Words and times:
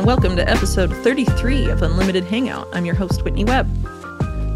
and 0.00 0.06
welcome 0.06 0.34
to 0.34 0.48
episode 0.48 0.90
33 1.04 1.68
of 1.68 1.82
Unlimited 1.82 2.24
Hangout. 2.24 2.66
I'm 2.72 2.86
your 2.86 2.94
host, 2.94 3.22
Whitney 3.22 3.44
Webb. 3.44 3.68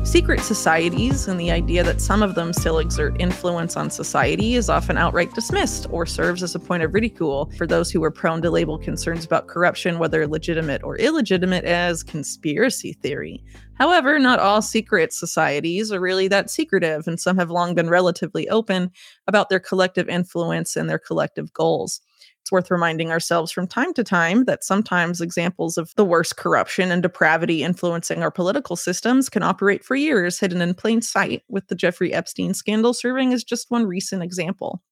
Secret 0.03 0.41
societies 0.41 1.29
and 1.29 1.39
the 1.39 1.51
idea 1.51 1.85
that 1.85 2.01
some 2.01 2.23
of 2.23 2.35
them 2.35 2.55
still 2.55 2.79
exert 2.79 3.21
influence 3.21 3.77
on 3.77 3.91
society 3.91 4.55
is 4.55 4.71
often 4.71 4.97
outright 4.97 5.35
dismissed 5.35 5.87
or 5.91 6.07
serves 6.07 6.43
as 6.43 6.55
a 6.55 6.59
point 6.59 6.83
of 6.83 6.95
ridicule 6.95 7.53
for 7.59 7.67
those 7.67 7.91
who 7.91 8.03
are 8.03 8.11
prone 8.11 8.41
to 8.41 8.51
label 8.51 8.79
concerns 8.79 9.27
about 9.27 9.47
corruption, 9.47 9.99
whether 9.99 10.27
legitimate 10.27 10.83
or 10.83 10.97
illegitimate, 10.97 11.67
as 11.67 12.03
conspiracy 12.03 12.95
theory. 12.95 13.45
However, 13.75 14.19
not 14.19 14.39
all 14.39 14.63
secret 14.63 15.13
societies 15.13 15.93
are 15.93 16.01
really 16.01 16.27
that 16.29 16.49
secretive, 16.49 17.07
and 17.07 17.21
some 17.21 17.37
have 17.37 17.51
long 17.51 17.75
been 17.75 17.91
relatively 17.91 18.49
open 18.49 18.91
about 19.27 19.51
their 19.51 19.61
collective 19.61 20.09
influence 20.09 20.75
and 20.75 20.89
their 20.89 20.99
collective 20.99 21.53
goals. 21.53 22.01
It's 22.45 22.53
worth 22.53 22.71
reminding 22.71 23.11
ourselves 23.11 23.51
from 23.51 23.67
time 23.67 23.95
to 23.95 24.05
time 24.05 24.45
that 24.45 24.65
sometimes 24.65 25.23
examples 25.23 25.79
of 25.79 25.95
the 25.97 26.05
worst 26.05 26.37
corruption 26.37 26.91
and 26.91 27.03
depravity 27.03 27.63
influencing 27.63 28.23
our 28.23 28.31
political 28.31 28.77
systems 28.77 29.31
can 29.31 29.43
operate 29.43 29.83
for 29.83 29.95
years 29.95 30.39
hidden 30.39 30.61
in 30.61 30.75
plain 30.75 31.01
sight, 31.01 31.43
with 31.49 31.69
the 31.69 31.75
Jeffrey 31.75 32.13
Epstein 32.13 32.53
scandal 32.53 32.93
serving 32.93 33.33
as 33.33 33.45
just 33.45 33.71
one 33.71 33.87
recent 33.87 34.23
example. 34.23 34.83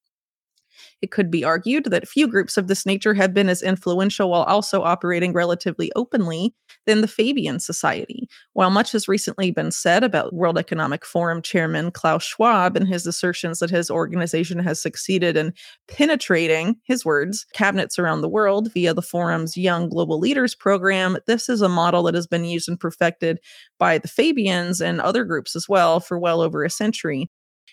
It 1.02 1.10
could 1.10 1.30
be 1.32 1.44
argued 1.44 1.86
that 1.86 2.06
few 2.06 2.28
groups 2.28 2.56
of 2.56 2.68
this 2.68 2.86
nature 2.86 3.12
have 3.12 3.34
been 3.34 3.48
as 3.48 3.60
influential 3.60 4.30
while 4.30 4.44
also 4.44 4.82
operating 4.82 5.32
relatively 5.32 5.90
openly 5.96 6.54
than 6.86 7.00
the 7.00 7.08
Fabian 7.08 7.58
Society. 7.58 8.28
While 8.52 8.70
much 8.70 8.92
has 8.92 9.08
recently 9.08 9.50
been 9.50 9.72
said 9.72 10.04
about 10.04 10.32
World 10.32 10.56
Economic 10.56 11.04
Forum 11.04 11.42
chairman 11.42 11.90
Klaus 11.90 12.22
Schwab 12.22 12.76
and 12.76 12.86
his 12.86 13.04
assertions 13.04 13.58
that 13.58 13.70
his 13.70 13.90
organization 13.90 14.60
has 14.60 14.80
succeeded 14.80 15.36
in 15.36 15.52
penetrating, 15.88 16.76
his 16.84 17.04
words, 17.04 17.46
cabinets 17.52 17.98
around 17.98 18.20
the 18.20 18.28
world 18.28 18.72
via 18.72 18.94
the 18.94 19.02
forum's 19.02 19.56
Young 19.56 19.88
Global 19.88 20.20
Leaders 20.20 20.54
program, 20.54 21.18
this 21.26 21.48
is 21.48 21.62
a 21.62 21.68
model 21.68 22.04
that 22.04 22.14
has 22.14 22.28
been 22.28 22.44
used 22.44 22.68
and 22.68 22.78
perfected 22.78 23.40
by 23.80 23.98
the 23.98 24.08
Fabians 24.08 24.80
and 24.80 25.00
other 25.00 25.24
groups 25.24 25.56
as 25.56 25.68
well 25.68 25.98
for 25.98 26.16
well 26.16 26.40
over 26.40 26.62
a 26.62 26.70
century 26.70 27.28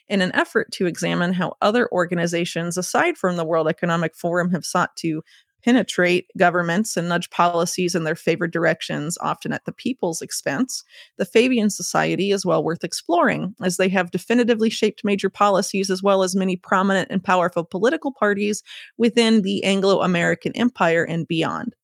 in 0.09 0.21
an 0.21 0.33
effort 0.35 0.71
to 0.73 0.87
examine 0.87 1.33
how 1.33 1.55
other 1.61 1.89
organizations 1.91 2.77
aside 2.77 3.17
from 3.17 3.37
the 3.37 3.45
World 3.45 3.67
Economic 3.67 4.15
Forum 4.15 4.51
have 4.51 4.65
sought 4.65 4.95
to 4.97 5.23
penetrate 5.63 6.27
governments 6.37 6.95
and 6.95 7.09
nudge 7.09 7.29
policies 7.29 7.95
in 7.95 8.03
their 8.03 8.15
favored 8.15 8.51
directions, 8.51 9.17
often 9.21 9.51
at 9.51 9.65
the 9.65 9.71
people's 9.71 10.21
expense, 10.21 10.83
the 11.17 11.25
Fabian 11.25 11.69
Society 11.69 12.31
is 12.31 12.45
well 12.45 12.63
worth 12.63 12.83
exploring, 12.83 13.53
as 13.61 13.77
they 13.77 13.89
have 13.89 14.11
definitively 14.11 14.69
shaped 14.69 15.03
major 15.03 15.29
policies 15.29 15.89
as 15.89 16.01
well 16.01 16.23
as 16.23 16.35
many 16.35 16.55
prominent 16.55 17.09
and 17.11 17.23
powerful 17.23 17.63
political 17.63 18.11
parties 18.11 18.63
within 18.97 19.41
the 19.41 19.63
Anglo 19.63 20.01
American 20.01 20.53
Empire 20.55 21.03
and 21.03 21.27
beyond. 21.27 21.75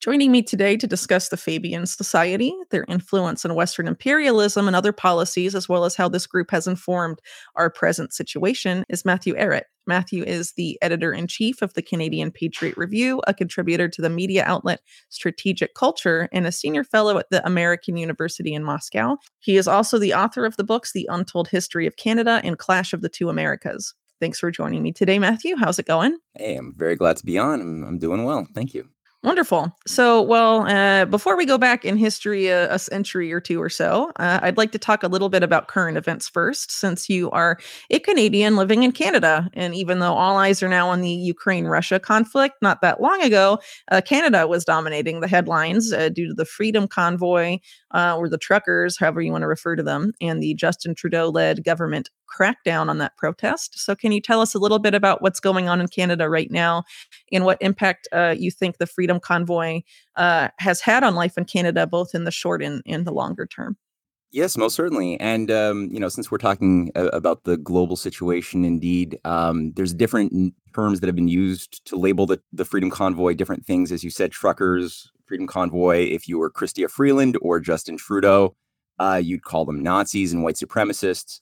Joining 0.00 0.32
me 0.32 0.40
today 0.42 0.78
to 0.78 0.86
discuss 0.86 1.28
the 1.28 1.36
Fabian 1.36 1.84
Society, 1.84 2.54
their 2.70 2.86
influence 2.88 3.44
on 3.44 3.54
Western 3.54 3.86
imperialism 3.86 4.66
and 4.66 4.74
other 4.74 4.94
policies, 4.94 5.54
as 5.54 5.68
well 5.68 5.84
as 5.84 5.94
how 5.94 6.08
this 6.08 6.26
group 6.26 6.50
has 6.52 6.66
informed 6.66 7.20
our 7.56 7.68
present 7.68 8.14
situation, 8.14 8.86
is 8.88 9.04
Matthew 9.04 9.34
Ehret. 9.34 9.64
Matthew 9.86 10.24
is 10.24 10.52
the 10.52 10.78
editor 10.80 11.12
in 11.12 11.26
chief 11.26 11.60
of 11.60 11.74
the 11.74 11.82
Canadian 11.82 12.30
Patriot 12.30 12.78
Review, 12.78 13.20
a 13.26 13.34
contributor 13.34 13.90
to 13.90 14.00
the 14.00 14.08
media 14.08 14.42
outlet 14.46 14.80
Strategic 15.10 15.74
Culture, 15.74 16.30
and 16.32 16.46
a 16.46 16.52
senior 16.52 16.82
fellow 16.82 17.18
at 17.18 17.28
the 17.28 17.44
American 17.44 17.98
University 17.98 18.54
in 18.54 18.64
Moscow. 18.64 19.18
He 19.40 19.58
is 19.58 19.68
also 19.68 19.98
the 19.98 20.14
author 20.14 20.46
of 20.46 20.56
the 20.56 20.64
books 20.64 20.94
The 20.94 21.06
Untold 21.10 21.48
History 21.48 21.86
of 21.86 21.96
Canada 21.96 22.40
and 22.42 22.58
Clash 22.58 22.94
of 22.94 23.02
the 23.02 23.10
Two 23.10 23.28
Americas. 23.28 23.92
Thanks 24.18 24.38
for 24.38 24.50
joining 24.50 24.82
me 24.82 24.92
today, 24.92 25.18
Matthew. 25.18 25.56
How's 25.56 25.78
it 25.78 25.86
going? 25.86 26.16
Hey, 26.38 26.56
I'm 26.56 26.72
very 26.74 26.96
glad 26.96 27.18
to 27.18 27.26
be 27.26 27.36
on. 27.36 27.60
I'm, 27.60 27.84
I'm 27.84 27.98
doing 27.98 28.24
well. 28.24 28.46
Thank 28.54 28.72
you. 28.72 28.88
Wonderful. 29.22 29.76
So, 29.86 30.22
well, 30.22 30.66
uh, 30.66 31.04
before 31.04 31.36
we 31.36 31.44
go 31.44 31.58
back 31.58 31.84
in 31.84 31.98
history 31.98 32.46
a, 32.46 32.72
a 32.72 32.78
century 32.78 33.30
or 33.34 33.38
two 33.38 33.60
or 33.60 33.68
so, 33.68 34.10
uh, 34.16 34.40
I'd 34.42 34.56
like 34.56 34.72
to 34.72 34.78
talk 34.78 35.02
a 35.02 35.08
little 35.08 35.28
bit 35.28 35.42
about 35.42 35.68
current 35.68 35.98
events 35.98 36.26
first, 36.26 36.72
since 36.72 37.06
you 37.10 37.30
are 37.32 37.58
a 37.90 37.98
Canadian 37.98 38.56
living 38.56 38.82
in 38.82 38.92
Canada. 38.92 39.50
And 39.52 39.74
even 39.74 39.98
though 39.98 40.14
all 40.14 40.38
eyes 40.38 40.62
are 40.62 40.70
now 40.70 40.88
on 40.88 41.02
the 41.02 41.10
Ukraine 41.10 41.66
Russia 41.66 42.00
conflict, 42.00 42.54
not 42.62 42.80
that 42.80 43.02
long 43.02 43.20
ago, 43.22 43.58
uh, 43.90 44.00
Canada 44.00 44.46
was 44.46 44.64
dominating 44.64 45.20
the 45.20 45.28
headlines 45.28 45.92
uh, 45.92 46.08
due 46.08 46.28
to 46.28 46.34
the 46.34 46.46
Freedom 46.46 46.88
Convoy 46.88 47.58
uh, 47.90 48.16
or 48.16 48.26
the 48.26 48.38
truckers, 48.38 48.96
however 48.98 49.20
you 49.20 49.32
want 49.32 49.42
to 49.42 49.48
refer 49.48 49.76
to 49.76 49.82
them, 49.82 50.14
and 50.22 50.42
the 50.42 50.54
Justin 50.54 50.94
Trudeau 50.94 51.28
led 51.28 51.62
government 51.62 52.08
crackdown 52.30 52.88
on 52.88 52.98
that 52.98 53.16
protest. 53.16 53.78
So, 53.78 53.94
can 53.96 54.12
you 54.12 54.20
tell 54.20 54.40
us 54.40 54.54
a 54.54 54.58
little 54.58 54.78
bit 54.78 54.94
about 54.94 55.20
what's 55.20 55.40
going 55.40 55.68
on 55.68 55.80
in 55.80 55.88
Canada 55.88 56.28
right 56.30 56.50
now 56.50 56.84
and 57.32 57.44
what 57.44 57.58
impact 57.60 58.08
uh, 58.12 58.34
you 58.38 58.50
think 58.50 58.78
the 58.78 58.86
Freedom 58.86 59.09
Convoy 59.18 59.80
uh, 60.14 60.48
has 60.58 60.80
had 60.80 61.02
on 61.02 61.16
life 61.16 61.36
in 61.36 61.46
Canada, 61.46 61.86
both 61.86 62.14
in 62.14 62.24
the 62.24 62.30
short 62.30 62.62
and, 62.62 62.82
and 62.86 63.04
the 63.06 63.12
longer 63.12 63.46
term? 63.46 63.76
Yes, 64.32 64.56
most 64.56 64.76
certainly. 64.76 65.18
And, 65.18 65.50
um, 65.50 65.88
you 65.90 65.98
know, 65.98 66.08
since 66.08 66.30
we're 66.30 66.38
talking 66.38 66.92
about 66.94 67.42
the 67.42 67.56
global 67.56 67.96
situation, 67.96 68.64
indeed, 68.64 69.18
um, 69.24 69.72
there's 69.72 69.92
different 69.92 70.54
terms 70.72 71.00
that 71.00 71.08
have 71.08 71.16
been 71.16 71.26
used 71.26 71.84
to 71.86 71.96
label 71.96 72.26
the, 72.26 72.40
the 72.52 72.64
Freedom 72.64 72.90
Convoy 72.90 73.34
different 73.34 73.66
things. 73.66 73.90
As 73.90 74.04
you 74.04 74.10
said, 74.10 74.30
truckers, 74.30 75.10
Freedom 75.26 75.48
Convoy, 75.48 76.04
if 76.10 76.28
you 76.28 76.38
were 76.38 76.50
Chrystia 76.50 76.88
Freeland 76.88 77.38
or 77.42 77.58
Justin 77.58 77.96
Trudeau, 77.96 78.54
uh, 79.00 79.20
you'd 79.22 79.42
call 79.42 79.64
them 79.64 79.82
Nazis 79.82 80.32
and 80.32 80.44
white 80.44 80.56
supremacists. 80.56 81.40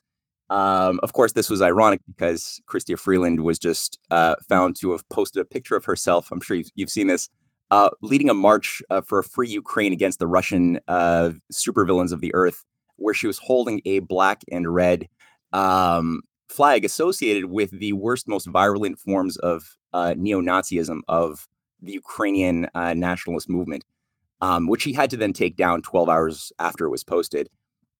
Um, 0.49 0.99
of 1.03 1.13
course, 1.13 1.33
this 1.33 1.51
was 1.51 1.61
ironic 1.61 2.01
because 2.07 2.59
Chrystia 2.67 2.99
Freeland 2.99 3.41
was 3.41 3.59
just 3.59 3.99
uh, 4.11 4.37
found 4.49 4.77
to 4.77 4.93
have 4.93 5.07
posted 5.11 5.43
a 5.43 5.45
picture 5.45 5.77
of 5.77 5.85
herself. 5.85 6.33
I'm 6.33 6.41
sure 6.41 6.57
you've, 6.57 6.71
you've 6.75 6.91
seen 6.91 7.09
this, 7.09 7.29
uh, 7.71 7.91
leading 8.03 8.31
a 8.31 8.35
march 8.35 8.83
uh, 8.91 9.01
for 9.01 9.19
a 9.19 9.25
free 9.25 9.49
Ukraine 9.49 9.93
against 9.93 10.19
the 10.19 10.27
Russian 10.27 10.81
uh, 10.89 11.33
supervillains 11.53 12.13
of 12.13 12.21
the 12.21 12.35
earth, 12.35 12.65
where 12.97 13.15
she 13.15 13.27
was 13.27 13.39
holding 13.39 13.81
a 13.85 14.01
black 14.01 14.43
and 14.51 14.73
red 14.73 15.09
um, 15.53 16.23
flag 16.49 16.85
associated 16.85 17.47
with 17.47 17.71
the 17.71 17.93
worst, 17.93 18.29
most 18.29 18.47
virulent 18.47 18.99
forms 18.99 19.37
of 19.39 19.77
uh, 19.93 20.15
neo 20.17 20.41
Nazism 20.41 21.01
of 21.09 21.47
the 21.81 21.93
Ukrainian 21.93 22.69
uh, 22.75 22.95
nationalist 22.95 23.49
movement, 23.49 23.85
um, 24.41 24.67
which 24.67 24.85
he 24.85 24.93
had 24.93 25.11
to 25.11 25.17
then 25.17 25.33
take 25.33 25.57
down 25.57 25.83
12 25.83 26.09
hours 26.09 26.53
after 26.59 26.87
it 26.87 26.91
was 26.91 27.05
posted. 27.05 27.49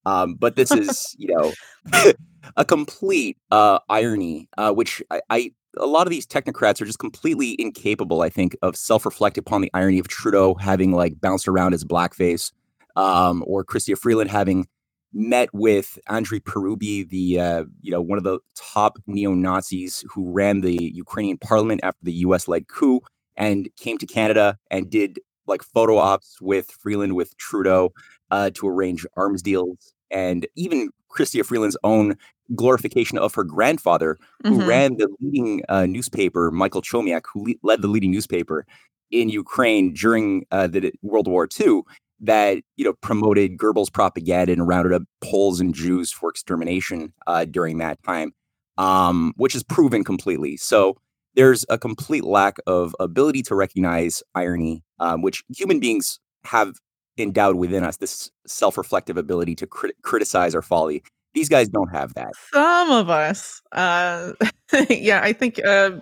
Um, 0.07 0.35
but 0.35 0.57
this 0.57 0.71
is, 0.71 1.15
you 1.19 1.29
know, 1.35 1.53
a 2.57 2.65
complete 2.65 3.37
uh, 3.51 3.79
irony, 3.89 4.49
uh, 4.57 4.73
which 4.73 5.03
I, 5.11 5.21
I, 5.31 5.53
a 5.79 5.87
lot 5.87 6.07
of 6.07 6.11
these 6.11 6.27
technocrats 6.27 6.81
are 6.81 6.85
just 6.85 6.99
completely 6.99 7.57
incapable, 7.59 8.23
I 8.23 8.29
think, 8.29 8.57
of 8.63 8.77
self-reflecting 8.77 9.43
upon 9.43 9.61
the 9.61 9.71
irony 9.75 9.99
of 9.99 10.09
Trudeau 10.09 10.55
having 10.55 10.93
like 10.93 11.21
bounced 11.21 11.49
around 11.49 11.73
his 11.73 11.85
blackface, 11.85 12.53
um, 12.97 13.45
or 13.47 13.65
Chrystia 13.65 13.97
Freeland 13.99 14.31
having 14.31 14.67
met 15.13 15.49
with 15.55 15.99
Andrei 16.09 16.41
Parubiy, 16.41 17.09
the 17.09 17.41
uh, 17.41 17.65
you 17.81 17.91
know 17.91 18.01
one 18.01 18.19
of 18.19 18.25
the 18.25 18.41
top 18.55 18.99
neo 19.07 19.35
Nazis 19.35 20.05
who 20.13 20.31
ran 20.31 20.61
the 20.61 20.93
Ukrainian 20.95 21.39
parliament 21.39 21.81
after 21.83 22.01
the 22.03 22.13
U.S.-led 22.13 22.69
coup, 22.69 23.01
and 23.37 23.69
came 23.77 23.99
to 23.99 24.07
Canada 24.07 24.59
and 24.71 24.91
did 24.91 25.21
like 25.47 25.63
photo 25.63 25.97
ops 25.97 26.41
with 26.41 26.71
Freeland 26.71 27.15
with 27.15 27.37
Trudeau 27.39 27.93
uh, 28.31 28.51
to 28.55 28.69
arrange 28.69 29.07
arms 29.17 29.43
deals 29.43 29.95
and 30.11 30.47
even 30.57 30.91
Chrystia 31.11 31.45
Freeland's 31.45 31.77
own 31.85 32.17
glorification 32.55 33.19
of 33.19 33.35
her 33.35 33.45
grandfather, 33.45 34.19
who 34.43 34.59
mm-hmm. 34.59 34.69
ran 34.69 34.97
the 34.97 35.09
leading 35.21 35.63
uh, 35.69 35.87
newspaper, 35.87 36.51
Michael 36.51 36.83
Chomiak, 36.83 37.23
who 37.33 37.47
le- 37.47 37.55
led 37.63 37.83
the 37.83 37.89
leading 37.89 38.11
newspaper 38.11 38.67
in 39.11 39.29
Ukraine 39.29 39.95
during 39.95 40.45
uh, 40.51 40.67
the 40.67 40.93
World 41.03 41.29
War 41.29 41.49
II, 41.59 41.83
that 42.21 42.59
you 42.77 42.85
know 42.85 42.95
promoted 42.95 43.59
Goebbels 43.59 43.93
propaganda 43.93 44.53
and 44.53 44.67
rounded 44.67 44.93
up 44.93 45.03
Poles 45.23 45.61
and 45.61 45.75
Jews 45.75 46.13
for 46.13 46.31
extermination 46.31 47.13
uh, 47.27 47.45
during 47.45 47.79
that 47.79 48.03
time, 48.03 48.33
um, 48.77 49.33
which 49.37 49.55
is 49.55 49.63
proven 49.63 50.05
completely. 50.05 50.57
So 50.57 50.97
there's 51.35 51.65
a 51.69 51.79
complete 51.79 52.25
lack 52.25 52.57
of 52.67 52.97
ability 52.99 53.43
to 53.43 53.55
recognize 53.55 54.23
irony, 54.35 54.83
um, 54.99 55.23
which 55.23 55.45
human 55.55 55.79
beings 55.79 56.19
have 56.45 56.75
endowed 57.19 57.57
within 57.57 57.85
us 57.85 57.97
this 57.97 58.31
self-reflective 58.47 59.17
ability 59.17 59.55
to 59.57 59.67
crit- 59.67 60.01
criticize 60.03 60.55
our 60.55 60.63
folly. 60.63 61.03
These 61.35 61.49
guys 61.49 61.69
don't 61.69 61.91
have 61.91 62.15
that. 62.15 62.33
Some 62.53 62.91
of 62.91 63.11
us 63.11 63.61
uh, 63.73 64.33
yeah 64.91 65.21
i 65.23 65.33
think 65.33 65.65
uh, 65.65 65.93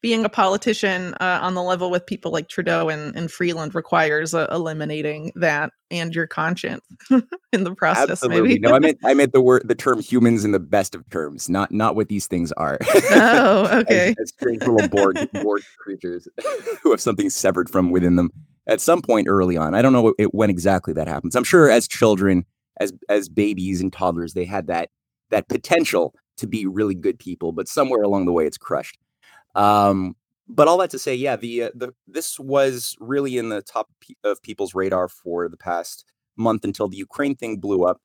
being 0.00 0.24
a 0.24 0.28
politician 0.28 1.14
uh, 1.14 1.40
on 1.42 1.54
the 1.54 1.62
level 1.62 1.90
with 1.90 2.06
people 2.06 2.30
like 2.30 2.48
trudeau 2.48 2.88
and, 2.88 3.14
and 3.16 3.30
freeland 3.30 3.74
requires 3.74 4.34
uh, 4.34 4.46
eliminating 4.50 5.32
that 5.34 5.72
and 5.90 6.14
your 6.14 6.26
conscience 6.26 6.84
in 7.52 7.64
the 7.64 7.74
process 7.74 8.10
Absolutely. 8.10 8.48
maybe. 8.48 8.60
No 8.60 8.74
i 8.74 8.78
meant 8.78 8.98
i 9.04 9.14
meant 9.14 9.32
the 9.32 9.40
word 9.40 9.62
the 9.66 9.74
term 9.74 10.00
humans 10.00 10.44
in 10.44 10.52
the 10.52 10.60
best 10.60 10.94
of 10.94 11.08
terms 11.10 11.48
not 11.48 11.72
not 11.72 11.96
what 11.96 12.08
these 12.08 12.26
things 12.26 12.52
are. 12.52 12.78
Oh 13.10 13.68
okay. 13.80 14.10
as, 14.10 14.16
as 14.22 14.28
strange 14.30 14.62
little 14.62 14.88
bored 14.88 15.28
bored 15.42 15.62
creatures 15.78 16.28
who 16.82 16.90
have 16.90 17.00
something 17.00 17.30
severed 17.30 17.70
from 17.70 17.90
within 17.90 18.16
them 18.16 18.30
at 18.68 18.80
some 18.80 19.02
point 19.02 19.26
early 19.28 19.56
on. 19.56 19.74
I 19.74 19.82
don't 19.82 19.92
know 19.92 20.14
when 20.30 20.50
exactly 20.50 20.92
that 20.94 21.08
happens. 21.08 21.34
I'm 21.34 21.44
sure 21.44 21.70
as 21.70 21.88
children, 21.88 22.44
as 22.78 22.92
as 23.08 23.28
babies 23.28 23.80
and 23.80 23.92
toddlers, 23.92 24.34
they 24.34 24.44
had 24.44 24.66
that 24.68 24.90
that 25.30 25.48
potential 25.48 26.14
to 26.36 26.46
be 26.46 26.66
really 26.66 26.94
good 26.94 27.18
people, 27.18 27.52
but 27.52 27.68
somewhere 27.68 28.02
along 28.02 28.26
the 28.26 28.32
way, 28.32 28.46
it's 28.46 28.58
crushed. 28.58 28.98
Um, 29.54 30.14
but 30.48 30.68
all 30.68 30.78
that 30.78 30.90
to 30.90 30.98
say, 30.98 31.14
yeah, 31.14 31.36
the 31.36 31.64
uh, 31.64 31.70
the 31.74 31.92
this 32.06 32.38
was 32.38 32.94
really 33.00 33.38
in 33.38 33.48
the 33.48 33.62
top 33.62 33.88
of 34.24 34.42
people's 34.42 34.74
radar 34.74 35.08
for 35.08 35.48
the 35.48 35.56
past 35.56 36.04
month 36.36 36.64
until 36.64 36.88
the 36.88 36.96
Ukraine 36.96 37.34
thing 37.34 37.58
blew 37.58 37.84
up, 37.84 38.00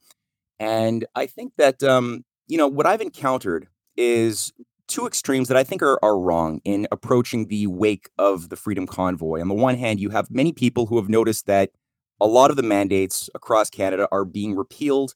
and 0.60 1.06
I 1.16 1.28
think 1.28 1.54
that 1.58 1.84
um, 1.84 2.26
you 2.48 2.58
know 2.58 2.68
what 2.68 2.88
I've 2.88 3.02
encountered 3.02 3.68
is 3.96 4.52
two 4.88 5.08
extremes 5.08 5.48
that 5.48 5.58
I 5.58 5.64
think 5.64 5.82
are 5.82 6.00
are 6.04 6.20
wrong 6.20 6.62
in 6.64 6.88
approaching 6.92 7.48
the 7.48 7.68
wake 7.68 8.10
of 8.18 8.50
the 8.50 8.56
Freedom 8.56 8.88
Convoy. 8.88 9.42
On 9.42 9.48
the 9.48 9.54
one 9.54 9.76
hand, 9.76 10.00
you 10.00 10.10
have 10.10 10.30
many 10.32 10.52
people 10.52 10.88
who 10.88 10.98
have 10.98 11.10
noticed 11.10 11.46
that 11.48 11.72
a 12.20 12.28
lot 12.28 12.50
of 12.50 12.56
the 12.56 12.64
mandates 12.64 13.30
across 13.36 13.70
Canada 13.70 14.08
are 14.12 14.26
being 14.26 14.56
repealed 14.56 15.14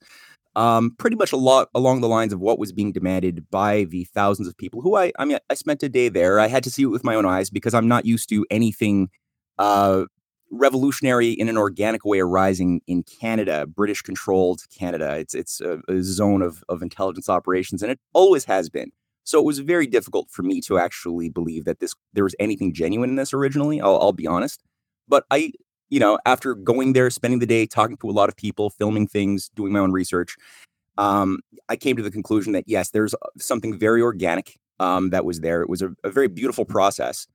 um, 0.57 0.95
pretty 0.97 1.15
much 1.15 1.31
a 1.31 1.37
lot 1.37 1.69
along 1.75 2.01
the 2.01 2.07
lines 2.07 2.33
of 2.33 2.39
what 2.39 2.57
was 2.57 2.73
being 2.73 2.91
demanded 2.91 3.45
by 3.51 3.83
the 3.83 4.05
thousands 4.05 4.47
of 4.47 4.57
people 4.57 4.81
who 4.81 4.95
I, 4.95 5.11
I 5.19 5.25
mean, 5.25 5.37
I 5.51 5.53
spent 5.53 5.83
a 5.83 5.89
day 5.89 6.09
there. 6.09 6.39
I 6.39 6.47
had 6.47 6.63
to 6.63 6.71
see 6.71 6.81
it 6.81 6.87
with 6.87 7.03
my 7.03 7.13
own 7.13 7.27
eyes 7.27 7.51
because 7.51 7.75
I'm 7.75 7.87
not 7.87 8.05
used 8.05 8.27
to 8.29 8.43
anything 8.49 9.09
uh, 9.59 10.05
revolutionary 10.49 11.29
in 11.29 11.47
an 11.47 11.57
organic 11.57 12.03
way 12.05 12.19
arising 12.19 12.81
in 12.87 13.03
Canada, 13.03 13.67
British 13.67 14.01
controlled 14.01 14.61
Canada. 14.75 15.17
It's 15.17 15.35
it's 15.35 15.61
a, 15.61 15.79
a 15.87 16.01
zone 16.01 16.41
of 16.41 16.63
of 16.67 16.81
intelligence 16.81 17.29
operations, 17.29 17.83
and 17.83 17.91
it 17.91 17.99
always 18.13 18.45
has 18.45 18.67
been. 18.67 18.91
So 19.27 19.39
it 19.39 19.45
was 19.45 19.59
very 19.59 19.87
difficult 19.87 20.29
for 20.31 20.41
me 20.41 20.61
to 20.61 20.79
actually 20.79 21.27
believe 21.27 21.65
that 21.65 21.81
this 21.81 21.93
there 22.13 22.23
was 22.23 22.33
anything 22.39 22.73
genuine 22.73 23.09
in 23.09 23.17
this 23.17 23.33
originally. 23.33 23.81
I'll, 23.81 23.99
I'll 23.99 24.13
be 24.13 24.25
honest, 24.25 24.63
but 25.05 25.25
I 25.29 25.51
you 25.89 25.99
know, 25.99 26.17
after 26.25 26.55
going 26.55 26.93
there, 26.93 27.09
spending 27.09 27.39
the 27.39 27.45
day 27.45 27.65
talking 27.65 27.97
to 27.97 28.09
a 28.09 28.11
lot 28.11 28.29
of 28.29 28.37
people, 28.37 28.69
filming 28.69 29.05
things, 29.05 29.49
doing 29.53 29.73
my 29.73 29.79
own 29.79 29.91
research, 29.91 30.37
um, 30.97 31.39
I 31.67 31.75
came 31.75 31.97
to 31.97 32.03
the 32.03 32.11
conclusion 32.11 32.53
that 32.53 32.63
yes, 32.67 32.91
there's 32.91 33.13
uh, 33.15 33.27
something 33.37 33.77
very 33.77 34.01
organic 34.01 34.57
um, 34.79 35.09
that 35.09 35.25
was 35.25 35.41
there. 35.41 35.61
It 35.61 35.69
was 35.69 35.81
a, 35.81 35.93
a 36.05 36.09
very 36.09 36.29
beautiful 36.29 36.63
process, 36.63 37.27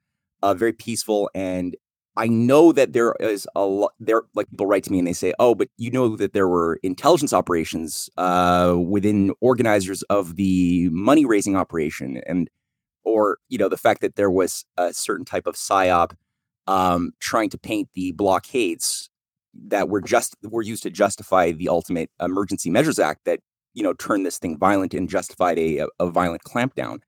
uh, 0.43 0.55
very 0.55 0.73
peaceful, 0.73 1.31
and 1.35 1.77
I 2.17 2.27
know 2.27 2.73
that 2.73 2.93
there 2.93 3.15
is 3.21 3.47
a 3.55 3.65
lot. 3.65 3.93
There, 3.99 4.23
like 4.35 4.51
people 4.51 4.67
write 4.67 4.85
to 4.85 4.93
me 4.93 4.99
and 4.99 5.09
they 5.09 5.13
say, 5.15 5.33
"Oh, 5.39 5.55
but 5.55 5.69
you 5.79 5.91
know 5.91 6.17
that 6.17 6.35
there 6.35 6.49
were 6.49 6.79
intelligence 6.83 7.33
operations 7.33 8.11
uh, 8.19 8.77
within 8.79 9.33
organizers 9.41 10.03
of 10.05 10.37
the 10.37 10.89
money 10.91 11.25
raising 11.25 11.57
operation, 11.57 12.21
and 12.27 12.49
or 13.05 13.39
you 13.49 13.59
know 13.59 13.69
the 13.69 13.79
fact 13.79 14.03
that 14.03 14.17
there 14.17 14.31
was 14.31 14.65
a 14.77 14.93
certain 14.93 15.25
type 15.25 15.47
of 15.47 15.55
psyop." 15.57 16.13
um, 16.67 17.13
trying 17.21 17.51
to 17.51 17.59
paint 17.59 17.89
the 17.95 18.13
blockades 18.13 19.11
that 19.67 19.89
were 19.89 20.01
just 20.01 20.37
were 20.43 20.63
used 20.63 20.83
to 20.83 20.91
justify 20.91 21.53
the 21.53 21.69
ultimate 21.69 22.11
emergency 22.21 22.71
measures 22.71 22.99
act 22.99 23.21
that 23.27 23.41
you 23.75 23.83
know 23.83 23.93
turned 23.95 24.25
this 24.25 24.39
thing 24.39 24.59
violent 24.59 24.95
and 24.95 25.09
justified 25.09 25.59
a, 25.59 25.87
a 25.99 26.07
violent 26.07 26.43
clampdown 26.45 27.01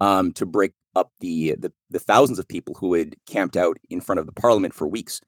um, 0.00 0.32
to 0.32 0.46
break 0.46 0.72
up 0.98 1.12
the, 1.20 1.54
the, 1.58 1.72
the 1.90 1.98
thousands 1.98 2.38
of 2.38 2.48
people 2.48 2.74
who 2.74 2.94
had 2.94 3.16
camped 3.26 3.56
out 3.56 3.78
in 3.88 4.00
front 4.00 4.18
of 4.18 4.26
the 4.26 4.32
parliament 4.32 4.74
for 4.74 4.86
weeks. 4.86 5.20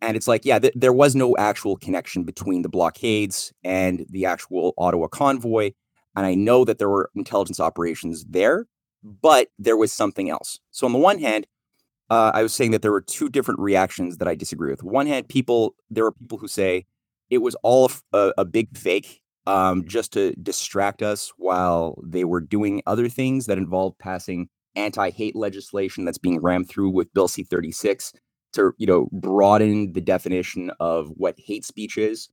And 0.00 0.16
it's 0.16 0.26
like 0.26 0.44
yeah 0.44 0.58
th- 0.58 0.74
there 0.74 0.92
was 0.92 1.14
no 1.14 1.36
actual 1.36 1.76
connection 1.76 2.24
between 2.24 2.62
the 2.62 2.68
blockades 2.68 3.52
and 3.62 4.04
the 4.10 4.26
actual 4.26 4.74
ottawa 4.76 5.06
convoy. 5.06 5.72
And 6.16 6.26
i 6.26 6.34
know 6.34 6.64
that 6.64 6.78
there 6.78 6.90
were 6.90 7.10
intelligence 7.14 7.60
operations 7.60 8.24
there 8.28 8.66
but 9.04 9.48
there 9.58 9.76
was 9.76 9.92
something 9.92 10.30
else. 10.30 10.60
So 10.70 10.86
on 10.86 10.92
the 10.92 10.98
one 10.98 11.18
hand 11.18 11.46
uh, 12.10 12.30
I 12.34 12.42
was 12.42 12.54
saying 12.54 12.72
that 12.72 12.82
there 12.82 12.92
were 12.92 13.00
two 13.00 13.30
different 13.30 13.58
reactions 13.58 14.18
that 14.18 14.28
I 14.28 14.34
disagree 14.34 14.70
with. 14.70 14.82
One 14.82 15.06
hand, 15.06 15.28
people 15.28 15.74
there 15.88 16.04
are 16.04 16.12
people 16.12 16.36
who 16.36 16.48
say 16.48 16.84
it 17.30 17.38
was 17.38 17.54
all 17.62 17.90
a, 18.12 18.34
a 18.36 18.44
big 18.44 18.76
fake, 18.76 19.22
um, 19.46 19.88
just 19.88 20.12
to 20.12 20.34
distract 20.34 21.02
us 21.02 21.32
while 21.38 21.98
they 22.04 22.24
were 22.24 22.42
doing 22.42 22.82
other 22.86 23.08
things 23.08 23.46
that 23.46 23.56
involved 23.56 23.98
passing 23.98 24.50
anti-hate 24.76 25.36
legislation 25.36 26.04
that's 26.04 26.18
being 26.18 26.40
rammed 26.40 26.68
through 26.68 26.90
with 26.90 27.12
Bill 27.14 27.28
C-36 27.28 28.12
to 28.52 28.72
you 28.78 28.86
know 28.86 29.08
broaden 29.12 29.92
the 29.92 30.00
definition 30.00 30.70
of 30.80 31.08
what 31.16 31.34
hate 31.38 31.64
speech 31.64 31.96
is 31.96 32.28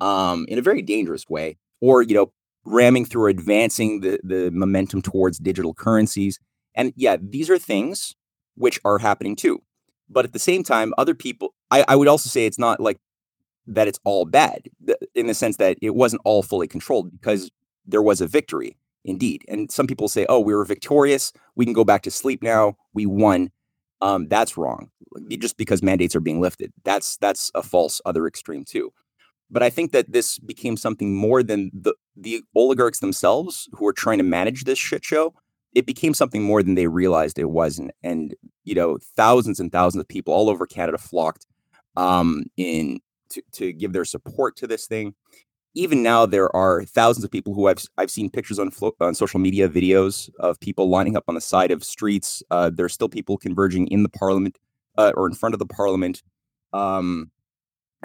um, 0.00 0.44
in 0.48 0.58
a 0.58 0.62
very 0.62 0.82
dangerous 0.82 1.28
way, 1.28 1.56
or 1.80 2.02
you 2.02 2.14
know 2.14 2.32
ramming 2.64 3.04
through 3.04 3.28
advancing 3.28 4.00
the 4.00 4.20
the 4.22 4.50
momentum 4.50 5.02
towards 5.02 5.38
digital 5.38 5.74
currencies. 5.74 6.38
And 6.74 6.92
yeah, 6.96 7.16
these 7.20 7.50
are 7.50 7.58
things 7.58 8.14
which 8.54 8.80
are 8.84 8.98
happening 8.98 9.36
too. 9.36 9.62
But 10.08 10.24
at 10.24 10.32
the 10.32 10.38
same 10.38 10.62
time, 10.62 10.92
other 10.98 11.14
people, 11.14 11.54
I, 11.70 11.84
I 11.88 11.96
would 11.96 12.08
also 12.08 12.28
say 12.28 12.44
it's 12.46 12.58
not 12.58 12.80
like 12.80 12.98
that 13.66 13.88
it's 13.88 14.00
all 14.04 14.24
bad 14.24 14.68
in 15.14 15.26
the 15.26 15.34
sense 15.34 15.56
that 15.58 15.78
it 15.80 15.94
wasn't 15.94 16.22
all 16.24 16.42
fully 16.42 16.66
controlled 16.66 17.12
because 17.12 17.50
there 17.86 18.02
was 18.02 18.20
a 18.20 18.26
victory 18.26 18.76
indeed. 19.04 19.44
And 19.48 19.70
some 19.70 19.86
people 19.86 20.08
say, 20.08 20.26
oh, 20.28 20.40
we 20.40 20.54
were 20.54 20.64
victorious. 20.64 21.32
We 21.56 21.64
can 21.64 21.74
go 21.74 21.84
back 21.84 22.02
to 22.02 22.10
sleep 22.10 22.42
now. 22.42 22.76
We 22.94 23.06
won. 23.06 23.50
Um, 24.00 24.28
that's 24.28 24.56
wrong. 24.56 24.90
Just 25.28 25.56
because 25.56 25.82
mandates 25.82 26.16
are 26.16 26.20
being 26.20 26.40
lifted, 26.40 26.72
that's 26.84 27.18
that's 27.18 27.50
a 27.54 27.62
false 27.62 28.00
other 28.06 28.26
extreme 28.26 28.64
too. 28.64 28.92
But 29.50 29.62
I 29.62 29.68
think 29.68 29.92
that 29.92 30.10
this 30.10 30.38
became 30.38 30.76
something 30.76 31.14
more 31.14 31.42
than 31.42 31.70
the 31.74 31.94
the 32.16 32.42
oligarchs 32.56 33.00
themselves 33.00 33.68
who 33.72 33.86
are 33.86 33.92
trying 33.92 34.18
to 34.18 34.24
manage 34.24 34.64
this 34.64 34.78
shit 34.78 35.04
show 35.04 35.34
it 35.74 35.86
became 35.86 36.14
something 36.14 36.42
more 36.42 36.62
than 36.62 36.74
they 36.74 36.86
realized 36.86 37.38
it 37.38 37.50
was 37.50 37.78
and, 37.78 37.92
and 38.02 38.34
you 38.64 38.74
know 38.74 38.98
thousands 39.16 39.60
and 39.60 39.72
thousands 39.72 40.00
of 40.00 40.08
people 40.08 40.32
all 40.32 40.50
over 40.50 40.66
canada 40.66 40.98
flocked 40.98 41.46
um, 41.96 42.44
in 42.56 43.00
to, 43.28 43.42
to 43.52 43.72
give 43.72 43.92
their 43.92 44.04
support 44.04 44.56
to 44.56 44.66
this 44.66 44.86
thing 44.86 45.14
even 45.74 46.02
now 46.02 46.26
there 46.26 46.54
are 46.54 46.84
thousands 46.84 47.24
of 47.24 47.30
people 47.30 47.54
who 47.54 47.66
I've, 47.66 47.84
I've 47.96 48.10
seen 48.10 48.30
pictures 48.30 48.58
on 48.58 48.70
on 49.00 49.14
social 49.14 49.40
media 49.40 49.68
videos 49.68 50.30
of 50.38 50.60
people 50.60 50.88
lining 50.88 51.16
up 51.16 51.24
on 51.28 51.34
the 51.34 51.40
side 51.40 51.70
of 51.70 51.84
streets 51.84 52.42
uh, 52.50 52.70
there's 52.72 52.92
still 52.92 53.08
people 53.08 53.36
converging 53.36 53.86
in 53.88 54.02
the 54.02 54.08
parliament 54.08 54.58
uh, 54.98 55.12
or 55.16 55.26
in 55.26 55.34
front 55.34 55.54
of 55.54 55.58
the 55.58 55.66
parliament 55.66 56.22
um, 56.72 57.30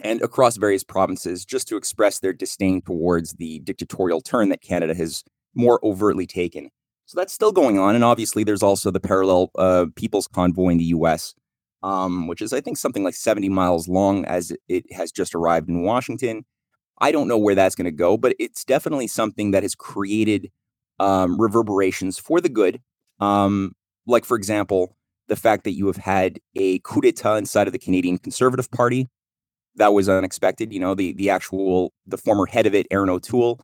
and 0.03 0.21
across 0.21 0.57
various 0.57 0.83
provinces 0.83 1.45
just 1.45 1.67
to 1.67 1.77
express 1.77 2.19
their 2.19 2.33
disdain 2.33 2.81
towards 2.81 3.33
the 3.33 3.59
dictatorial 3.59 4.21
turn 4.21 4.49
that 4.49 4.61
canada 4.61 4.93
has 4.93 5.23
more 5.55 5.79
overtly 5.83 6.27
taken 6.27 6.69
so 7.07 7.17
that's 7.17 7.33
still 7.33 7.53
going 7.53 7.79
on. 7.79 7.95
And 7.95 8.03
obviously, 8.03 8.43
there's 8.43 8.61
also 8.61 8.91
the 8.91 8.99
parallel 8.99 9.49
uh, 9.57 9.85
People's 9.95 10.27
Convoy 10.27 10.71
in 10.71 10.77
the 10.77 10.83
US, 10.85 11.33
um, 11.81 12.27
which 12.27 12.41
is, 12.41 12.51
I 12.51 12.59
think, 12.59 12.77
something 12.77 13.03
like 13.03 13.15
70 13.15 13.47
miles 13.47 13.87
long 13.87 14.25
as 14.25 14.51
it 14.67 14.91
has 14.91 15.13
just 15.13 15.33
arrived 15.33 15.69
in 15.69 15.83
Washington. 15.83 16.45
I 16.99 17.11
don't 17.11 17.27
know 17.27 17.37
where 17.37 17.55
that's 17.55 17.75
going 17.75 17.85
to 17.85 17.91
go, 17.91 18.17
but 18.17 18.35
it's 18.39 18.63
definitely 18.63 19.07
something 19.07 19.51
that 19.51 19.63
has 19.63 19.75
created 19.75 20.51
um, 20.99 21.39
reverberations 21.39 22.17
for 22.17 22.41
the 22.41 22.49
good. 22.49 22.81
Um, 23.19 23.73
like, 24.05 24.25
for 24.25 24.35
example, 24.35 24.95
the 25.27 25.35
fact 25.35 25.63
that 25.65 25.73
you 25.73 25.87
have 25.87 25.97
had 25.97 26.39
a 26.55 26.79
coup 26.79 27.01
d'etat 27.01 27.35
inside 27.35 27.67
of 27.67 27.73
the 27.73 27.79
Canadian 27.79 28.17
Conservative 28.17 28.71
Party. 28.71 29.07
That 29.75 29.93
was 29.93 30.09
unexpected. 30.09 30.73
You 30.73 30.79
know, 30.79 30.95
the 30.95 31.13
the 31.13 31.29
actual 31.29 31.93
the 32.07 32.17
former 32.17 32.47
head 32.47 32.65
of 32.65 32.73
it, 32.73 32.87
Erin 32.89 33.09
O'Toole, 33.09 33.59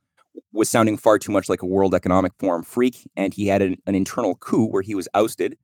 was 0.51 0.69
sounding 0.69 0.97
far 0.97 1.17
too 1.17 1.31
much 1.31 1.49
like 1.49 1.63
a 1.63 1.65
World 1.65 1.95
Economic 1.95 2.33
Forum 2.37 2.63
freak, 2.63 3.09
and 3.15 3.33
he 3.33 3.47
had 3.47 3.61
an, 3.63 3.77
an 3.87 3.95
internal 3.95 4.35
coup 4.35 4.67
where 4.67 4.83
he 4.83 4.93
was 4.93 5.07
ousted, 5.15 5.57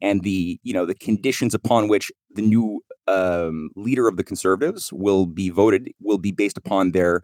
and 0.00 0.22
the 0.22 0.58
you 0.62 0.72
know 0.72 0.86
the 0.86 0.94
conditions 0.94 1.54
upon 1.54 1.88
which 1.88 2.10
the 2.34 2.42
new 2.42 2.80
um, 3.08 3.70
leader 3.76 4.08
of 4.08 4.16
the 4.16 4.24
Conservatives 4.24 4.92
will 4.92 5.26
be 5.26 5.50
voted 5.50 5.92
will 6.00 6.18
be 6.18 6.32
based 6.32 6.56
upon 6.56 6.92
their 6.92 7.22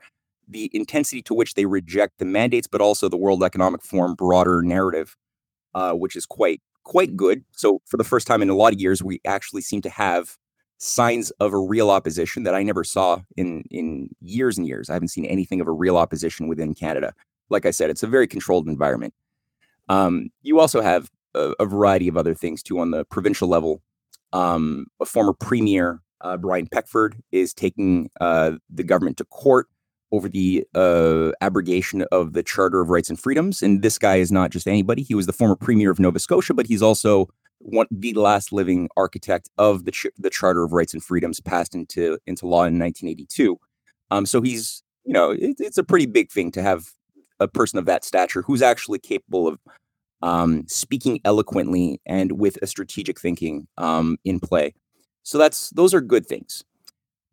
the 0.48 0.70
intensity 0.72 1.22
to 1.22 1.34
which 1.34 1.54
they 1.54 1.66
reject 1.66 2.18
the 2.18 2.24
mandates, 2.24 2.66
but 2.66 2.80
also 2.80 3.08
the 3.08 3.16
World 3.16 3.44
Economic 3.44 3.82
Forum 3.82 4.14
broader 4.14 4.62
narrative, 4.62 5.16
uh, 5.74 5.92
which 5.92 6.16
is 6.16 6.26
quite 6.26 6.60
quite 6.84 7.16
good. 7.16 7.44
So 7.52 7.82
for 7.86 7.96
the 7.96 8.04
first 8.04 8.26
time 8.26 8.42
in 8.42 8.48
a 8.48 8.56
lot 8.56 8.72
of 8.72 8.80
years, 8.80 9.02
we 9.02 9.20
actually 9.26 9.60
seem 9.60 9.82
to 9.82 9.90
have 9.90 10.36
signs 10.78 11.30
of 11.32 11.52
a 11.52 11.58
real 11.58 11.90
opposition 11.90 12.44
that 12.44 12.54
I 12.54 12.62
never 12.62 12.84
saw 12.84 13.20
in 13.36 13.64
in 13.70 14.10
years 14.20 14.58
and 14.58 14.66
years. 14.66 14.88
I 14.88 14.94
haven't 14.94 15.08
seen 15.08 15.26
anything 15.26 15.60
of 15.60 15.68
a 15.68 15.72
real 15.72 15.96
opposition 15.96 16.48
within 16.48 16.74
Canada. 16.74 17.14
Like 17.50 17.66
I 17.66 17.70
said, 17.70 17.90
it's 17.90 18.02
a 18.02 18.06
very 18.06 18.26
controlled 18.26 18.68
environment. 18.68 19.14
Um, 19.88 20.30
you 20.42 20.60
also 20.60 20.80
have 20.80 21.10
a, 21.34 21.54
a, 21.58 21.64
variety 21.64 22.08
of 22.08 22.16
other 22.16 22.34
things 22.34 22.62
too 22.62 22.78
on 22.78 22.90
the 22.90 23.06
provincial 23.06 23.48
level. 23.48 23.82
Um, 24.32 24.86
a 25.00 25.06
former 25.06 25.32
premier, 25.32 26.00
uh, 26.20 26.36
Brian 26.36 26.66
Peckford, 26.66 27.16
is 27.32 27.54
taking 27.54 28.10
uh, 28.20 28.52
the 28.68 28.84
government 28.84 29.16
to 29.18 29.24
court 29.24 29.68
over 30.10 30.28
the 30.28 30.66
uh, 30.74 31.32
abrogation 31.40 32.02
of 32.12 32.32
the 32.32 32.42
Charter 32.42 32.80
of 32.80 32.88
Rights 32.88 33.10
and 33.10 33.20
Freedoms. 33.20 33.62
And 33.62 33.82
this 33.82 33.98
guy 33.98 34.16
is 34.16 34.32
not 34.32 34.50
just 34.50 34.66
anybody. 34.66 35.02
He 35.02 35.14
was 35.14 35.26
the 35.26 35.32
former 35.32 35.56
premier 35.56 35.90
of 35.90 35.98
Nova 35.98 36.18
Scotia, 36.18 36.54
but 36.54 36.66
he's 36.66 36.82
also 36.82 37.28
one 37.60 37.86
the 37.90 38.14
last 38.14 38.52
living 38.52 38.88
architect 38.96 39.50
of 39.58 39.84
the 39.84 39.90
ch- 39.90 40.06
the 40.16 40.30
Charter 40.30 40.62
of 40.62 40.72
Rights 40.72 40.94
and 40.94 41.02
Freedoms 41.02 41.40
passed 41.40 41.74
into 41.74 42.18
into 42.26 42.46
law 42.46 42.64
in 42.64 42.78
1982. 42.78 43.58
Um, 44.10 44.26
so 44.26 44.40
he's 44.40 44.82
you 45.04 45.12
know 45.12 45.30
it, 45.32 45.56
it's 45.58 45.78
a 45.78 45.84
pretty 45.84 46.06
big 46.06 46.30
thing 46.30 46.50
to 46.52 46.62
have 46.62 46.90
a 47.40 47.48
person 47.48 47.78
of 47.78 47.84
that 47.86 48.04
stature 48.04 48.42
who's 48.42 48.62
actually 48.62 48.98
capable 48.98 49.46
of 49.46 49.58
um, 50.22 50.64
speaking 50.68 51.20
eloquently 51.24 52.00
and 52.06 52.32
with 52.32 52.58
a 52.62 52.66
strategic 52.66 53.20
thinking 53.20 53.66
um, 53.78 54.18
in 54.24 54.40
play. 54.40 54.74
So 55.22 55.38
that's 55.38 55.70
those 55.70 55.94
are 55.94 56.00
good 56.00 56.26
things. 56.26 56.64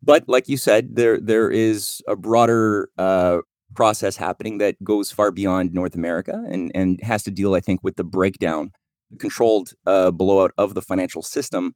But 0.02 0.24
like 0.28 0.48
you 0.48 0.56
said, 0.56 0.96
there 0.96 1.18
there 1.20 1.50
is 1.50 2.02
a 2.06 2.16
broader 2.16 2.90
uh, 2.98 3.38
process 3.74 4.16
happening 4.16 4.58
that 4.58 4.82
goes 4.84 5.10
far 5.10 5.30
beyond 5.30 5.72
North 5.72 5.94
America 5.94 6.44
and 6.50 6.70
and 6.74 7.00
has 7.02 7.22
to 7.24 7.30
deal, 7.30 7.54
I 7.54 7.60
think, 7.60 7.80
with 7.82 7.96
the 7.96 8.04
breakdown 8.04 8.72
the 9.10 9.18
controlled 9.18 9.72
uh, 9.86 10.10
blowout 10.10 10.52
of 10.58 10.74
the 10.74 10.82
financial 10.82 11.22
system 11.22 11.74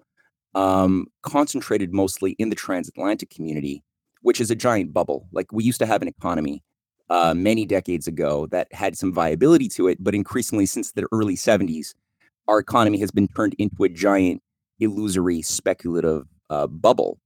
um, 0.54 1.06
concentrated 1.22 1.92
mostly 1.94 2.32
in 2.32 2.50
the 2.50 2.56
transatlantic 2.56 3.30
community, 3.30 3.82
which 4.22 4.40
is 4.40 4.50
a 4.50 4.56
giant 4.56 4.92
bubble. 4.92 5.28
Like 5.32 5.52
we 5.52 5.64
used 5.64 5.78
to 5.78 5.86
have 5.86 6.02
an 6.02 6.08
economy 6.08 6.62
uh, 7.10 7.34
many 7.34 7.66
decades 7.66 8.06
ago 8.06 8.46
that 8.46 8.72
had 8.72 8.96
some 8.96 9.12
viability 9.12 9.68
to 9.68 9.88
it, 9.88 10.02
but 10.02 10.14
increasingly 10.14 10.64
since 10.64 10.92
the 10.92 11.06
early 11.12 11.34
70s, 11.34 11.92
our 12.48 12.60
economy 12.60 12.98
has 12.98 13.10
been 13.10 13.28
turned 13.28 13.54
into 13.58 13.82
a 13.82 13.88
giant, 13.88 14.40
illusory, 14.78 15.42
speculative 15.42 16.24
uh, 16.48 16.68
bubble. 16.68 17.18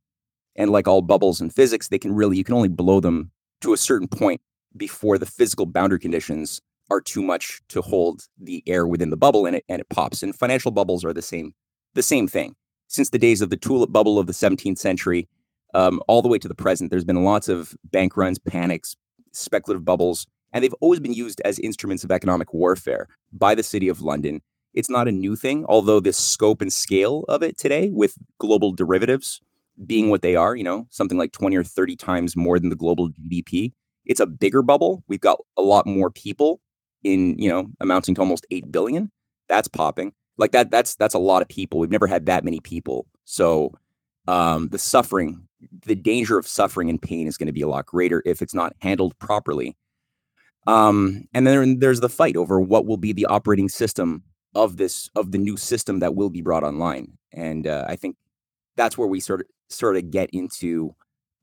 And 0.56 0.70
like 0.70 0.88
all 0.88 1.02
bubbles 1.02 1.40
in 1.40 1.50
physics, 1.50 1.88
they 1.88 1.98
can 1.98 2.14
really, 2.14 2.36
you 2.36 2.44
can 2.44 2.54
only 2.54 2.68
blow 2.68 3.00
them 3.00 3.30
to 3.60 3.74
a 3.74 3.76
certain 3.76 4.08
point 4.08 4.40
before 4.76 5.18
the 5.18 5.26
physical 5.26 5.66
boundary 5.66 6.00
conditions 6.00 6.60
are 6.90 7.00
too 7.00 7.22
much 7.22 7.60
to 7.68 7.82
hold 7.82 8.22
the 8.40 8.62
air 8.66 8.86
within 8.86 9.10
the 9.10 9.16
bubble 9.16 9.46
and 9.46 9.56
it, 9.56 9.64
and 9.68 9.80
it 9.80 9.88
pops. 9.88 10.22
And 10.22 10.34
financial 10.34 10.70
bubbles 10.70 11.04
are 11.04 11.12
the 11.12 11.22
same, 11.22 11.54
the 11.94 12.02
same 12.02 12.26
thing. 12.26 12.54
Since 12.88 13.10
the 13.10 13.18
days 13.18 13.40
of 13.40 13.50
the 13.50 13.56
tulip 13.56 13.92
bubble 13.92 14.18
of 14.18 14.26
the 14.26 14.32
17th 14.32 14.78
century, 14.78 15.28
um, 15.74 16.00
all 16.06 16.22
the 16.22 16.28
way 16.28 16.38
to 16.38 16.48
the 16.48 16.54
present, 16.54 16.90
there's 16.90 17.04
been 17.04 17.24
lots 17.24 17.48
of 17.48 17.74
bank 17.90 18.16
runs, 18.16 18.38
panics, 18.38 18.94
speculative 19.34 19.84
bubbles, 19.84 20.26
and 20.52 20.62
they've 20.62 20.74
always 20.80 21.00
been 21.00 21.12
used 21.12 21.40
as 21.44 21.58
instruments 21.58 22.04
of 22.04 22.10
economic 22.10 22.54
warfare 22.54 23.08
by 23.32 23.54
the 23.54 23.62
city 23.62 23.88
of 23.88 24.02
London. 24.02 24.40
It's 24.72 24.90
not 24.90 25.08
a 25.08 25.12
new 25.12 25.36
thing, 25.36 25.64
although 25.68 26.00
the 26.00 26.12
scope 26.12 26.60
and 26.60 26.72
scale 26.72 27.24
of 27.28 27.42
it 27.42 27.56
today, 27.56 27.90
with 27.92 28.16
global 28.38 28.72
derivatives 28.72 29.40
being 29.86 30.10
what 30.10 30.22
they 30.22 30.36
are, 30.36 30.54
you 30.54 30.64
know, 30.64 30.86
something 30.90 31.18
like 31.18 31.32
20 31.32 31.56
or 31.56 31.64
30 31.64 31.96
times 31.96 32.36
more 32.36 32.58
than 32.58 32.70
the 32.70 32.76
global 32.76 33.08
GDP, 33.08 33.72
it's 34.04 34.20
a 34.20 34.26
bigger 34.26 34.62
bubble. 34.62 35.02
We've 35.08 35.20
got 35.20 35.38
a 35.56 35.62
lot 35.62 35.86
more 35.86 36.10
people 36.10 36.60
in, 37.02 37.38
you 37.38 37.48
know, 37.48 37.66
amounting 37.80 38.14
to 38.16 38.20
almost 38.20 38.46
8 38.50 38.70
billion. 38.70 39.10
That's 39.48 39.68
popping. 39.68 40.12
Like 40.36 40.52
that 40.52 40.70
that's 40.70 40.96
that's 40.96 41.14
a 41.14 41.18
lot 41.18 41.42
of 41.42 41.48
people. 41.48 41.78
We've 41.78 41.90
never 41.90 42.06
had 42.06 42.26
that 42.26 42.44
many 42.44 42.60
people. 42.60 43.06
So 43.24 43.72
um 44.26 44.68
the 44.68 44.78
suffering, 44.78 45.46
the 45.86 45.94
danger 45.94 46.38
of 46.38 46.46
suffering 46.46 46.90
and 46.90 47.00
pain 47.00 47.26
is 47.26 47.36
going 47.36 47.46
to 47.46 47.52
be 47.52 47.62
a 47.62 47.68
lot 47.68 47.86
greater 47.86 48.22
if 48.24 48.42
it's 48.42 48.54
not 48.54 48.74
handled 48.80 49.18
properly. 49.18 49.76
Um 50.66 51.24
and 51.34 51.46
then 51.46 51.78
there's 51.78 52.00
the 52.00 52.08
fight 52.08 52.36
over 52.36 52.60
what 52.60 52.86
will 52.86 52.96
be 52.96 53.12
the 53.12 53.26
operating 53.26 53.68
system 53.68 54.22
of 54.54 54.76
this 54.76 55.10
of 55.14 55.32
the 55.32 55.38
new 55.38 55.56
system 55.56 55.98
that 56.00 56.14
will 56.14 56.30
be 56.30 56.42
brought 56.42 56.64
online. 56.64 57.18
And 57.32 57.66
uh, 57.66 57.84
I 57.88 57.96
think 57.96 58.16
that's 58.76 58.96
where 58.96 59.08
we 59.08 59.20
sort 59.20 59.40
of 59.40 59.46
sort 59.68 59.96
of 59.96 60.10
get 60.10 60.30
into 60.32 60.94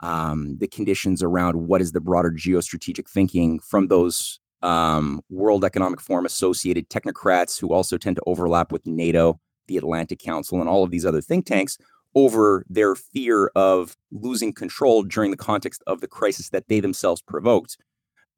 um, 0.02 0.58
the 0.60 0.68
conditions 0.68 1.22
around 1.22 1.68
what 1.68 1.82
is 1.82 1.92
the 1.92 2.02
broader 2.02 2.32
geostrategic 2.32 3.10
thinking 3.10 3.60
from 3.60 3.88
those 3.88 4.40
um, 4.62 5.22
World 5.30 5.66
Economic 5.66 6.02
Forum 6.02 6.26
associated 6.26 6.90
technocrats 6.90 7.60
who 7.60 7.74
also 7.74 7.98
tend 7.98 8.16
to 8.16 8.24
overlap 8.26 8.72
with 8.72 8.86
NATO, 8.86 9.40
the 9.68 9.78
Atlantic 9.78 10.20
Council, 10.20 10.60
and 10.60 10.70
all 10.70 10.84
of 10.84 10.92
these 10.92 11.06
other 11.06 11.22
think 11.22 11.46
tanks 11.46 11.78
over 12.16 12.66
their 12.70 12.96
fear 12.96 13.52
of 13.56 13.96
losing 14.12 14.54
control 14.54 15.04
during 15.04 15.32
the 15.32 15.38
context 15.38 15.82
of 15.88 16.02
the 16.02 16.08
crisis 16.08 16.50
that 16.50 16.68
they 16.68 16.80
themselves 16.80 17.22
provoked 17.22 17.78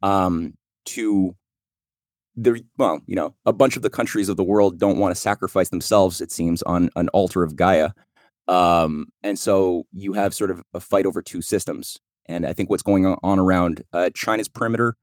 um, 0.01 0.53
to 0.85 1.35
the 2.35 2.63
well 2.77 2.99
you 3.05 3.15
know 3.15 3.35
a 3.45 3.53
bunch 3.53 3.75
of 3.75 3.83
the 3.83 3.89
countries 3.91 4.27
of 4.27 4.37
the 4.37 4.43
world 4.43 4.79
don't 4.79 4.97
want 4.97 5.13
to 5.13 5.21
sacrifice 5.21 5.69
themselves 5.69 6.19
it 6.19 6.31
seems 6.31 6.63
on 6.63 6.89
an 6.95 7.07
altar 7.09 7.43
of 7.43 7.55
gaia 7.55 7.89
um, 8.47 9.07
and 9.21 9.39
so 9.39 9.85
you 9.93 10.13
have 10.13 10.33
sort 10.33 10.51
of 10.51 10.63
a 10.73 10.79
fight 10.79 11.05
over 11.05 11.21
two 11.21 11.41
systems. 11.41 11.99
And 12.25 12.45
I 12.45 12.53
think 12.53 12.69
what's 12.69 12.83
going 12.83 13.05
on 13.05 13.39
around 13.39 13.83
uh, 13.91 14.09
China's 14.13 14.47
perimeter, 14.47 14.95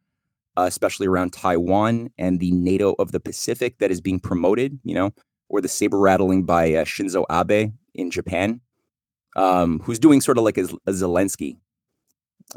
uh, 0.56 0.62
especially 0.62 1.06
around 1.06 1.32
Taiwan 1.32 2.10
and 2.18 2.40
the 2.40 2.50
NATO 2.50 2.94
of 2.98 3.12
the 3.12 3.20
Pacific 3.20 3.78
that 3.78 3.90
is 3.90 4.00
being 4.00 4.20
promoted, 4.20 4.78
you 4.84 4.94
know, 4.94 5.12
or 5.48 5.60
the 5.60 5.68
saber 5.68 5.98
rattling 5.98 6.44
by 6.44 6.74
uh, 6.74 6.84
Shinzo 6.84 7.24
Abe 7.30 7.72
in 7.94 8.10
Japan, 8.10 8.60
um, 9.36 9.80
who's 9.80 9.98
doing 9.98 10.20
sort 10.20 10.38
of 10.38 10.44
like 10.44 10.58
a, 10.58 10.64
a 10.86 10.92
Zelensky. 10.92 11.56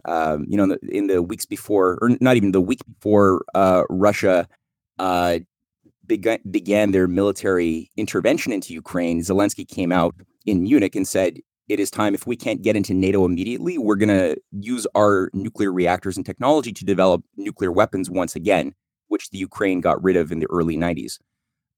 Um, 0.05 0.45
you 0.47 0.57
know, 0.57 0.63
in 0.63 0.69
the, 0.69 0.79
in 0.89 1.07
the, 1.07 1.21
weeks 1.21 1.45
before, 1.45 1.99
or 2.01 2.09
not 2.19 2.35
even 2.35 2.51
the 2.51 2.61
week 2.61 2.79
before 2.87 3.43
uh, 3.53 3.83
Russia 3.89 4.47
uh, 4.97 5.37
began, 6.07 6.39
began 6.49 6.91
their 6.91 7.07
military 7.07 7.91
intervention 7.95 8.51
into 8.51 8.73
Ukraine, 8.73 9.21
Zelensky 9.21 9.67
came 9.67 9.91
out 9.91 10.15
in 10.45 10.63
Munich 10.63 10.95
and 10.95 11.07
said, 11.07 11.39
it 11.69 11.79
is 11.79 11.89
time 11.89 12.13
if 12.13 12.27
we 12.27 12.35
can't 12.35 12.61
get 12.61 12.75
into 12.75 12.93
NATO 12.93 13.25
immediately, 13.25 13.77
we're 13.77 13.95
going 13.95 14.09
to 14.09 14.35
use 14.51 14.85
our 14.95 15.29
nuclear 15.33 15.71
reactors 15.71 16.17
and 16.17 16.25
technology 16.25 16.73
to 16.73 16.85
develop 16.85 17.23
nuclear 17.37 17.71
weapons 17.71 18.09
once 18.09 18.35
again, 18.35 18.73
which 19.07 19.29
the 19.29 19.37
Ukraine 19.37 19.79
got 19.79 20.03
rid 20.03 20.17
of 20.17 20.31
in 20.31 20.39
the 20.39 20.47
early 20.49 20.75
90s. 20.75 21.19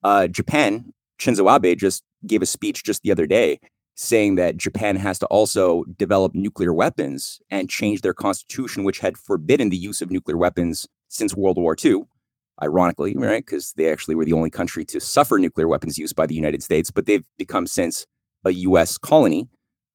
Uh, 0.04 0.28
Japan, 0.28 0.94
Shinzo 1.20 1.54
Abe 1.54 1.78
just 1.78 2.04
gave 2.28 2.42
a 2.42 2.46
speech 2.46 2.84
just 2.84 3.02
the 3.04 3.12
other 3.12 3.26
day 3.26 3.60
saying 3.96 4.36
that 4.36 4.58
Japan 4.58 4.98
has 4.98 5.18
to 5.20 5.26
also 5.28 5.86
develop 5.98 6.36
nuclear 6.36 6.74
weapons 6.74 7.40
and 7.50 7.70
change 7.70 8.02
their 8.02 8.14
constitution, 8.14 8.84
which 8.84 9.00
had 9.00 9.18
forbidden 9.18 9.70
the 9.70 9.78
use 9.78 10.02
of 10.02 10.12
nuclear 10.12 10.38
weapons 10.38 10.86
since 11.08 11.36
World 11.36 11.58
War 11.58 11.76
II. 11.84 12.04
Ironically, 12.62 13.12
mm-hmm. 13.12 13.24
right? 13.24 13.46
Because 13.46 13.74
they 13.74 13.92
actually 13.92 14.16
were 14.16 14.26
the 14.26 14.34
only 14.34 14.50
country 14.50 14.86
to 14.86 15.00
suffer 15.00 15.38
nuclear 15.38 15.68
weapons 15.68 15.98
use 15.98 16.14
by 16.14 16.26
the 16.26 16.36
United 16.36 16.64
States, 16.64 16.92
but 16.92 17.06
they've 17.06 17.26
become 17.38 17.68
since 17.68 18.06
a 18.46 18.52
U.S. 18.52 18.98
colony 18.98 19.50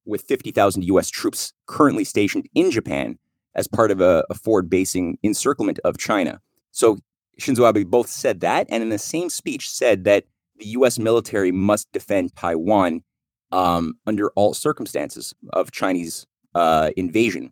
with 0.05 0.23
50,000 0.23 0.83
U.S. 0.85 1.09
troops 1.09 1.53
currently 1.65 2.03
stationed 2.03 2.47
in 2.53 2.69
Japan 2.69 3.17
as 3.55 3.67
part 3.67 3.91
of 3.91 3.99
a, 4.01 4.23
a 4.29 4.35
forward 4.35 4.69
basing 4.69 5.17
encirclement 5.23 5.79
of 5.83 5.97
China. 5.97 6.39
So 6.71 6.97
Shinzo 7.39 7.67
Abe 7.67 7.89
both 7.89 8.09
said 8.09 8.41
that, 8.41 8.67
and 8.69 8.83
in 8.83 8.89
the 8.89 8.97
same 8.97 9.29
speech 9.29 9.69
said 9.69 10.03
that 10.03 10.25
the 10.61 10.67
U.S. 10.69 10.99
military 10.99 11.51
must 11.51 11.91
defend 11.91 12.35
Taiwan 12.35 13.03
um, 13.51 13.95
under 14.07 14.29
all 14.35 14.53
circumstances 14.53 15.33
of 15.53 15.71
Chinese 15.71 16.27
uh, 16.55 16.91
invasion. 16.95 17.51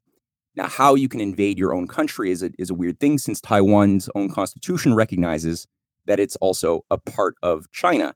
Now, 0.55 0.67
how 0.67 0.95
you 0.95 1.09
can 1.09 1.19
invade 1.19 1.57
your 1.57 1.73
own 1.73 1.87
country 1.87 2.31
is 2.31 2.43
a, 2.43 2.51
is 2.59 2.69
a 2.69 2.73
weird 2.73 2.99
thing 2.99 3.17
since 3.17 3.41
Taiwan's 3.41 4.09
own 4.13 4.29
constitution 4.29 4.93
recognizes 4.93 5.67
that 6.05 6.19
it's 6.19 6.35
also 6.37 6.85
a 6.91 6.97
part 6.97 7.35
of 7.41 7.69
China 7.71 8.13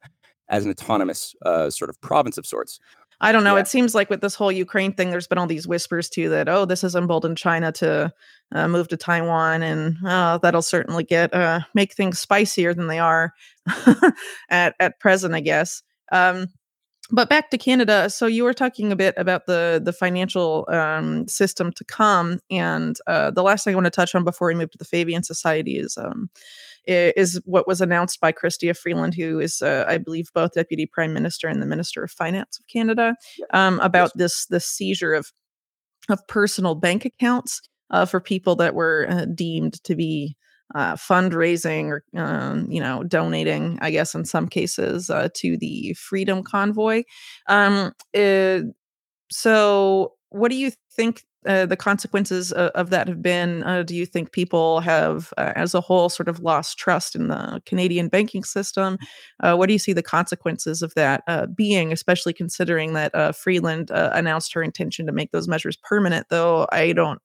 as 0.50 0.64
an 0.64 0.72
autonomous 0.72 1.34
uh, 1.46 1.70
sort 1.70 1.90
of 1.90 2.00
province 2.02 2.38
of 2.38 2.46
sorts. 2.46 2.80
I 3.24 3.32
don't 3.32 3.46
know. 3.46 3.56
Yeah. 3.56 3.62
It 3.62 3.70
seems 3.70 3.96
like 3.96 4.10
with 4.10 4.20
this 4.20 4.36
whole 4.36 4.52
Ukraine 4.52 4.92
thing, 4.92 5.10
there's 5.10 5.28
been 5.28 5.38
all 5.38 5.48
these 5.48 5.66
whispers 5.66 6.10
too 6.10 6.28
that 6.30 6.50
oh, 6.50 6.66
this 6.66 6.82
has 6.82 6.94
emboldened 6.94 7.38
China 7.38 7.72
to 7.72 8.12
uh, 8.52 8.68
move 8.68 8.90
to 8.90 8.98
Taiwan, 8.98 9.64
and 9.64 9.96
uh, 10.06 10.40
that'll 10.40 10.62
certainly 10.62 11.06
get 11.06 11.34
uh, 11.34 11.62
make 11.74 11.94
things 11.94 12.20
spicier 12.20 12.74
than 12.74 12.88
they 12.88 13.00
are 13.00 13.34
at 14.50 14.76
at 14.78 15.00
present, 15.00 15.34
I 15.34 15.40
guess. 15.40 15.82
Um, 16.12 16.48
but 17.12 17.30
back 17.30 17.50
to 17.52 17.58
Canada. 17.58 18.10
So 18.10 18.28
you 18.28 18.44
were 18.44 18.54
talking 18.54 18.92
a 18.92 18.96
bit 18.98 19.14
about 19.16 19.46
the 19.46 19.82
the 19.82 19.94
financial 19.94 20.68
um, 20.70 21.26
system 21.30 21.72
to 21.78 21.86
come, 21.86 22.42
and 22.52 22.98
uh, 23.08 23.32
the 23.32 23.44
last 23.44 23.64
thing 23.64 23.74
I 23.74 23.76
want 23.76 23.86
to 23.86 23.92
touch 23.92 24.14
on 24.16 24.26
before 24.26 24.50
we 24.50 24.56
move 24.56 24.72
to 24.72 24.78
the 24.78 24.84
Fabian 24.84 25.24
Society 25.24 25.78
is 25.78 25.98
um, 25.98 26.30
is 26.86 27.42
what 27.46 27.68
was 27.68 27.82
announced 27.82 28.20
by 28.20 28.32
Chrystia 28.32 28.76
Freeland, 28.78 29.16
who 29.16 29.40
is, 29.40 29.62
uh, 29.62 29.86
I 29.88 29.98
believe, 29.98 30.28
both 30.34 30.54
Deputy 30.54 30.86
Prime 30.86 31.14
Minister 31.14 31.48
and 31.48 31.62
the 31.62 31.66
Minister 31.66 32.04
of 32.04 32.12
Finance 32.12 32.60
of 32.60 32.68
Canada, 32.68 33.16
um, 33.52 33.80
about 33.80 34.12
this 34.16 34.46
this 34.48 34.66
seizure 34.66 35.14
of 35.14 35.32
of 36.10 36.26
personal 36.28 36.76
bank 36.76 37.06
accounts 37.06 37.62
uh, 37.90 38.06
for 38.06 38.20
people 38.20 38.56
that 38.58 38.76
were 38.76 39.08
uh, 39.10 39.26
deemed 39.34 39.82
to 39.84 39.96
be 39.96 40.36
uh, 40.76 40.96
fundraising 40.96 41.88
or 41.88 42.04
um, 42.20 42.66
you 42.70 42.80
know 42.80 43.04
donating 43.04 43.78
i 43.82 43.92
guess 43.92 44.16
in 44.16 44.26
some 44.26 44.48
cases 44.48 45.10
uh, 45.10 45.30
to 45.34 45.58
the 45.58 45.94
freedom 45.94 46.44
convoy. 46.44 47.04
Um, 47.48 47.94
uh, 48.18 48.60
so 49.32 50.14
what 50.30 50.50
do 50.50 50.58
you 50.58 50.72
think 50.96 51.24
uh, 51.46 51.66
the 51.66 51.78
consequences 51.78 52.52
of, 52.52 52.70
of, 52.72 52.90
that 52.90 53.08
have 53.08 53.22
been? 53.22 53.64
Uh, 53.64 53.84
do 53.84 53.96
you 53.96 54.06
think 54.06 54.32
people 54.32 54.80
have, 54.80 55.34
uh, 55.38 55.54
as 55.56 55.74
a 55.74 55.82
whole, 55.82 56.10
sort 56.10 56.30
of 56.30 56.40
lost 56.40 56.78
trust 56.78 57.16
in 57.16 57.28
the 57.28 57.62
Canadian 57.66 58.08
banking 58.08 58.44
system? 58.44 58.98
Uh, 59.42 59.56
what 59.56 59.68
do 59.68 59.74
you 59.74 59.80
see 59.80 59.94
the 59.94 60.04
consequences 60.04 60.82
of 60.82 60.94
that 60.96 61.24
uh, 61.28 61.46
being, 61.48 61.92
especially 61.92 62.34
considering 62.34 62.94
that 62.94 63.14
uh, 63.16 63.32
Freeland 63.32 63.92
announced 63.94 64.54
her 64.54 64.64
intention 64.64 65.06
to 65.06 65.12
make 65.12 65.32
those 65.32 65.48
measures 65.48 65.78
permanent? 65.78 66.28
Though 66.30 66.68
I 66.72 66.94
don't 66.94 67.22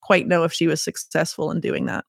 quite 0.00 0.26
know 0.26 0.44
if 0.44 0.52
she 0.52 0.66
was 0.66 0.82
successful 0.82 1.50
in 1.50 1.60
doing 1.60 1.86
that. 1.86 2.04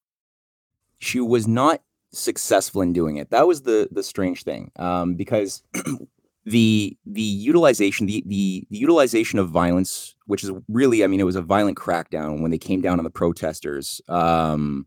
She 1.00 1.20
was 1.20 1.48
not 1.48 1.82
successful 2.12 2.82
in 2.82 2.94
doing 2.94 3.18
it. 3.18 3.30
That 3.32 3.48
was 3.48 3.64
the 3.64 3.88
the 3.92 4.04
strange 4.04 4.44
thing, 4.44 4.72
um, 4.78 5.16
because 5.16 5.64
the 6.46 6.96
the 7.06 7.22
utilization 7.22 8.06
the, 8.06 8.24
the, 8.28 8.68
the 8.70 8.78
utilization 8.78 9.40
of 9.40 9.50
violence 9.50 10.16
which 10.28 10.44
is 10.44 10.52
really 10.70 11.04
i 11.04 11.08
mean 11.08 11.20
it 11.20 11.26
was 11.26 11.36
a 11.36 11.42
violent 11.42 11.78
crackdown 11.78 12.42
when 12.42 12.52
they 12.52 12.58
came 12.58 12.82
down 12.82 13.00
on 13.00 13.04
the 13.04 13.10
protesters 13.10 14.00
um, 14.10 14.86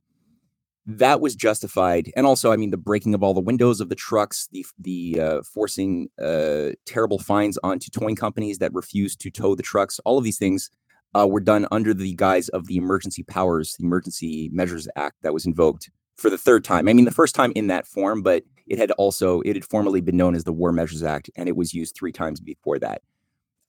that 0.91 1.21
was 1.21 1.37
justified. 1.37 2.11
And 2.17 2.27
also 2.27 2.53
i 2.53 2.57
mean 2.57 2.71
the 2.71 2.77
breaking 2.77 3.15
of 3.15 3.23
all 3.23 3.35
the 3.35 3.41
windows 3.41 3.81
of 3.81 3.89
the 3.89 3.97
trucks 3.97 4.49
the 4.53 4.65
the 4.79 5.21
uh, 5.21 5.43
forcing 5.43 6.09
uh, 6.23 6.71
terrible 6.87 7.19
fines 7.19 7.59
onto 7.65 7.91
towing 7.91 8.17
companies 8.17 8.59
that 8.59 8.73
refused 8.73 9.21
to 9.21 9.31
tow 9.31 9.55
the 9.55 9.63
trucks 9.63 9.99
all 10.05 10.17
of 10.17 10.25
these 10.25 10.39
things 10.39 10.71
uh, 11.19 11.27
were 11.27 11.41
done 11.41 11.67
under 11.73 11.93
the 11.93 12.15
guise 12.15 12.49
of 12.51 12.67
the 12.69 12.77
emergency 12.77 13.25
powers 13.25 13.75
the 13.79 13.85
emergency 13.85 14.49
measures 14.53 14.87
act 14.95 15.17
that 15.23 15.35
was 15.35 15.45
invoked 15.45 15.91
for 16.17 16.31
the 16.31 16.39
third 16.39 16.65
time. 16.65 16.89
I 16.89 16.93
mean 16.93 17.05
the 17.05 17.11
first 17.11 17.35
time 17.35 17.53
in 17.57 17.67
that 17.67 17.87
form 17.87 18.23
but 18.23 18.45
it 18.69 18.79
had 18.79 18.91
also 18.93 19.41
it 19.43 19.57
had 19.57 19.65
formerly 19.65 20.01
been 20.01 20.17
known 20.17 20.35
as 20.35 20.45
the 20.45 20.53
War 20.53 20.73
Measures 20.73 21.03
Act, 21.03 21.31
and 21.37 21.49
it 21.49 21.57
was 21.57 21.75
used 21.75 21.95
three 21.97 22.13
times 22.13 22.41
before 22.41 22.79
that. 22.79 23.03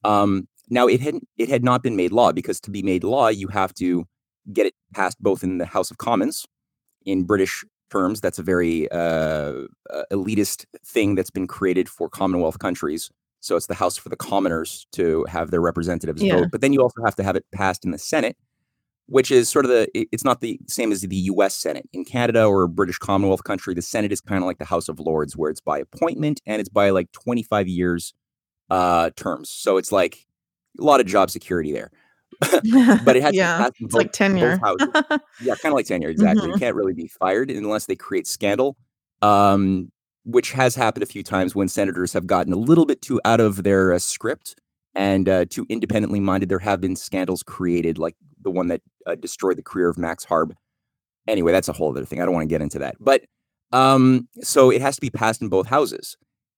Um, 0.04 0.48
now 0.68 0.86
it 0.86 1.00
had 1.00 1.16
it 1.36 1.48
had 1.48 1.64
not 1.64 1.82
been 1.82 1.96
made 1.96 2.12
law 2.12 2.32
because 2.32 2.60
to 2.62 2.70
be 2.70 2.82
made 2.82 3.04
law, 3.04 3.28
you 3.28 3.48
have 3.48 3.74
to 3.74 4.06
get 4.52 4.66
it 4.66 4.74
passed 4.94 5.20
both 5.22 5.42
in 5.42 5.58
the 5.58 5.66
House 5.66 5.90
of 5.90 5.98
Commons 5.98 6.46
in 7.04 7.24
British 7.24 7.64
terms. 7.90 8.20
That's 8.20 8.38
a 8.38 8.42
very 8.42 8.90
uh, 8.90 9.62
uh, 9.90 10.02
elitist 10.12 10.64
thing 10.84 11.14
that's 11.14 11.30
been 11.30 11.46
created 11.46 11.88
for 11.88 12.08
Commonwealth 12.08 12.58
countries. 12.58 13.10
So 13.40 13.56
it's 13.56 13.66
the 13.66 13.74
House 13.74 13.96
for 13.96 14.10
the 14.10 14.16
commoners 14.16 14.86
to 14.92 15.24
have 15.28 15.50
their 15.50 15.60
representatives 15.62 16.22
Yeah. 16.22 16.36
vote. 16.36 16.48
But 16.52 16.60
then 16.60 16.72
you 16.72 16.80
also 16.82 17.02
have 17.04 17.16
to 17.16 17.22
have 17.22 17.36
it 17.36 17.44
passed 17.52 17.84
in 17.84 17.90
the 17.90 17.98
Senate, 17.98 18.36
which 19.10 19.32
is 19.32 19.48
sort 19.48 19.64
of 19.64 19.70
the 19.70 19.88
it's 19.92 20.24
not 20.24 20.40
the 20.40 20.58
same 20.68 20.92
as 20.92 21.00
the 21.00 21.16
US 21.16 21.54
Senate. 21.54 21.88
In 21.92 22.04
Canada 22.04 22.44
or 22.44 22.62
a 22.62 22.68
British 22.68 22.96
Commonwealth 22.96 23.42
country, 23.42 23.74
the 23.74 23.82
Senate 23.82 24.12
is 24.12 24.20
kind 24.20 24.42
of 24.42 24.46
like 24.46 24.58
the 24.58 24.64
House 24.64 24.88
of 24.88 25.00
Lords, 25.00 25.36
where 25.36 25.50
it's 25.50 25.60
by 25.60 25.78
appointment 25.78 26.40
and 26.46 26.60
it's 26.60 26.68
by 26.68 26.90
like 26.90 27.10
25 27.12 27.68
years 27.68 28.14
uh 28.70 29.10
terms. 29.16 29.50
So 29.50 29.76
it's 29.76 29.90
like 29.90 30.26
a 30.78 30.84
lot 30.84 31.00
of 31.00 31.06
job 31.06 31.30
security 31.30 31.72
there. 31.72 31.90
But 33.04 33.16
it 33.16 33.22
has 33.22 33.34
yeah, 33.34 33.58
passed 33.58 33.80
in 33.80 33.86
it's 33.86 33.94
like 33.94 34.12
tenure. 34.12 34.58
both. 34.58 34.80
Yeah, 35.42 35.56
kind 35.56 35.72
of 35.72 35.74
like 35.74 35.86
tenure, 35.86 36.08
exactly. 36.08 36.48
You 36.48 36.54
can't 36.54 36.76
really 36.76 36.94
be 36.94 37.08
fired 37.08 37.50
unless 37.50 37.86
they 37.86 37.96
create 37.96 38.28
scandal, 38.28 38.76
um, 39.22 39.90
which 40.24 40.52
has 40.52 40.76
happened 40.76 41.02
a 41.02 41.06
few 41.06 41.24
times 41.24 41.54
when 41.54 41.66
senators 41.66 42.12
have 42.12 42.28
gotten 42.28 42.52
a 42.52 42.56
little 42.56 42.86
bit 42.86 43.02
too 43.02 43.20
out 43.24 43.40
of 43.40 43.64
their 43.64 43.92
uh, 43.92 43.98
script 43.98 44.54
and 44.94 45.28
uh, 45.28 45.44
too 45.50 45.66
independently 45.68 46.20
minded. 46.20 46.48
There 46.48 46.60
have 46.60 46.80
been 46.80 46.94
scandals 46.94 47.42
created, 47.42 47.98
like 47.98 48.14
the 48.42 48.50
one 48.50 48.68
that 48.68 48.82
uh, 49.06 49.14
destroyed 49.14 49.58
the 49.58 49.62
career 49.62 49.88
of 49.88 49.98
Mac 49.98 50.22
Harb. 50.24 50.54
Anyway, 51.28 51.52
that's 51.52 51.68
a 51.68 51.72
whole 51.72 51.90
other 51.90 52.04
thing. 52.04 52.20
I 52.20 52.24
don't 52.24 52.34
want 52.34 52.48
to 52.48 52.52
get 52.52 52.62
into 52.62 52.78
that. 52.78 52.96
But 52.98 53.22
um, 53.72 54.28
so 54.40 54.70
it 54.70 54.80
has 54.80 54.96
to 54.96 55.00
be 55.00 55.10
passed 55.10 55.42
in 55.42 55.48
both 55.48 55.66
houses. 55.66 56.16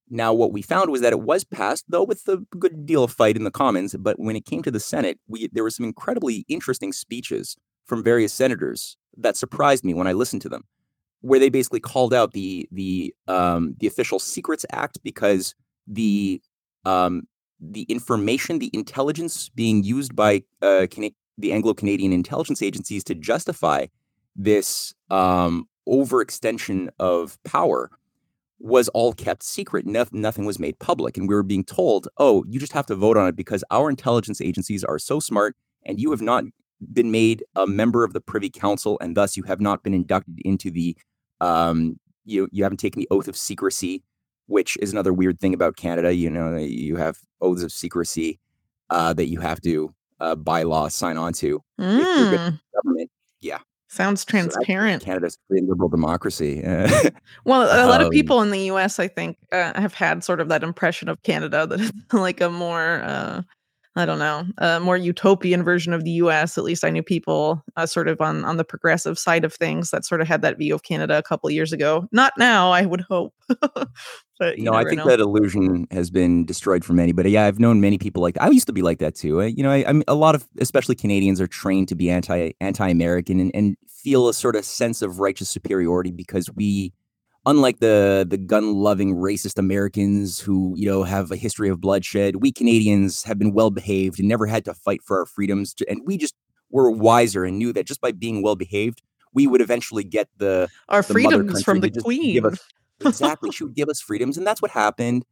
Now, 0.09 0.33
what 0.35 0.53
we 0.53 0.63
found 0.63 0.91
was 0.91 1.01
that 1.01 1.13
it 1.13 1.21
was 1.21 1.43
passed, 1.45 1.87
though 1.89 2.05
with 2.05 2.27
a 2.29 2.39
good 2.59 2.85
deal 2.85 3.03
of 3.03 3.13
fight 3.13 3.37
in 3.37 3.45
the 3.45 3.51
Commons. 3.51 3.95
But 3.99 4.19
when 4.19 4.37
it 4.37 4.45
came 4.45 4.63
to 4.63 4.71
the 4.71 4.81
Senate, 4.81 5.19
we 5.27 5.49
there 5.53 5.63
were 5.63 5.71
some 5.71 5.87
incredibly 5.87 6.45
interesting 6.49 6.93
speeches 6.93 7.57
from 7.87 8.05
various 8.05 8.33
senators 8.33 8.97
that 9.17 9.37
surprised 9.37 9.85
me 9.85 9.95
when 9.95 10.07
I 10.07 10.13
listened 10.13 10.43
to 10.43 10.49
them, 10.49 10.65
where 11.21 11.41
they 11.41 11.49
basically 11.49 11.81
called 11.81 12.13
out 12.13 12.33
the 12.33 12.69
the 12.71 13.15
um, 13.27 13.75
the 13.79 13.87
Official 13.87 14.19
Secrets 14.19 14.67
Act 14.71 14.99
because 15.03 15.55
the 15.87 16.43
um, 16.85 17.23
the 17.59 17.83
information, 17.83 18.59
the 18.59 18.71
intelligence 18.75 19.49
being 19.49 19.83
used 19.83 20.15
by 20.15 20.43
uh, 20.61 20.87
the 21.39 21.53
Anglo 21.53 21.75
Canadian 21.75 22.13
intelligence 22.13 22.63
agencies 22.63 23.05
to 23.05 23.15
justify 23.15 23.87
this 24.37 24.95
um, 25.11 25.69
overextension 25.89 26.89
of 26.99 27.43
power 27.45 27.91
was 28.59 28.89
all 28.91 29.13
kept 29.13 29.43
secret. 29.43 29.87
Noth- 29.87 30.13
nothing 30.13 30.45
was 30.45 30.59
made 30.59 30.79
public. 30.79 31.17
And 31.17 31.29
we 31.29 31.35
were 31.35 31.43
being 31.43 31.65
told, 31.65 32.09
oh, 32.19 32.45
you 32.49 32.61
just 32.61 32.73
have 32.73 32.87
to 32.87 32.95
vote 32.95 33.17
on 33.17 33.29
it 33.29 33.37
because 33.37 33.65
our 33.71 33.91
intelligence 33.91 34.41
agencies 34.41 34.85
are 34.85 34.99
so 34.99 35.19
smart 35.19 35.57
and 35.85 36.01
you 36.01 36.13
have 36.13 36.23
not 36.23 36.45
been 36.93 37.11
made 37.11 37.45
a 37.57 37.67
member 37.67 38.05
of 38.05 38.13
the 38.13 38.21
Privy 38.21 38.51
Council 38.51 38.99
and 39.01 39.17
thus 39.17 39.37
you 39.37 39.43
have 39.45 39.61
not 39.61 39.83
been 39.83 39.95
inducted 39.95 40.39
into 40.45 40.71
the, 40.71 40.97
um, 41.41 41.99
you, 42.25 42.49
you 42.53 42.63
haven't 42.63 42.79
taken 42.79 43.01
the 43.01 43.09
oath 43.11 43.27
of 43.27 43.37
secrecy, 43.37 44.05
which 44.47 44.77
is 44.81 44.93
another 44.93 45.13
weird 45.13 45.41
thing 45.41 45.55
about 45.55 45.77
Canada. 45.77 46.15
You 46.15 46.31
know, 46.31 46.57
you 46.57 46.97
have 46.97 47.19
oaths 47.41 47.63
of 47.65 47.73
secrecy 47.73 48.39
uh, 48.91 49.13
that 49.15 49.29
you 49.29 49.41
have 49.41 49.61
to, 49.63 49.93
uh, 50.23 50.35
by 50.37 50.63
law, 50.63 50.89
sign 50.89 51.17
on 51.19 51.33
to. 51.35 51.61
Mm, 51.81 52.59
Government. 52.75 53.11
Yeah. 53.41 53.59
Sounds 53.89 54.23
So 54.23 54.31
transparent. 54.31 55.03
Canada's 55.03 55.37
free 55.49 55.59
and 55.59 55.69
liberal 55.69 55.91
democracy. 55.91 56.63
Well, 57.45 57.63
a 57.65 57.85
lot 57.89 58.01
of 58.01 58.07
Um, 58.07 58.11
people 58.13 58.41
in 58.41 58.51
the 58.51 58.61
U.S., 58.73 58.99
I 58.99 59.09
think, 59.09 59.37
uh, 59.53 59.79
have 59.79 59.93
had 59.95 60.23
sort 60.25 60.41
of 60.41 60.49
that 60.49 60.63
impression 60.63 61.09
of 61.11 61.21
Canada 61.25 61.67
that 61.67 61.81
it's 61.81 61.93
like 62.13 62.41
a 62.41 62.49
more, 62.49 63.03
uh, 63.03 63.43
I 63.95 64.07
don't 64.07 64.19
know, 64.19 64.47
a 64.57 64.81
more 64.81 64.97
utopian 64.97 65.63
version 65.63 65.93
of 65.93 66.05
the 66.05 66.13
U.S. 66.13 66.57
At 66.57 66.65
least 66.65 66.83
I 66.83 66.89
knew 66.89 67.03
people 67.03 67.63
uh, 67.77 67.85
sort 67.85 68.09
of 68.09 68.21
on 68.23 68.45
on 68.45 68.57
the 68.57 68.65
progressive 68.65 69.19
side 69.19 69.45
of 69.45 69.53
things 69.53 69.91
that 69.91 70.07
sort 70.07 70.23
of 70.23 70.29
had 70.29 70.41
that 70.43 70.57
view 70.57 70.75
of 70.75 70.83
Canada 70.83 71.19
a 71.19 71.23
couple 71.23 71.51
years 71.51 71.73
ago. 71.75 72.09
Not 72.11 72.33
now, 72.39 72.71
I 72.71 72.87
would 72.87 73.03
hope. 73.03 73.35
but 74.43 74.57
you 74.57 74.65
no, 74.65 74.73
I 74.73 74.85
think 74.85 74.99
know. 74.99 75.07
that 75.07 75.21
illusion 75.21 75.87
has 75.91 76.11
been 76.11 76.47
destroyed 76.47 76.85
for 76.85 76.95
many. 76.95 77.13
But 77.13 77.29
yeah, 77.29 77.45
I've 77.45 77.61
known 77.61 77.81
many 77.83 77.99
people 77.99 78.23
like 78.23 78.35
that. 78.35 78.45
I 78.45 78.49
used 78.49 78.67
to 78.67 78.73
be 78.73 78.83
like 78.83 78.99
that 79.01 79.15
too. 79.15 79.43
I, 79.43 79.47
you 79.47 79.63
know, 79.63 79.71
I, 79.71 79.85
I'm 79.87 80.03
a 80.09 80.15
lot 80.15 80.35
of, 80.35 80.49
especially 80.59 80.95
Canadians, 80.95 81.41
are 81.41 81.47
trained 81.47 81.89
to 81.89 81.95
be 81.95 82.09
anti 82.09 82.53
anti 82.61 82.89
American 82.89 83.41
and, 83.41 83.51
and 83.55 83.77
feel 83.89 84.29
a 84.29 84.35
sort 84.35 84.57
of 84.57 84.65
sense 84.65 85.03
of 85.03 85.21
righteous 85.21 85.51
superiority 85.51 86.11
because 86.11 86.51
we, 86.55 86.93
unlike 87.47 87.81
the 87.81 88.27
the 88.29 88.39
gun 88.39 88.75
loving 88.75 89.15
racist 89.15 89.59
Americans 89.59 90.41
who 90.41 90.75
you 90.77 90.87
know 90.87 91.03
have 91.03 91.31
a 91.31 91.37
history 91.37 91.69
of 91.69 91.81
bloodshed, 91.81 92.37
we 92.37 92.53
Canadians 92.53 93.23
have 93.25 93.39
been 93.39 93.53
well 93.53 93.71
behaved 93.71 94.19
and 94.19 94.29
never 94.29 94.47
had 94.47 94.65
to 94.65 94.75
fight 94.75 95.03
for 95.03 95.19
our 95.19 95.27
freedoms. 95.27 95.75
And 95.89 96.03
we 96.05 96.17
just 96.17 96.35
were 96.71 96.91
wiser 96.91 97.45
and 97.45 97.59
knew 97.59 97.73
that 97.73 97.87
just 97.87 98.01
by 98.01 98.13
being 98.13 98.43
well 98.43 98.57
behaved, 98.57 99.03
we 99.33 99.47
would 99.47 99.61
eventually 99.61 100.05
get 100.05 100.29
the 100.39 100.69
Our 100.89 101.03
the 101.03 101.13
freedoms 101.13 101.63
from 101.63 101.81
the 101.81 101.91
Queen. 101.91 102.45
us 102.45 102.59
exactly 103.05 103.51
she 103.51 103.65
would 103.65 103.75
give 103.75 103.89
us 103.89 104.01
freedoms 104.01 104.39
and 104.39 104.47
that's 104.47 104.63
what 104.63 104.71
happened 104.71 105.25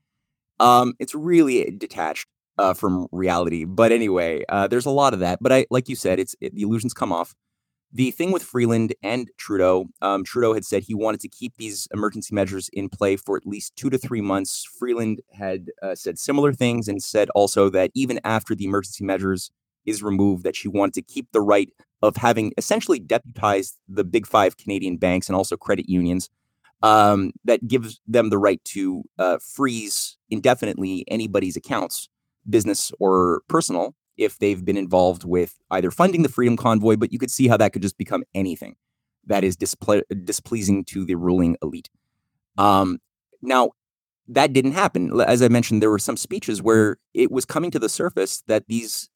um 0.58 0.94
it's 0.98 1.14
really 1.14 1.70
detached 1.78 2.26
uh 2.58 2.74
from 2.74 3.06
reality 3.12 3.64
but 3.64 3.92
anyway 3.92 4.42
uh 4.48 4.66
there's 4.66 4.86
a 4.86 4.90
lot 4.90 5.14
of 5.14 5.20
that 5.20 5.38
but 5.40 5.52
i 5.52 5.64
like 5.70 5.88
you 5.88 5.94
said 5.94 6.18
it's 6.18 6.34
it, 6.40 6.54
the 6.54 6.62
illusions 6.62 6.92
come 6.92 7.12
off 7.12 7.34
the 7.92 8.10
thing 8.12 8.30
with 8.30 8.42
freeland 8.42 8.94
and 9.02 9.30
trudeau 9.36 9.86
um 10.00 10.22
trudeau 10.24 10.54
had 10.54 10.64
said 10.64 10.82
he 10.82 10.94
wanted 10.94 11.20
to 11.20 11.28
keep 11.28 11.56
these 11.56 11.88
emergency 11.92 12.34
measures 12.34 12.70
in 12.72 12.88
play 12.88 13.16
for 13.16 13.36
at 13.36 13.46
least 13.46 13.74
two 13.76 13.90
to 13.90 13.98
three 13.98 14.20
months. 14.20 14.66
Freeland 14.78 15.20
had 15.32 15.70
uh, 15.82 15.94
said 15.94 16.18
similar 16.18 16.52
things 16.52 16.88
and 16.88 17.02
said 17.02 17.28
also 17.34 17.68
that 17.68 17.90
even 17.94 18.20
after 18.24 18.54
the 18.54 18.64
emergency 18.64 19.04
measures 19.04 19.50
is 19.86 20.02
removed 20.02 20.44
that 20.44 20.56
she 20.56 20.68
wanted 20.68 20.94
to 20.94 21.02
keep 21.02 21.28
the 21.32 21.40
right 21.40 21.70
of 22.02 22.16
having 22.16 22.52
essentially 22.56 22.98
deputized 22.98 23.76
the 23.88 24.04
big 24.04 24.26
five 24.26 24.56
canadian 24.56 24.96
banks 24.96 25.28
and 25.28 25.36
also 25.36 25.56
credit 25.56 25.88
unions 25.88 26.30
um, 26.82 27.32
that 27.44 27.66
gives 27.66 28.00
them 28.06 28.30
the 28.30 28.38
right 28.38 28.62
to 28.64 29.02
uh, 29.18 29.38
freeze 29.38 30.16
indefinitely 30.30 31.04
anybody's 31.08 31.56
accounts, 31.56 32.08
business 32.48 32.92
or 32.98 33.42
personal, 33.48 33.94
if 34.20 34.38
they've 34.38 34.64
been 34.64 34.76
involved 34.76 35.24
with 35.24 35.58
either 35.70 35.90
funding 35.90 36.22
the 36.22 36.28
Freedom 36.28 36.56
Convoy, 36.56 36.96
but 36.96 37.10
you 37.12 37.18
could 37.18 37.30
see 37.30 37.48
how 37.48 37.56
that 37.56 37.72
could 37.72 37.82
just 37.82 37.96
become 37.96 38.22
anything 38.34 38.76
that 39.26 39.42
is 39.42 39.56
disple- 39.56 40.02
displeasing 40.24 40.84
to 40.84 41.04
the 41.04 41.14
ruling 41.14 41.56
elite. 41.62 41.88
Um, 42.58 42.98
now, 43.40 43.70
that 44.28 44.52
didn't 44.52 44.72
happen. 44.72 45.18
As 45.22 45.42
I 45.42 45.48
mentioned, 45.48 45.82
there 45.82 45.90
were 45.90 45.98
some 45.98 46.18
speeches 46.18 46.62
where 46.62 46.98
it 47.14 47.32
was 47.32 47.46
coming 47.46 47.70
to 47.70 47.78
the 47.78 47.88
surface 47.88 48.42
that 48.46 48.68
these, 48.68 49.08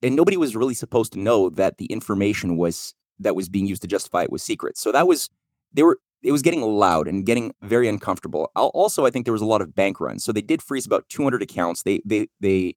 and 0.00 0.14
nobody 0.14 0.36
was 0.36 0.54
really 0.54 0.74
supposed 0.74 1.12
to 1.14 1.18
know 1.18 1.50
that 1.50 1.78
the 1.78 1.86
information 1.86 2.56
was 2.56 2.94
that 3.18 3.34
was 3.34 3.48
being 3.48 3.66
used 3.66 3.82
to 3.82 3.88
justify 3.88 4.22
it 4.22 4.32
was 4.32 4.42
secret. 4.42 4.78
So 4.78 4.92
that 4.92 5.06
was 5.06 5.28
they 5.72 5.82
were 5.82 5.98
it 6.22 6.32
was 6.32 6.42
getting 6.42 6.62
loud 6.62 7.08
and 7.08 7.26
getting 7.26 7.52
very 7.62 7.88
uncomfortable. 7.88 8.50
Also, 8.54 9.04
I 9.04 9.10
think 9.10 9.26
there 9.26 9.32
was 9.32 9.42
a 9.42 9.46
lot 9.46 9.60
of 9.60 9.74
bank 9.74 10.00
runs. 10.00 10.24
So 10.24 10.32
they 10.32 10.40
did 10.40 10.62
freeze 10.62 10.86
about 10.86 11.08
200 11.08 11.42
accounts. 11.42 11.82
They 11.82 12.00
they 12.04 12.28
they 12.40 12.76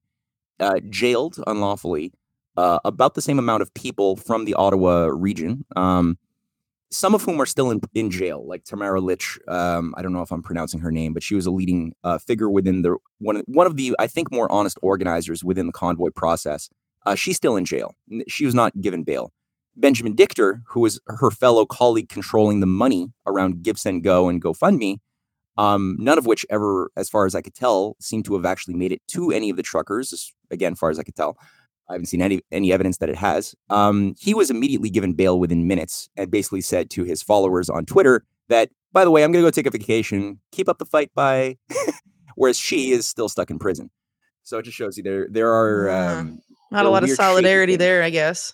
uh, 0.60 0.80
jailed 0.88 1.42
unlawfully 1.46 2.12
uh, 2.56 2.78
about 2.84 3.14
the 3.14 3.22
same 3.22 3.38
amount 3.38 3.62
of 3.62 3.72
people 3.74 4.16
from 4.16 4.44
the 4.44 4.54
Ottawa 4.54 5.08
region. 5.12 5.64
Um, 5.74 6.18
some 6.90 7.14
of 7.14 7.22
whom 7.22 7.40
are 7.40 7.46
still 7.46 7.70
in, 7.70 7.80
in 7.94 8.10
jail, 8.10 8.46
like 8.46 8.64
Tamara 8.64 9.00
Lich. 9.00 9.38
Um, 9.48 9.94
I 9.96 10.02
don't 10.02 10.12
know 10.12 10.22
if 10.22 10.30
I'm 10.30 10.42
pronouncing 10.42 10.80
her 10.80 10.92
name, 10.92 11.12
but 11.12 11.22
she 11.22 11.34
was 11.34 11.46
a 11.46 11.50
leading 11.50 11.94
uh, 12.04 12.18
figure 12.18 12.48
within 12.48 12.82
the 12.82 12.96
one 13.18 13.42
one 13.46 13.66
of 13.66 13.76
the 13.76 13.96
I 13.98 14.06
think 14.06 14.30
more 14.30 14.50
honest 14.50 14.78
organizers 14.82 15.44
within 15.44 15.66
the 15.66 15.72
convoy 15.72 16.10
process. 16.10 16.70
Uh, 17.04 17.14
she's 17.14 17.36
still 17.36 17.56
in 17.56 17.64
jail. 17.64 17.94
She 18.28 18.44
was 18.44 18.54
not 18.54 18.80
given 18.80 19.04
bail. 19.04 19.32
Benjamin 19.76 20.14
Dichter, 20.14 20.62
who 20.68 20.80
was 20.80 20.98
her 21.06 21.30
fellow 21.30 21.66
colleague 21.66 22.08
controlling 22.08 22.60
the 22.60 22.66
money 22.66 23.12
around 23.26 23.56
GiveSendGo 23.56 24.30
and 24.30 24.42
GoFundMe, 24.42 24.98
um, 25.58 25.96
none 25.98 26.18
of 26.18 26.26
which 26.26 26.44
ever, 26.50 26.90
as 26.96 27.08
far 27.08 27.26
as 27.26 27.34
I 27.34 27.40
could 27.40 27.54
tell, 27.54 27.96
seemed 28.00 28.24
to 28.26 28.34
have 28.34 28.44
actually 28.44 28.74
made 28.74 28.92
it 28.92 29.02
to 29.08 29.30
any 29.30 29.50
of 29.50 29.56
the 29.56 29.62
truckers. 29.62 30.32
Again, 30.50 30.72
as 30.72 30.78
far 30.78 30.90
as 30.90 30.98
I 30.98 31.02
could 31.02 31.16
tell, 31.16 31.38
I 31.88 31.94
haven't 31.94 32.06
seen 32.06 32.22
any 32.22 32.42
any 32.50 32.72
evidence 32.72 32.98
that 32.98 33.08
it 33.08 33.16
has. 33.16 33.54
Um, 33.70 34.14
he 34.18 34.34
was 34.34 34.50
immediately 34.50 34.90
given 34.90 35.12
bail 35.12 35.38
within 35.38 35.66
minutes 35.66 36.08
and 36.16 36.30
basically 36.30 36.60
said 36.60 36.90
to 36.90 37.04
his 37.04 37.22
followers 37.22 37.70
on 37.70 37.86
Twitter 37.86 38.24
that, 38.48 38.70
by 38.92 39.04
the 39.04 39.10
way, 39.10 39.24
I'm 39.24 39.32
going 39.32 39.44
to 39.44 39.46
go 39.46 39.50
take 39.50 39.66
a 39.66 39.70
vacation. 39.70 40.40
Keep 40.52 40.68
up 40.68 40.78
the 40.78 40.86
fight, 40.86 41.12
bye. 41.14 41.58
Whereas 42.36 42.58
she 42.58 42.90
is 42.90 43.06
still 43.06 43.28
stuck 43.28 43.50
in 43.50 43.58
prison. 43.58 43.90
So 44.42 44.58
it 44.58 44.64
just 44.64 44.76
shows 44.76 44.96
you 44.96 45.02
there 45.02 45.26
there 45.30 45.52
are 45.52 45.90
um, 45.90 46.40
Not 46.70 46.80
a 46.80 46.84
there 46.84 46.92
lot 46.92 47.02
of 47.02 47.10
solidarity 47.10 47.76
there, 47.76 48.02
I 48.02 48.10
guess. 48.10 48.52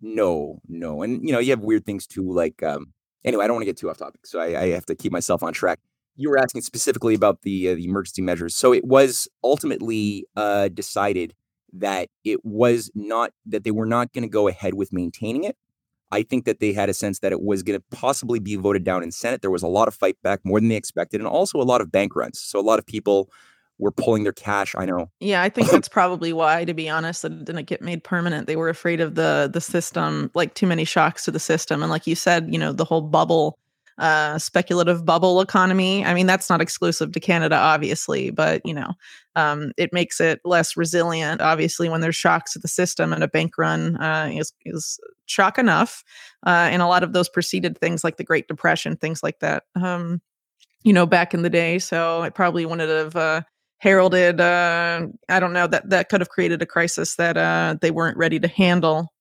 No, 0.00 0.60
no. 0.68 1.02
And 1.02 1.26
you 1.26 1.32
know, 1.32 1.38
you 1.38 1.50
have 1.50 1.60
weird 1.60 1.84
things 1.86 2.06
too, 2.06 2.32
like 2.32 2.62
um 2.62 2.92
anyway, 3.24 3.44
I 3.44 3.46
don't 3.46 3.56
want 3.56 3.62
to 3.62 3.66
get 3.66 3.76
too 3.76 3.90
off 3.90 3.98
topic, 3.98 4.26
so 4.26 4.38
I, 4.40 4.60
I 4.60 4.68
have 4.70 4.86
to 4.86 4.94
keep 4.94 5.12
myself 5.12 5.42
on 5.42 5.52
track. 5.52 5.80
You 6.16 6.30
were 6.30 6.38
asking 6.38 6.62
specifically 6.62 7.14
about 7.14 7.42
the 7.42 7.68
uh, 7.68 7.74
the 7.74 7.84
emergency 7.84 8.22
measures. 8.22 8.54
So 8.54 8.72
it 8.72 8.84
was 8.84 9.28
ultimately 9.42 10.26
uh 10.36 10.68
decided 10.68 11.34
that 11.72 12.08
it 12.24 12.44
was 12.44 12.90
not 12.94 13.32
that 13.46 13.64
they 13.64 13.70
were 13.70 13.86
not 13.86 14.12
going 14.12 14.22
to 14.22 14.28
go 14.28 14.48
ahead 14.48 14.74
with 14.74 14.92
maintaining 14.92 15.44
it. 15.44 15.56
I 16.12 16.22
think 16.22 16.44
that 16.44 16.60
they 16.60 16.72
had 16.72 16.88
a 16.88 16.94
sense 16.94 17.18
that 17.20 17.32
it 17.32 17.42
was 17.42 17.64
going 17.64 17.78
to 17.78 17.84
possibly 17.96 18.38
be 18.38 18.54
voted 18.54 18.84
down 18.84 19.02
in 19.02 19.10
Senate. 19.10 19.42
There 19.42 19.50
was 19.50 19.64
a 19.64 19.68
lot 19.68 19.88
of 19.88 19.94
fight 19.94 20.16
back, 20.22 20.40
more 20.44 20.60
than 20.60 20.68
they 20.68 20.76
expected, 20.76 21.20
and 21.20 21.26
also 21.26 21.60
a 21.60 21.64
lot 21.64 21.80
of 21.80 21.90
bank 21.90 22.14
runs. 22.14 22.38
So 22.38 22.60
a 22.60 22.62
lot 22.62 22.78
of 22.78 22.86
people 22.86 23.30
were 23.78 23.90
pulling 23.90 24.22
their 24.22 24.32
cash. 24.32 24.76
I 24.78 24.84
know. 24.84 25.10
Yeah, 25.18 25.42
I 25.42 25.48
think 25.48 25.70
that's 25.70 25.88
probably 25.88 26.32
why, 26.32 26.64
to 26.64 26.74
be 26.74 26.88
honest, 26.88 27.22
that 27.22 27.32
it 27.32 27.44
didn't 27.44 27.66
get 27.66 27.82
made 27.82 28.04
permanent. 28.04 28.46
They 28.46 28.54
were 28.54 28.68
afraid 28.68 29.00
of 29.00 29.16
the 29.16 29.50
the 29.52 29.60
system, 29.60 30.30
like 30.34 30.54
too 30.54 30.68
many 30.68 30.84
shocks 30.84 31.24
to 31.24 31.32
the 31.32 31.40
system, 31.40 31.82
and 31.82 31.90
like 31.90 32.06
you 32.06 32.14
said, 32.14 32.52
you 32.52 32.58
know, 32.58 32.72
the 32.72 32.84
whole 32.84 33.02
bubble 33.02 33.58
uh, 33.98 34.38
speculative 34.38 35.04
bubble 35.04 35.40
economy. 35.40 36.04
I 36.04 36.14
mean, 36.14 36.26
that's 36.26 36.50
not 36.50 36.60
exclusive 36.60 37.12
to 37.12 37.20
Canada, 37.20 37.56
obviously, 37.56 38.30
but 38.30 38.60
you 38.64 38.74
know, 38.74 38.94
um, 39.36 39.72
it 39.76 39.92
makes 39.92 40.20
it 40.20 40.40
less 40.44 40.76
resilient. 40.76 41.40
Obviously, 41.40 41.88
when 41.88 42.00
there's 42.00 42.16
shocks 42.16 42.52
to 42.52 42.58
the 42.58 42.68
system 42.68 43.12
and 43.12 43.22
a 43.22 43.28
bank 43.28 43.56
run 43.56 43.96
uh, 43.96 44.30
is 44.32 44.52
is 44.64 44.98
shock 45.26 45.58
enough, 45.58 46.02
uh, 46.46 46.68
and 46.70 46.82
a 46.82 46.86
lot 46.86 47.02
of 47.02 47.12
those 47.12 47.28
preceded 47.28 47.78
things 47.78 48.02
like 48.02 48.16
the 48.16 48.24
Great 48.24 48.48
Depression, 48.48 48.96
things 48.96 49.22
like 49.22 49.38
that. 49.40 49.64
Um, 49.76 50.20
you 50.82 50.92
know, 50.92 51.06
back 51.06 51.32
in 51.32 51.42
the 51.42 51.50
day, 51.50 51.78
so 51.78 52.24
it 52.24 52.34
probably 52.34 52.66
wouldn't 52.66 52.90
have 52.90 53.16
uh, 53.16 53.42
heralded. 53.78 54.40
Uh, 54.40 55.06
I 55.28 55.40
don't 55.40 55.52
know 55.52 55.66
that 55.68 55.88
that 55.90 56.08
could 56.08 56.20
have 56.20 56.28
created 56.28 56.60
a 56.62 56.66
crisis 56.66 57.14
that 57.16 57.36
uh, 57.36 57.76
they 57.80 57.90
weren't 57.90 58.16
ready 58.16 58.40
to 58.40 58.48
handle. 58.48 59.12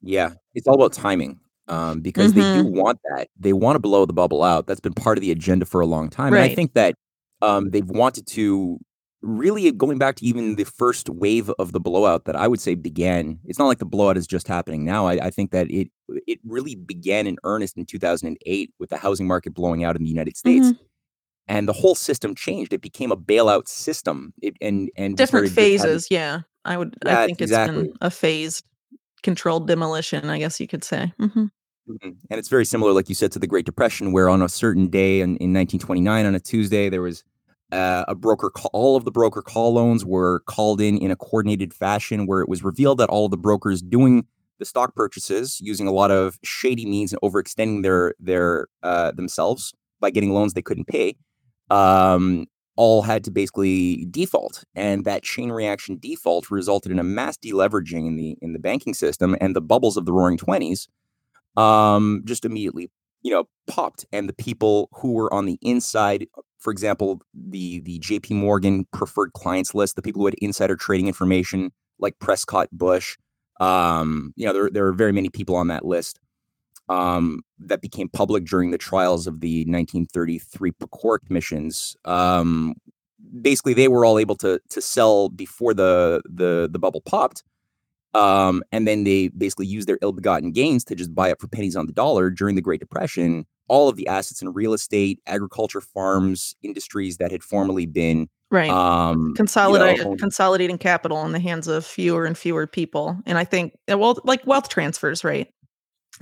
Yeah, 0.00 0.32
it's 0.54 0.66
all 0.66 0.74
about 0.74 0.94
timing 0.94 1.38
um, 1.68 2.00
because 2.00 2.32
they 2.34 2.44
do 2.44 2.64
hmm 2.64 2.70
want 2.70 2.98
that. 3.10 3.28
They 3.38 3.52
want 3.52 3.76
to 3.76 3.80
blow 3.80 4.04
the 4.06 4.12
bubble 4.12 4.42
out. 4.42 4.66
That's 4.66 4.80
been 4.80 4.94
part 4.94 5.18
of 5.18 5.22
the 5.22 5.30
agenda 5.30 5.64
for 5.66 5.80
a 5.80 5.86
long 5.86 6.08
time, 6.10 6.34
and 6.34 6.42
I 6.42 6.48
think 6.48 6.74
that 6.74 6.94
um, 7.42 7.70
they've 7.70 7.88
wanted 7.88 8.26
to 8.28 8.78
really 9.22 9.70
going 9.72 9.98
back 9.98 10.16
to 10.16 10.24
even 10.26 10.56
the 10.56 10.64
first 10.64 11.08
wave 11.08 11.48
of 11.58 11.72
the 11.72 11.78
blowout 11.80 12.24
that 12.24 12.34
I 12.36 12.48
would 12.48 12.60
say 12.60 12.74
began. 12.74 13.38
It's 13.46 13.58
not 13.58 13.66
like 13.66 13.78
the 13.78 13.84
blowout 13.86 14.16
is 14.16 14.26
just 14.26 14.48
happening 14.48 14.84
now. 14.84 15.06
I, 15.06 15.26
I 15.26 15.30
think 15.30 15.52
that 15.52 15.70
it 15.70 15.88
it 16.26 16.40
really 16.44 16.74
began 16.74 17.26
in 17.26 17.36
earnest 17.44 17.76
in 17.76 17.86
2008 17.86 18.70
with 18.78 18.90
the 18.90 18.96
housing 18.96 19.26
market 19.26 19.54
blowing 19.54 19.84
out 19.84 19.96
in 19.96 20.02
the 20.02 20.08
United 20.10 20.36
States, 20.36 20.68
hmm 20.68 20.84
and 21.48 21.68
the 21.68 21.72
whole 21.72 21.94
system 21.94 22.34
changed. 22.34 22.72
It 22.72 22.80
became 22.82 23.12
a 23.12 23.16
bailout 23.16 23.68
system, 23.68 24.32
it, 24.42 24.54
and 24.60 24.90
and 24.96 25.16
Different 25.16 25.46
just 25.48 25.56
having 25.76 26.02
phases. 26.02 26.08
Yeah, 26.10 26.40
I 26.64 26.76
would. 26.76 26.96
I 27.04 27.10
yeah, 27.10 27.26
think 27.26 27.40
it's 27.42 27.58
been 27.58 27.92
a 28.00 28.10
phased, 28.10 28.64
controlled 29.22 29.66
demolition. 29.68 30.30
I 30.30 30.38
guess 30.38 30.60
you 30.60 30.68
could 30.68 30.84
say. 30.84 31.12
hmm 31.18 31.46
Mhm, 31.88 32.16
and 32.30 32.38
it's 32.38 32.48
very 32.48 32.64
similar, 32.64 32.92
like 32.92 33.08
you 33.08 33.14
said, 33.14 33.32
to 33.32 33.40
the 33.40 33.46
Great 33.46 33.66
Depression, 33.66 34.12
where 34.12 34.28
on 34.28 34.40
a 34.40 34.48
certain 34.48 34.86
day 34.86 35.20
in, 35.20 35.30
in 35.38 35.52
1929, 35.52 36.26
on 36.26 36.34
a 36.34 36.40
Tuesday, 36.40 36.88
there 36.88 37.02
was 37.02 37.24
uh, 37.72 38.04
a 38.06 38.14
broker. 38.14 38.50
Call, 38.50 38.70
all 38.72 38.96
of 38.96 39.04
the 39.04 39.10
broker 39.10 39.42
call 39.42 39.74
loans 39.74 40.04
were 40.04 40.40
called 40.46 40.80
in 40.80 40.96
in 40.98 41.10
a 41.10 41.16
coordinated 41.16 41.74
fashion, 41.74 42.26
where 42.26 42.40
it 42.40 42.48
was 42.48 42.62
revealed 42.62 42.98
that 42.98 43.08
all 43.08 43.24
of 43.24 43.32
the 43.32 43.36
brokers 43.36 43.82
doing 43.82 44.26
the 44.60 44.64
stock 44.64 44.94
purchases 44.94 45.60
using 45.60 45.88
a 45.88 45.92
lot 45.92 46.12
of 46.12 46.38
shady 46.44 46.86
means 46.86 47.12
and 47.12 47.20
overextending 47.22 47.82
their 47.82 48.14
their 48.20 48.68
uh, 48.84 49.10
themselves 49.10 49.74
by 50.00 50.10
getting 50.10 50.32
loans 50.32 50.52
they 50.52 50.62
couldn't 50.62 50.86
pay, 50.86 51.16
um, 51.70 52.46
all 52.76 53.02
had 53.02 53.24
to 53.24 53.30
basically 53.30 54.06
default, 54.10 54.64
and 54.74 55.04
that 55.04 55.22
chain 55.22 55.50
reaction 55.50 55.98
default 56.00 56.50
resulted 56.50 56.90
in 56.92 56.98
a 56.98 57.04
mass 57.04 57.36
deleveraging 57.36 58.06
in 58.06 58.16
the 58.16 58.36
in 58.40 58.52
the 58.52 58.58
banking 58.58 58.94
system 58.94 59.36
and 59.40 59.54
the 59.54 59.60
bubbles 59.60 59.96
of 59.96 60.06
the 60.06 60.12
Roaring 60.12 60.38
Twenties 60.38 60.88
um, 61.56 62.22
just 62.24 62.44
immediately, 62.44 62.90
you 63.22 63.30
know, 63.30 63.44
popped. 63.66 64.06
And 64.12 64.28
the 64.28 64.34
people 64.34 64.88
who 64.92 65.12
were 65.12 65.32
on 65.32 65.46
the 65.46 65.58
inside, 65.62 66.26
for 66.58 66.72
example, 66.72 67.20
the 67.34 67.80
the 67.80 67.98
JP 68.00 68.32
Morgan 68.32 68.86
preferred 68.92 69.32
clients 69.32 69.74
list, 69.74 69.96
the 69.96 70.02
people 70.02 70.20
who 70.22 70.26
had 70.26 70.34
insider 70.34 70.76
trading 70.76 71.08
information, 71.08 71.72
like 71.98 72.18
Prescott 72.18 72.68
Bush, 72.72 73.16
um, 73.60 74.32
you 74.36 74.46
know, 74.46 74.52
there 74.52 74.70
there 74.70 74.86
are 74.86 74.92
very 74.92 75.12
many 75.12 75.28
people 75.28 75.56
on 75.56 75.68
that 75.68 75.84
list 75.84 76.18
um, 76.88 77.40
that 77.58 77.80
became 77.80 78.08
public 78.08 78.44
during 78.44 78.70
the 78.70 78.78
trials 78.78 79.26
of 79.26 79.40
the 79.40 79.60
1933 79.60 80.72
Pecora 80.72 81.18
commissions. 81.26 81.96
Um, 82.04 82.74
basically, 83.40 83.74
they 83.74 83.88
were 83.88 84.04
all 84.04 84.18
able 84.18 84.36
to 84.36 84.60
to 84.70 84.80
sell 84.80 85.28
before 85.28 85.74
the 85.74 86.22
the 86.28 86.68
the 86.70 86.78
bubble 86.78 87.00
popped 87.02 87.42
um, 88.14 88.62
and 88.72 88.86
then 88.86 89.04
they 89.04 89.28
basically 89.28 89.66
used 89.66 89.88
their 89.88 89.98
ill-begotten 90.02 90.52
gains 90.52 90.84
to 90.84 90.94
just 90.94 91.14
buy 91.14 91.30
up 91.32 91.40
for 91.40 91.48
pennies 91.48 91.76
on 91.76 91.86
the 91.86 91.92
dollar 91.92 92.30
during 92.30 92.56
the 92.56 92.60
Great 92.60 92.80
Depression. 92.80 93.46
All 93.68 93.88
of 93.88 93.96
the 93.96 94.06
assets 94.06 94.42
in 94.42 94.52
real 94.52 94.74
estate, 94.74 95.20
agriculture, 95.26 95.80
farms, 95.80 96.54
industries 96.62 97.16
that 97.16 97.30
had 97.30 97.42
formerly 97.42 97.86
been, 97.86 98.28
Right. 98.50 98.68
um, 98.68 99.32
you 99.98 100.04
know, 100.10 100.16
consolidating 100.18 100.76
capital 100.76 101.24
in 101.24 101.32
the 101.32 101.38
hands 101.38 101.68
of 101.68 101.86
fewer 101.86 102.26
and 102.26 102.36
fewer 102.36 102.66
people. 102.66 103.16
And 103.24 103.38
I 103.38 103.44
think 103.44 103.72
well 103.88 104.18
like 104.24 104.46
wealth 104.46 104.68
transfers, 104.68 105.24
right? 105.24 105.48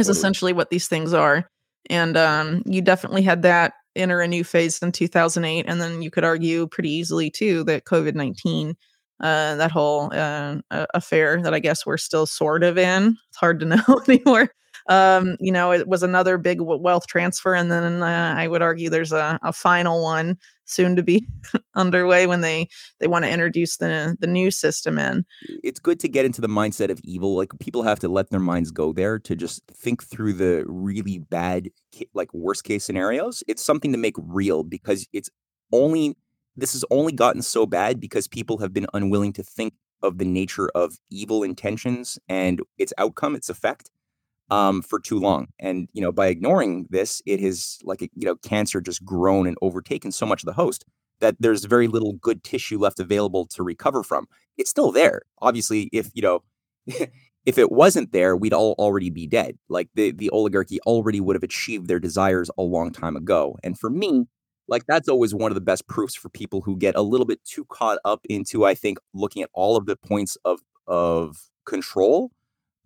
Is 0.00 0.06
Totally. 0.06 0.18
essentially 0.18 0.52
what 0.52 0.70
these 0.70 0.88
things 0.88 1.12
are. 1.14 1.48
And 1.88 2.16
um 2.16 2.62
you 2.66 2.82
definitely 2.82 3.22
had 3.22 3.42
that 3.42 3.74
enter 3.96 4.20
a 4.20 4.28
new 4.28 4.44
phase 4.44 4.80
in 4.82 4.92
2008 4.92 5.64
and 5.68 5.80
then 5.80 6.02
you 6.02 6.10
could 6.10 6.24
argue 6.24 6.66
pretty 6.68 6.90
easily 6.90 7.30
too 7.30 7.64
that 7.64 7.84
COVID-19 7.84 8.70
uh 9.20 9.56
that 9.56 9.70
whole 9.70 10.10
uh, 10.14 10.56
affair 10.94 11.42
that 11.42 11.52
I 11.54 11.58
guess 11.58 11.84
we're 11.86 11.98
still 11.98 12.26
sort 12.26 12.62
of 12.64 12.78
in. 12.78 13.16
It's 13.28 13.36
hard 13.38 13.60
to 13.60 13.66
know 13.74 14.02
anymore. 14.08 14.50
Um, 14.88 15.36
you 15.40 15.52
know, 15.52 15.72
it 15.72 15.86
was 15.86 16.02
another 16.02 16.38
big 16.38 16.60
wealth 16.60 17.06
transfer, 17.06 17.54
and 17.54 17.70
then 17.70 18.02
uh, 18.02 18.34
I 18.36 18.48
would 18.48 18.62
argue 18.62 18.90
there's 18.90 19.12
a, 19.12 19.38
a 19.42 19.52
final 19.52 20.02
one 20.02 20.38
soon 20.70 20.96
to 20.96 21.02
be 21.02 21.26
underway 21.74 22.26
when 22.26 22.40
they 22.40 22.68
they 22.98 23.06
want 23.06 23.24
to 23.24 23.30
introduce 23.30 23.76
the 23.76 24.16
the 24.20 24.26
new 24.26 24.50
system 24.50 24.98
in. 24.98 25.24
It's 25.62 25.80
good 25.80 26.00
to 26.00 26.08
get 26.08 26.24
into 26.24 26.40
the 26.40 26.48
mindset 26.48 26.90
of 26.90 27.00
evil. 27.04 27.36
Like 27.36 27.50
people 27.58 27.82
have 27.82 27.98
to 28.00 28.08
let 28.08 28.30
their 28.30 28.40
minds 28.40 28.70
go 28.70 28.92
there 28.92 29.18
to 29.18 29.36
just 29.36 29.62
think 29.68 30.02
through 30.02 30.34
the 30.34 30.64
really 30.66 31.18
bad, 31.18 31.70
like 32.14 32.32
worst 32.32 32.64
case 32.64 32.84
scenarios. 32.84 33.42
It's 33.48 33.62
something 33.62 33.92
to 33.92 33.98
make 33.98 34.16
real 34.18 34.62
because 34.62 35.06
it's 35.12 35.30
only 35.72 36.16
this 36.56 36.72
has 36.72 36.84
only 36.90 37.12
gotten 37.12 37.42
so 37.42 37.66
bad 37.66 38.00
because 38.00 38.28
people 38.28 38.58
have 38.58 38.72
been 38.72 38.86
unwilling 38.92 39.32
to 39.34 39.42
think 39.42 39.74
of 40.02 40.18
the 40.18 40.24
nature 40.24 40.70
of 40.74 40.96
evil 41.10 41.42
intentions 41.42 42.18
and 42.28 42.60
its 42.78 42.92
outcome, 42.98 43.34
its 43.34 43.48
effect, 43.48 43.90
um, 44.50 44.82
for 44.82 44.98
too 44.98 45.18
long. 45.18 45.48
And 45.58 45.88
you 45.92 46.00
know, 46.02 46.12
by 46.12 46.28
ignoring 46.28 46.86
this, 46.90 47.22
it 47.26 47.40
has 47.40 47.78
like 47.84 48.00
you 48.02 48.10
know, 48.16 48.36
cancer 48.36 48.80
just 48.80 49.04
grown 49.04 49.46
and 49.46 49.56
overtaken 49.62 50.12
so 50.12 50.26
much 50.26 50.42
of 50.42 50.46
the 50.46 50.52
host 50.54 50.84
that 51.20 51.36
there's 51.38 51.64
very 51.64 51.86
little 51.88 52.14
good 52.14 52.42
tissue 52.42 52.78
left 52.78 52.98
available 53.00 53.46
to 53.46 53.62
recover 53.62 54.02
from. 54.02 54.26
It's 54.58 54.70
still 54.70 54.90
there, 54.92 55.22
obviously. 55.40 55.88
If 55.92 56.10
you 56.14 56.22
know, 56.22 56.42
if 57.46 57.58
it 57.58 57.70
wasn't 57.72 58.12
there, 58.12 58.36
we'd 58.36 58.52
all 58.52 58.74
already 58.78 59.10
be 59.10 59.26
dead. 59.26 59.56
Like 59.68 59.88
the 59.94 60.12
the 60.12 60.30
oligarchy 60.30 60.80
already 60.82 61.20
would 61.20 61.36
have 61.36 61.42
achieved 61.42 61.88
their 61.88 62.00
desires 62.00 62.50
a 62.58 62.62
long 62.62 62.90
time 62.92 63.16
ago. 63.16 63.56
And 63.62 63.78
for 63.78 63.90
me, 63.90 64.26
like 64.68 64.84
that's 64.86 65.08
always 65.08 65.34
one 65.34 65.50
of 65.50 65.54
the 65.54 65.60
best 65.60 65.86
proofs 65.88 66.14
for 66.14 66.28
people 66.28 66.60
who 66.62 66.76
get 66.76 66.96
a 66.96 67.02
little 67.02 67.26
bit 67.26 67.40
too 67.44 67.64
caught 67.66 67.98
up 68.04 68.20
into, 68.28 68.64
I 68.64 68.74
think, 68.74 68.98
looking 69.14 69.42
at 69.42 69.50
all 69.54 69.76
of 69.76 69.86
the 69.86 69.96
points 69.96 70.36
of 70.44 70.60
of 70.86 71.36
control 71.66 72.30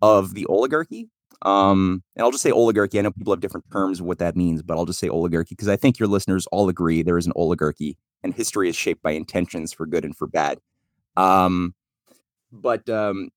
of 0.01 0.33
the 0.33 0.45
oligarchy. 0.47 1.09
Um, 1.41 2.03
and 2.15 2.23
I'll 2.23 2.31
just 2.31 2.43
say 2.43 2.51
oligarchy. 2.51 2.99
I 2.99 3.01
know 3.01 3.11
people 3.11 3.33
have 3.33 3.41
different 3.41 3.65
terms 3.71 3.99
of 3.99 4.05
what 4.05 4.19
that 4.19 4.35
means, 4.35 4.61
but 4.61 4.77
I'll 4.77 4.85
just 4.85 4.99
say 4.99 5.09
oligarchy 5.09 5.55
because 5.55 5.67
I 5.67 5.75
think 5.75 5.99
your 5.99 6.07
listeners 6.07 6.47
all 6.47 6.69
agree 6.69 7.01
there 7.01 7.17
is 7.17 7.25
an 7.27 7.33
oligarchy, 7.35 7.97
and 8.23 8.33
history 8.33 8.69
is 8.69 8.75
shaped 8.75 9.01
by 9.01 9.11
intentions 9.11 9.73
for 9.73 9.85
good 9.85 10.05
and 10.05 10.15
for 10.15 10.27
bad. 10.27 10.59
Um, 11.17 11.73
but 12.51 12.89
um, 12.89 13.29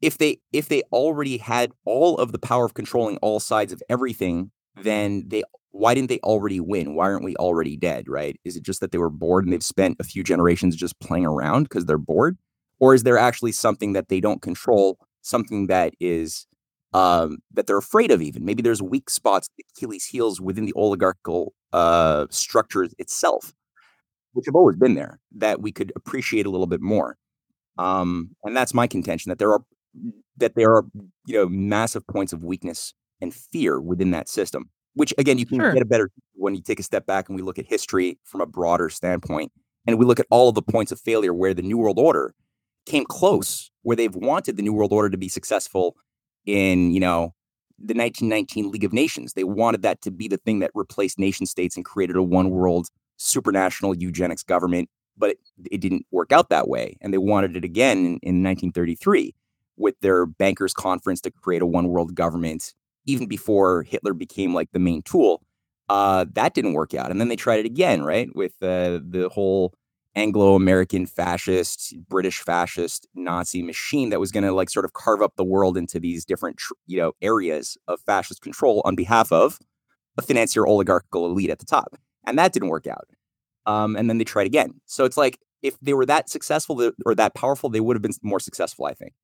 if 0.00 0.18
they 0.18 0.40
if 0.52 0.68
they 0.68 0.82
already 0.92 1.38
had 1.38 1.72
all 1.84 2.18
of 2.18 2.32
the 2.32 2.38
power 2.38 2.64
of 2.64 2.74
controlling 2.74 3.16
all 3.18 3.40
sides 3.40 3.72
of 3.72 3.82
everything, 3.88 4.50
then 4.82 5.24
they 5.28 5.42
why 5.70 5.94
didn't 5.94 6.10
they 6.10 6.20
already 6.20 6.60
win? 6.60 6.94
Why 6.94 7.06
aren't 7.06 7.24
we 7.24 7.36
already 7.36 7.76
dead? 7.76 8.08
Right? 8.08 8.38
Is 8.44 8.56
it 8.56 8.62
just 8.62 8.80
that 8.80 8.92
they 8.92 8.98
were 8.98 9.10
bored 9.10 9.44
and 9.44 9.52
they've 9.52 9.62
spent 9.62 9.96
a 10.00 10.04
few 10.04 10.22
generations 10.22 10.76
just 10.76 10.98
playing 11.00 11.26
around 11.26 11.64
because 11.64 11.86
they're 11.86 11.98
bored, 11.98 12.36
or 12.78 12.94
is 12.94 13.04
there 13.04 13.18
actually 13.18 13.52
something 13.52 13.92
that 13.94 14.08
they 14.08 14.20
don't 14.20 14.42
control, 14.42 14.98
something 15.22 15.68
that 15.68 15.94
is 16.00 16.46
um, 16.94 17.38
that 17.52 17.66
they're 17.66 17.78
afraid 17.78 18.10
of? 18.10 18.22
Even 18.22 18.44
maybe 18.44 18.62
there's 18.62 18.82
weak 18.82 19.10
spots, 19.10 19.48
Achilles' 19.76 20.06
heels 20.06 20.40
within 20.40 20.64
the 20.66 20.72
oligarchical 20.76 21.54
uh, 21.72 22.26
structure 22.30 22.86
itself, 22.98 23.52
which 24.32 24.46
have 24.46 24.54
always 24.56 24.76
been 24.76 24.94
there 24.94 25.20
that 25.36 25.60
we 25.62 25.72
could 25.72 25.92
appreciate 25.96 26.46
a 26.46 26.50
little 26.50 26.66
bit 26.66 26.80
more. 26.80 27.16
Um, 27.78 28.30
and 28.44 28.56
that's 28.56 28.74
my 28.74 28.86
contention 28.86 29.30
that 29.30 29.38
there 29.38 29.52
are 29.52 29.62
that 30.38 30.54
there 30.54 30.72
are 30.74 30.84
you 31.26 31.34
know 31.38 31.48
massive 31.48 32.06
points 32.06 32.32
of 32.32 32.42
weakness 32.42 32.94
and 33.20 33.34
fear 33.34 33.80
within 33.80 34.10
that 34.10 34.28
system 34.28 34.70
which 34.94 35.12
again 35.18 35.38
you 35.38 35.46
can 35.46 35.58
Sure. 35.58 35.72
get 35.72 35.82
a 35.82 35.86
better 35.86 36.10
when 36.34 36.54
you 36.54 36.62
take 36.62 36.80
a 36.80 36.82
step 36.82 37.06
back 37.06 37.28
and 37.28 37.36
we 37.36 37.42
look 37.42 37.58
at 37.58 37.66
history 37.66 38.18
from 38.24 38.40
a 38.40 38.46
broader 38.46 38.88
standpoint 38.88 39.52
and 39.86 39.98
we 39.98 40.06
look 40.06 40.18
at 40.20 40.26
all 40.30 40.48
of 40.48 40.54
the 40.54 40.62
points 40.62 40.92
of 40.92 41.00
failure 41.00 41.34
where 41.34 41.54
the 41.54 41.62
new 41.62 41.76
world 41.78 41.98
order 41.98 42.34
came 42.86 43.04
close 43.04 43.70
where 43.82 43.96
they've 43.96 44.14
wanted 44.16 44.56
the 44.56 44.62
new 44.62 44.72
world 44.72 44.92
order 44.92 45.10
to 45.10 45.18
be 45.18 45.28
successful 45.28 45.96
in 46.46 46.92
you 46.92 47.00
know 47.00 47.34
the 47.78 47.94
1919 47.94 48.70
league 48.70 48.84
of 48.84 48.92
nations 48.92 49.32
they 49.32 49.44
wanted 49.44 49.82
that 49.82 50.00
to 50.02 50.10
be 50.10 50.28
the 50.28 50.36
thing 50.36 50.60
that 50.60 50.70
replaced 50.74 51.18
nation 51.18 51.46
states 51.46 51.76
and 51.76 51.84
created 51.84 52.16
a 52.16 52.22
one 52.22 52.50
world 52.50 52.88
supranational 53.18 53.98
eugenics 53.98 54.42
government 54.42 54.88
but 55.16 55.30
it, 55.30 55.38
it 55.70 55.80
didn't 55.80 56.06
work 56.10 56.32
out 56.32 56.48
that 56.48 56.68
way 56.68 56.96
and 57.00 57.12
they 57.12 57.18
wanted 57.18 57.56
it 57.56 57.64
again 57.64 57.98
in, 57.98 58.04
in 58.22 58.42
1933 58.42 59.34
with 59.76 59.94
their 60.00 60.26
bankers 60.26 60.72
conference 60.72 61.20
to 61.20 61.30
create 61.30 61.62
a 61.62 61.66
one 61.66 61.88
world 61.88 62.14
government 62.14 62.72
even 63.06 63.26
before 63.26 63.82
Hitler 63.82 64.14
became 64.14 64.54
like 64.54 64.70
the 64.72 64.78
main 64.78 65.02
tool. 65.02 65.42
Uh, 65.88 66.24
that 66.32 66.54
didn't 66.54 66.72
work 66.72 66.94
out, 66.94 67.10
and 67.10 67.20
then 67.20 67.28
they 67.28 67.36
tried 67.36 67.60
it 67.60 67.66
again, 67.66 68.02
right, 68.02 68.34
with 68.34 68.52
uh, 68.62 69.00
the 69.02 69.28
whole 69.32 69.74
Anglo-American 70.14 71.06
fascist, 71.06 71.94
British 72.08 72.40
fascist, 72.40 73.06
Nazi 73.14 73.62
machine 73.62 74.10
that 74.10 74.20
was 74.20 74.30
going 74.30 74.44
to 74.44 74.52
like 74.52 74.68
sort 74.68 74.84
of 74.84 74.92
carve 74.92 75.22
up 75.22 75.36
the 75.36 75.44
world 75.44 75.76
into 75.76 75.98
these 75.98 76.24
different, 76.24 76.60
you 76.86 76.98
know, 76.98 77.12
areas 77.22 77.78
of 77.88 78.00
fascist 78.00 78.42
control 78.42 78.82
on 78.84 78.94
behalf 78.94 79.32
of 79.32 79.58
a 80.18 80.22
financier 80.22 80.66
oligarchical 80.66 81.24
elite 81.24 81.50
at 81.50 81.58
the 81.58 81.64
top, 81.64 81.96
and 82.26 82.38
that 82.38 82.52
didn't 82.52 82.68
work 82.68 82.86
out. 82.86 83.08
Um, 83.64 83.96
and 83.96 84.10
then 84.10 84.18
they 84.18 84.24
tried 84.24 84.46
again. 84.46 84.80
So 84.86 85.04
it's 85.04 85.16
like 85.16 85.38
if 85.62 85.78
they 85.80 85.94
were 85.94 86.06
that 86.06 86.28
successful 86.28 86.92
or 87.06 87.14
that 87.14 87.34
powerful, 87.34 87.70
they 87.70 87.80
would 87.80 87.96
have 87.96 88.02
been 88.02 88.12
more 88.22 88.40
successful, 88.40 88.84
I 88.84 88.94
think. 88.94 89.14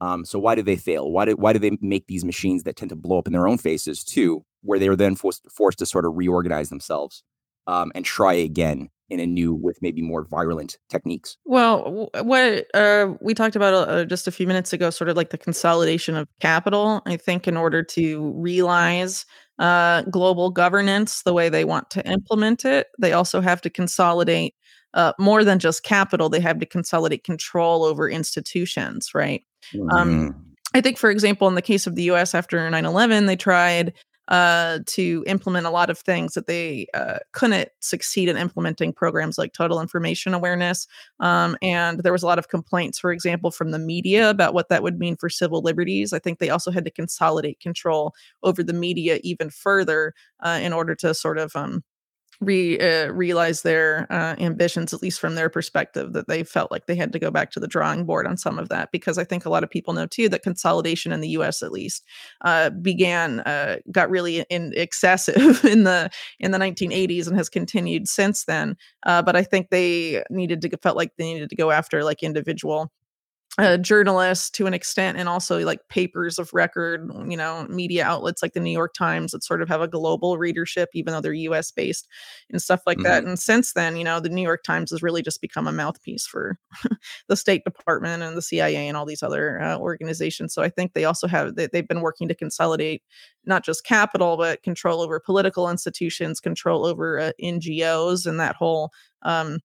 Um, 0.00 0.24
so 0.24 0.38
why 0.38 0.54
do 0.54 0.62
they 0.62 0.76
fail? 0.76 1.10
Why 1.10 1.24
do 1.24 1.32
why 1.32 1.52
do 1.52 1.58
they 1.58 1.76
make 1.80 2.06
these 2.06 2.24
machines 2.24 2.62
that 2.62 2.76
tend 2.76 2.90
to 2.90 2.96
blow 2.96 3.18
up 3.18 3.26
in 3.26 3.32
their 3.32 3.48
own 3.48 3.58
faces 3.58 4.04
too, 4.04 4.44
where 4.62 4.78
they 4.78 4.86
are 4.86 4.94
then 4.94 5.16
forced 5.16 5.50
forced 5.50 5.80
to 5.80 5.86
sort 5.86 6.04
of 6.04 6.16
reorganize 6.16 6.68
themselves 6.68 7.24
um, 7.68 7.92
and 7.94 8.04
try 8.04 8.32
again 8.32 8.88
in 9.10 9.20
a 9.20 9.26
new 9.26 9.54
with 9.54 9.78
maybe 9.80 10.02
more 10.02 10.24
virulent 10.24 10.76
techniques? 10.88 11.36
Well, 11.44 12.10
what 12.22 12.66
uh, 12.74 13.14
we 13.20 13.34
talked 13.34 13.56
about 13.56 13.88
uh, 13.88 14.04
just 14.04 14.26
a 14.26 14.32
few 14.32 14.46
minutes 14.46 14.72
ago, 14.72 14.90
sort 14.90 15.08
of 15.08 15.16
like 15.16 15.30
the 15.30 15.38
consolidation 15.38 16.16
of 16.16 16.28
capital. 16.40 17.02
I 17.06 17.16
think 17.16 17.46
in 17.46 17.56
order 17.56 17.82
to 17.84 18.32
realize 18.36 19.24
uh, 19.58 20.02
global 20.02 20.50
governance 20.50 21.22
the 21.22 21.32
way 21.32 21.48
they 21.48 21.64
want 21.64 21.90
to 21.90 22.06
implement 22.06 22.64
it, 22.64 22.88
they 22.98 23.12
also 23.12 23.40
have 23.40 23.60
to 23.62 23.70
consolidate 23.70 24.54
uh, 24.94 25.12
more 25.18 25.44
than 25.44 25.58
just 25.58 25.82
capital. 25.82 26.28
They 26.28 26.40
have 26.40 26.58
to 26.58 26.66
consolidate 26.66 27.24
control 27.24 27.84
over 27.84 28.08
institutions, 28.08 29.10
right? 29.14 29.42
Mm-hmm. 29.74 29.90
Um, 29.90 30.44
I 30.74 30.80
think, 30.80 30.98
for 30.98 31.10
example, 31.10 31.48
in 31.48 31.54
the 31.54 31.62
case 31.62 31.86
of 31.86 31.94
the 31.94 32.04
US 32.04 32.34
after 32.34 32.68
9 32.68 32.84
11, 32.84 33.26
they 33.26 33.36
tried 33.36 33.94
uh, 34.28 34.80
to 34.86 35.24
implement 35.26 35.66
a 35.66 35.70
lot 35.70 35.90
of 35.90 35.98
things 35.98 36.34
that 36.34 36.46
they 36.46 36.86
uh, 36.94 37.18
couldn't 37.32 37.70
succeed 37.80 38.28
in 38.28 38.36
implementing 38.36 38.92
programs 38.92 39.38
like 39.38 39.52
total 39.52 39.80
information 39.80 40.34
awareness. 40.34 40.86
Um, 41.20 41.56
and 41.62 42.00
there 42.00 42.12
was 42.12 42.22
a 42.22 42.26
lot 42.26 42.38
of 42.38 42.48
complaints, 42.48 42.98
for 42.98 43.10
example, 43.10 43.50
from 43.50 43.70
the 43.70 43.78
media 43.78 44.28
about 44.28 44.54
what 44.54 44.68
that 44.68 44.82
would 44.82 44.98
mean 44.98 45.16
for 45.16 45.28
civil 45.28 45.62
liberties. 45.62 46.12
I 46.12 46.18
think 46.18 46.38
they 46.38 46.50
also 46.50 46.70
had 46.70 46.84
to 46.84 46.90
consolidate 46.90 47.60
control 47.60 48.14
over 48.42 48.62
the 48.62 48.74
media 48.74 49.18
even 49.22 49.50
further 49.50 50.12
uh, 50.40 50.60
in 50.62 50.72
order 50.72 50.94
to 50.96 51.14
sort 51.14 51.38
of 51.38 51.56
um, 51.56 51.82
re 52.40 52.78
uh, 52.78 53.10
realize 53.12 53.62
their 53.62 54.06
uh, 54.10 54.36
ambitions, 54.38 54.92
at 54.94 55.02
least 55.02 55.20
from 55.20 55.34
their 55.34 55.48
perspective, 55.48 56.12
that 56.12 56.28
they 56.28 56.44
felt 56.44 56.70
like 56.70 56.86
they 56.86 56.94
had 56.94 57.12
to 57.12 57.18
go 57.18 57.30
back 57.30 57.50
to 57.50 57.60
the 57.60 57.66
drawing 57.66 58.04
board 58.04 58.26
on 58.26 58.36
some 58.36 58.58
of 58.58 58.68
that. 58.68 58.90
Because 58.92 59.18
I 59.18 59.24
think 59.24 59.44
a 59.44 59.50
lot 59.50 59.64
of 59.64 59.70
people 59.70 59.94
know 59.94 60.06
too 60.06 60.28
that 60.28 60.42
consolidation 60.42 61.12
in 61.12 61.20
the 61.20 61.30
U.S. 61.30 61.62
at 61.62 61.72
least 61.72 62.04
uh, 62.42 62.70
began 62.70 63.40
uh, 63.40 63.78
got 63.90 64.10
really 64.10 64.44
in 64.50 64.72
excessive 64.76 65.64
in 65.64 65.84
the 65.84 66.10
in 66.38 66.52
the 66.52 66.58
1980s 66.58 67.26
and 67.26 67.36
has 67.36 67.48
continued 67.48 68.08
since 68.08 68.44
then. 68.44 68.76
Uh, 69.04 69.22
but 69.22 69.36
I 69.36 69.42
think 69.42 69.70
they 69.70 70.22
needed 70.30 70.62
to 70.62 70.76
felt 70.78 70.96
like 70.96 71.12
they 71.16 71.32
needed 71.32 71.50
to 71.50 71.56
go 71.56 71.70
after 71.70 72.04
like 72.04 72.22
individual 72.22 72.92
uh, 73.58 73.76
journalists 73.76 74.50
to 74.50 74.66
an 74.66 74.74
extent 74.74 75.18
and 75.18 75.28
also 75.28 75.58
like 75.64 75.80
papers 75.88 76.38
of 76.38 76.54
record 76.54 77.10
you 77.26 77.36
know 77.36 77.66
media 77.68 78.04
outlets 78.04 78.40
like 78.40 78.52
the 78.52 78.60
new 78.60 78.70
york 78.70 78.94
times 78.94 79.32
that 79.32 79.42
sort 79.42 79.60
of 79.60 79.68
have 79.68 79.80
a 79.80 79.88
global 79.88 80.38
readership 80.38 80.88
even 80.94 81.12
though 81.12 81.20
they're 81.20 81.34
us 81.34 81.72
based 81.72 82.06
and 82.50 82.62
stuff 82.62 82.80
like 82.86 82.98
mm-hmm. 82.98 83.04
that 83.04 83.24
and 83.24 83.38
since 83.38 83.72
then 83.72 83.96
you 83.96 84.04
know 84.04 84.20
the 84.20 84.28
new 84.28 84.42
york 84.42 84.62
times 84.62 84.92
has 84.92 85.02
really 85.02 85.22
just 85.22 85.40
become 85.40 85.66
a 85.66 85.72
mouthpiece 85.72 86.24
for 86.24 86.56
the 87.28 87.36
state 87.36 87.64
department 87.64 88.22
and 88.22 88.36
the 88.36 88.42
cia 88.42 88.86
and 88.86 88.96
all 88.96 89.06
these 89.06 89.24
other 89.24 89.60
uh, 89.60 89.76
organizations 89.76 90.54
so 90.54 90.62
i 90.62 90.68
think 90.68 90.92
they 90.92 91.04
also 91.04 91.26
have 91.26 91.56
they, 91.56 91.66
they've 91.66 91.88
been 91.88 92.00
working 92.00 92.28
to 92.28 92.36
consolidate 92.36 93.02
not 93.44 93.64
just 93.64 93.84
capital 93.84 94.36
but 94.36 94.62
control 94.62 95.00
over 95.00 95.18
political 95.18 95.68
institutions 95.68 96.38
control 96.38 96.86
over 96.86 97.18
uh, 97.18 97.32
ngos 97.42 98.24
and 98.24 98.38
that 98.38 98.54
whole 98.54 98.92
um, 99.22 99.58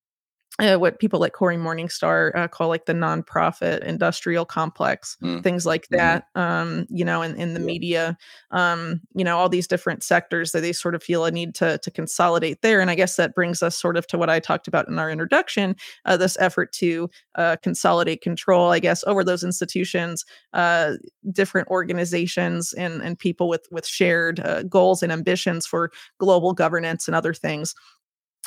uh, 0.59 0.77
what 0.77 0.99
people 0.99 1.19
like 1.19 1.33
Cory 1.33 1.57
Morningstar 1.57 2.35
uh, 2.35 2.47
call 2.47 2.67
like 2.67 2.85
the 2.85 2.93
nonprofit 2.93 3.83
industrial 3.83 4.45
complex, 4.45 5.17
mm. 5.21 5.41
things 5.41 5.65
like 5.65 5.85
mm-hmm. 5.85 5.95
that. 5.95 6.27
Mm. 6.35 6.41
Um, 6.41 6.85
you 6.89 7.03
know, 7.03 7.23
in, 7.23 7.35
in 7.35 7.55
the 7.55 7.59
yeah. 7.59 7.65
media, 7.65 8.17
um, 8.51 9.01
you 9.15 9.23
know, 9.23 9.37
all 9.37 9.49
these 9.49 9.67
different 9.67 10.03
sectors 10.03 10.51
that 10.51 10.61
they 10.61 10.71
sort 10.71 10.93
of 10.93 11.01
feel 11.01 11.25
a 11.25 11.31
need 11.31 11.55
to 11.55 11.79
to 11.79 11.89
consolidate 11.89 12.61
there. 12.61 12.81
And 12.81 12.91
I 12.91 12.95
guess 12.95 13.15
that 13.15 13.33
brings 13.33 13.63
us 13.63 13.75
sort 13.75 13.97
of 13.97 14.05
to 14.07 14.17
what 14.17 14.29
I 14.29 14.39
talked 14.39 14.67
about 14.67 14.87
in 14.87 14.99
our 14.99 15.09
introduction, 15.09 15.75
uh, 16.05 16.17
this 16.17 16.37
effort 16.39 16.71
to 16.73 17.09
uh, 17.33 17.55
consolidate 17.63 18.21
control, 18.21 18.71
I 18.71 18.77
guess, 18.77 19.03
over 19.05 19.23
those 19.23 19.43
institutions, 19.43 20.23
uh, 20.53 20.93
different 21.31 21.67
organizations, 21.69 22.73
and 22.73 23.01
and 23.01 23.17
people 23.17 23.49
with 23.49 23.65
with 23.71 23.87
shared 23.87 24.39
uh, 24.39 24.61
goals 24.63 25.01
and 25.01 25.11
ambitions 25.11 25.65
for 25.65 25.91
global 26.19 26.53
governance 26.53 27.07
and 27.07 27.15
other 27.15 27.33
things 27.33 27.73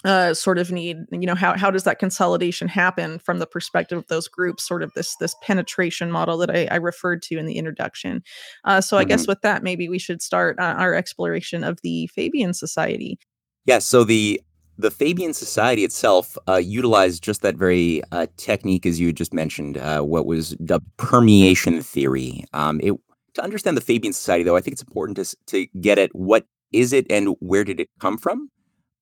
uh, 0.06 0.32
sort 0.32 0.56
of 0.56 0.70
need 0.70 0.98
you 1.10 1.26
know 1.26 1.34
how 1.34 1.56
how 1.56 1.68
does 1.70 1.82
that 1.82 1.98
consolidation 1.98 2.68
happen 2.68 3.18
from 3.18 3.40
the 3.40 3.46
perspective 3.46 3.98
of 3.98 4.06
those 4.06 4.28
groups 4.28 4.66
sort 4.66 4.84
of 4.84 4.92
this 4.94 5.16
this 5.16 5.34
penetration 5.42 6.12
model 6.12 6.38
that 6.38 6.50
i, 6.50 6.68
I 6.70 6.76
referred 6.76 7.22
to 7.22 7.36
in 7.36 7.46
the 7.46 7.58
introduction? 7.58 8.22
Uh, 8.64 8.80
so 8.80 8.96
i 8.96 9.02
mm-hmm. 9.02 9.08
guess 9.08 9.26
with 9.26 9.40
that 9.42 9.64
maybe 9.64 9.88
we 9.88 9.98
should 9.98 10.22
start 10.22 10.58
uh, 10.60 10.76
our 10.78 10.94
exploration 10.94 11.64
of 11.64 11.80
the 11.82 12.06
fabian 12.08 12.54
society. 12.54 13.18
Yeah 13.64 13.80
so 13.80 14.04
the 14.04 14.40
the 14.78 14.92
fabian 14.92 15.34
society 15.34 15.82
itself 15.82 16.38
uh, 16.48 16.54
utilized 16.56 17.24
just 17.24 17.42
that 17.42 17.56
very 17.56 18.00
uh, 18.12 18.26
technique 18.36 18.86
as 18.86 19.00
you 19.00 19.12
just 19.12 19.34
mentioned 19.34 19.76
uh, 19.76 20.02
what 20.02 20.24
was 20.24 20.50
dubbed 20.64 20.86
permeation 20.98 21.82
theory. 21.82 22.44
Um, 22.52 22.80
it, 22.82 22.92
to 23.34 23.42
understand 23.42 23.76
the 23.76 23.82
fabian 23.82 24.12
society 24.12 24.44
though 24.44 24.56
i 24.56 24.60
think 24.60 24.72
it's 24.72 24.82
important 24.82 25.16
to, 25.16 25.36
to 25.46 25.66
get 25.80 25.98
at 25.98 26.14
what 26.14 26.46
is 26.72 26.92
it 26.92 27.06
and 27.10 27.34
where 27.40 27.64
did 27.64 27.80
it 27.80 27.88
come 27.98 28.16
from 28.16 28.50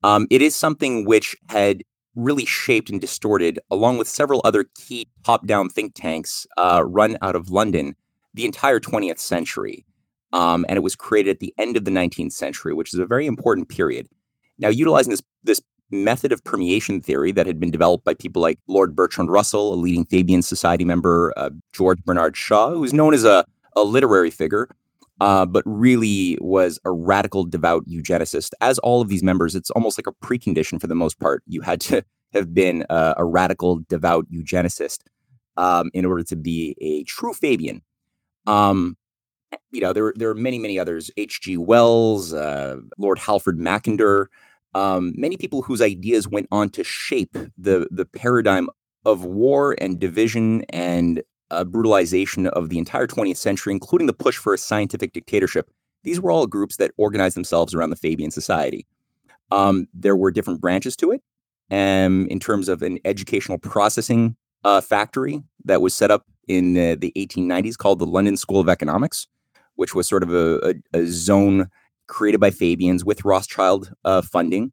um, 0.04 0.26
it 0.28 0.42
is 0.42 0.54
something 0.54 1.06
which 1.06 1.34
had 1.48 1.82
really 2.14 2.44
shaped 2.44 2.90
and 2.90 3.00
distorted, 3.00 3.58
along 3.70 3.96
with 3.96 4.06
several 4.06 4.42
other 4.44 4.66
key 4.76 5.08
top 5.24 5.46
down 5.46 5.70
think 5.70 5.94
tanks 5.94 6.46
uh, 6.58 6.84
run 6.86 7.16
out 7.22 7.34
of 7.34 7.48
London, 7.48 7.96
the 8.34 8.44
entire 8.44 8.78
20th 8.78 9.18
century. 9.18 9.86
Um, 10.34 10.66
and 10.68 10.76
it 10.76 10.82
was 10.82 10.94
created 10.94 11.30
at 11.30 11.40
the 11.40 11.54
end 11.56 11.78
of 11.78 11.86
the 11.86 11.90
19th 11.90 12.32
century, 12.32 12.74
which 12.74 12.92
is 12.92 13.00
a 13.00 13.06
very 13.06 13.26
important 13.26 13.70
period. 13.70 14.06
Now, 14.58 14.68
utilizing 14.68 15.10
this, 15.10 15.22
this 15.42 15.62
method 15.90 16.32
of 16.32 16.44
permeation 16.44 17.00
theory 17.00 17.32
that 17.32 17.46
had 17.46 17.58
been 17.58 17.70
developed 17.70 18.04
by 18.04 18.12
people 18.12 18.42
like 18.42 18.58
Lord 18.68 18.94
Bertrand 18.94 19.30
Russell, 19.30 19.72
a 19.72 19.76
leading 19.76 20.04
Fabian 20.04 20.42
Society 20.42 20.84
member, 20.84 21.32
uh, 21.38 21.48
George 21.72 22.04
Bernard 22.04 22.36
Shaw, 22.36 22.70
who's 22.70 22.92
known 22.92 23.14
as 23.14 23.24
a, 23.24 23.46
a 23.74 23.82
literary 23.82 24.30
figure, 24.30 24.68
uh, 25.20 25.46
but 25.46 25.62
really 25.66 26.38
was 26.40 26.78
a 26.84 26.90
radical 26.90 27.44
devout 27.44 27.86
eugenicist. 27.86 28.50
As 28.60 28.78
all 28.80 29.00
of 29.00 29.08
these 29.08 29.22
members, 29.22 29.54
it's 29.54 29.70
almost 29.70 29.98
like 29.98 30.06
a 30.06 30.24
precondition 30.24 30.80
for 30.80 30.86
the 30.86 30.94
most 30.94 31.18
part. 31.20 31.42
You 31.46 31.60
had 31.60 31.80
to 31.82 32.04
have 32.32 32.52
been 32.52 32.84
uh, 32.90 33.14
a 33.16 33.24
radical 33.24 33.80
devout 33.88 34.26
eugenicist 34.30 34.98
um, 35.56 35.90
in 35.94 36.04
order 36.04 36.24
to 36.24 36.36
be 36.36 36.76
a 36.80 37.04
true 37.04 37.32
Fabian. 37.32 37.82
Um, 38.46 38.96
you 39.70 39.80
know, 39.80 39.92
there, 39.92 40.12
there 40.16 40.30
are 40.30 40.34
many, 40.34 40.58
many 40.58 40.78
others. 40.80 41.12
H.G. 41.16 41.56
Wells, 41.58 42.32
uh, 42.32 42.78
Lord 42.98 43.20
Halford 43.20 43.58
Mackinder, 43.58 44.26
um, 44.74 45.12
many 45.16 45.36
people 45.36 45.62
whose 45.62 45.80
ideas 45.80 46.28
went 46.28 46.48
on 46.50 46.68
to 46.70 46.82
shape 46.82 47.36
the 47.56 47.86
the 47.90 48.04
paradigm 48.04 48.68
of 49.04 49.24
war 49.24 49.76
and 49.78 50.00
division 50.00 50.62
and 50.70 51.22
uh, 51.50 51.64
brutalization 51.64 52.46
of 52.48 52.68
the 52.68 52.78
entire 52.78 53.06
20th 53.06 53.36
century, 53.36 53.72
including 53.72 54.06
the 54.06 54.12
push 54.12 54.36
for 54.36 54.54
a 54.54 54.58
scientific 54.58 55.12
dictatorship, 55.12 55.70
these 56.02 56.20
were 56.20 56.30
all 56.30 56.46
groups 56.46 56.76
that 56.76 56.92
organized 56.96 57.36
themselves 57.36 57.74
around 57.74 57.90
the 57.90 57.96
Fabian 57.96 58.30
Society. 58.30 58.86
Um, 59.50 59.86
there 59.94 60.16
were 60.16 60.30
different 60.30 60.60
branches 60.60 60.96
to 60.96 61.12
it 61.12 61.22
um, 61.70 62.26
in 62.28 62.40
terms 62.40 62.68
of 62.68 62.82
an 62.82 62.98
educational 63.04 63.58
processing 63.58 64.36
uh, 64.64 64.80
factory 64.80 65.42
that 65.64 65.80
was 65.80 65.94
set 65.94 66.10
up 66.10 66.24
in 66.48 66.74
the 66.74 67.12
1890s 67.16 67.76
called 67.76 67.98
the 67.98 68.06
London 68.06 68.36
School 68.36 68.60
of 68.60 68.68
Economics, 68.68 69.26
which 69.76 69.94
was 69.94 70.08
sort 70.08 70.22
of 70.22 70.32
a, 70.32 70.74
a, 70.92 70.98
a 70.98 71.06
zone 71.06 71.68
created 72.06 72.38
by 72.38 72.50
Fabians 72.50 73.04
with 73.04 73.24
Rothschild 73.24 73.92
uh, 74.04 74.22
funding 74.22 74.72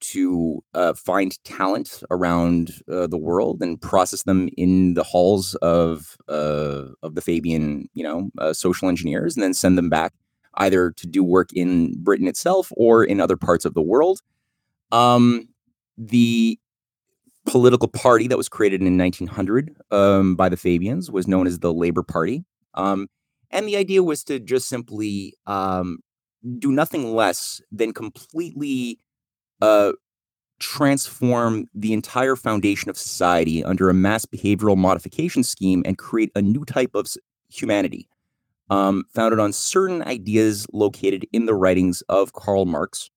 to 0.00 0.62
uh, 0.74 0.94
find 0.94 1.42
talent 1.44 2.02
around 2.10 2.82
uh, 2.90 3.06
the 3.06 3.18
world 3.18 3.62
and 3.62 3.80
process 3.80 4.22
them 4.22 4.48
in 4.56 4.94
the 4.94 5.02
halls 5.02 5.54
of 5.56 6.16
uh, 6.28 6.86
of 7.02 7.14
the 7.14 7.20
Fabian, 7.20 7.88
you 7.94 8.02
know, 8.02 8.30
uh, 8.38 8.52
social 8.52 8.88
engineers, 8.88 9.36
and 9.36 9.42
then 9.42 9.54
send 9.54 9.78
them 9.78 9.88
back 9.88 10.12
either 10.54 10.90
to 10.90 11.06
do 11.06 11.22
work 11.22 11.50
in 11.52 11.94
Britain 12.02 12.26
itself 12.26 12.72
or 12.76 13.04
in 13.04 13.20
other 13.20 13.36
parts 13.36 13.64
of 13.64 13.74
the 13.74 13.82
world. 13.82 14.20
Um, 14.90 15.48
the 15.96 16.58
political 17.46 17.88
party 17.88 18.26
that 18.28 18.36
was 18.36 18.48
created 18.48 18.82
in 18.82 18.98
1900 18.98 19.76
um, 19.90 20.34
by 20.34 20.48
the 20.48 20.56
Fabians 20.56 21.10
was 21.10 21.28
known 21.28 21.46
as 21.46 21.60
the 21.60 21.72
Labor 21.72 22.02
Party, 22.02 22.44
um, 22.74 23.08
and 23.50 23.66
the 23.66 23.76
idea 23.76 24.02
was 24.02 24.24
to 24.24 24.38
just 24.38 24.68
simply 24.68 25.34
um, 25.46 25.98
do 26.58 26.72
nothing 26.72 27.14
less 27.14 27.60
than 27.70 27.92
completely 27.92 28.98
uh, 29.60 29.92
transform 30.58 31.66
the 31.74 31.92
entire 31.92 32.36
foundation 32.36 32.90
of 32.90 32.98
society 32.98 33.64
under 33.64 33.88
a 33.90 33.94
mass 33.94 34.26
behavioral 34.26 34.76
modification 34.76 35.42
scheme 35.42 35.82
and 35.86 35.98
create 35.98 36.30
a 36.34 36.42
new 36.42 36.64
type 36.64 36.94
of 36.94 37.06
humanity. 37.50 38.08
um, 38.70 39.04
founded 39.12 39.40
on 39.40 39.52
certain 39.52 40.02
ideas 40.04 40.66
located 40.72 41.26
in 41.32 41.46
the 41.46 41.54
writings 41.54 42.02
of 42.08 42.32
Karl 42.32 42.64
Marx, 42.64 43.10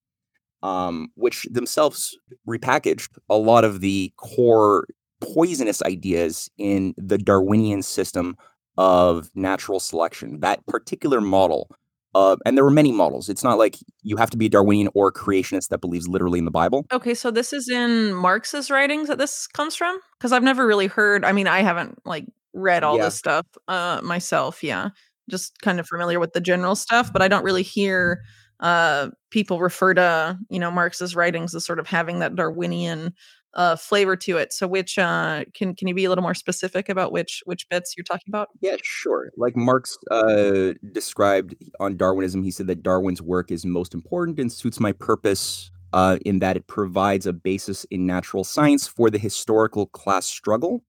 um, 0.64 1.10
which 1.16 1.48
themselves 1.52 2.18
repackaged 2.48 3.10
a 3.30 3.38
lot 3.38 3.64
of 3.64 3.80
the 3.80 4.12
core 4.18 4.88
poisonous 5.22 5.82
ideas 5.84 6.50
in 6.58 6.94
the 6.98 7.18
Darwinian 7.18 7.82
system 7.84 8.36
of 8.78 9.30
natural 9.36 9.80
selection. 9.80 10.40
That 10.40 10.66
particular 10.66 11.22
model, 11.22 11.70
uh, 12.16 12.36
and 12.46 12.56
there 12.58 12.64
were 12.64 12.72
many 12.72 12.92
models. 12.92 13.30
It's 13.30 13.44
not 13.44 13.58
like 13.58 13.78
you 14.02 14.18
have 14.18 14.30
to 14.32 14.38
be 14.38 14.46
a 14.46 14.50
Darwinian 14.50 14.90
or 14.94 15.08
a 15.10 15.14
creationist 15.14 15.70
that 15.70 15.80
believes 15.80 16.08
literally 16.08 16.40
in 16.40 16.46
the 16.46 16.52
Bible. 16.52 16.86
Okay, 16.92 17.14
so 17.14 17.32
this 17.32 17.54
is 17.54 17.70
in 17.70 18.14
Marx's 18.14 18.70
writings 18.70 19.08
that 19.08 19.18
this 19.18 19.48
comes 19.48 19.76
from? 19.76 19.98
Because 20.18 20.32
I've 20.32 20.44
never 20.44 20.66
really 20.68 20.88
heard. 20.88 21.26
I 21.26 21.32
mean, 21.32 21.48
I 21.48 21.62
haven't 21.62 22.00
like 22.06 22.26
read 22.54 22.84
all 22.84 22.98
Yeah. 22.98 23.06
this 23.06 23.16
stuff 23.16 23.46
uh, 23.68 24.02
myself. 24.04 24.64
Yeah, 24.64 24.90
just 25.30 25.60
kind 25.62 25.80
of 25.80 25.88
familiar 25.88 26.20
with 26.20 26.34
the 26.34 26.42
general 26.42 26.76
stuff, 26.76 27.12
but 27.12 27.22
I 27.22 27.28
don't 27.28 27.44
really 27.44 27.64
hear 27.64 28.22
uh, 28.60 29.10
people 29.32 29.60
refer 29.60 29.94
to 29.96 30.38
you 30.50 30.60
know 30.60 30.72
Marx's 30.72 31.16
writings 31.16 31.54
as 31.56 31.66
sort 31.66 31.80
of 31.80 31.88
having 31.88 32.20
that 32.20 32.36
Darwinian 32.36 33.14
uh, 33.56 33.76
flavor 33.76 34.16
to 34.18 34.38
it. 34.38 34.52
So, 34.54 34.68
which 34.68 34.98
uh, 34.98 35.46
can 35.54 35.76
can 35.76 35.88
you 35.88 35.94
be 35.96 36.06
a 36.06 36.10
little 36.10 36.24
more 36.24 36.34
specific 36.34 36.90
about 36.90 37.12
which 37.12 37.42
which 37.46 37.68
bits 37.70 37.96
you're 37.98 38.04
talking 38.04 38.30
about? 38.30 38.50
Yeah, 38.62 38.78
sure. 38.84 39.32
Like 39.38 39.56
Marx 39.56 39.98
uh, 40.12 40.74
described 40.92 41.56
on 41.80 41.98
Darwinism, 41.98 42.44
he 42.44 42.52
said 42.52 42.68
that 42.68 42.84
Darwin's 42.84 43.22
work 43.22 43.52
is 43.52 43.66
most 43.66 43.94
important 43.94 44.40
and 44.40 44.52
suits 44.52 44.80
my 44.80 44.92
purpose 44.92 45.72
uh, 45.94 46.18
in 46.26 46.40
that 46.40 46.58
it 46.58 46.68
provides 46.68 47.26
a 47.28 47.34
basis 47.34 47.84
in 47.86 48.06
natural 48.06 48.44
science 48.44 48.88
for 48.88 49.10
the 49.10 49.20
historical 49.20 49.86
class 49.88 50.26
struggle. 50.26 50.84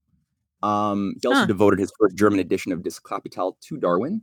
Um, 0.62 1.14
he 1.22 1.28
also 1.28 1.42
Huh. 1.42 1.46
devoted 1.46 1.78
his 1.78 1.92
first 1.98 2.16
German 2.16 2.38
edition 2.40 2.72
of 2.72 2.82
Das 2.82 2.98
Kapital 2.98 3.56
to 3.62 3.76
Darwin. 3.76 4.22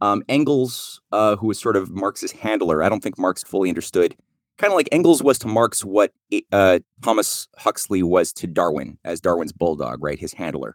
Um, 0.00 0.22
Engels, 0.28 1.00
uh, 1.12 1.36
who 1.36 1.48
was 1.48 1.58
sort 1.60 1.76
of 1.76 1.90
Marx's 1.90 2.32
handler, 2.32 2.82
I 2.82 2.88
don't 2.88 3.02
think 3.02 3.18
Marx 3.18 3.42
fully 3.44 3.68
understood. 3.68 4.16
Kind 4.58 4.72
of 4.72 4.76
like 4.76 4.88
Engels 4.92 5.22
was 5.22 5.38
to 5.40 5.48
Marx 5.48 5.84
what 5.84 6.12
uh, 6.52 6.80
Thomas 7.02 7.48
Huxley 7.58 8.02
was 8.02 8.32
to 8.34 8.46
Darwin 8.46 8.98
as 9.04 9.20
Darwin's 9.20 9.52
bulldog, 9.52 10.02
right? 10.02 10.18
His 10.18 10.34
handler. 10.34 10.74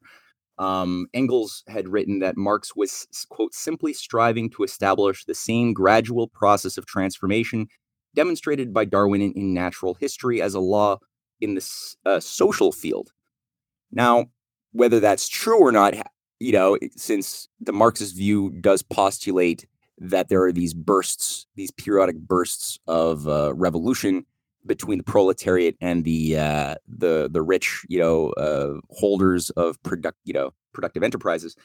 Um, 0.57 1.07
Engels 1.13 1.63
had 1.67 1.87
written 1.87 2.19
that 2.19 2.35
Marx 2.35 2.75
was, 2.75 3.07
quote, 3.29 3.53
simply 3.53 3.93
striving 3.93 4.49
to 4.51 4.63
establish 4.63 5.23
the 5.23 5.35
same 5.35 5.73
gradual 5.73 6.27
process 6.27 6.77
of 6.77 6.85
transformation 6.85 7.67
demonstrated 8.15 8.73
by 8.73 8.83
Darwin 8.83 9.21
in, 9.21 9.31
in 9.33 9.53
natural 9.53 9.93
history 9.93 10.41
as 10.41 10.55
a 10.55 10.59
law 10.59 10.97
in 11.39 11.53
the 11.53 11.93
uh, 12.05 12.19
social 12.19 12.71
field. 12.71 13.11
Now, 13.91 14.25
whether 14.71 14.99
that's 14.99 15.29
true 15.29 15.59
or 15.59 15.71
not, 15.71 15.93
you 16.39 16.51
know, 16.51 16.77
since 16.95 17.47
the 17.59 17.73
Marxist 17.73 18.15
view 18.15 18.49
does 18.59 18.81
postulate 18.81 19.67
that 19.99 20.29
there 20.29 20.43
are 20.43 20.51
these 20.51 20.73
bursts, 20.73 21.47
these 21.55 21.71
periodic 21.71 22.17
bursts 22.17 22.79
of 22.87 23.27
uh, 23.27 23.53
revolution 23.55 24.25
between 24.65 24.97
the 24.97 25.03
proletariat 25.03 25.75
and 25.81 26.03
the 26.03 26.37
uh, 26.37 26.75
the 26.87 27.29
the 27.31 27.41
rich, 27.41 27.85
you 27.87 27.99
know, 27.99 28.29
uh, 28.31 28.73
holders 28.91 29.49
of 29.51 29.81
product, 29.83 30.17
you 30.25 30.33
know, 30.33 30.53
productive 30.73 31.03
enterprises. 31.03 31.55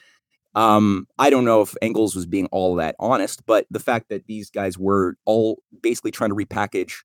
Um, 0.54 1.06
I 1.18 1.30
don't 1.30 1.44
know 1.44 1.62
if 1.62 1.74
Engels 1.80 2.14
was 2.14 2.26
being 2.26 2.46
all 2.52 2.74
that 2.76 2.94
honest, 2.98 3.44
but 3.46 3.66
the 3.70 3.80
fact 3.80 4.10
that 4.10 4.26
these 4.26 4.50
guys 4.50 4.78
were 4.78 5.16
all 5.24 5.62
basically 5.82 6.10
trying 6.10 6.30
to 6.30 6.36
repackage 6.36 7.04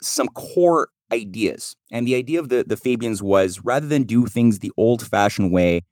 some 0.00 0.28
core 0.28 0.88
ideas. 1.12 1.76
And 1.90 2.06
the 2.06 2.14
idea 2.14 2.40
of 2.40 2.48
the, 2.48 2.64
the 2.66 2.76
Fabians 2.76 3.22
was 3.22 3.60
rather 3.64 3.86
than 3.86 4.04
do 4.04 4.26
things 4.26 4.58
the 4.58 4.72
old 4.76 5.06
fashioned 5.06 5.52
way, 5.52 5.82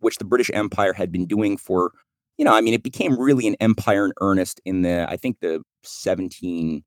which 0.00 0.18
the 0.18 0.24
British 0.24 0.50
Empire 0.52 0.92
had 0.92 1.12
been 1.12 1.26
doing 1.26 1.56
for, 1.56 1.92
you 2.38 2.44
know, 2.44 2.54
I 2.54 2.60
mean, 2.60 2.74
it 2.74 2.82
became 2.82 3.18
really 3.18 3.46
an 3.46 3.56
empire 3.60 4.04
in 4.04 4.12
earnest 4.20 4.60
in 4.64 4.82
the, 4.82 5.06
I 5.08 5.16
think 5.16 5.40
the 5.40 5.62
17, 5.84 6.82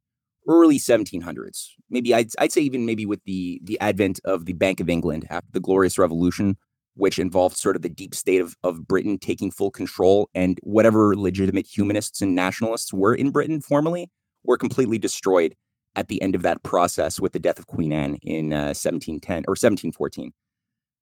early 0.47 0.77
1700s. 0.77 1.67
Maybe 1.89 2.13
I'd, 2.13 2.29
I'd 2.39 2.51
say 2.51 2.62
even 2.62 2.86
maybe 2.86 3.05
with 3.05 3.23
the, 3.25 3.62
the 3.63 3.79
advent 3.79 4.19
of 4.25 4.45
the 4.45 4.53
Bank 4.53 4.79
of 4.79 4.89
England 4.89 5.25
after 5.29 5.49
the 5.51 5.60
Glorious 5.60 5.97
Revolution, 5.97 6.58
which 6.95 7.19
involved 7.19 7.58
sort 7.58 7.75
of 7.75 7.81
the 7.81 7.89
deep 7.89 8.15
state 8.15 8.41
of, 8.41 8.55
of 8.63 8.88
Britain 8.88 9.17
taking 9.17 9.51
full 9.51 9.71
control 9.71 10.29
and 10.34 10.58
whatever 10.63 11.15
legitimate 11.15 11.67
humanists 11.67 12.21
and 12.21 12.36
nationalists 12.36 12.93
were 12.93 13.13
in 13.13 13.31
Britain 13.31 13.62
formerly 13.62 14.10
were 14.43 14.58
completely 14.58 14.97
destroyed 14.97 15.55
at 15.95 16.08
the 16.08 16.21
end 16.21 16.36
of 16.36 16.41
that 16.41 16.63
process 16.63 17.19
with 17.19 17.34
the 17.34 17.39
death 17.39 17.60
of 17.60 17.67
Queen 17.67 17.93
Anne 17.93 18.15
in 18.21 18.51
uh, 18.51 18.73
1710 18.73 19.45
or 19.47 19.51
1714. 19.51 20.31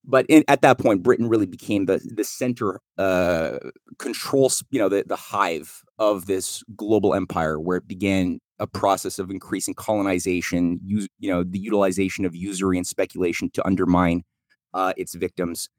But 0.06 0.26
in, 0.28 0.44
at 0.48 0.62
that 0.62 0.80
point, 0.80 1.02
Britain 1.02 1.30
really 1.30 1.46
became 1.46 1.86
the 1.86 2.02
the 2.04 2.24
center 2.24 2.82
uh, 2.98 3.60
control, 4.00 4.52
you 4.70 4.80
know, 4.80 4.90
the 4.90 5.04
the 5.08 5.16
hive 5.16 5.82
of 5.98 6.26
this 6.26 6.64
global 6.76 7.14
empire, 7.14 7.60
where 7.60 7.78
it 7.78 7.88
began 7.88 8.40
a 8.60 8.68
process 8.68 9.20
of 9.20 9.30
increasing 9.30 9.74
colonization, 9.74 10.80
use, 10.84 11.08
you 11.20 11.30
know, 11.30 11.44
the 11.44 11.60
utilization 11.60 12.26
of 12.26 12.36
usury 12.36 12.78
and 12.78 12.86
speculation 12.86 13.50
to 13.52 13.66
undermine 13.66 14.24
uh, 14.74 14.94
its 14.98 15.16
victims. 15.16 15.70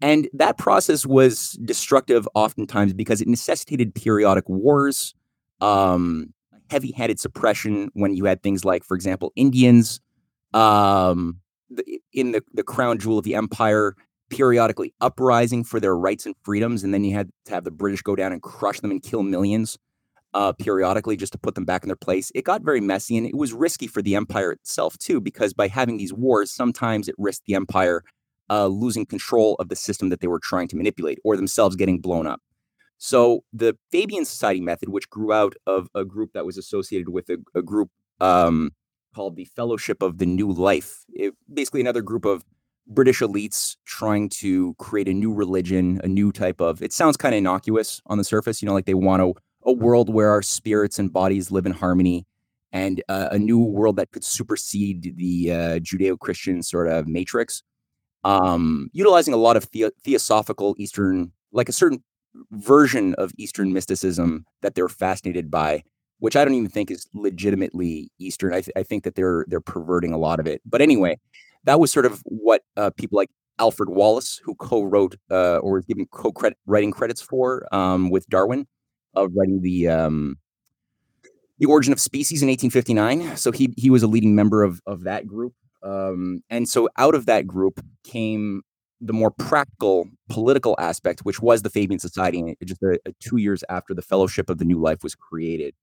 And 0.00 0.28
that 0.32 0.58
process 0.58 1.04
was 1.04 1.52
destructive 1.64 2.28
oftentimes 2.34 2.94
because 2.94 3.20
it 3.20 3.28
necessitated 3.28 3.94
periodic 3.94 4.48
wars, 4.48 5.14
um, 5.60 6.32
heavy 6.70 6.92
handed 6.92 7.18
suppression 7.18 7.90
when 7.94 8.14
you 8.14 8.24
had 8.24 8.42
things 8.42 8.64
like, 8.64 8.84
for 8.84 8.94
example, 8.94 9.32
Indians 9.34 10.00
um, 10.54 11.40
in 12.12 12.32
the, 12.32 12.42
the 12.54 12.62
crown 12.62 12.98
jewel 12.98 13.18
of 13.18 13.24
the 13.24 13.34
empire, 13.34 13.94
periodically 14.30 14.92
uprising 15.00 15.64
for 15.64 15.80
their 15.80 15.96
rights 15.96 16.26
and 16.26 16.34
freedoms. 16.42 16.84
And 16.84 16.92
then 16.92 17.04
you 17.04 17.14
had 17.14 17.30
to 17.46 17.54
have 17.54 17.64
the 17.64 17.70
British 17.70 18.02
go 18.02 18.16
down 18.16 18.32
and 18.32 18.42
crush 18.42 18.80
them 18.80 18.90
and 18.90 19.02
kill 19.02 19.22
millions 19.22 19.78
uh, 20.34 20.52
periodically 20.52 21.16
just 21.16 21.32
to 21.32 21.38
put 21.38 21.54
them 21.54 21.64
back 21.64 21.82
in 21.82 21.88
their 21.88 21.96
place. 21.96 22.30
It 22.34 22.44
got 22.44 22.62
very 22.62 22.80
messy 22.80 23.16
and 23.16 23.26
it 23.26 23.34
was 23.36 23.52
risky 23.52 23.86
for 23.86 24.02
the 24.02 24.14
empire 24.14 24.52
itself, 24.52 24.98
too, 24.98 25.20
because 25.20 25.54
by 25.54 25.68
having 25.68 25.96
these 25.96 26.12
wars, 26.12 26.50
sometimes 26.50 27.08
it 27.08 27.14
risked 27.18 27.46
the 27.46 27.54
empire 27.54 28.04
uh, 28.50 28.66
losing 28.66 29.06
control 29.06 29.56
of 29.58 29.68
the 29.68 29.76
system 29.76 30.08
that 30.10 30.20
they 30.20 30.26
were 30.26 30.40
trying 30.40 30.68
to 30.68 30.76
manipulate 30.76 31.18
or 31.24 31.36
themselves 31.36 31.76
getting 31.76 31.98
blown 32.00 32.26
up. 32.26 32.40
So 32.98 33.44
the 33.52 33.76
Fabian 33.92 34.24
Society 34.24 34.60
method, 34.60 34.88
which 34.88 35.08
grew 35.08 35.32
out 35.32 35.54
of 35.66 35.88
a 35.94 36.04
group 36.04 36.32
that 36.32 36.44
was 36.44 36.58
associated 36.58 37.10
with 37.10 37.28
a, 37.30 37.38
a 37.54 37.62
group 37.62 37.90
um, 38.20 38.72
called 39.18 39.34
the 39.34 39.46
Fellowship 39.56 40.00
of 40.00 40.18
the 40.18 40.26
New 40.26 40.52
Life, 40.52 41.04
it, 41.12 41.34
basically 41.52 41.80
another 41.80 42.02
group 42.02 42.24
of 42.24 42.44
British 42.86 43.18
elites 43.18 43.74
trying 43.84 44.28
to 44.28 44.74
create 44.78 45.08
a 45.08 45.12
new 45.12 45.32
religion, 45.34 46.00
a 46.04 46.06
new 46.06 46.30
type 46.30 46.60
of. 46.60 46.80
It 46.82 46.92
sounds 46.92 47.16
kind 47.16 47.34
of 47.34 47.38
innocuous 47.38 48.00
on 48.06 48.18
the 48.18 48.22
surface, 48.22 48.62
you 48.62 48.66
know, 48.66 48.74
like 48.74 48.86
they 48.86 48.94
want 48.94 49.22
a, 49.22 49.32
a 49.64 49.72
world 49.72 50.08
where 50.08 50.30
our 50.30 50.40
spirits 50.40 51.00
and 51.00 51.12
bodies 51.12 51.50
live 51.50 51.66
in 51.66 51.72
harmony, 51.72 52.28
and 52.70 53.02
uh, 53.08 53.30
a 53.32 53.38
new 53.40 53.58
world 53.58 53.96
that 53.96 54.12
could 54.12 54.22
supersede 54.22 55.16
the 55.16 55.50
uh, 55.50 55.78
Judeo-Christian 55.80 56.62
sort 56.62 56.86
of 56.86 57.08
matrix 57.08 57.64
um, 58.22 58.88
utilizing 58.92 59.34
a 59.34 59.38
lot 59.38 59.56
of 59.56 59.68
the- 59.72 59.92
theosophical 60.04 60.76
Eastern, 60.78 61.32
like 61.50 61.68
a 61.68 61.72
certain 61.72 62.04
version 62.52 63.14
of 63.14 63.32
Eastern 63.36 63.72
mysticism 63.72 64.44
that 64.62 64.76
they're 64.76 64.88
fascinated 64.88 65.50
by, 65.50 65.82
which 66.20 66.36
I 66.36 66.44
don't 66.44 66.54
even 66.54 66.68
think 66.68 66.90
is 66.90 67.06
legitimately 67.14 68.10
Eastern. 68.18 68.52
I, 68.52 68.60
th- 68.60 68.76
I 68.76 68.82
think 68.82 69.04
that 69.04 69.14
they're 69.14 69.44
they're 69.48 69.60
perverting 69.60 70.12
a 70.12 70.18
lot 70.18 70.40
of 70.40 70.46
it. 70.46 70.60
But 70.64 70.82
anyway, 70.82 71.18
that 71.64 71.80
was 71.80 71.92
sort 71.92 72.06
of 72.06 72.20
what 72.24 72.62
uh, 72.76 72.90
people 72.90 73.16
like 73.16 73.30
Alfred 73.58 73.90
Wallace, 73.90 74.40
who 74.44 74.54
co-wrote 74.54 75.16
uh, 75.30 75.58
or 75.58 75.74
was 75.74 75.84
given 75.84 76.06
co-writing 76.06 76.92
credits 76.92 77.20
for 77.20 77.72
um, 77.74 78.10
with 78.10 78.26
Darwin, 78.28 78.66
of 79.14 79.30
writing 79.34 79.60
the 79.62 79.88
um, 79.88 80.36
the 81.58 81.66
Origin 81.66 81.92
of 81.92 82.00
Species 82.00 82.42
in 82.42 82.48
1859. 82.48 83.36
So 83.36 83.52
he 83.52 83.74
he 83.76 83.90
was 83.90 84.02
a 84.02 84.06
leading 84.06 84.34
member 84.34 84.62
of 84.62 84.80
of 84.86 85.04
that 85.04 85.26
group. 85.26 85.54
Um, 85.82 86.42
and 86.50 86.68
so 86.68 86.88
out 86.96 87.14
of 87.14 87.26
that 87.26 87.46
group 87.46 87.80
came 88.02 88.62
the 89.00 89.12
more 89.12 89.30
practical 89.30 90.08
political 90.28 90.74
aspect, 90.80 91.20
which 91.20 91.40
was 91.40 91.62
the 91.62 91.70
Fabian 91.70 92.00
Society, 92.00 92.56
just 92.64 92.82
a, 92.82 92.98
a 93.06 93.12
two 93.20 93.36
years 93.36 93.62
after 93.68 93.94
the 93.94 94.02
Fellowship 94.02 94.50
of 94.50 94.58
the 94.58 94.64
New 94.64 94.80
Life 94.80 95.02
was 95.02 95.14
created. 95.14 95.74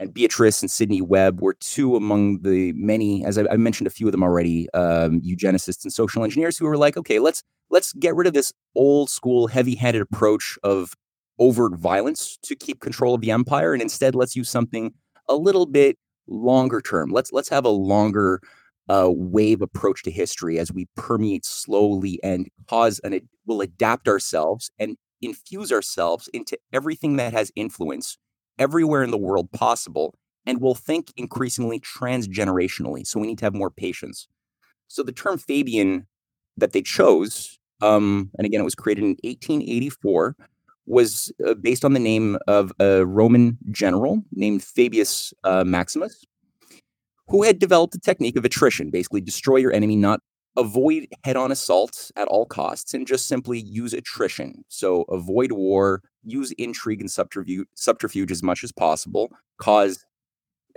And 0.00 0.12
Beatrice 0.12 0.60
and 0.60 0.70
Sidney 0.70 1.00
Webb 1.00 1.40
were 1.40 1.54
two 1.54 1.94
among 1.94 2.42
the 2.42 2.72
many, 2.72 3.24
as 3.24 3.38
I, 3.38 3.44
I 3.50 3.56
mentioned 3.56 3.86
a 3.86 3.90
few 3.90 4.06
of 4.06 4.12
them 4.12 4.24
already, 4.24 4.68
um, 4.74 5.20
eugenicists 5.20 5.84
and 5.84 5.92
social 5.92 6.24
engineers 6.24 6.58
who 6.58 6.66
were 6.66 6.76
like, 6.76 6.96
okay, 6.96 7.20
let's 7.20 7.42
let's 7.70 7.92
get 7.94 8.14
rid 8.14 8.26
of 8.26 8.34
this 8.34 8.52
old 8.74 9.08
school, 9.08 9.46
heavy-handed 9.46 10.02
approach 10.02 10.58
of 10.62 10.94
overt 11.38 11.76
violence 11.76 12.36
to 12.42 12.54
keep 12.56 12.80
control 12.80 13.14
of 13.14 13.20
the 13.20 13.30
empire, 13.30 13.72
and 13.72 13.82
instead 13.82 14.14
let's 14.14 14.34
use 14.36 14.50
something 14.50 14.92
a 15.28 15.36
little 15.36 15.66
bit 15.66 15.96
longer 16.26 16.80
term. 16.80 17.10
Let's 17.10 17.32
let's 17.32 17.48
have 17.48 17.64
a 17.64 17.70
longer 17.70 18.40
uh, 18.88 19.08
wave 19.10 19.62
approach 19.62 20.02
to 20.02 20.10
history 20.10 20.58
as 20.58 20.72
we 20.72 20.86
permeate 20.96 21.44
slowly 21.44 22.20
and 22.22 22.48
cause 22.68 23.00
and 23.00 23.14
it 23.14 23.24
will 23.46 23.60
adapt 23.60 24.08
ourselves 24.08 24.70
and 24.78 24.96
infuse 25.22 25.72
ourselves 25.72 26.28
into 26.34 26.58
everything 26.72 27.16
that 27.16 27.32
has 27.32 27.50
influence 27.56 28.18
everywhere 28.58 29.02
in 29.02 29.10
the 29.10 29.18
world 29.18 29.50
possible 29.52 30.14
and 30.46 30.60
we'll 30.60 30.74
think 30.74 31.12
increasingly 31.16 31.80
transgenerationally 31.80 33.06
so 33.06 33.18
we 33.20 33.26
need 33.26 33.38
to 33.38 33.44
have 33.44 33.54
more 33.54 33.70
patience 33.70 34.28
so 34.88 35.02
the 35.02 35.12
term 35.12 35.38
fabian 35.38 36.06
that 36.56 36.72
they 36.72 36.82
chose 36.82 37.58
um, 37.82 38.30
and 38.38 38.46
again 38.46 38.60
it 38.60 38.64
was 38.64 38.74
created 38.74 39.04
in 39.04 39.16
1884 39.24 40.36
was 40.86 41.32
uh, 41.46 41.54
based 41.54 41.84
on 41.84 41.92
the 41.92 42.00
name 42.00 42.38
of 42.46 42.72
a 42.78 43.04
Roman 43.06 43.58
general 43.70 44.22
named 44.32 44.62
Fabius 44.62 45.32
uh, 45.44 45.64
Maximus, 45.64 46.24
who 47.28 47.42
had 47.42 47.58
developed 47.58 47.94
a 47.94 47.98
technique 47.98 48.36
of 48.36 48.44
attrition, 48.44 48.90
basically 48.90 49.20
destroy 49.20 49.56
your 49.56 49.72
enemy, 49.72 49.96
not 49.96 50.20
avoid 50.56 51.08
head-on 51.24 51.50
assaults 51.50 52.12
at 52.16 52.28
all 52.28 52.46
costs, 52.46 52.94
and 52.94 53.06
just 53.06 53.26
simply 53.26 53.58
use 53.58 53.92
attrition. 53.92 54.64
So 54.68 55.02
avoid 55.08 55.52
war, 55.52 56.02
use 56.24 56.52
intrigue 56.52 57.00
and 57.00 57.10
subterfuge, 57.10 57.66
subterfuge 57.74 58.30
as 58.30 58.42
much 58.42 58.64
as 58.64 58.72
possible, 58.72 59.30
cause 59.58 60.04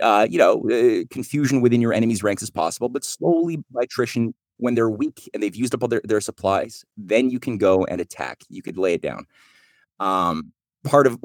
uh, 0.00 0.26
you 0.30 0.38
know 0.38 0.62
uh, 0.70 1.04
confusion 1.10 1.60
within 1.60 1.80
your 1.80 1.92
enemy's 1.92 2.22
ranks 2.22 2.42
as 2.42 2.50
possible, 2.50 2.88
but 2.88 3.04
slowly 3.04 3.58
by 3.70 3.82
attrition. 3.82 4.34
When 4.60 4.74
they're 4.74 4.90
weak 4.90 5.30
and 5.32 5.40
they've 5.40 5.54
used 5.54 5.72
up 5.72 5.84
all 5.84 5.88
their, 5.88 6.00
their 6.02 6.20
supplies, 6.20 6.84
then 6.96 7.30
you 7.30 7.38
can 7.38 7.58
go 7.58 7.84
and 7.84 8.00
attack. 8.00 8.40
You 8.48 8.60
could 8.60 8.76
lay 8.76 8.94
it 8.94 9.02
down. 9.02 9.24
Um, 10.00 10.52
part 10.82 11.06
of 11.06 11.16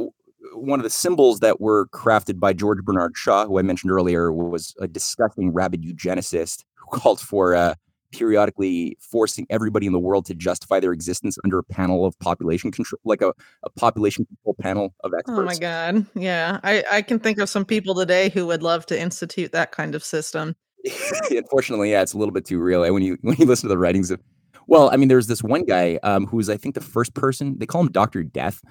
one 0.54 0.80
of 0.80 0.84
the 0.84 0.90
symbols 0.90 1.40
that 1.40 1.60
were 1.60 1.88
crafted 1.88 2.40
by 2.40 2.54
George 2.54 2.84
Bernard 2.84 3.16
Shaw, 3.16 3.46
who 3.46 3.58
I 3.60 3.62
mentioned 3.62 3.92
earlier, 3.92 4.32
was 4.32 4.76
a 4.80 4.88
disgusting 4.88 5.52
rabid 5.52 5.84
eugenicist 5.84 6.64
who 6.76 6.86
called 7.00 7.20
for 7.20 7.56
uh, 7.56 7.76
periodically 8.14 8.96
forcing 9.00 9.46
everybody 9.50 9.86
in 9.86 9.94
the 9.94 10.00
world 10.00 10.26
to 10.28 10.34
justify 10.36 10.80
their 10.80 10.94
existence 10.94 11.38
under 11.44 11.60
a 11.60 11.64
panel 11.64 12.06
of 12.06 12.18
population 12.20 12.72
control, 12.72 13.00
like 13.04 13.22
a, 13.22 13.34
a 13.64 13.70
population 13.72 14.26
control 14.26 14.56
panel 14.62 14.94
of 15.04 15.14
experts. 15.14 15.40
Oh 15.40 15.44
my 15.44 15.56
god. 15.56 16.06
Yeah. 16.16 16.60
I, 16.64 16.84
I 16.92 17.02
can 17.02 17.20
think 17.20 17.40
of 17.40 17.50
some 17.50 17.66
people 17.66 17.96
today 17.96 18.30
who 18.30 18.46
would 18.48 18.64
love 18.64 18.86
to 18.88 19.00
institute 19.00 19.52
that 19.52 19.72
kind 19.72 19.96
of 19.96 20.04
system. 20.04 20.56
Unfortunately, 21.32 21.92
yeah, 21.92 22.02
it's 22.02 22.14
a 22.14 22.18
little 22.18 22.34
bit 22.34 22.46
too 22.46 22.60
real. 22.60 22.82
When 22.94 23.04
you 23.04 23.18
when 23.22 23.36
you 23.38 23.46
listen 23.46 23.68
to 23.68 23.74
the 23.74 23.78
writings 23.78 24.12
of 24.12 24.22
well, 24.68 24.90
I 24.92 24.98
mean, 24.98 25.10
there's 25.10 25.28
this 25.28 25.44
one 25.44 25.66
guy 25.66 26.00
um, 26.04 26.26
who 26.26 26.38
was, 26.38 26.50
I 26.50 26.56
think, 26.56 26.76
the 26.76 26.82
first 26.82 27.14
person. 27.14 27.58
They 27.60 27.66
call 27.66 27.82
him 27.82 27.92
Doctor 27.92 28.24
Death, 28.24 28.62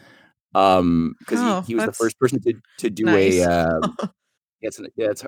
um, 0.54 1.14
because 1.18 1.38
Oh, 1.40 1.60
he, 1.62 1.68
he 1.68 1.74
was 1.74 1.84
the 1.84 1.92
first 1.92 2.18
person 2.18 2.40
to 2.42 2.54
to 2.78 2.90
do 2.90 3.04
nice. 3.04 3.40
a. 3.40 3.80
Um, 3.82 3.96
yeah, 4.60 4.68
it's, 4.68 4.80
yeah, 4.96 5.06
it's, 5.10 5.24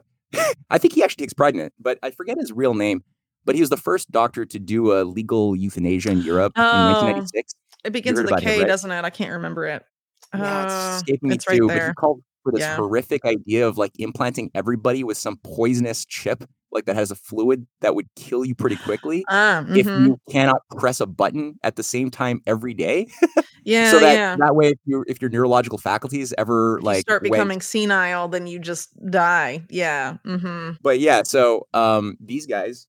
I 0.71 0.79
think 0.79 0.95
he 0.95 1.03
actually 1.03 1.25
takes 1.25 1.33
pride 1.33 1.55
in 1.55 1.61
it, 1.61 1.73
but 1.81 1.99
I 2.05 2.13
forget 2.13 2.39
his 2.39 2.53
real 2.53 2.75
name. 2.75 3.03
But 3.45 3.55
he 3.55 3.61
was 3.61 3.71
the 3.71 3.77
first 3.77 4.11
doctor 4.11 4.45
to 4.47 4.59
do 4.59 4.93
a 4.99 5.05
legal 5.05 5.55
euthanasia 5.57 6.11
in 6.11 6.21
Europe 6.23 6.55
in 6.71 6.85
Oh, 6.85 6.85
1996. 6.85 7.55
it 7.85 7.93
begins 7.93 8.19
with 8.19 8.31
a 8.33 8.33
about 8.33 8.43
him, 8.43 8.53
K, 8.53 8.59
right? 8.61 8.69
doesn't 8.69 8.91
it? 8.91 9.05
I 9.05 9.11
can't 9.11 9.33
remember 9.33 9.67
it. 9.67 9.85
Yeah, 10.35 10.63
it's 10.63 10.75
Uh, 10.75 10.97
escaping 10.97 11.29
me 11.29 11.35
it's 11.37 11.47
right 11.47 11.61
too. 11.61 11.71
But 11.71 11.83
he 11.83 11.93
called 11.95 12.23
for 12.43 12.53
this 12.53 12.63
Yeah. 12.63 12.77
horrific 12.77 13.25
idea 13.25 13.67
of 13.67 13.79
like 13.79 13.93
implanting 13.99 14.51
everybody 14.55 15.05
with 15.05 15.17
some 15.17 15.37
poisonous 15.45 16.05
chip, 16.05 16.45
like 16.73 16.87
that 16.87 16.97
has 16.97 17.11
a 17.11 17.15
fluid 17.17 17.67
that 17.81 17.95
would 17.95 18.09
kill 18.17 18.45
you 18.45 18.55
pretty 18.55 18.77
quickly 18.77 19.25
Ah, 19.29 19.63
if 19.75 19.87
mhm. 19.87 20.05
you 20.05 20.21
cannot 20.31 20.63
press 20.77 21.01
a 21.01 21.07
button 21.07 21.59
at 21.63 21.77
the 21.77 21.83
same 21.83 22.11
time 22.11 22.41
every 22.47 22.75
day. 22.75 23.07
Yeah, 23.67 23.91
so 23.91 23.99
that 24.01 24.17
yeah. 24.17 24.37
that 24.37 24.55
way, 24.55 24.69
if 24.71 24.79
your 24.85 25.05
if 25.09 25.21
your 25.23 25.31
neurological 25.31 25.79
faculties 25.79 26.35
ever 26.37 26.81
If 26.81 26.89
you 26.89 26.95
like 26.95 27.05
start 27.07 27.23
went 27.23 27.33
becoming 27.33 27.61
senile, 27.61 28.29
then 28.29 28.47
you 28.47 28.59
just 28.59 28.91
die. 29.11 29.65
Yeah. 29.71 30.19
hmm 30.25 30.73
but 30.81 30.99
yeah, 31.01 31.23
so 31.25 31.67
um, 31.75 32.17
these 32.21 32.47
guys 32.47 32.87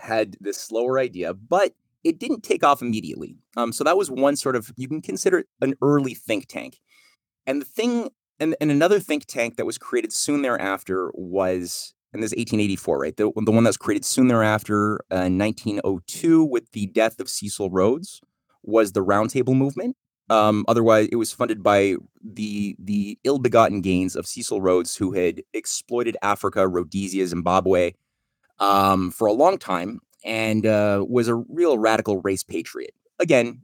had 0.00 0.36
this 0.40 0.58
slower 0.58 0.98
idea, 0.98 1.34
but 1.34 1.74
it 2.04 2.18
didn't 2.18 2.42
take 2.42 2.64
off 2.64 2.82
immediately. 2.82 3.36
Um, 3.56 3.72
so 3.72 3.84
that 3.84 3.96
was 3.96 4.10
one 4.10 4.36
sort 4.36 4.56
of 4.56 4.72
you 4.76 4.88
can 4.88 5.02
consider 5.02 5.40
it 5.40 5.46
an 5.60 5.74
early 5.82 6.14
think 6.14 6.46
tank. 6.46 6.80
And 7.46 7.60
the 7.60 7.66
thing, 7.66 8.10
and, 8.38 8.56
and 8.60 8.70
another 8.70 9.00
think 9.00 9.26
tank 9.26 9.56
that 9.56 9.66
was 9.66 9.78
created 9.78 10.12
soon 10.12 10.42
thereafter 10.42 11.10
was, 11.14 11.94
and 12.12 12.22
this 12.22 12.32
is 12.32 12.36
1884, 12.36 12.98
right? 12.98 13.16
The, 13.16 13.30
the 13.34 13.52
one 13.52 13.64
that 13.64 13.70
was 13.70 13.76
created 13.76 14.04
soon 14.04 14.28
thereafter, 14.28 15.00
uh, 15.12 15.26
in 15.26 15.38
1902, 15.38 16.44
with 16.44 16.70
the 16.72 16.86
death 16.86 17.20
of 17.20 17.28
Cecil 17.28 17.70
Rhodes, 17.70 18.20
was 18.62 18.92
the 18.92 19.04
Roundtable 19.04 19.54
Movement. 19.54 19.96
Um, 20.28 20.64
otherwise, 20.68 21.08
it 21.10 21.16
was 21.16 21.32
funded 21.32 21.60
by 21.60 21.96
the 22.22 22.76
the 22.78 23.18
ill-begotten 23.24 23.80
gains 23.80 24.14
of 24.14 24.28
Cecil 24.28 24.62
Rhodes, 24.62 24.94
who 24.94 25.12
had 25.12 25.42
exploited 25.52 26.16
Africa, 26.22 26.68
Rhodesia, 26.68 27.26
Zimbabwe, 27.26 27.92
um, 28.60 29.10
for 29.10 29.26
a 29.26 29.32
long 29.32 29.58
time, 29.58 30.00
and 30.24 30.66
uh, 30.66 31.04
was 31.08 31.28
a 31.28 31.34
real 31.34 31.78
radical 31.78 32.20
race 32.22 32.42
patriot. 32.42 32.94
Again, 33.18 33.62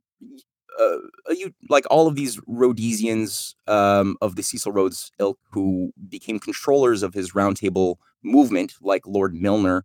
uh, 0.81 0.99
you 1.31 1.53
like 1.71 1.85
all 1.91 2.07
of 2.07 2.17
these 2.17 2.41
Rhodesians 2.47 3.55
um, 3.67 4.17
of 4.21 4.37
the 4.37 4.43
Cecil 4.43 4.73
Rhodes 4.73 5.11
ilk 5.19 5.39
who 5.53 5.93
became 6.09 6.39
controllers 6.39 7.03
of 7.03 7.15
his 7.15 7.33
roundtable 7.33 7.97
movement, 8.23 8.75
like 8.81 9.07
Lord 9.07 9.35
Milner, 9.35 9.85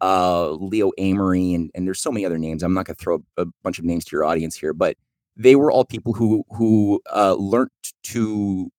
uh, 0.00 0.50
Leo 0.52 0.92
Amery, 0.98 1.54
and, 1.54 1.70
and 1.74 1.86
there's 1.86 2.00
so 2.00 2.10
many 2.10 2.24
other 2.24 2.38
names. 2.38 2.62
I'm 2.62 2.74
not 2.74 2.86
going 2.86 2.96
to 2.96 3.02
throw 3.02 3.22
a 3.36 3.46
bunch 3.62 3.78
of 3.78 3.84
names 3.84 4.04
to 4.06 4.16
your 4.16 4.24
audience 4.24 4.56
here, 4.56 4.72
but 4.72 4.96
they 5.36 5.56
were 5.56 5.70
all 5.70 5.84
people 5.84 6.12
who 6.14 6.44
who 6.50 7.00
uh, 7.14 7.34
learned 7.34 7.70
to 8.04 8.70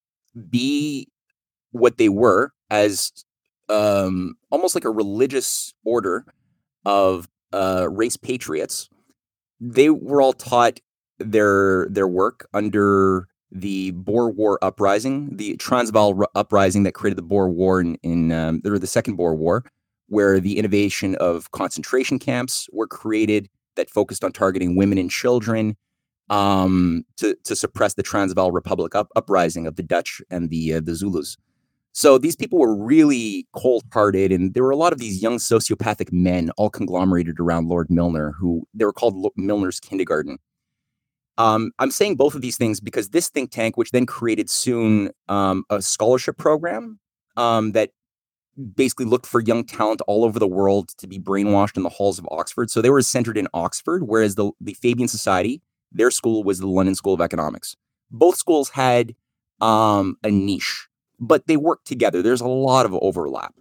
be 0.50 1.08
what 1.72 1.98
they 1.98 2.10
were 2.10 2.52
as 2.70 3.12
um, 3.72 4.36
almost 4.50 4.76
like 4.76 4.86
a 4.86 4.92
religious 4.92 5.74
order 5.86 6.26
of 6.86 7.28
uh, 7.54 7.88
race 7.90 8.18
patriots. 8.18 8.90
They 9.60 9.90
were 9.90 10.22
all 10.22 10.34
taught 10.34 10.80
their 11.20 11.88
their 11.90 12.08
work 12.08 12.48
under 12.54 13.28
the 13.52 13.92
Boer 13.92 14.30
War 14.30 14.58
uprising, 14.62 15.36
the 15.36 15.56
Transvaal 15.58 16.24
uprising 16.36 16.84
that 16.84 16.94
created 16.94 17.18
the 17.18 17.24
Boer 17.24 17.50
War 17.50 17.82
in, 17.82 17.96
in 18.02 18.32
um, 18.32 18.62
or 18.66 18.80
the 18.80 18.88
Second 18.88 19.16
Boer 19.16 19.36
War, 19.36 19.64
where 20.08 20.40
the 20.40 20.58
innovation 20.58 21.16
of 21.16 21.52
concentration 21.52 22.18
camps 22.18 22.68
were 22.72 22.88
created 22.88 23.50
that 23.76 23.90
focused 23.90 24.24
on 24.24 24.32
targeting 24.32 24.76
women 24.76 24.98
and 24.98 25.12
children 25.12 25.78
um, 26.30 27.04
to 27.18 27.36
to 27.44 27.56
suppress 27.56 27.94
the 27.94 28.04
Transvaal 28.04 28.52
Republic 28.52 28.96
up, 28.96 29.10
uprising 29.16 29.68
of 29.68 29.76
the 29.76 29.84
Dutch 29.84 30.22
and 30.30 30.50
the 30.50 30.76
uh, 30.76 30.82
the 30.82 30.96
Zulus. 30.96 31.38
So 31.94 32.18
these 32.18 32.36
people 32.36 32.58
were 32.58 32.76
really 32.76 33.48
cold-hearted, 33.54 34.32
and 34.32 34.54
there 34.54 34.64
were 34.64 34.72
a 34.72 34.78
lot 34.78 34.94
of 34.94 35.00
these 35.00 35.22
young 35.22 35.38
sociopathic 35.38 36.12
men, 36.12 36.50
all 36.58 36.70
conglomerated 36.70 37.40
around 37.40 37.68
Lord 37.68 37.90
Milner, 37.90 38.32
who 38.40 38.66
they 38.74 38.86
were 38.86 38.94
called 38.94 39.30
Milner's 39.36 39.80
Kindergarten. 39.80 40.38
Um, 41.38 41.72
I'm 41.80 41.92
saying 41.92 42.16
both 42.16 42.36
of 42.36 42.42
these 42.42 42.58
things 42.58 42.80
because 42.80 43.10
this 43.10 43.30
think 43.30 43.52
tank, 43.52 43.76
which 43.76 43.92
then 43.92 44.06
created 44.06 44.50
soon 44.50 45.12
um, 45.28 45.64
a 45.70 45.82
scholarship 45.82 46.38
program 46.38 47.00
um, 47.36 47.72
that 47.72 47.90
basically 48.76 49.06
looked 49.06 49.26
for 49.26 49.40
young 49.42 49.64
talent 49.64 50.02
all 50.08 50.24
over 50.24 50.38
the 50.38 50.48
world 50.48 50.90
to 50.98 51.08
be 51.08 51.20
brainwashed 51.20 51.78
in 51.78 51.84
the 51.84 51.90
halls 51.90 52.20
of 52.20 52.28
Oxford. 52.30 52.70
So 52.70 52.82
they 52.82 52.90
were 52.90 53.02
centered 53.02 53.38
in 53.38 53.48
Oxford, 53.54 54.04
whereas 54.08 54.36
the, 54.36 54.52
the 54.60 54.74
Fabian 54.76 55.08
Society, 55.08 55.62
their 55.92 56.12
school 56.12 56.44
was 56.44 56.60
the 56.60 56.68
London 56.68 56.96
School 56.96 57.14
of 57.14 57.22
Economics. 57.22 57.76
Both 58.12 58.38
schools 58.38 58.70
had 58.70 59.16
um, 59.62 60.18
a 60.24 60.30
niche, 60.30 60.88
but 61.22 61.48
they 61.48 61.56
work 61.56 61.84
together. 61.86 62.22
There's 62.22 62.42
a 62.42 62.48
lot 62.48 62.86
of 62.86 62.94
overlap. 62.96 63.54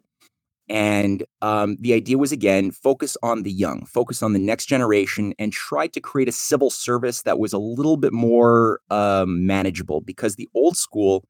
And 0.68 1.24
um, 1.42 1.76
the 1.80 1.92
idea 1.94 2.16
was 2.16 2.32
again, 2.32 2.70
focus 2.70 3.16
on 3.22 3.42
the 3.42 3.50
young, 3.50 3.84
focus 3.86 4.22
on 4.22 4.32
the 4.32 4.38
next 4.38 4.66
generation, 4.66 5.34
and 5.38 5.52
try 5.52 5.88
to 5.88 6.00
create 6.00 6.28
a 6.28 6.32
civil 6.32 6.70
service 6.70 7.22
that 7.22 7.40
was 7.40 7.52
a 7.52 7.58
little 7.58 7.96
bit 7.96 8.12
more 8.12 8.80
um, 8.88 9.46
manageable 9.46 10.00
because 10.00 10.36
the 10.36 10.48
old 10.54 10.76
school 10.76 11.24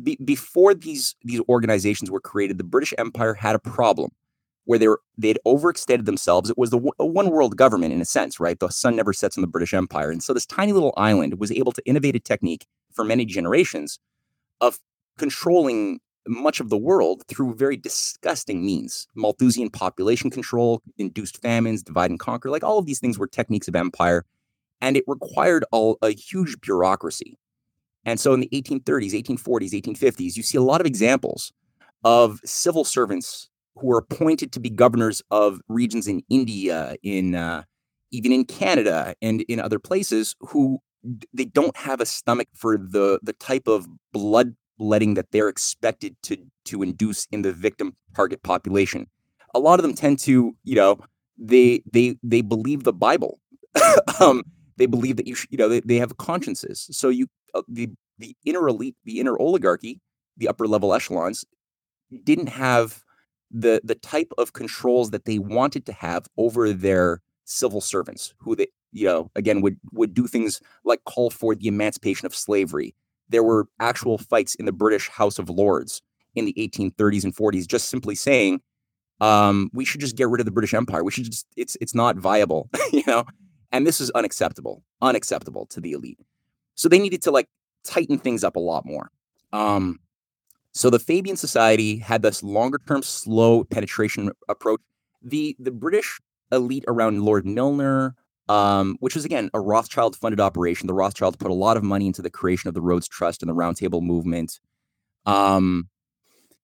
be, 0.00 0.16
before 0.24 0.74
these 0.74 1.16
these 1.22 1.40
organizations 1.48 2.10
were 2.10 2.20
created, 2.20 2.56
the 2.56 2.64
British 2.64 2.94
Empire 2.96 3.34
had 3.34 3.56
a 3.56 3.58
problem 3.58 4.10
where 4.64 4.78
they 4.78 4.88
were 4.88 5.00
they'd 5.18 5.38
overextended 5.44 6.04
themselves. 6.04 6.48
It 6.48 6.56
was 6.56 6.70
the 6.70 6.80
a 7.00 7.06
one 7.06 7.30
world 7.30 7.56
government 7.56 7.92
in 7.92 8.00
a 8.00 8.04
sense, 8.04 8.38
right? 8.38 8.58
The 8.58 8.68
sun 8.68 8.94
never 8.94 9.12
sets 9.12 9.36
on 9.36 9.42
the 9.42 9.48
British 9.48 9.74
Empire, 9.74 10.12
and 10.12 10.22
so 10.22 10.32
this 10.32 10.46
tiny 10.46 10.72
little 10.72 10.94
island 10.96 11.40
was 11.40 11.50
able 11.50 11.72
to 11.72 11.82
innovate 11.84 12.14
a 12.14 12.20
technique 12.20 12.66
for 12.92 13.04
many 13.04 13.24
generations 13.24 13.98
of 14.60 14.78
controlling 15.18 16.00
much 16.26 16.60
of 16.60 16.70
the 16.70 16.78
world 16.78 17.22
through 17.28 17.54
very 17.54 17.76
disgusting 17.76 18.64
means. 18.64 19.06
Malthusian 19.14 19.70
population 19.70 20.30
control 20.30 20.82
induced 20.96 21.40
famines 21.42 21.82
divide 21.82 22.10
and 22.10 22.18
conquer 22.18 22.50
like 22.50 22.64
all 22.64 22.78
of 22.78 22.86
these 22.86 22.98
things 22.98 23.18
were 23.18 23.26
techniques 23.26 23.68
of 23.68 23.76
empire 23.76 24.24
and 24.80 24.96
it 24.96 25.04
required 25.06 25.64
all, 25.70 25.98
a 26.02 26.10
huge 26.10 26.60
bureaucracy. 26.60 27.38
And 28.04 28.20
so 28.20 28.34
in 28.34 28.40
the 28.40 28.48
1830s, 28.52 29.12
1840s, 29.12 29.70
1850s, 29.70 30.36
you 30.36 30.42
see 30.42 30.58
a 30.58 30.62
lot 30.62 30.80
of 30.80 30.86
examples 30.86 31.52
of 32.04 32.40
civil 32.44 32.84
servants 32.84 33.48
who 33.76 33.86
were 33.86 33.98
appointed 33.98 34.52
to 34.52 34.60
be 34.60 34.70
governors 34.70 35.22
of 35.30 35.60
regions 35.68 36.06
in 36.06 36.22
India, 36.28 36.96
in 37.02 37.34
uh, 37.34 37.64
even 38.10 38.30
in 38.30 38.44
Canada 38.44 39.14
and 39.22 39.40
in 39.42 39.58
other 39.58 39.78
places 39.78 40.36
who 40.40 40.80
they 41.32 41.44
don't 41.44 41.76
have 41.76 42.00
a 42.00 42.06
stomach 42.06 42.48
for 42.54 42.76
the 42.76 43.18
the 43.22 43.32
type 43.32 43.66
of 43.66 43.86
bloodletting 44.78 45.14
that 45.14 45.30
they're 45.32 45.48
expected 45.48 46.16
to 46.22 46.36
to 46.66 46.82
induce 46.82 47.26
in 47.30 47.42
the 47.42 47.52
victim 47.52 47.94
target 48.14 48.42
population. 48.42 49.06
A 49.54 49.58
lot 49.58 49.78
of 49.78 49.82
them 49.82 49.94
tend 49.94 50.18
to, 50.20 50.56
you 50.64 50.74
know, 50.74 50.98
they 51.38 51.82
they 51.90 52.16
they 52.22 52.42
believe 52.42 52.84
the 52.84 52.92
Bible. 52.92 53.40
um, 54.20 54.42
they 54.76 54.86
believe 54.86 55.16
that 55.16 55.26
you 55.26 55.36
you 55.50 55.58
know 55.58 55.68
they, 55.68 55.80
they 55.80 55.96
have 55.96 56.16
consciences. 56.16 56.88
So 56.92 57.08
you 57.08 57.28
uh, 57.54 57.62
the 57.68 57.90
the 58.18 58.36
inner 58.44 58.68
elite, 58.68 58.96
the 59.04 59.20
inner 59.20 59.38
oligarchy, 59.38 60.00
the 60.36 60.48
upper 60.48 60.66
level 60.66 60.94
echelons 60.94 61.44
didn't 62.24 62.48
have 62.48 63.02
the 63.50 63.80
the 63.84 63.94
type 63.94 64.32
of 64.38 64.52
controls 64.52 65.10
that 65.10 65.24
they 65.24 65.38
wanted 65.38 65.86
to 65.86 65.92
have 65.92 66.26
over 66.36 66.72
their 66.72 67.20
civil 67.44 67.80
servants 67.80 68.34
who 68.38 68.56
they 68.56 68.68
you 68.94 69.06
know, 69.06 69.30
again, 69.34 69.60
would 69.60 69.76
would 69.92 70.14
do 70.14 70.26
things 70.26 70.60
like 70.84 71.04
call 71.04 71.28
for 71.28 71.54
the 71.54 71.66
emancipation 71.66 72.26
of 72.26 72.34
slavery. 72.34 72.94
There 73.34 73.42
were 73.42 73.66
actual 73.80 74.16
fights 74.16 74.54
in 74.54 74.64
the 74.64 74.72
British 74.72 75.08
House 75.08 75.40
of 75.40 75.50
Lords 75.50 76.00
in 76.36 76.44
the 76.44 76.52
1830s 76.56 77.24
and 77.24 77.34
40s, 77.34 77.66
just 77.66 77.90
simply 77.90 78.14
saying, 78.14 78.60
um, 79.20 79.70
we 79.72 79.84
should 79.84 80.00
just 80.00 80.14
get 80.14 80.28
rid 80.28 80.40
of 80.40 80.44
the 80.44 80.52
British 80.52 80.72
Empire. 80.72 81.02
We 81.02 81.10
should 81.10 81.24
just 81.24 81.48
it's 81.56 81.76
it's 81.80 81.96
not 81.96 82.16
viable, 82.16 82.70
you 82.92 83.02
know. 83.08 83.24
And 83.72 83.84
this 83.84 84.00
is 84.00 84.08
unacceptable, 84.12 84.84
unacceptable 85.02 85.66
to 85.66 85.80
the 85.80 85.92
elite. 85.92 86.20
So 86.76 86.88
they 86.88 87.00
needed 87.00 87.22
to 87.22 87.32
like 87.32 87.48
tighten 87.82 88.18
things 88.18 88.44
up 88.44 88.54
a 88.54 88.60
lot 88.60 88.86
more. 88.86 89.10
Um, 89.52 89.98
so 90.70 90.90
the 90.90 91.00
Fabian 91.00 91.36
Society 91.36 91.98
had 91.98 92.22
this 92.22 92.44
longer 92.44 92.78
term, 92.86 93.02
slow 93.02 93.64
penetration 93.64 94.30
approach. 94.48 94.80
The 95.22 95.56
the 95.58 95.72
British 95.72 96.20
elite 96.52 96.84
around 96.86 97.24
Lord 97.24 97.44
Milner, 97.44 98.14
um, 98.48 98.96
which 99.00 99.14
was 99.14 99.24
again 99.24 99.50
a 99.54 99.60
Rothschild 99.60 100.16
funded 100.16 100.40
operation. 100.40 100.86
The 100.86 100.94
Rothschilds 100.94 101.36
put 101.36 101.50
a 101.50 101.54
lot 101.54 101.76
of 101.76 101.82
money 101.82 102.06
into 102.06 102.22
the 102.22 102.30
creation 102.30 102.68
of 102.68 102.74
the 102.74 102.82
Rhodes 102.82 103.08
Trust 103.08 103.42
and 103.42 103.48
the 103.48 103.54
Roundtable 103.54 104.02
movement. 104.02 104.60
Um, 105.26 105.88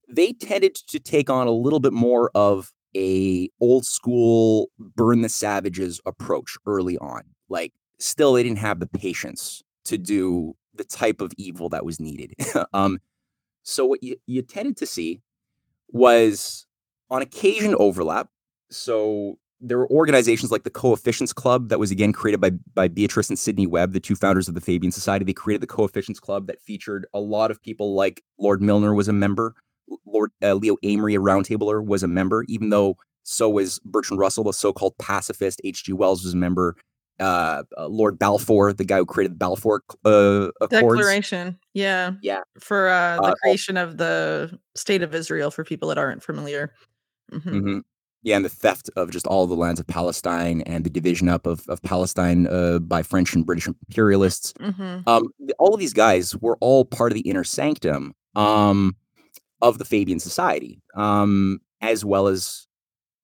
they 0.08 0.32
tended 0.32 0.74
to 0.74 0.98
take 0.98 1.30
on 1.30 1.46
a 1.46 1.52
little 1.52 1.80
bit 1.80 1.92
more 1.92 2.30
of 2.34 2.72
a 2.96 3.48
old 3.60 3.86
school 3.86 4.70
burn 4.78 5.22
the 5.22 5.28
savages 5.28 6.00
approach 6.04 6.56
early 6.66 6.98
on. 6.98 7.22
Like 7.48 7.72
still 7.98 8.34
they 8.34 8.42
didn't 8.42 8.58
have 8.58 8.80
the 8.80 8.86
patience 8.86 9.62
to 9.84 9.98
do 9.98 10.54
the 10.74 10.84
type 10.84 11.20
of 11.20 11.32
evil 11.36 11.68
that 11.70 11.84
was 11.84 12.00
needed. 12.00 12.34
um, 12.72 12.98
so 13.62 13.84
what 13.84 14.02
you, 14.02 14.16
you 14.26 14.42
tended 14.42 14.76
to 14.78 14.86
see 14.86 15.22
was 15.88 16.66
on 17.10 17.22
occasion 17.22 17.74
overlap. 17.78 18.28
So 18.70 19.38
there 19.60 19.78
were 19.78 19.90
organizations 19.90 20.50
like 20.50 20.64
the 20.64 20.70
Coefficients 20.70 21.32
Club 21.32 21.68
that 21.68 21.78
was 21.78 21.90
again 21.90 22.12
created 22.12 22.40
by 22.40 22.50
by 22.74 22.88
Beatrice 22.88 23.28
and 23.28 23.38
Sidney 23.38 23.66
Webb, 23.66 23.92
the 23.92 24.00
two 24.00 24.16
founders 24.16 24.48
of 24.48 24.54
the 24.54 24.60
Fabian 24.60 24.90
Society. 24.90 25.24
They 25.24 25.32
created 25.32 25.62
the 25.62 25.66
Coefficients 25.66 26.20
Club 26.20 26.46
that 26.46 26.60
featured 26.60 27.06
a 27.12 27.20
lot 27.20 27.50
of 27.50 27.62
people 27.62 27.94
like 27.94 28.22
Lord 28.38 28.62
Milner 28.62 28.94
was 28.94 29.08
a 29.08 29.12
member, 29.12 29.54
Lord 30.06 30.30
uh, 30.42 30.54
Leo 30.54 30.76
Amery, 30.84 31.14
a 31.14 31.20
roundtabler, 31.20 31.84
was 31.84 32.02
a 32.02 32.08
member, 32.08 32.44
even 32.48 32.70
though 32.70 32.96
so 33.22 33.48
was 33.48 33.78
Bertrand 33.84 34.18
Russell, 34.18 34.44
the 34.44 34.52
so-called 34.52 34.96
pacifist. 34.98 35.60
H.G. 35.62 35.92
Wells 35.92 36.24
was 36.24 36.34
a 36.34 36.36
member. 36.36 36.76
Uh, 37.18 37.64
uh, 37.76 37.86
Lord 37.86 38.18
Balfour, 38.18 38.72
the 38.72 38.82
guy 38.82 38.96
who 38.96 39.04
created 39.04 39.32
the 39.32 39.36
Balfour 39.36 39.82
uh, 40.06 40.48
Accords. 40.62 40.70
Declaration, 40.70 41.58
yeah, 41.74 42.12
yeah, 42.22 42.40
for 42.58 42.88
uh, 42.88 43.16
the 43.16 43.22
uh, 43.22 43.34
creation 43.42 43.76
of 43.76 43.98
the 43.98 44.58
state 44.74 45.02
of 45.02 45.14
Israel. 45.14 45.50
For 45.50 45.62
people 45.62 45.90
that 45.90 45.98
aren't 45.98 46.22
familiar, 46.22 46.72
mm-hmm. 47.30 47.50
Mm-hmm. 47.50 47.78
Yeah, 48.22 48.36
and 48.36 48.44
the 48.44 48.50
theft 48.50 48.90
of 48.96 49.10
just 49.10 49.26
all 49.26 49.46
the 49.46 49.54
lands 49.54 49.80
of 49.80 49.86
Palestine 49.86 50.62
and 50.62 50.84
the 50.84 50.90
division 50.90 51.28
up 51.28 51.46
of 51.46 51.66
of 51.68 51.82
Palestine 51.82 52.46
uh, 52.46 52.78
by 52.78 53.02
French 53.02 53.34
and 53.34 53.46
British 53.46 53.66
imperialists. 53.66 54.52
Mm-hmm. 54.60 55.08
Um, 55.08 55.28
all 55.58 55.74
of 55.74 55.80
these 55.80 55.94
guys 55.94 56.36
were 56.36 56.58
all 56.60 56.84
part 56.84 57.12
of 57.12 57.14
the 57.14 57.28
inner 57.28 57.44
sanctum 57.44 58.14
um, 58.36 58.96
of 59.62 59.78
the 59.78 59.84
Fabian 59.84 60.20
Society, 60.20 60.82
um, 60.94 61.60
as 61.80 62.04
well 62.04 62.26
as 62.26 62.66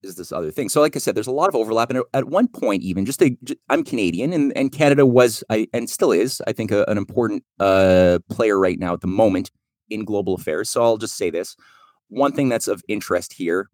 is 0.03 0.16
this 0.16 0.32
other 0.32 0.51
thing. 0.51 0.68
So, 0.68 0.80
like 0.80 0.97
I 0.97 0.99
said, 0.99 1.14
there's 1.14 1.26
a 1.26 1.32
lot 1.32 1.49
of 1.49 1.55
overlap, 1.55 1.90
and 1.90 2.03
at 2.14 2.28
one 2.28 2.49
point, 2.49 2.82
even 2.82 3.05
just, 3.05 3.18
to, 3.18 3.36
just 3.44 3.59
I'm 3.68 3.84
Canadian, 3.84 4.32
and 4.32 4.57
and 4.57 4.72
Canada 4.72 5.05
was, 5.05 5.44
I 5.51 5.68
and 5.74 5.90
still 5.90 6.12
is, 6.12 6.40
I 6.47 6.53
think, 6.53 6.70
a, 6.70 6.84
an 6.88 6.97
important 6.97 7.44
uh, 7.61 8.20
player 8.30 8.59
right 8.59 8.78
now 8.78 8.94
at 8.94 9.01
the 9.03 9.09
moment 9.09 9.51
in 9.90 10.05
global 10.05 10.34
affairs. 10.34 10.70
So 10.70 10.82
I'll 10.82 10.97
just 10.97 11.16
say 11.16 11.28
this: 11.28 11.55
one 12.09 12.32
thing 12.32 12.49
that's 12.49 12.68
of 12.68 12.82
interest 12.88 13.34
here 13.34 13.68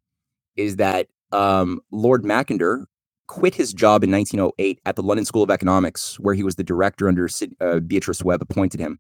is 0.57 0.77
that 0.77 1.09
um, 1.33 1.81
Lord 1.91 2.23
Mackinder 2.25 2.85
quit 3.27 3.55
his 3.55 3.73
job 3.73 4.05
in 4.05 4.11
1908 4.11 4.81
at 4.85 4.97
the 4.97 5.03
London 5.03 5.25
School 5.25 5.43
of 5.43 5.51
Economics, 5.51 6.19
where 6.21 6.35
he 6.35 6.43
was 6.43 6.57
the 6.57 6.65
director 6.65 7.09
under 7.09 7.29
uh, 7.61 7.81
Beatrice 7.81 8.23
Webb 8.23 8.43
appointed 8.43 8.81
him. 8.81 8.99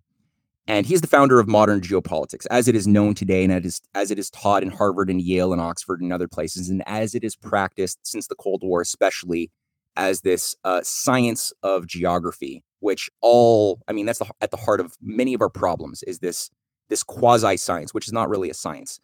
And 0.66 0.86
he's 0.86 1.00
the 1.00 1.08
founder 1.08 1.40
of 1.40 1.48
modern 1.48 1.80
geopolitics, 1.80 2.46
as 2.50 2.68
it 2.68 2.76
is 2.76 2.86
known 2.86 3.14
today, 3.14 3.42
and 3.42 3.52
as, 3.52 3.80
as 3.94 4.10
it 4.10 4.18
is 4.18 4.30
taught 4.30 4.62
in 4.62 4.70
Harvard 4.70 5.10
and 5.10 5.20
Yale 5.20 5.52
and 5.52 5.60
Oxford 5.60 6.00
and 6.00 6.12
other 6.12 6.28
places, 6.28 6.70
and 6.70 6.82
as 6.86 7.14
it 7.14 7.24
is 7.24 7.34
practiced 7.34 7.98
since 8.04 8.28
the 8.28 8.36
Cold 8.36 8.62
War, 8.62 8.80
especially 8.80 9.50
as 9.96 10.20
this 10.20 10.54
uh, 10.64 10.80
science 10.84 11.52
of 11.62 11.86
geography, 11.86 12.62
which 12.78 13.10
all, 13.20 13.82
I 13.88 13.92
mean, 13.92 14.06
that's 14.06 14.20
the, 14.20 14.30
at 14.40 14.52
the 14.52 14.56
heart 14.56 14.80
of 14.80 14.96
many 15.02 15.34
of 15.34 15.40
our 15.40 15.50
problems, 15.50 16.02
is 16.04 16.20
this 16.20 16.50
this 16.88 17.02
quasi 17.02 17.56
science, 17.56 17.94
which 17.94 18.06
is 18.06 18.12
not 18.12 18.28
really 18.28 18.50
a 18.50 18.54
science. 18.54 19.00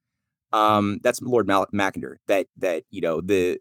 Um, 0.53 1.01
that's 1.03 1.21
Lord 1.21 1.47
Mal- 1.47 1.67
Mackinder. 1.73 2.17
That 2.27 2.47
that 2.57 2.85
you 2.91 3.01
know 3.01 3.21
the 3.21 3.59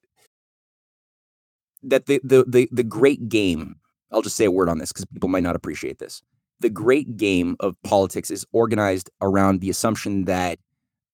that 1.84 2.06
the 2.06 2.20
the 2.24 2.44
the 2.48 2.70
the 2.72 2.84
great 2.84 3.30
game. 3.30 3.78
I'll 4.12 4.22
just 4.22 4.38
say 4.38 4.46
a 4.46 4.52
word 4.52 4.70
on 4.70 4.78
this 4.78 4.92
because 4.94 5.06
people 5.06 5.30
might 5.30 5.44
not 5.44 5.56
appreciate 5.56 6.00
this 6.00 6.22
the 6.60 6.70
great 6.70 7.18
game 7.18 7.56
of 7.60 7.76
politics 7.84 8.32
is 8.32 8.46
organized 8.52 9.10
around 9.22 9.62
the 9.62 9.70
assumption 9.70 10.26
that 10.26 10.60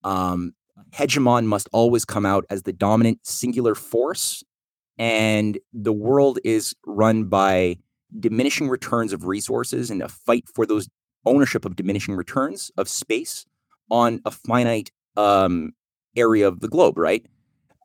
um, 0.04 0.54
hegemon 0.92 1.46
must 1.46 1.68
always 1.72 2.06
come 2.06 2.26
out 2.26 2.46
as 2.50 2.64
the 2.64 2.74
dominant 2.74 3.20
singular 3.24 3.76
force, 3.76 4.44
and 4.98 5.58
the 5.74 5.94
world 5.94 6.40
is 6.44 6.76
run 6.86 7.26
by 7.26 7.78
diminishing 8.20 8.70
returns 8.70 9.12
of 9.12 9.26
resources 9.26 9.90
and 9.90 10.02
a 10.02 10.08
fight 10.08 10.46
for 10.54 10.66
those 10.66 10.88
ownership 11.26 11.66
of 11.66 11.76
diminishing 11.76 12.16
returns 12.16 12.72
of 12.78 12.88
space 12.88 13.46
on 13.90 14.22
a 14.26 14.32
finite 14.32 14.92
um, 15.18 15.74
area 16.16 16.48
of 16.48 16.60
the 16.60 16.68
globe, 16.68 16.98
right? 16.98 17.26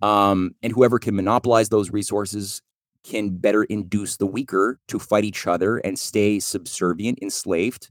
Um, 0.02 0.54
and 0.62 0.72
whoever 0.72 0.98
can 0.98 1.16
monopolize 1.16 1.68
those 1.68 1.90
resources 1.90 2.62
can 3.04 3.30
better 3.30 3.64
induce 3.64 4.16
the 4.16 4.26
weaker 4.26 4.78
to 4.88 4.98
fight 4.98 5.24
each 5.24 5.46
other 5.46 5.78
and 5.78 5.98
stay 5.98 6.38
subservient, 6.38 7.18
enslaved 7.22 7.88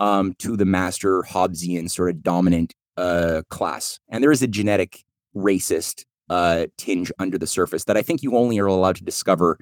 um, 0.00 0.34
to 0.38 0.56
the 0.56 0.64
master 0.64 1.22
Hobbesian 1.22 1.90
sort 1.90 2.10
of 2.10 2.22
dominant 2.22 2.74
uh, 2.96 3.42
class. 3.50 3.98
And 4.08 4.22
there 4.22 4.32
is 4.32 4.42
a 4.42 4.46
genetic 4.46 5.04
racist 5.36 6.04
uh, 6.30 6.66
tinge 6.78 7.12
under 7.18 7.38
the 7.38 7.46
surface 7.46 7.84
that 7.84 7.96
I 7.96 8.02
think 8.02 8.22
you 8.22 8.36
only 8.36 8.58
are 8.58 8.66
allowed 8.66 8.96
to 8.96 9.04
discover 9.04 9.58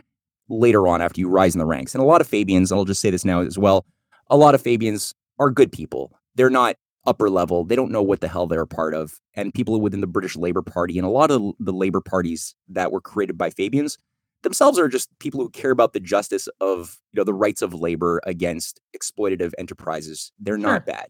later 0.49 0.87
on 0.87 1.01
after 1.01 1.20
you 1.20 1.29
rise 1.29 1.55
in 1.55 1.59
the 1.59 1.66
ranks. 1.66 1.95
And 1.95 2.03
a 2.03 2.07
lot 2.07 2.20
of 2.20 2.29
Fabians, 2.29 2.70
I'll 2.70 2.85
just 2.85 3.01
say 3.01 3.11
this 3.11 3.25
now 3.25 3.41
as 3.41 3.59
well, 3.59 3.85
a 4.29 4.37
lot 4.37 4.55
of 4.55 4.62
Fabians 4.62 5.14
are 5.39 5.51
good 5.51 5.73
people. 5.73 6.12
They're 6.35 6.51
not 6.51 6.77
upper 7.07 7.30
level. 7.30 7.64
They 7.64 7.76
don't 7.76 7.90
know 7.90 8.03
what 8.03 8.20
the 8.20 8.28
hell 8.28 8.46
they're 8.46 8.62
a 8.62 8.66
part 8.66 8.94
of. 8.94 9.18
And 9.34 9.53
people 9.53 9.80
within 9.80 10.00
the 10.00 10.07
British 10.07 10.36
Labour 10.36 10.62
Party 10.62 10.98
and 10.98 11.07
a 11.07 11.11
lot 11.11 11.30
of 11.30 11.53
the 11.59 11.72
labor 11.72 12.00
parties 12.00 12.55
that 12.68 12.92
were 12.92 13.00
created 13.00 13.36
by 13.36 13.50
Fabians 13.50 13.98
themselves 14.42 14.78
are 14.78 14.88
just 14.88 15.16
people 15.18 15.40
who 15.40 15.48
care 15.50 15.70
about 15.70 15.92
the 15.92 16.00
justice 16.00 16.48
of 16.61 16.98
you 17.12 17.18
know 17.18 17.24
the 17.24 17.34
rights 17.34 17.62
of 17.62 17.74
labor 17.74 18.20
against 18.24 18.80
exploitative 18.96 19.53
enterprises. 19.59 20.32
They're 20.38 20.59
not 20.59 20.86
bad. 20.86 21.07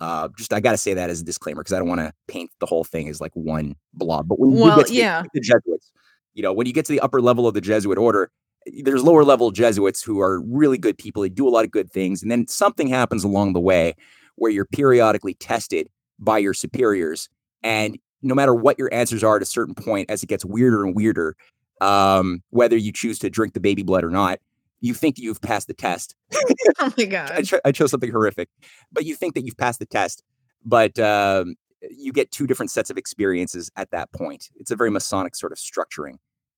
Uh, 0.00 0.28
just 0.36 0.52
I 0.52 0.60
got 0.60 0.72
to 0.72 0.78
say 0.78 0.94
that 0.94 1.10
as 1.10 1.20
a 1.20 1.24
disclaimer 1.24 1.62
because 1.62 1.72
I 1.72 1.78
don't 1.78 1.88
want 1.88 2.00
to 2.00 2.12
paint 2.26 2.50
the 2.60 2.66
whole 2.66 2.84
thing 2.84 3.08
as 3.08 3.20
like 3.20 3.32
one 3.34 3.76
blob. 3.92 4.28
But 4.28 4.38
when 4.40 4.52
well, 4.52 4.70
you 4.70 4.76
get 4.76 4.86
to 4.88 4.94
yeah. 4.94 5.22
the, 5.22 5.28
the 5.34 5.40
Jesuits, 5.40 5.92
you 6.34 6.42
know, 6.42 6.52
when 6.52 6.66
you 6.66 6.72
get 6.72 6.84
to 6.86 6.92
the 6.92 7.00
upper 7.00 7.20
level 7.20 7.46
of 7.46 7.54
the 7.54 7.60
Jesuit 7.60 7.96
order, 7.96 8.30
there's 8.66 9.04
lower 9.04 9.24
level 9.24 9.50
Jesuits 9.50 10.02
who 10.02 10.20
are 10.20 10.42
really 10.42 10.78
good 10.78 10.98
people. 10.98 11.22
They 11.22 11.28
do 11.28 11.46
a 11.46 11.50
lot 11.50 11.64
of 11.64 11.70
good 11.70 11.90
things, 11.90 12.22
and 12.22 12.30
then 12.30 12.46
something 12.48 12.88
happens 12.88 13.24
along 13.24 13.52
the 13.52 13.60
way 13.60 13.94
where 14.36 14.50
you're 14.50 14.66
periodically 14.66 15.34
tested 15.34 15.88
by 16.18 16.38
your 16.38 16.54
superiors, 16.54 17.28
and 17.62 17.98
no 18.22 18.34
matter 18.34 18.54
what 18.54 18.78
your 18.78 18.92
answers 18.92 19.22
are 19.22 19.36
at 19.36 19.42
a 19.42 19.46
certain 19.46 19.74
point, 19.74 20.10
as 20.10 20.22
it 20.22 20.26
gets 20.26 20.44
weirder 20.44 20.84
and 20.84 20.94
weirder, 20.94 21.36
um, 21.80 22.42
whether 22.50 22.76
you 22.76 22.92
choose 22.92 23.18
to 23.20 23.30
drink 23.30 23.54
the 23.54 23.60
baby 23.60 23.82
blood 23.82 24.04
or 24.04 24.10
not. 24.10 24.38
You 24.80 24.92
think 24.92 25.18
you've 25.18 25.40
passed 25.40 25.66
the 25.66 25.74
test. 25.74 26.14
oh 26.78 26.92
my 26.96 27.04
god! 27.04 27.30
I, 27.30 27.42
cho- 27.42 27.60
I, 27.64 27.72
chose 27.72 27.90
something 27.90 28.10
horrific, 28.10 28.50
but 28.92 29.04
you 29.04 29.14
think 29.14 29.34
that 29.34 29.44
you've 29.44 29.56
passed 29.56 29.78
the 29.78 29.86
test, 29.86 30.22
but 30.62 30.98
um, 30.98 31.54
you 31.90 32.12
get 32.12 32.30
two 32.30 32.46
different 32.46 32.70
sets 32.70 32.90
of 32.90 32.98
experiences 32.98 33.70
at 33.76 33.90
that 33.92 34.12
point. 34.12 34.50
It's 34.56 34.70
a 34.70 34.76
very 34.76 34.90
Masonic 34.90 35.36
sort 35.36 35.52
of 35.52 35.58
structuring. 35.58 36.16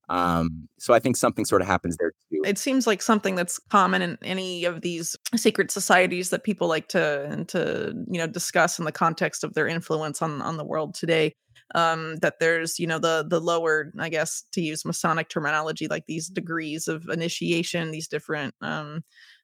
Um, 0.08 0.68
so 0.78 0.94
I 0.94 0.98
think 0.98 1.16
something 1.16 1.44
sort 1.44 1.62
of 1.62 1.68
happens 1.68 1.96
there. 1.96 2.12
It 2.44 2.58
seems 2.58 2.86
like 2.86 3.02
something 3.02 3.34
that's 3.34 3.58
common 3.58 4.02
in 4.02 4.18
any 4.22 4.64
of 4.64 4.80
these 4.80 5.16
secret 5.34 5.70
societies 5.70 6.30
that 6.30 6.44
people 6.44 6.68
like 6.68 6.88
to 6.88 7.44
to 7.48 7.94
you 8.10 8.18
know 8.18 8.26
discuss 8.26 8.78
in 8.78 8.84
the 8.84 8.92
context 8.92 9.44
of 9.44 9.54
their 9.54 9.66
influence 9.66 10.22
on 10.22 10.42
on 10.42 10.56
the 10.56 10.64
world 10.64 10.94
today 10.94 11.32
um, 11.74 12.16
that 12.16 12.38
there's 12.38 12.78
you 12.78 12.86
know 12.86 12.98
the 12.98 13.26
the 13.28 13.40
lower 13.40 13.92
i 13.98 14.08
guess 14.08 14.44
to 14.52 14.60
use 14.60 14.84
masonic 14.84 15.28
terminology 15.28 15.88
like 15.88 16.04
these 16.06 16.28
degrees 16.28 16.88
of 16.88 17.08
initiation 17.08 17.90
these 17.90 18.08
different 18.08 18.54
um, 18.62 19.02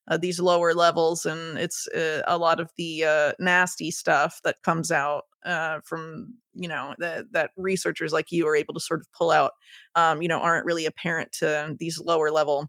uh, 0.09 0.16
these 0.16 0.40
lower 0.40 0.74
levels 0.74 1.26
and 1.26 1.59
it's 1.59 1.88
uh, 1.88 2.22
a 2.26 2.38
lot 2.38 2.61
of 2.61 2.70
the 2.76 3.05
uh, 3.05 3.32
nasty 3.38 3.90
stuff 3.90 4.40
that 4.45 4.62
comes 4.62 4.90
out 4.90 5.24
uh, 5.45 5.80
from 5.84 6.34
you 6.55 6.68
know 6.68 6.95
that 6.99 7.24
that 7.32 7.51
researchers 7.57 8.12
like 8.12 8.30
you 8.30 8.47
are 8.47 8.57
able 8.57 8.74
to 8.74 8.80
sort 8.80 9.01
of 9.01 9.07
pull 9.12 9.30
out 9.30 9.53
um, 9.95 10.22
you 10.22 10.28
know 10.28 10.38
aren't 10.38 10.66
really 10.66 10.86
apparent 10.86 11.30
to 11.32 11.74
these 11.78 11.99
lower 11.99 12.30
level 12.30 12.68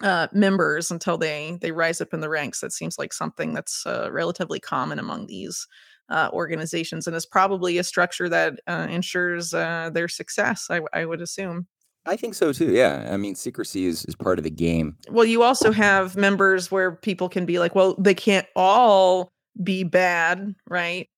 uh, 0.00 0.28
members 0.32 0.90
until 0.90 1.16
they 1.16 1.58
they 1.60 1.70
rise 1.70 2.00
up 2.00 2.12
in 2.12 2.20
the 2.20 2.28
ranks 2.28 2.60
that 2.60 2.72
seems 2.72 2.98
like 2.98 3.12
something 3.12 3.54
that's 3.54 3.86
uh, 3.86 4.10
relatively 4.10 4.58
common 4.58 4.98
among 4.98 5.26
these 5.26 5.66
uh, 6.10 6.28
organizations 6.32 7.06
and 7.06 7.16
is 7.16 7.24
probably 7.24 7.78
a 7.78 7.84
structure 7.84 8.28
that 8.28 8.60
uh, 8.66 8.86
ensures 8.90 9.54
uh, 9.54 9.90
their 9.92 10.08
success 10.08 10.66
I, 10.68 10.80
I, 10.92 11.04
would 11.04 11.22
assume 11.22 11.66
I 12.06 12.16
think 12.16 12.34
so 12.34 12.52
too. 12.52 12.70
Yeah. 12.70 13.08
I 13.10 13.16
mean, 13.16 13.34
secrecy 13.34 13.86
is, 13.86 14.04
is 14.04 14.14
part 14.14 14.38
of 14.38 14.44
the 14.44 14.50
game. 14.50 14.96
Well, 15.10 15.24
you 15.24 15.42
also 15.42 15.72
have 15.72 16.16
members 16.16 16.70
where 16.70 16.92
people 16.92 17.28
can 17.30 17.46
be 17.46 17.58
like, 17.58 17.74
well, 17.74 17.94
they 17.98 18.14
can't 18.14 18.46
all 18.54 19.32
be 19.62 19.84
bad, 19.84 20.54
right? 20.68 21.08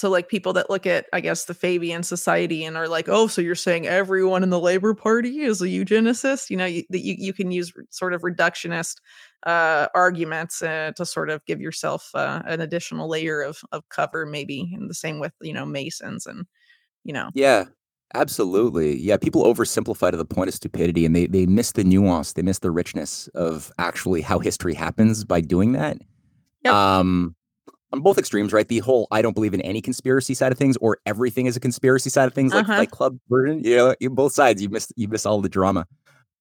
So, 0.00 0.08
like 0.08 0.28
people 0.30 0.54
that 0.54 0.70
look 0.70 0.86
at, 0.86 1.04
I 1.12 1.20
guess, 1.20 1.44
the 1.44 1.52
Fabian 1.52 2.02
Society 2.02 2.64
and 2.64 2.74
are 2.74 2.88
like, 2.88 3.06
oh, 3.10 3.26
so 3.26 3.42
you're 3.42 3.54
saying 3.54 3.86
everyone 3.86 4.42
in 4.42 4.48
the 4.48 4.58
Labor 4.58 4.94
Party 4.94 5.40
is 5.40 5.60
a 5.60 5.66
eugenicist? 5.66 6.48
You 6.48 6.56
know, 6.56 6.64
you, 6.64 6.84
you, 6.88 7.16
you 7.18 7.32
can 7.34 7.50
use 7.50 7.70
sort 7.90 8.14
of 8.14 8.22
reductionist 8.22 8.96
uh, 9.44 9.88
arguments 9.94 10.62
uh, 10.62 10.92
to 10.96 11.04
sort 11.04 11.28
of 11.28 11.44
give 11.44 11.60
yourself 11.60 12.10
uh, 12.14 12.40
an 12.46 12.62
additional 12.62 13.10
layer 13.10 13.42
of, 13.42 13.60
of 13.72 13.86
cover, 13.90 14.24
maybe. 14.24 14.72
And 14.74 14.88
the 14.88 14.94
same 14.94 15.20
with, 15.20 15.34
you 15.42 15.52
know, 15.52 15.66
Masons 15.66 16.24
and, 16.24 16.46
you 17.04 17.12
know. 17.12 17.28
Yeah. 17.34 17.66
Absolutely. 18.14 18.96
Yeah, 18.96 19.18
people 19.18 19.44
oversimplify 19.44 20.10
to 20.10 20.16
the 20.16 20.24
point 20.24 20.48
of 20.48 20.54
stupidity 20.54 21.06
and 21.06 21.14
they 21.14 21.26
they 21.26 21.46
miss 21.46 21.72
the 21.72 21.84
nuance, 21.84 22.32
they 22.32 22.42
miss 22.42 22.58
the 22.58 22.72
richness 22.72 23.28
of 23.34 23.70
actually 23.78 24.20
how 24.20 24.40
history 24.40 24.74
happens 24.74 25.24
by 25.24 25.40
doing 25.40 25.72
that. 25.72 25.98
Yep. 26.64 26.74
Um 26.74 27.36
on 27.92 28.00
both 28.00 28.18
extremes, 28.18 28.52
right? 28.52 28.68
The 28.68 28.78
whole 28.78 29.08
I 29.10 29.22
don't 29.22 29.34
believe 29.34 29.54
in 29.54 29.60
any 29.62 29.80
conspiracy 29.80 30.34
side 30.34 30.52
of 30.52 30.58
things 30.58 30.76
or 30.80 30.98
everything 31.06 31.46
is 31.46 31.56
a 31.56 31.60
conspiracy 31.60 32.10
side 32.10 32.26
of 32.26 32.34
things, 32.34 32.52
like 32.54 32.64
Uh-huh. 32.64 32.76
Fight 32.76 32.90
Club 32.90 33.18
version. 33.28 33.62
You 33.64 33.76
know, 33.76 33.94
you 34.00 34.10
both 34.10 34.32
sides, 34.32 34.62
you 34.62 34.68
miss 34.68 34.92
you 34.96 35.08
miss 35.08 35.26
all 35.26 35.40
the 35.40 35.48
drama. 35.48 35.86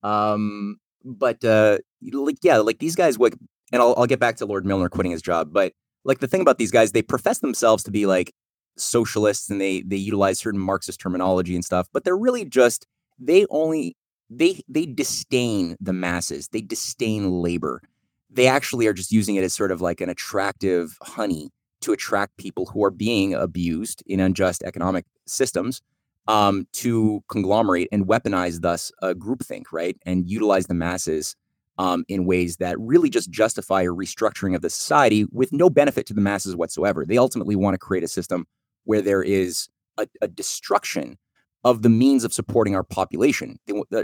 Um, 0.04 0.78
but 1.04 1.44
uh 1.44 1.80
like 2.12 2.38
yeah, 2.42 2.58
like 2.58 2.80
these 2.80 2.96
guys 2.96 3.18
like 3.18 3.36
and 3.72 3.82
I'll 3.82 3.94
I'll 3.98 4.08
get 4.08 4.20
back 4.20 4.38
to 4.38 4.46
Lord 4.46 4.66
Milner 4.66 4.90
quitting 4.90 5.12
his 5.12 5.22
job, 5.22 5.52
but 5.52 5.74
like 6.06 6.20
the 6.20 6.28
thing 6.28 6.42
about 6.42 6.58
these 6.58 6.72
guys, 6.72 6.92
they 6.92 7.02
profess 7.02 7.40
themselves 7.40 7.84
to 7.84 7.92
be 7.92 8.06
like 8.06 8.34
socialists 8.78 9.50
and 9.50 9.60
they 9.60 9.82
they 9.82 9.96
utilize 9.98 10.40
certain 10.40 10.60
Marxist 10.60 11.00
terminology 11.00 11.56
and 11.56 11.66
stuff, 11.66 11.88
but 11.94 12.04
they're 12.04 12.18
really 12.18 12.46
just 12.46 12.86
they 13.20 13.46
only 13.50 13.96
they 14.30 14.62
they 14.70 14.86
disdain 14.86 15.76
the 15.82 15.94
masses. 15.94 16.48
They 16.50 16.62
disdain 16.62 17.42
labor. 17.42 17.82
They 18.30 18.48
actually 18.48 18.88
are 18.88 18.94
just 18.94 19.12
using 19.12 19.36
it 19.36 19.44
as 19.44 19.54
sort 19.54 19.72
of 19.72 19.82
like 19.82 20.02
an 20.02 20.10
attractive 20.10 20.98
honey 21.02 21.50
to 21.82 21.94
attract 21.94 22.38
people 22.38 22.66
who 22.68 22.84
are 22.84 22.92
being 22.92 23.34
abused 23.34 24.04
in 24.06 24.20
unjust 24.20 24.64
economic 24.64 25.06
systems 25.26 25.82
um, 26.28 26.68
to 26.74 27.24
conglomerate 27.30 27.88
and 27.92 28.06
weaponize 28.06 28.62
thus 28.62 28.92
a 29.02 29.16
groupthink, 29.16 29.64
right? 29.72 29.98
And 30.06 30.30
utilize 30.30 30.68
the 30.68 30.74
masses 30.74 31.36
um, 31.80 32.04
in 32.08 32.26
ways 32.26 32.58
that 32.58 32.78
really 32.80 33.10
just 33.10 33.32
justify 33.32 33.84
a 33.84 33.88
restructuring 33.88 34.54
of 34.56 34.62
the 34.62 34.70
society 34.70 35.26
with 35.32 35.54
no 35.54 35.70
benefit 35.70 36.06
to 36.08 36.14
the 36.14 36.22
masses 36.22 36.56
whatsoever. 36.56 37.06
They 37.06 37.18
ultimately 37.18 37.56
want 37.56 37.74
to 37.74 37.80
create 37.80 38.04
a 38.04 38.08
system 38.08 38.46
where 38.84 39.02
there 39.02 39.24
is 39.24 39.70
a, 39.98 40.08
a 40.22 40.28
destruction 40.28 41.18
of 41.64 41.82
the 41.82 41.90
means 41.90 42.24
of 42.24 42.34
supporting 42.34 42.76
our 42.76 42.84
population. 42.84 43.58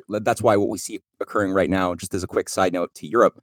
That's 0.10 0.42
why 0.42 0.58
what 0.58 0.70
we 0.70 0.78
see 0.78 1.02
occurring 1.20 1.52
right 1.52 1.70
now, 1.70 1.96
just 1.96 2.14
as 2.14 2.24
a 2.24 2.28
quick 2.28 2.50
side 2.50 2.74
note 2.74 2.94
to 2.96 3.08
Europe, 3.08 3.42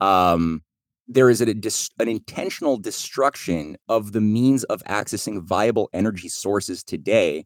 um, 0.00 0.62
there 1.08 1.28
is 1.30 1.40
a, 1.40 1.54
dis- 1.54 1.90
an 1.98 2.08
intentional 2.08 2.76
destruction 2.76 3.76
of 3.88 4.12
the 4.12 4.20
means 4.20 4.64
of 4.64 4.82
accessing 4.84 5.42
viable 5.42 5.90
energy 5.92 6.28
sources 6.28 6.82
today, 6.82 7.44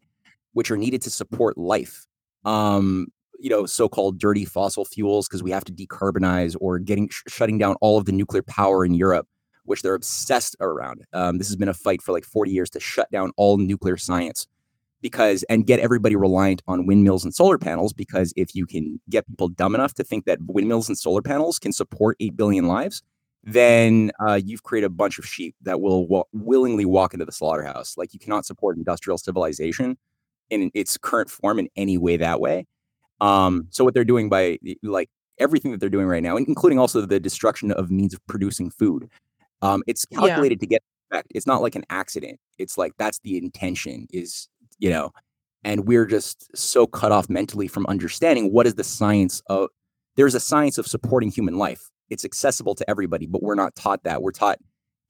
which 0.52 0.70
are 0.70 0.76
needed 0.76 1.02
to 1.02 1.10
support 1.10 1.58
life. 1.58 2.06
Um, 2.44 3.08
you 3.38 3.50
know, 3.50 3.66
so-called 3.66 4.18
dirty 4.18 4.44
fossil 4.44 4.84
fuels 4.84 5.28
because 5.28 5.42
we 5.42 5.50
have 5.50 5.64
to 5.64 5.72
decarbonize, 5.72 6.56
or 6.60 6.78
getting 6.78 7.08
sh- 7.08 7.22
shutting 7.28 7.58
down 7.58 7.76
all 7.80 7.98
of 7.98 8.06
the 8.06 8.12
nuclear 8.12 8.42
power 8.42 8.84
in 8.84 8.94
Europe, 8.94 9.28
which 9.64 9.82
they're 9.82 9.94
obsessed 9.94 10.56
around. 10.60 11.04
Um, 11.12 11.38
this 11.38 11.48
has 11.48 11.56
been 11.56 11.68
a 11.68 11.74
fight 11.74 12.00
for 12.00 12.12
like 12.12 12.24
40 12.24 12.50
years 12.50 12.70
to 12.70 12.80
shut 12.80 13.10
down 13.10 13.32
all 13.36 13.58
nuclear 13.58 13.96
science 13.96 14.46
because 15.02 15.42
and 15.44 15.66
get 15.66 15.78
everybody 15.80 16.16
reliant 16.16 16.62
on 16.66 16.86
windmills 16.86 17.24
and 17.24 17.34
solar 17.34 17.58
panels 17.58 17.92
because 17.92 18.32
if 18.36 18.54
you 18.54 18.66
can 18.66 19.00
get 19.10 19.26
people 19.28 19.48
dumb 19.48 19.74
enough 19.74 19.94
to 19.94 20.04
think 20.04 20.24
that 20.24 20.38
windmills 20.46 20.88
and 20.88 20.98
solar 20.98 21.22
panels 21.22 21.58
can 21.58 21.72
support 21.72 22.16
8 22.20 22.36
billion 22.36 22.66
lives 22.66 23.02
then 23.44 24.10
uh, 24.26 24.40
you've 24.42 24.64
created 24.64 24.86
a 24.86 24.90
bunch 24.90 25.18
of 25.18 25.26
sheep 25.26 25.54
that 25.62 25.80
will 25.80 26.06
wa- 26.08 26.24
willingly 26.32 26.84
walk 26.84 27.12
into 27.14 27.24
the 27.24 27.32
slaughterhouse 27.32 27.96
like 27.96 28.12
you 28.14 28.18
cannot 28.20 28.44
support 28.46 28.76
industrial 28.76 29.18
civilization 29.18 29.96
in 30.50 30.70
its 30.74 30.96
current 30.96 31.30
form 31.30 31.58
in 31.58 31.68
any 31.76 31.98
way 31.98 32.16
that 32.16 32.40
way 32.40 32.66
um, 33.20 33.66
so 33.70 33.84
what 33.84 33.94
they're 33.94 34.04
doing 34.04 34.28
by 34.28 34.58
like 34.82 35.10
everything 35.38 35.70
that 35.70 35.78
they're 35.80 35.88
doing 35.90 36.06
right 36.06 36.22
now 36.22 36.36
including 36.36 36.78
also 36.78 37.00
the 37.04 37.20
destruction 37.20 37.70
of 37.72 37.90
means 37.90 38.14
of 38.14 38.26
producing 38.26 38.70
food 38.70 39.08
um, 39.62 39.82
it's 39.86 40.04
Yeah. 40.10 40.18
calculated 40.20 40.60
to 40.60 40.66
get 40.66 40.82
effect. 41.10 41.28
It's 41.34 41.46
not 41.46 41.62
like 41.62 41.74
an 41.76 41.84
accident. 41.88 42.38
It's 42.58 42.76
like 42.76 42.92
that's 42.98 43.20
the 43.20 43.38
intention 43.38 44.06
is, 44.12 44.48
you 44.78 44.90
know, 44.90 45.10
and 45.64 45.86
we're 45.86 46.06
just 46.06 46.56
so 46.56 46.86
cut 46.86 47.12
off 47.12 47.28
mentally 47.28 47.68
from 47.68 47.86
understanding 47.86 48.52
what 48.52 48.66
is 48.66 48.74
the 48.74 48.84
science 48.84 49.42
of 49.48 49.68
there's 50.16 50.34
a 50.34 50.40
science 50.40 50.78
of 50.78 50.86
supporting 50.86 51.30
human 51.30 51.58
life. 51.58 51.90
It's 52.08 52.24
accessible 52.24 52.74
to 52.76 52.88
everybody, 52.88 53.26
but 53.26 53.42
we're 53.42 53.54
not 53.54 53.74
taught 53.74 54.04
that. 54.04 54.22
We're 54.22 54.32
taught 54.32 54.58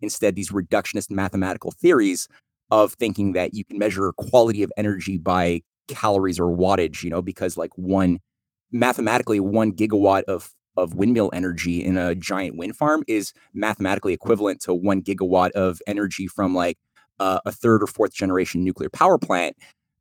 instead 0.01 0.35
these 0.35 0.51
reductionist 0.51 1.11
mathematical 1.11 1.71
theories 1.71 2.29
of 2.71 2.95
thinking 2.95 3.33
that 3.33 3.55
you 3.55 3.65
can 3.65 3.79
measure 3.79 4.13
quality 4.17 4.63
of 4.63 4.73
energy 4.77 5.19
by 5.19 5.63
calories 5.89 6.41
or 6.41 6.55
wattage, 6.57 7.03
you 7.03 7.11
know, 7.11 7.23
because 7.23 7.57
like 7.57 7.71
one 7.77 8.19
mathematically 8.73 9.41
one 9.41 9.73
gigawatt 9.73 10.25
of 10.25 10.51
of 10.77 10.95
windmill 10.95 11.31
energy 11.33 11.83
in 11.83 11.97
a 11.97 12.15
giant 12.15 12.57
wind 12.57 12.77
farm 12.77 13.03
is 13.09 13.33
mathematically 13.55 14.13
equivalent 14.13 14.61
to 14.61 14.75
one 14.75 15.01
gigawatt 15.01 15.51
of 15.53 15.81
energy 15.87 16.27
from 16.27 16.55
like 16.55 16.77
uh, 17.21 17.41
a 17.45 17.53
third 17.53 17.83
or 17.83 17.87
fourth 17.87 18.13
generation 18.13 18.65
nuclear 18.65 18.91
power 18.91 19.19
plant 19.19 19.57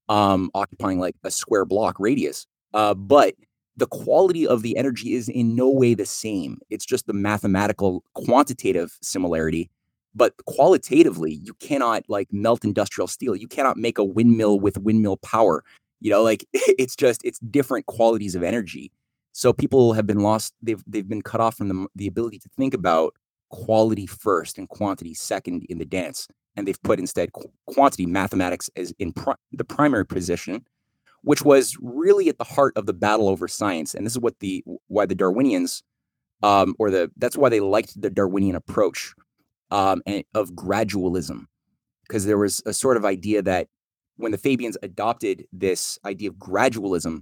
um, 0.09 0.49
occupying 0.53 0.99
like 0.99 1.15
a 1.23 1.31
square 1.31 1.65
block 1.65 1.99
radius. 1.99 2.45
Uh, 2.73 2.93
but 2.93 3.35
the 3.77 3.87
quality 3.87 4.47
of 4.47 4.61
the 4.61 4.77
energy 4.77 5.13
is 5.13 5.27
in 5.27 5.55
no 5.55 5.69
way 5.69 5.93
the 5.93 6.05
same. 6.05 6.59
It's 6.69 6.85
just 6.85 7.07
the 7.07 7.13
mathematical 7.13 8.03
quantitative 8.13 8.97
similarity. 9.01 9.69
But 10.13 10.33
qualitatively, 10.45 11.33
you 11.33 11.53
cannot 11.55 12.03
like 12.07 12.31
melt 12.31 12.63
industrial 12.63 13.07
steel. 13.07 13.35
You 13.35 13.47
cannot 13.47 13.77
make 13.77 13.97
a 13.97 14.03
windmill 14.03 14.59
with 14.59 14.77
windmill 14.77 15.17
power. 15.17 15.63
You 15.99 16.11
know, 16.11 16.23
like 16.23 16.45
it's 16.53 16.95
just 16.95 17.21
it's 17.25 17.39
different 17.39 17.85
qualities 17.87 18.35
of 18.35 18.43
energy. 18.43 18.91
So 19.33 19.51
people 19.51 19.91
have 19.91 20.07
been 20.07 20.19
lost. 20.19 20.53
They've 20.61 20.81
they've 20.87 21.07
been 21.07 21.21
cut 21.21 21.41
off 21.41 21.55
from 21.55 21.67
the 21.67 21.87
the 21.95 22.07
ability 22.07 22.39
to 22.39 22.49
think 22.55 22.73
about 22.73 23.13
quality 23.49 24.07
first 24.07 24.57
and 24.57 24.69
quantity 24.69 25.13
second 25.13 25.65
in 25.69 25.77
the 25.77 25.85
dance, 25.85 26.27
and 26.55 26.67
they've 26.67 26.81
put 26.83 26.99
instead 26.99 27.33
qu- 27.33 27.51
quantity 27.67 28.05
mathematics 28.05 28.69
as 28.75 28.93
in 28.99 29.13
pri- 29.13 29.35
the 29.51 29.65
primary 29.65 30.05
position, 30.05 30.65
which 31.21 31.43
was 31.43 31.77
really 31.81 32.29
at 32.29 32.37
the 32.37 32.43
heart 32.43 32.73
of 32.75 32.85
the 32.85 32.93
battle 32.93 33.27
over 33.27 33.47
science. 33.47 33.93
And 33.93 34.05
this 34.05 34.13
is 34.13 34.19
what 34.19 34.39
the 34.39 34.63
why 34.87 35.05
the 35.05 35.15
Darwinians, 35.15 35.83
um, 36.43 36.75
or 36.79 36.91
the 36.91 37.11
that's 37.17 37.37
why 37.37 37.49
they 37.49 37.59
liked 37.59 37.99
the 37.99 38.09
Darwinian 38.09 38.55
approach 38.55 39.13
um, 39.71 40.01
and, 40.05 40.23
of 40.33 40.51
gradualism, 40.51 41.45
because 42.07 42.25
there 42.25 42.37
was 42.37 42.61
a 42.65 42.73
sort 42.73 42.97
of 42.97 43.05
idea 43.05 43.41
that 43.41 43.67
when 44.17 44.31
the 44.31 44.37
Fabians 44.37 44.77
adopted 44.81 45.45
this 45.51 45.99
idea 46.05 46.29
of 46.29 46.35
gradualism, 46.35 47.21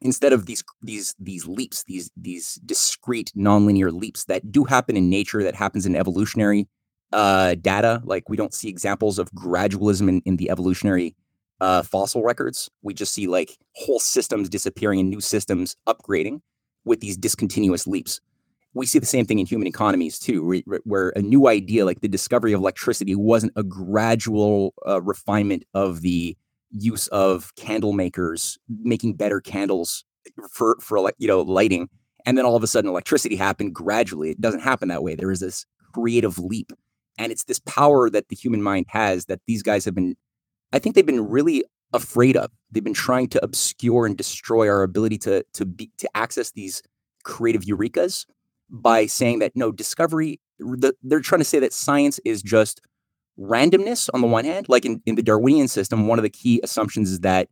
instead 0.00 0.32
of 0.32 0.46
these 0.46 0.62
these 0.82 1.14
these 1.18 1.46
leaps, 1.46 1.84
these 1.84 2.10
these 2.16 2.56
discrete 2.66 3.32
nonlinear 3.36 3.92
leaps 3.92 4.24
that 4.24 4.52
do 4.52 4.64
happen 4.64 4.96
in 4.96 5.08
nature, 5.08 5.42
that 5.42 5.54
happens 5.54 5.86
in 5.86 5.96
evolutionary 5.96 6.68
uh, 7.12 7.54
data. 7.56 8.02
Like 8.04 8.28
we 8.28 8.36
don't 8.36 8.54
see 8.54 8.68
examples 8.68 9.18
of 9.18 9.30
gradualism 9.32 10.08
in, 10.08 10.22
in 10.24 10.36
the 10.36 10.50
evolutionary 10.50 11.14
uh, 11.60 11.82
fossil 11.82 12.22
records. 12.22 12.70
We 12.82 12.94
just 12.94 13.14
see 13.14 13.26
like 13.26 13.58
whole 13.74 14.00
systems 14.00 14.48
disappearing 14.48 15.00
and 15.00 15.10
new 15.10 15.20
systems 15.20 15.76
upgrading 15.86 16.40
with 16.84 17.00
these 17.00 17.16
discontinuous 17.16 17.86
leaps. 17.86 18.20
We 18.74 18.86
see 18.86 18.98
the 18.98 19.06
same 19.06 19.24
thing 19.24 19.38
in 19.38 19.46
human 19.46 19.66
economies 19.66 20.18
too, 20.18 20.62
where, 20.84 21.12
a 21.16 21.22
new 21.22 21.48
idea 21.48 21.84
like 21.84 22.00
the 22.00 22.08
discovery 22.08 22.52
of 22.52 22.60
electricity 22.60 23.14
wasn't 23.14 23.52
a 23.56 23.62
gradual 23.62 24.74
uh, 24.86 25.00
refinement 25.02 25.64
of 25.74 26.02
the 26.02 26.36
use 26.70 27.06
of 27.08 27.54
candle 27.56 27.92
makers 27.92 28.58
making 28.68 29.14
better 29.14 29.40
candles 29.40 30.04
for 30.52 30.76
for 30.80 31.10
you 31.18 31.26
know 31.26 31.40
lighting 31.40 31.88
and 32.26 32.36
then 32.36 32.44
all 32.44 32.56
of 32.56 32.62
a 32.62 32.66
sudden 32.66 32.90
electricity 32.90 33.36
happened 33.36 33.74
gradually 33.74 34.30
it 34.30 34.40
doesn't 34.40 34.60
happen 34.60 34.88
that 34.88 35.02
way 35.02 35.14
there 35.14 35.30
is 35.30 35.40
this 35.40 35.64
creative 35.94 36.38
leap 36.38 36.70
and 37.18 37.32
it's 37.32 37.44
this 37.44 37.58
power 37.60 38.08
that 38.08 38.28
the 38.28 38.36
human 38.36 38.62
mind 38.62 38.86
has 38.88 39.26
that 39.26 39.40
these 39.46 39.62
guys 39.62 39.84
have 39.84 39.94
been 39.94 40.16
i 40.72 40.78
think 40.78 40.94
they've 40.94 41.06
been 41.06 41.28
really 41.28 41.64
afraid 41.92 42.36
of. 42.36 42.50
They've 42.70 42.84
been 42.84 42.94
trying 42.94 43.28
to 43.28 43.44
obscure 43.44 44.06
and 44.06 44.16
destroy 44.16 44.68
our 44.68 44.82
ability 44.82 45.18
to 45.18 45.44
to 45.54 45.64
be 45.64 45.90
to 45.98 46.08
access 46.14 46.50
these 46.52 46.82
creative 47.24 47.62
eurekas 47.62 48.26
by 48.70 49.06
saying 49.06 49.38
that 49.38 49.52
no 49.54 49.72
discovery 49.72 50.40
the, 50.58 50.94
they're 51.02 51.20
trying 51.20 51.40
to 51.40 51.44
say 51.44 51.58
that 51.58 51.72
science 51.72 52.20
is 52.24 52.42
just 52.42 52.80
randomness 53.38 54.08
on 54.12 54.20
the 54.20 54.26
one 54.26 54.44
hand 54.44 54.68
like 54.68 54.84
in, 54.84 55.00
in 55.06 55.14
the 55.14 55.22
darwinian 55.22 55.68
system 55.68 56.06
one 56.06 56.18
of 56.18 56.22
the 56.22 56.30
key 56.30 56.60
assumptions 56.62 57.10
is 57.10 57.20
that 57.20 57.48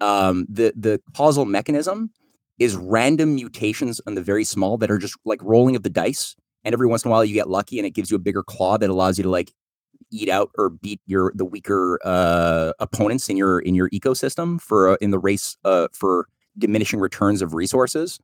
um, 0.00 0.46
the 0.48 0.72
the 0.76 1.00
causal 1.16 1.44
mechanism 1.44 2.10
is 2.58 2.76
random 2.76 3.34
mutations 3.34 4.00
on 4.06 4.14
the 4.14 4.22
very 4.22 4.44
small 4.44 4.76
that 4.78 4.90
are 4.90 4.98
just 4.98 5.16
like 5.24 5.42
rolling 5.42 5.76
of 5.76 5.82
the 5.82 5.90
dice 5.90 6.36
and 6.64 6.72
every 6.72 6.86
once 6.86 7.04
in 7.04 7.10
a 7.10 7.12
while 7.12 7.24
you 7.24 7.34
get 7.34 7.48
lucky 7.48 7.78
and 7.78 7.86
it 7.86 7.90
gives 7.90 8.10
you 8.10 8.16
a 8.16 8.20
bigger 8.20 8.42
claw 8.42 8.76
that 8.78 8.90
allows 8.90 9.18
you 9.18 9.24
to 9.24 9.30
like 9.30 9.52
eat 10.10 10.28
out 10.28 10.50
or 10.58 10.70
beat 10.70 11.00
your 11.06 11.32
the 11.34 11.44
weaker 11.44 11.98
uh, 12.04 12.72
opponents 12.78 13.28
in 13.28 13.36
your 13.36 13.60
in 13.60 13.74
your 13.74 13.90
ecosystem 13.90 14.60
for 14.60 14.90
uh, 14.90 14.96
in 15.00 15.10
the 15.10 15.18
race 15.18 15.56
uh, 15.64 15.88
for 15.92 16.28
diminishing 16.58 17.00
returns 17.00 17.42
of 17.42 17.54
resources 17.54 18.20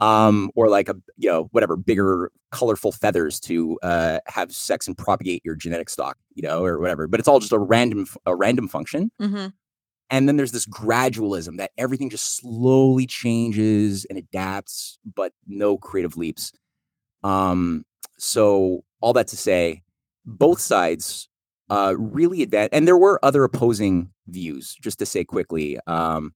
um, 0.00 0.50
or 0.54 0.68
like 0.68 0.88
a 0.88 0.96
you 1.16 1.28
know 1.28 1.48
whatever 1.52 1.76
bigger 1.76 2.30
colorful 2.50 2.92
feathers 2.92 3.40
to 3.40 3.78
uh, 3.82 4.18
have 4.26 4.52
sex 4.52 4.86
and 4.86 4.96
propagate 4.96 5.42
your 5.44 5.54
genetic 5.54 5.90
stock, 5.90 6.16
you 6.34 6.42
know, 6.42 6.64
or 6.64 6.78
whatever. 6.78 7.06
But 7.06 7.20
it's 7.20 7.28
all 7.28 7.40
just 7.40 7.52
a 7.52 7.58
random 7.58 8.06
a 8.26 8.34
random 8.34 8.68
function. 8.68 9.10
Mm-hmm. 9.20 9.48
And 10.08 10.28
then 10.28 10.36
there's 10.36 10.52
this 10.52 10.66
gradualism 10.66 11.56
that 11.56 11.72
everything 11.76 12.10
just 12.10 12.36
slowly 12.36 13.06
changes 13.06 14.04
and 14.04 14.16
adapts, 14.16 14.98
but 15.16 15.32
no 15.48 15.78
creative 15.78 16.16
leaps. 16.16 16.52
Um, 17.22 17.84
so 18.18 18.84
all 19.00 19.12
that 19.14 19.28
to 19.28 19.36
say, 19.36 19.82
both 20.24 20.60
sides 20.60 21.28
uh, 21.70 21.94
really 21.98 22.42
advanced, 22.42 22.70
and 22.72 22.86
there 22.86 22.96
were 22.96 23.24
other 23.24 23.44
opposing 23.44 24.10
views. 24.28 24.76
Just 24.80 24.98
to 25.00 25.06
say 25.06 25.24
quickly, 25.24 25.78
um, 25.86 26.32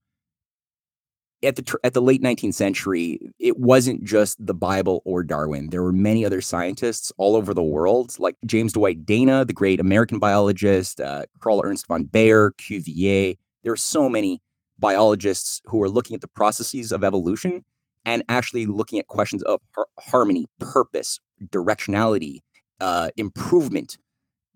at 1.42 1.56
the 1.56 1.62
tr- 1.62 1.76
at 1.84 1.94
the 1.94 2.02
late 2.02 2.22
19th 2.22 2.54
century, 2.54 3.18
it 3.38 3.58
wasn't 3.58 4.04
just 4.04 4.44
the 4.44 4.54
Bible 4.54 5.02
or 5.04 5.22
Darwin. 5.22 5.70
There 5.70 5.82
were 5.82 5.92
many 5.92 6.24
other 6.24 6.40
scientists 6.40 7.12
all 7.16 7.36
over 7.36 7.54
the 7.54 7.62
world, 7.62 8.16
like 8.18 8.36
James 8.44 8.72
Dwight 8.72 9.06
Dana, 9.06 9.44
the 9.44 9.52
great 9.52 9.80
American 9.80 10.18
biologist, 10.18 11.00
uh, 11.00 11.24
Carl 11.40 11.62
Ernst 11.64 11.86
von 11.86 12.04
Baer, 12.04 12.52
Cuvier. 12.52 13.36
There 13.62 13.72
are 13.72 13.76
so 13.76 14.08
many 14.08 14.42
biologists 14.78 15.60
who 15.66 15.82
are 15.82 15.88
looking 15.88 16.14
at 16.14 16.20
the 16.20 16.28
processes 16.28 16.92
of 16.92 17.04
evolution 17.04 17.64
and 18.10 18.24
actually 18.28 18.66
looking 18.66 18.98
at 18.98 19.06
questions 19.06 19.42
of 19.44 19.60
har- 19.74 19.86
harmony, 19.98 20.46
purpose, 20.58 21.20
directionality, 21.50 22.38
uh, 22.80 23.10
improvement, 23.16 23.96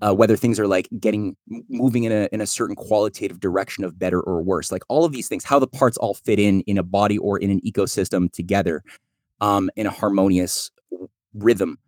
uh, 0.01 0.13
whether 0.13 0.37
things 0.37 0.59
are 0.59 0.67
like 0.67 0.89
getting 0.99 1.37
moving 1.69 2.05
in 2.05 2.11
a 2.11 2.29
in 2.33 2.41
a 2.41 2.47
certain 2.47 2.75
qualitative 2.75 3.39
direction 3.39 3.85
of 3.85 3.97
better 3.97 4.21
or 4.21 4.43
worse 4.43 4.73
like 4.73 4.83
all 4.89 5.05
of 5.05 5.13
these 5.13 5.29
things 5.29 5.45
how 5.45 5.59
the 5.59 5.69
parts 5.69 5.97
all 5.99 6.15
fit 6.15 6.39
in 6.41 6.63
in 6.63 6.77
a 6.77 6.83
body 6.83 7.17
or 7.17 7.39
in 7.39 7.51
an 7.51 7.61
ecosystem 7.61 8.31
together 8.33 8.83
um, 9.41 9.71
in 9.77 9.87
a 9.87 9.91
harmonious 9.91 10.71
rhythm. 11.33 11.79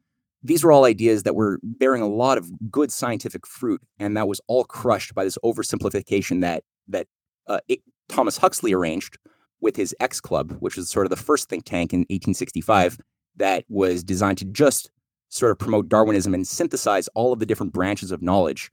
These 0.43 0.63
were 0.63 0.71
all 0.71 0.85
ideas 0.85 1.25
that 1.25 1.35
were 1.35 1.59
bearing 1.63 2.03
a 2.03 2.09
lot 2.09 2.39
of 2.39 2.49
good 2.71 2.93
scientific 2.93 3.45
fruit 3.45 3.81
and 3.99 4.17
that 4.17 4.29
was 4.29 4.41
all 4.47 4.65
crushed 4.65 5.15
by 5.15 5.25
this 5.25 5.37
oversimplification 5.45 6.43
that 6.43 6.63
that 6.89 7.09
uh, 7.49 7.59
it, 7.67 7.81
thomas 8.09 8.37
huxley 8.37 8.73
arranged 8.73 9.19
with 9.67 9.77
his 9.77 9.95
x 10.01 10.21
club 10.21 10.57
which 10.61 10.77
was 10.77 10.89
sort 10.89 11.05
of 11.05 11.11
the 11.11 11.17
first 11.17 11.49
think 11.49 11.65
tank 11.65 11.93
in 11.93 12.01
1865 12.01 12.99
that 13.37 13.65
was 13.69 14.03
designed 14.03 14.39
to 14.39 14.45
just 14.47 14.91
sort 15.29 15.53
of 15.53 15.59
promote 15.59 15.89
Darwinism 15.89 16.35
and 16.35 16.47
synthesize 16.47 17.09
all 17.09 17.33
of 17.33 17.39
the 17.39 17.47
different 17.47 17.73
branches 17.73 18.11
of 18.11 18.23
knowledge. 18.23 18.71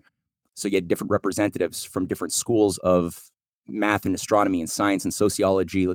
So 0.56 0.68
you 0.68 0.78
had 0.78 0.88
different 0.88 1.12
representatives 1.12 1.84
from 1.84 2.08
different 2.08 2.34
schools 2.34 2.78
of 2.80 3.30
math 3.68 4.06
and 4.06 4.14
astronomy 4.14 4.60
and 4.60 4.70
science 4.70 5.04
and 5.04 5.14
sociology, 5.14 5.88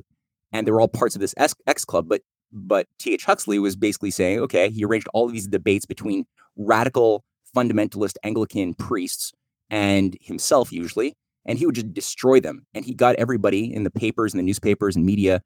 and 0.53 0.67
they 0.67 0.71
were 0.71 0.81
all 0.81 0.89
parts 0.89 1.15
of 1.15 1.21
this 1.21 1.35
X 1.39 1.85
club. 1.85 2.09
But 2.09 2.23
but 2.51 2.87
T.H. 2.99 3.27
Huxley 3.27 3.59
was 3.59 3.77
basically 3.77 4.11
saying, 4.11 4.41
okay, 4.41 4.71
he 4.71 4.85
arranged 4.85 5.09
all 5.13 5.27
of 5.27 5.33
these 5.33 5.47
debates 5.47 5.85
between 5.85 6.25
radical 6.57 7.23
fundamentalist 7.55 8.15
Anglican 8.25 8.73
priests 8.75 9.33
and 9.69 10.17
himself 10.21 10.73
usually, 10.73 11.15
and 11.47 11.59
he 11.59 11.67
would 11.67 11.75
just 11.75 11.93
destroy 11.93 12.41
them. 12.41 12.67
And 12.75 12.85
he 12.85 12.95
got 12.95 13.17
everybody 13.17 13.73
in 13.73 13.85
the 13.85 13.91
papers 13.91 14.33
and 14.33 14.39
the 14.39 14.45
newspapers 14.45 14.97
and 14.97 15.05
media 15.05 15.43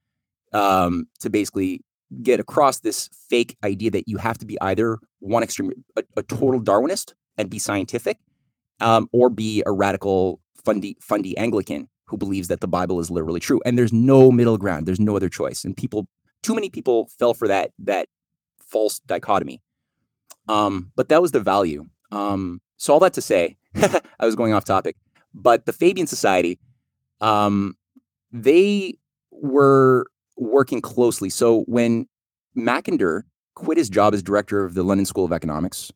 um, 0.53 1.07
to 1.21 1.31
basically 1.31 1.85
get 2.23 2.41
across 2.41 2.81
this 2.81 3.09
fake 3.31 3.57
idea 3.65 3.91
that 3.91 4.09
you 4.09 4.19
have 4.19 4.39
to 4.39 4.47
be 4.47 4.61
either 4.61 4.99
one 5.21 5.43
extreme, 5.43 5.71
a, 5.97 6.03
a 6.17 6.23
total 6.23 6.61
Darwinist 6.61 7.15
and 7.39 7.49
be 7.49 7.59
scientific, 7.59 8.19
um, 8.81 9.09
or 9.13 9.31
be 9.31 9.63
a 9.65 9.73
radical 9.73 10.41
fundy 10.65 10.97
fundy 11.01 11.37
Anglican 11.39 11.89
who 12.07 12.17
believes 12.17 12.49
that 12.49 12.61
the 12.61 12.69
Bible 12.69 13.01
is 13.01 13.11
literally 13.11 13.41
true. 13.41 13.61
And 13.65 13.79
there's 13.79 13.93
no 13.93 14.31
middle 14.31 14.59
ground. 14.59 14.87
There's 14.87 15.01
no 15.01 15.17
other 15.17 15.31
choice. 15.31 15.65
And 15.65 15.75
people, 15.77 16.07
too 16.43 16.55
many 16.55 16.69
people 16.69 17.09
fell 17.19 17.33
for 17.33 17.49
that 17.49 17.71
that 17.79 18.07
false 18.61 18.99
dichotomy. 19.01 19.63
Um, 20.49 20.93
but 20.97 21.09
that 21.09 21.23
was 21.23 21.33
the 21.33 21.41
value. 21.41 21.87
Um, 22.11 22.61
so 22.77 22.93
all 22.93 23.01
that 23.01 23.15
to 23.15 23.23
say, 23.23 23.57
I 23.75 24.27
was 24.27 24.35
going 24.35 24.53
off 24.53 24.65
topic, 24.65 24.97
but 25.35 25.67
the 25.67 25.73
Fabian 25.73 26.07
Society, 26.07 26.59
um, 27.21 27.77
they 28.31 28.95
were 29.31 30.07
working 30.37 30.81
closely. 30.81 31.31
So 31.31 31.63
when 31.63 32.07
Mackinder 32.57 33.23
quit 33.55 33.79
his 33.79 33.91
job 33.91 34.15
as 34.15 34.23
director 34.23 34.65
of 34.65 34.75
the 34.75 34.83
London 34.83 35.07
School 35.07 35.25
of 35.25 35.33
Economics, 35.33 35.93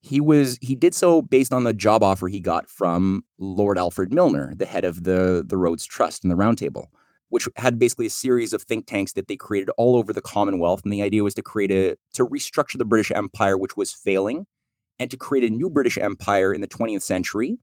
he 0.00 0.20
was 0.20 0.58
he 0.60 0.74
did 0.74 0.94
so 0.94 1.22
based 1.22 1.52
on 1.52 1.64
the 1.64 1.72
job 1.72 2.02
offer 2.02 2.28
he 2.28 2.40
got 2.40 2.68
from 2.68 3.24
Lord 3.38 3.78
Alfred 3.78 4.12
Milner, 4.12 4.54
the 4.54 4.66
head 4.66 4.84
of 4.84 5.04
the 5.04 5.44
the 5.46 5.56
Rhodes 5.56 5.84
Trust 5.84 6.24
and 6.24 6.30
the 6.30 6.36
Round 6.36 6.58
Table, 6.58 6.90
which 7.28 7.48
had 7.56 7.78
basically 7.78 8.06
a 8.06 8.10
series 8.10 8.52
of 8.52 8.62
think 8.62 8.86
tanks 8.86 9.12
that 9.12 9.28
they 9.28 9.36
created 9.36 9.70
all 9.76 9.96
over 9.96 10.12
the 10.12 10.20
Commonwealth. 10.20 10.82
And 10.82 10.92
the 10.92 11.02
idea 11.02 11.22
was 11.22 11.34
to 11.34 11.42
create 11.42 11.70
a 11.70 11.96
to 12.14 12.26
restructure 12.26 12.78
the 12.78 12.84
British 12.84 13.12
Empire, 13.12 13.56
which 13.56 13.76
was 13.76 13.92
failing, 13.92 14.46
and 14.98 15.08
to 15.10 15.16
create 15.16 15.48
a 15.48 15.54
new 15.54 15.70
British 15.70 15.98
Empire 15.98 16.52
in 16.52 16.60
the 16.60 16.68
20th 16.68 17.02
century 17.02 17.58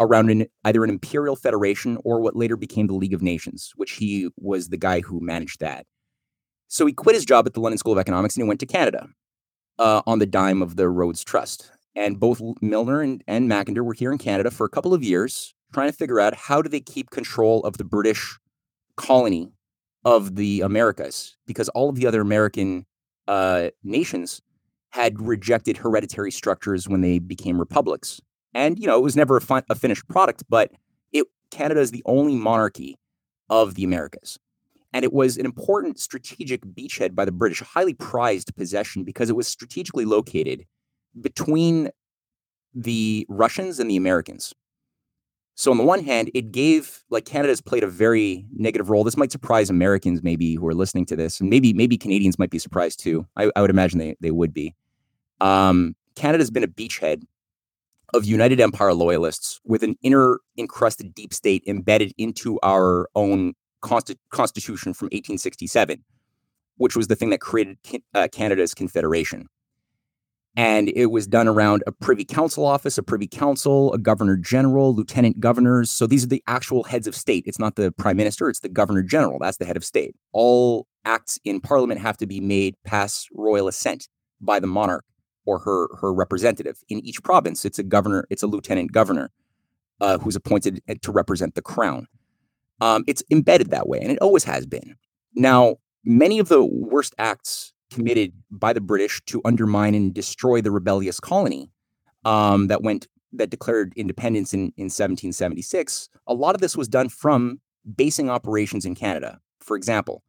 around 0.00 0.30
an, 0.30 0.46
either 0.64 0.84
an 0.84 0.90
imperial 0.90 1.36
federation 1.36 1.98
or 2.04 2.20
what 2.20 2.36
later 2.36 2.56
became 2.56 2.86
the 2.86 2.94
League 2.94 3.14
of 3.14 3.22
Nations, 3.22 3.72
which 3.76 3.92
he 3.92 4.28
was 4.36 4.68
the 4.68 4.76
guy 4.76 5.00
who 5.00 5.20
managed 5.20 5.60
that. 5.60 5.86
So 6.68 6.86
he 6.86 6.92
quit 6.92 7.14
his 7.14 7.24
job 7.24 7.46
at 7.46 7.54
the 7.54 7.60
London 7.60 7.78
School 7.78 7.94
of 7.94 7.98
Economics 7.98 8.36
and 8.36 8.44
he 8.44 8.48
went 8.48 8.60
to 8.60 8.66
Canada 8.66 9.08
uh, 9.78 10.02
on 10.06 10.18
the 10.18 10.26
dime 10.26 10.62
of 10.62 10.76
the 10.76 10.88
Rhodes 10.88 11.24
Trust. 11.24 11.70
And 11.96 12.20
both 12.20 12.40
Milner 12.60 13.00
and, 13.00 13.24
and 13.26 13.50
Mackinder 13.50 13.84
were 13.84 13.94
here 13.94 14.12
in 14.12 14.18
Canada 14.18 14.50
for 14.50 14.64
a 14.66 14.70
couple 14.70 14.94
of 14.94 15.02
years 15.02 15.54
trying 15.72 15.90
to 15.90 15.96
figure 15.96 16.20
out 16.20 16.34
how 16.34 16.62
do 16.62 16.68
they 16.68 16.80
keep 16.80 17.10
control 17.10 17.62
of 17.64 17.76
the 17.76 17.84
British 17.84 18.38
colony 18.96 19.52
of 20.04 20.36
the 20.36 20.60
Americas 20.60 21.36
because 21.46 21.68
all 21.70 21.88
of 21.88 21.96
the 21.96 22.06
other 22.06 22.20
American 22.20 22.86
uh, 23.26 23.68
nations 23.82 24.40
had 24.90 25.20
rejected 25.20 25.76
hereditary 25.76 26.30
structures 26.30 26.88
when 26.88 27.00
they 27.00 27.18
became 27.18 27.58
republics. 27.58 28.20
And, 28.54 28.78
you 28.78 28.86
know, 28.86 28.96
it 28.96 29.02
was 29.02 29.16
never 29.16 29.36
a, 29.36 29.62
a 29.70 29.74
finished 29.74 30.08
product, 30.08 30.44
but 30.48 30.72
it, 31.12 31.26
Canada 31.50 31.80
is 31.80 31.90
the 31.90 32.02
only 32.06 32.34
monarchy 32.34 32.98
of 33.50 33.74
the 33.74 33.84
Americas. 33.84 34.38
And 34.92 35.04
it 35.04 35.12
was 35.12 35.36
an 35.36 35.44
important 35.44 35.98
strategic 35.98 36.62
beachhead 36.62 37.14
by 37.14 37.24
the 37.24 37.32
British, 37.32 37.60
highly 37.60 37.94
prized 37.94 38.56
possession 38.56 39.04
because 39.04 39.28
it 39.28 39.36
was 39.36 39.46
strategically 39.46 40.06
located 40.06 40.64
between 41.20 41.90
the 42.74 43.26
Russians 43.28 43.78
and 43.78 43.90
the 43.90 43.96
Americans. 43.96 44.54
So 45.58 45.72
on 45.72 45.76
the 45.76 45.84
one 45.84 46.04
hand, 46.04 46.30
it 46.34 46.52
gave 46.52 47.02
like 47.10 47.24
Canada's 47.24 47.60
played 47.60 47.82
a 47.82 47.88
very 47.88 48.46
negative 48.54 48.90
role. 48.90 49.02
This 49.02 49.16
might 49.16 49.32
surprise 49.32 49.68
Americans 49.68 50.22
maybe 50.22 50.54
who 50.54 50.64
are 50.68 50.74
listening 50.74 51.04
to 51.06 51.16
this, 51.16 51.40
and 51.40 51.50
maybe 51.50 51.72
maybe 51.72 51.98
Canadians 51.98 52.38
might 52.38 52.50
be 52.50 52.60
surprised 52.60 53.00
too. 53.00 53.26
I, 53.36 53.50
I 53.56 53.60
would 53.60 53.70
imagine 53.70 53.98
they 53.98 54.14
they 54.20 54.30
would 54.30 54.54
be. 54.54 54.76
Um, 55.40 55.96
Canada's 56.14 56.52
been 56.52 56.62
a 56.62 56.68
beachhead 56.68 57.24
of 58.14 58.24
United 58.24 58.60
Empire 58.60 58.94
loyalists 58.94 59.60
with 59.64 59.82
an 59.82 59.96
inner 60.02 60.38
encrusted 60.56 61.14
deep 61.14 61.34
state 61.34 61.62
embedded 61.66 62.12
into 62.16 62.58
our 62.62 63.08
own 63.14 63.54
consti- 63.82 64.16
constitution 64.30 64.94
from 64.94 65.06
1867, 65.06 66.04
which 66.76 66.96
was 66.96 67.08
the 67.08 67.16
thing 67.16 67.30
that 67.30 67.40
created 67.40 67.78
uh, 68.14 68.28
Canada's 68.32 68.74
confederation. 68.74 69.46
And 70.56 70.88
it 70.88 71.06
was 71.06 71.28
done 71.28 71.46
around 71.46 71.84
a 71.86 71.92
privy 71.92 72.24
council 72.24 72.64
office, 72.64 72.98
a 72.98 73.02
privy 73.02 73.28
council, 73.28 73.92
a 73.92 73.98
governor 73.98 74.36
general, 74.36 74.92
lieutenant 74.92 75.38
governors. 75.38 75.88
So 75.88 76.06
these 76.06 76.24
are 76.24 76.28
the 76.28 76.42
actual 76.48 76.82
heads 76.82 77.06
of 77.06 77.14
state. 77.14 77.44
It's 77.46 77.60
not 77.60 77.76
the 77.76 77.92
prime 77.92 78.16
minister, 78.16 78.48
it's 78.48 78.60
the 78.60 78.68
governor 78.68 79.02
general. 79.02 79.38
That's 79.38 79.58
the 79.58 79.66
head 79.66 79.76
of 79.76 79.84
state. 79.84 80.16
All 80.32 80.88
acts 81.04 81.38
in 81.44 81.60
parliament 81.60 82.00
have 82.00 82.16
to 82.16 82.26
be 82.26 82.40
made 82.40 82.74
pass 82.84 83.28
royal 83.32 83.68
assent 83.68 84.08
by 84.40 84.58
the 84.58 84.66
monarch 84.66 85.04
or 85.48 85.58
her 85.60 85.88
her 85.96 86.12
representative 86.12 86.84
in 86.90 86.98
each 87.00 87.22
province. 87.22 87.64
It's 87.64 87.78
a 87.78 87.82
governor, 87.82 88.26
it's 88.28 88.42
a 88.42 88.46
lieutenant 88.46 88.92
governor 88.92 89.30
uh, 89.98 90.18
who's 90.18 90.36
appointed 90.36 90.82
uh, 90.88 90.94
to 91.00 91.10
represent 91.10 91.54
the 91.54 91.62
crown. 91.62 92.06
Um, 92.82 93.02
it's 93.06 93.22
embedded 93.30 93.70
that 93.70 93.88
way, 93.88 93.98
and 94.00 94.12
it 94.12 94.18
always 94.20 94.44
has 94.44 94.66
been. 94.66 94.96
Now, 95.34 95.76
many 96.04 96.38
of 96.38 96.48
the 96.48 96.62
worst 96.62 97.14
acts 97.18 97.72
committed 97.90 98.34
by 98.50 98.74
the 98.74 98.82
British 98.82 99.22
to 99.26 99.40
undermine 99.46 99.94
and 99.94 100.12
destroy 100.12 100.60
the 100.60 100.70
rebellious 100.70 101.18
colony 101.18 101.70
um, 102.26 102.66
that 102.66 102.82
went 102.82 103.08
that 103.32 103.50
declared 103.50 103.94
independence 103.96 104.52
in, 104.52 104.72
in 104.76 104.88
1776, 104.88 106.08
a 106.26 106.34
lot 106.34 106.54
of 106.54 106.60
this 106.60 106.76
was 106.76 106.88
done 106.88 107.08
from 107.08 107.60
basing 107.96 108.28
operations 108.28 108.84
in 108.84 108.94
Canada. 108.94 109.38
For 109.60 109.76
example, 109.76 110.22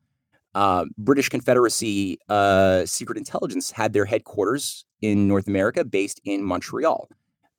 uh, 0.55 0.85
British 0.97 1.29
Confederacy 1.29 2.17
uh, 2.29 2.85
secret 2.85 3.17
intelligence 3.17 3.71
had 3.71 3.93
their 3.93 4.05
headquarters 4.05 4.85
in 5.01 5.27
North 5.27 5.47
America, 5.47 5.85
based 5.85 6.19
in 6.25 6.43
Montreal, 6.43 7.09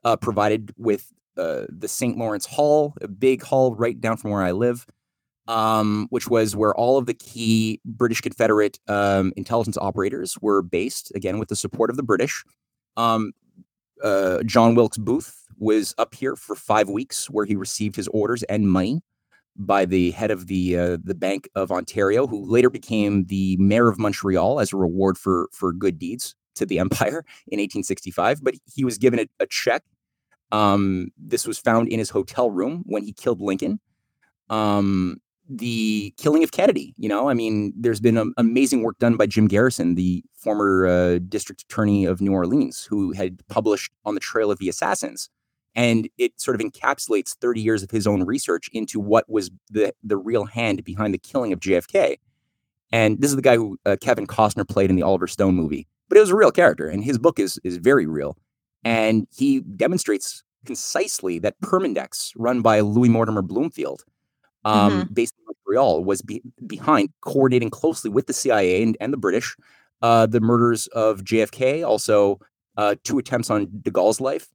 uh, 0.05 0.17
provided 0.17 0.73
with 0.77 1.13
uh, 1.37 1.65
the 1.69 1.89
St. 1.89 2.19
Lawrence 2.19 2.47
Hall, 2.47 2.95
a 3.01 3.09
big 3.09 3.43
hall 3.43 3.75
right 3.75 3.99
down 4.01 4.17
from 4.17 4.31
where 4.31 4.43
I 4.43 4.51
live, 4.51 4.87
um, 5.49 6.07
which 6.11 6.29
was 6.29 6.57
where 6.57 6.75
all 6.75 6.99
of 6.99 7.07
the 7.07 7.15
key 7.15 7.81
British 7.85 8.21
Confederate 8.21 8.79
um, 8.89 9.33
intelligence 9.37 9.79
operators 9.79 10.37
were 10.41 10.63
based, 10.63 11.13
again, 11.15 11.39
with 11.39 11.49
the 11.49 11.57
support 11.57 11.91
of 11.91 11.97
the 11.97 12.03
British. 12.03 12.45
Um, 12.97 13.33
uh, 14.03 14.43
John 14.45 14.75
Wilkes 14.75 14.99
Booth 14.99 15.47
was 15.57 15.95
up 15.99 16.15
here 16.15 16.37
for 16.37 16.57
five 16.57 16.89
weeks, 16.89 17.31
where 17.31 17.45
he 17.47 17.55
received 17.55 17.97
his 17.97 18.09
orders 18.09 18.43
and 18.45 18.69
money 18.69 19.03
by 19.57 19.85
the 19.85 20.11
head 20.13 20.31
of 20.31 20.47
the 20.47 20.77
uh, 20.77 20.99
the 21.03 21.15
Bank 21.15 21.49
of 21.55 21.71
Ontario, 21.71 22.27
who 22.27 22.45
later 22.45 22.71
became 22.71 23.25
the 23.27 23.57
mayor 23.59 23.89
of 23.89 23.99
Montreal 23.99 24.61
as 24.61 24.73
a 24.73 24.77
reward 24.77 25.19
for 25.19 25.49
for 25.53 25.73
good 25.73 25.99
deeds 25.99 26.35
to 26.55 26.67
the 26.67 26.79
empire 26.85 27.25
in 27.49 27.59
1865. 27.59 28.43
But 28.43 28.55
he 28.73 28.85
was 28.85 28.99
given 28.99 29.21
a, 29.21 29.27
a 29.41 29.47
check. 29.47 29.83
Um, 30.53 31.09
this 31.17 31.47
was 31.47 31.59
found 31.59 31.89
in 31.89 31.99
his 31.99 32.11
hotel 32.11 32.51
room 32.51 32.83
when 32.87 33.05
he 33.05 33.13
killed 33.13 33.41
Lincoln. 33.41 33.81
Um, 34.49 35.21
the 35.51 36.15
killing 36.17 36.45
of 36.45 36.53
Kennedy. 36.53 36.95
You 36.97 37.09
know, 37.09 37.29
I 37.29 37.35
mean, 37.35 37.73
there's 37.77 38.01
been 38.01 38.17
um, 38.17 38.33
amazing 38.37 38.83
work 38.83 38.99
done 38.99 39.17
by 39.17 39.27
Jim 39.27 39.49
Garrison, 39.49 39.97
the 39.97 40.25
former 40.35 40.87
uh, 40.87 41.19
district 41.29 41.63
attorney 41.63 42.05
of 42.05 42.21
New 42.21 42.33
Orleans, 42.33 42.85
who 42.85 43.13
had 43.13 43.47
published 43.49 43.93
On 44.05 44.15
the 44.15 44.21
Trail 44.21 44.51
of 44.51 44.59
the 44.59 44.69
Assassins. 44.69 45.29
And 45.75 46.09
it 46.19 46.41
sort 46.41 46.61
of 46.61 46.67
encapsulates 46.67 47.37
30 47.37 47.61
years 47.61 47.83
of 47.83 47.91
his 47.91 48.07
own 48.07 48.25
research 48.25 48.69
into 48.73 48.99
what 48.99 49.29
was 49.31 49.51
the, 49.71 49.95
the 50.03 50.17
real 50.17 50.45
hand 50.45 50.85
behind 50.85 51.15
the 51.15 51.19
killing 51.19 51.53
of 51.53 51.61
JFK. 51.61 52.17
And 52.93 53.21
this 53.21 53.31
is 53.31 53.37
the 53.37 53.43
guy 53.43 53.57
who 53.57 53.79
uh, 53.87 53.97
Kevin 54.01 54.27
Costner 54.27 54.69
played 54.69 54.91
in 54.91 54.97
the 54.97 55.03
Oliver 55.03 55.29
Stone 55.29 55.55
movie, 55.55 55.87
but 56.09 56.19
it 56.19 56.21
was 56.21 56.31
a 56.31 56.37
real 56.37 56.51
character, 56.51 56.89
and 56.89 57.05
his 57.05 57.19
book 57.19 57.39
is 57.39 57.61
is 57.63 57.77
very 57.77 58.05
real. 58.07 58.37
And 58.83 59.29
he 59.31 59.61
demonstrates 59.61 60.43
concisely 60.67 61.39
that 61.39 61.61
Permindex, 61.61 62.33
run 62.37 62.63
by 62.63 62.81
Louis 62.81 63.09
Mortimer 63.09 63.43
Bloomfield, 63.43 64.03
um, 64.65 64.93
mm-hmm. 64.93 65.15
based 65.15 65.35
in 65.39 65.45
Montreal, 65.47 66.03
was 66.03 66.21
be- 66.21 66.43
behind 66.67 67.11
coordinating 67.21 67.71
closely 67.71 68.11
with 68.11 68.27
the 68.27 68.33
CIA 68.33 68.83
and, 68.83 68.97
and 69.01 69.13
the 69.13 69.17
British 69.17 69.57
uh, 70.03 70.27
the 70.27 70.41
murders 70.41 70.87
of 70.89 71.23
JFK, 71.23 71.87
also 71.87 72.41
uh, 72.77 72.95
two 73.05 73.19
attempts 73.19 73.51
on 73.51 73.69
De 73.83 73.91
Gaulle's 73.91 74.21
life. 74.21 74.49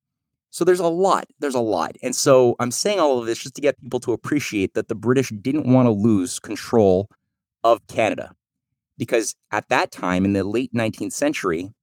So 0.55 0.63
there's 0.63 0.79
a 0.79 0.87
lot. 0.87 1.27
There's 1.39 1.53
a 1.53 1.59
lot. 1.59 1.97
And 2.01 2.15
so 2.15 2.55
I'm 2.61 2.71
saying 2.71 2.97
all 2.97 3.19
of 3.19 3.25
this 3.25 3.39
just 3.39 3.55
to 3.55 3.61
get 3.61 3.77
people 3.81 3.99
to 3.99 4.13
appreciate 4.13 4.73
that 4.73 4.87
the 4.87 4.95
British 4.95 5.27
didn't 5.41 5.67
want 5.67 5.85
to 5.85 5.91
lose 5.91 6.39
control 6.39 7.09
of 7.65 7.85
Canada. 7.87 8.33
Because 8.97 9.35
at 9.51 9.67
that 9.67 9.91
time, 9.91 10.23
in 10.23 10.31
the 10.31 10.45
late 10.45 10.73
19th 10.73 11.11
century, 11.11 11.73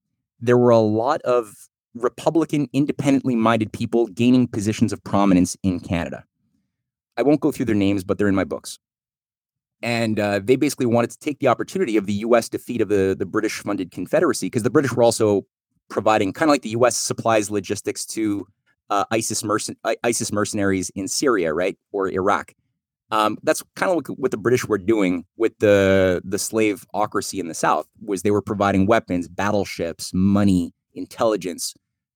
there 0.40 0.56
were 0.56 0.70
a 0.70 0.78
lot 0.78 1.20
of 1.20 1.68
Republican, 1.94 2.66
independently 2.72 3.36
minded 3.36 3.74
people 3.74 4.06
gaining 4.06 4.48
positions 4.48 4.90
of 4.90 5.04
prominence 5.04 5.54
in 5.62 5.78
Canada. 5.78 6.24
I 7.18 7.24
won't 7.24 7.42
go 7.42 7.52
through 7.52 7.66
their 7.66 7.74
names, 7.74 8.04
but 8.04 8.16
they're 8.16 8.26
in 8.26 8.34
my 8.34 8.44
books. 8.44 8.78
And 9.82 10.18
uh, 10.18 10.40
they 10.42 10.56
basically 10.56 10.86
wanted 10.86 11.10
to 11.10 11.18
take 11.18 11.40
the 11.40 11.48
opportunity 11.48 11.98
of 11.98 12.06
the 12.06 12.14
U.S. 12.14 12.48
defeat 12.48 12.80
of 12.80 12.88
the, 12.88 13.14
the 13.18 13.26
British 13.26 13.58
funded 13.58 13.90
Confederacy, 13.90 14.46
because 14.46 14.62
the 14.62 14.70
British 14.70 14.94
were 14.94 15.02
also 15.02 15.44
providing 15.90 16.32
kind 16.32 16.48
of 16.48 16.54
like 16.54 16.62
the 16.62 16.70
U.S. 16.70 16.96
supplies 16.96 17.50
logistics 17.50 18.06
to 18.06 18.46
uh, 18.92 19.04
ISIS, 19.10 19.42
mercen- 19.42 19.76
ISIS 20.04 20.32
mercenaries 20.32 20.90
in 20.94 21.08
Syria, 21.08 21.54
right, 21.54 21.78
or 21.92 22.08
Iraq. 22.08 22.52
Um, 23.10 23.38
that's 23.42 23.62
kind 23.74 23.90
of 23.90 24.06
what, 24.18 24.30
the 24.30 24.36
British 24.36 24.66
were 24.66 24.78
doing 24.78 25.24
with 25.36 25.52
the 25.58 26.22
the 26.24 26.38
slaveocracy 26.38 27.38
in 27.38 27.48
the 27.48 27.54
South. 27.54 27.86
Was 28.00 28.22
they 28.22 28.30
were 28.30 28.42
providing 28.42 28.86
weapons, 28.86 29.28
battleships, 29.28 30.12
money, 30.14 30.72
intelligence 30.94 31.74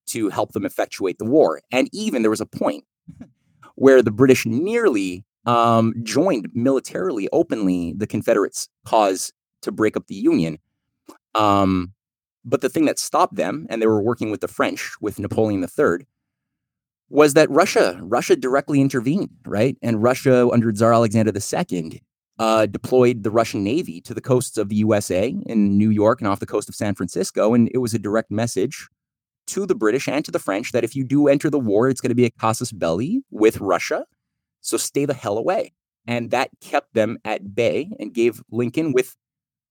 to 0.09 0.29
help 0.31 0.53
them 0.53 0.65
effectuate 0.65 1.19
the 1.19 1.25
war. 1.25 1.61
And 1.71 1.89
even 1.93 2.23
there 2.23 2.31
was 2.31 2.41
a 2.41 2.47
point 2.47 2.85
where 3.75 4.03
the 4.03 4.11
British 4.11 4.47
nearly 4.47 5.25
um, 5.45 5.95
joined 6.03 6.49
militarily, 6.55 7.29
openly, 7.33 7.95
the 7.97 8.07
Confederates' 8.07 8.69
cause 8.85 9.33
to 9.63 9.73
break 9.73 9.97
up 9.97 10.07
the 10.07 10.15
Union. 10.15 10.59
Um, 11.35 11.93
but 12.45 12.61
the 12.61 12.69
thing 12.69 12.85
that 12.87 12.99
stopped 12.99 13.35
them, 13.35 13.67
and 13.69 13.83
they 13.83 13.87
were 13.87 14.03
working 14.03 14.31
with 14.31 14.41
the 14.41 14.49
French, 14.49 14.93
with 15.01 15.19
Napoleon 15.19 15.63
III, 15.63 16.07
was 17.09 17.35
that 17.35 17.51
Russia, 17.51 17.99
Russia 18.03 18.37
directly 18.37 18.81
intervened, 18.81 19.31
right? 19.47 19.77
And 19.83 20.03
Russia, 20.03 20.49
under 20.49 20.73
Tsar 20.73 20.93
Alexander 20.93 21.33
II, 21.33 22.03
uh, 22.39 22.67
deployed 22.67 23.23
the 23.23 23.31
Russian 23.31 23.63
Navy 23.65 24.01
to 24.03 24.13
the 24.13 24.21
coasts 24.21 24.59
of 24.59 24.69
the 24.69 24.77
USA 24.77 25.35
in 25.47 25.79
New 25.79 25.91
York 25.91 26.21
and 26.21 26.29
off 26.29 26.41
the 26.41 26.47
coast 26.47 26.69
of 26.69 26.75
San 26.75 26.95
Francisco. 26.95 27.55
And 27.55 27.71
it 27.73 27.79
was 27.79 27.95
a 27.95 27.99
direct 27.99 28.31
message 28.31 28.89
to 29.49 29.65
the 29.65 29.75
British 29.75 30.09
and 30.09 30.25
to 30.25 30.31
the 30.31 30.39
French 30.39 30.73
that 30.73 30.85
if 30.85 30.97
you 30.97 31.05
do 31.05 31.29
enter 31.29 31.49
the 31.49 31.59
war, 31.59 31.89
it's 31.89 32.01
going 32.01 32.11
to 32.11 32.17
be 32.17 32.27
a 32.27 32.31
casus 32.31 32.73
belli 32.73 33.23
with 33.31 33.61
Russia. 33.61 34.05
So 34.61 34.77
stay 34.77 35.05
the 35.05 35.15
hell 35.15 35.39
away. 35.39 35.73
And 36.07 36.31
that 36.31 36.51
kept 36.61 36.95
them 36.95 37.19
at 37.25 37.55
bay 37.55 37.91
and 37.99 38.13
gave 38.13 38.43
Lincoln, 38.51 38.93
with, 38.93 39.17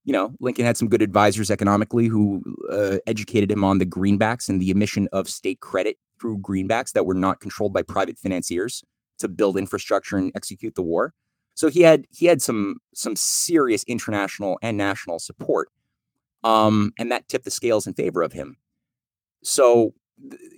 you 0.04 0.12
know, 0.12 0.32
Lincoln 0.40 0.64
had 0.64 0.76
some 0.76 0.88
good 0.88 1.02
advisors 1.02 1.50
economically 1.50 2.06
who 2.06 2.42
uh, 2.70 2.98
educated 3.06 3.50
him 3.50 3.64
on 3.64 3.78
the 3.78 3.86
greenbacks 3.86 4.48
and 4.48 4.60
the 4.60 4.70
emission 4.70 5.08
of 5.12 5.28
state 5.28 5.60
credit 5.60 5.98
through 6.20 6.38
greenbacks 6.38 6.92
that 6.92 7.06
were 7.06 7.14
not 7.14 7.40
controlled 7.40 7.72
by 7.72 7.82
private 7.82 8.18
financiers 8.18 8.82
to 9.18 9.28
build 9.28 9.56
infrastructure 9.56 10.16
and 10.16 10.32
execute 10.34 10.74
the 10.74 10.82
war. 10.82 11.14
So 11.54 11.68
he 11.68 11.82
had 11.82 12.06
he 12.10 12.26
had 12.26 12.42
some 12.42 12.76
some 12.94 13.16
serious 13.16 13.82
international 13.84 14.58
and 14.62 14.76
national 14.76 15.18
support, 15.18 15.68
um, 16.44 16.92
and 16.98 17.10
that 17.10 17.28
tipped 17.28 17.46
the 17.46 17.50
scales 17.50 17.86
in 17.86 17.94
favor 17.94 18.22
of 18.22 18.32
him. 18.32 18.58
So 19.42 19.94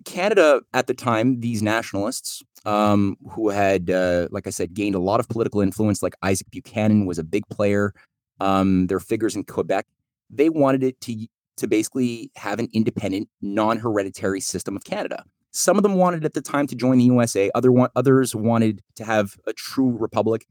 Canada 0.04 0.62
at 0.74 0.88
the 0.88 0.94
time, 0.94 1.40
these 1.40 1.62
nationalists 1.62 2.42
um, 2.64 3.16
who 3.30 3.50
had, 3.50 3.90
uh, 3.90 4.28
like 4.30 4.46
I 4.46 4.50
said, 4.50 4.74
gained 4.74 4.94
a 4.94 5.00
lot 5.00 5.20
of 5.20 5.28
political 5.28 5.60
influence, 5.60 6.02
like 6.02 6.14
Isaac 6.22 6.50
Buchanan 6.50 7.06
was 7.06 7.18
a 7.18 7.24
big 7.24 7.46
player. 7.48 7.94
Um, 8.40 8.86
their 8.86 9.00
figures 9.00 9.34
in 9.34 9.44
Quebec, 9.44 9.86
they 10.30 10.48
wanted 10.48 10.82
it 10.82 11.00
to 11.02 11.26
to 11.56 11.66
basically 11.66 12.30
have 12.36 12.60
an 12.60 12.68
independent, 12.72 13.28
non-hereditary 13.42 14.40
system 14.40 14.76
of 14.76 14.84
Canada. 14.84 15.24
Some 15.58 15.76
of 15.76 15.82
them 15.82 15.94
wanted 15.94 16.24
at 16.24 16.34
the 16.34 16.40
time 16.40 16.68
to 16.68 16.76
join 16.76 16.98
the 16.98 17.04
USA. 17.06 17.50
Other 17.52 17.72
one, 17.72 17.90
others 17.96 18.32
wanted 18.32 18.80
to 18.94 19.04
have 19.04 19.34
a 19.44 19.52
true 19.52 19.96
republic. 19.98 20.46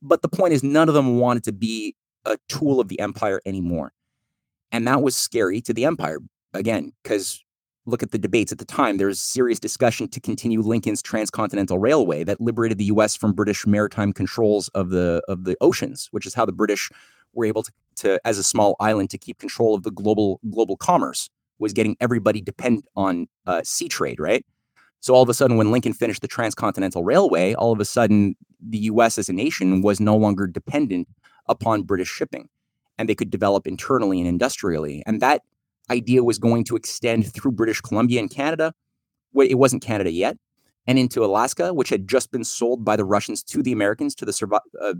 But 0.00 0.22
the 0.22 0.28
point 0.28 0.52
is, 0.52 0.62
none 0.62 0.88
of 0.88 0.94
them 0.94 1.18
wanted 1.18 1.42
to 1.44 1.52
be 1.52 1.96
a 2.24 2.38
tool 2.48 2.78
of 2.78 2.86
the 2.86 3.00
empire 3.00 3.40
anymore. 3.44 3.92
And 4.70 4.86
that 4.86 5.02
was 5.02 5.16
scary 5.16 5.60
to 5.62 5.74
the 5.74 5.84
empire, 5.84 6.20
again, 6.54 6.92
because 7.02 7.42
look 7.86 8.04
at 8.04 8.12
the 8.12 8.18
debates 8.18 8.52
at 8.52 8.58
the 8.58 8.64
time, 8.64 8.98
there 8.98 9.08
was 9.08 9.20
serious 9.20 9.58
discussion 9.58 10.06
to 10.10 10.20
continue 10.20 10.62
Lincoln's 10.62 11.02
transcontinental 11.02 11.80
railway 11.80 12.22
that 12.22 12.40
liberated 12.40 12.78
the 12.78 12.84
U.S. 12.84 13.16
from 13.16 13.32
British 13.32 13.66
maritime 13.66 14.12
controls 14.12 14.68
of 14.68 14.90
the 14.90 15.22
of 15.26 15.42
the 15.42 15.56
oceans, 15.60 16.06
which 16.12 16.24
is 16.24 16.34
how 16.34 16.46
the 16.46 16.52
British 16.52 16.88
were 17.32 17.46
able 17.46 17.64
to, 17.64 17.72
to 17.96 18.20
as 18.24 18.38
a 18.38 18.44
small 18.44 18.76
island, 18.78 19.10
to 19.10 19.18
keep 19.18 19.40
control 19.40 19.74
of 19.74 19.82
the 19.82 19.90
global 19.90 20.38
global 20.52 20.76
commerce. 20.76 21.28
Was 21.58 21.72
getting 21.72 21.96
everybody 22.00 22.40
dependent 22.40 22.86
on 22.96 23.26
uh, 23.46 23.62
sea 23.64 23.88
trade, 23.88 24.20
right? 24.20 24.44
So 25.02 25.14
all 25.14 25.22
of 25.22 25.28
a 25.28 25.34
sudden, 25.34 25.56
when 25.56 25.72
Lincoln 25.72 25.92
finished 25.92 26.22
the 26.22 26.28
transcontinental 26.28 27.02
railway, 27.02 27.54
all 27.54 27.72
of 27.72 27.80
a 27.80 27.84
sudden 27.84 28.36
the 28.60 28.78
U.S. 28.78 29.18
as 29.18 29.28
a 29.28 29.32
nation 29.32 29.82
was 29.82 29.98
no 29.98 30.16
longer 30.16 30.46
dependent 30.46 31.08
upon 31.48 31.82
British 31.82 32.08
shipping, 32.08 32.48
and 32.96 33.08
they 33.08 33.14
could 33.16 33.28
develop 33.28 33.66
internally 33.66 34.20
and 34.20 34.28
industrially, 34.28 35.02
and 35.04 35.20
that 35.20 35.42
idea 35.90 36.22
was 36.22 36.38
going 36.38 36.62
to 36.64 36.76
extend 36.76 37.32
through 37.34 37.50
British 37.50 37.80
Columbia 37.80 38.20
and 38.20 38.30
Canada. 38.30 38.72
It 39.34 39.58
wasn't 39.58 39.82
Canada 39.82 40.12
yet, 40.12 40.36
and 40.86 41.00
into 41.00 41.24
Alaska, 41.24 41.74
which 41.74 41.88
had 41.88 42.06
just 42.06 42.30
been 42.30 42.44
sold 42.44 42.84
by 42.84 42.94
the 42.94 43.04
Russians 43.04 43.42
to 43.44 43.60
the 43.60 43.72
Americans, 43.72 44.14
to 44.14 44.24
the 44.24 44.60
uh, 44.80 44.94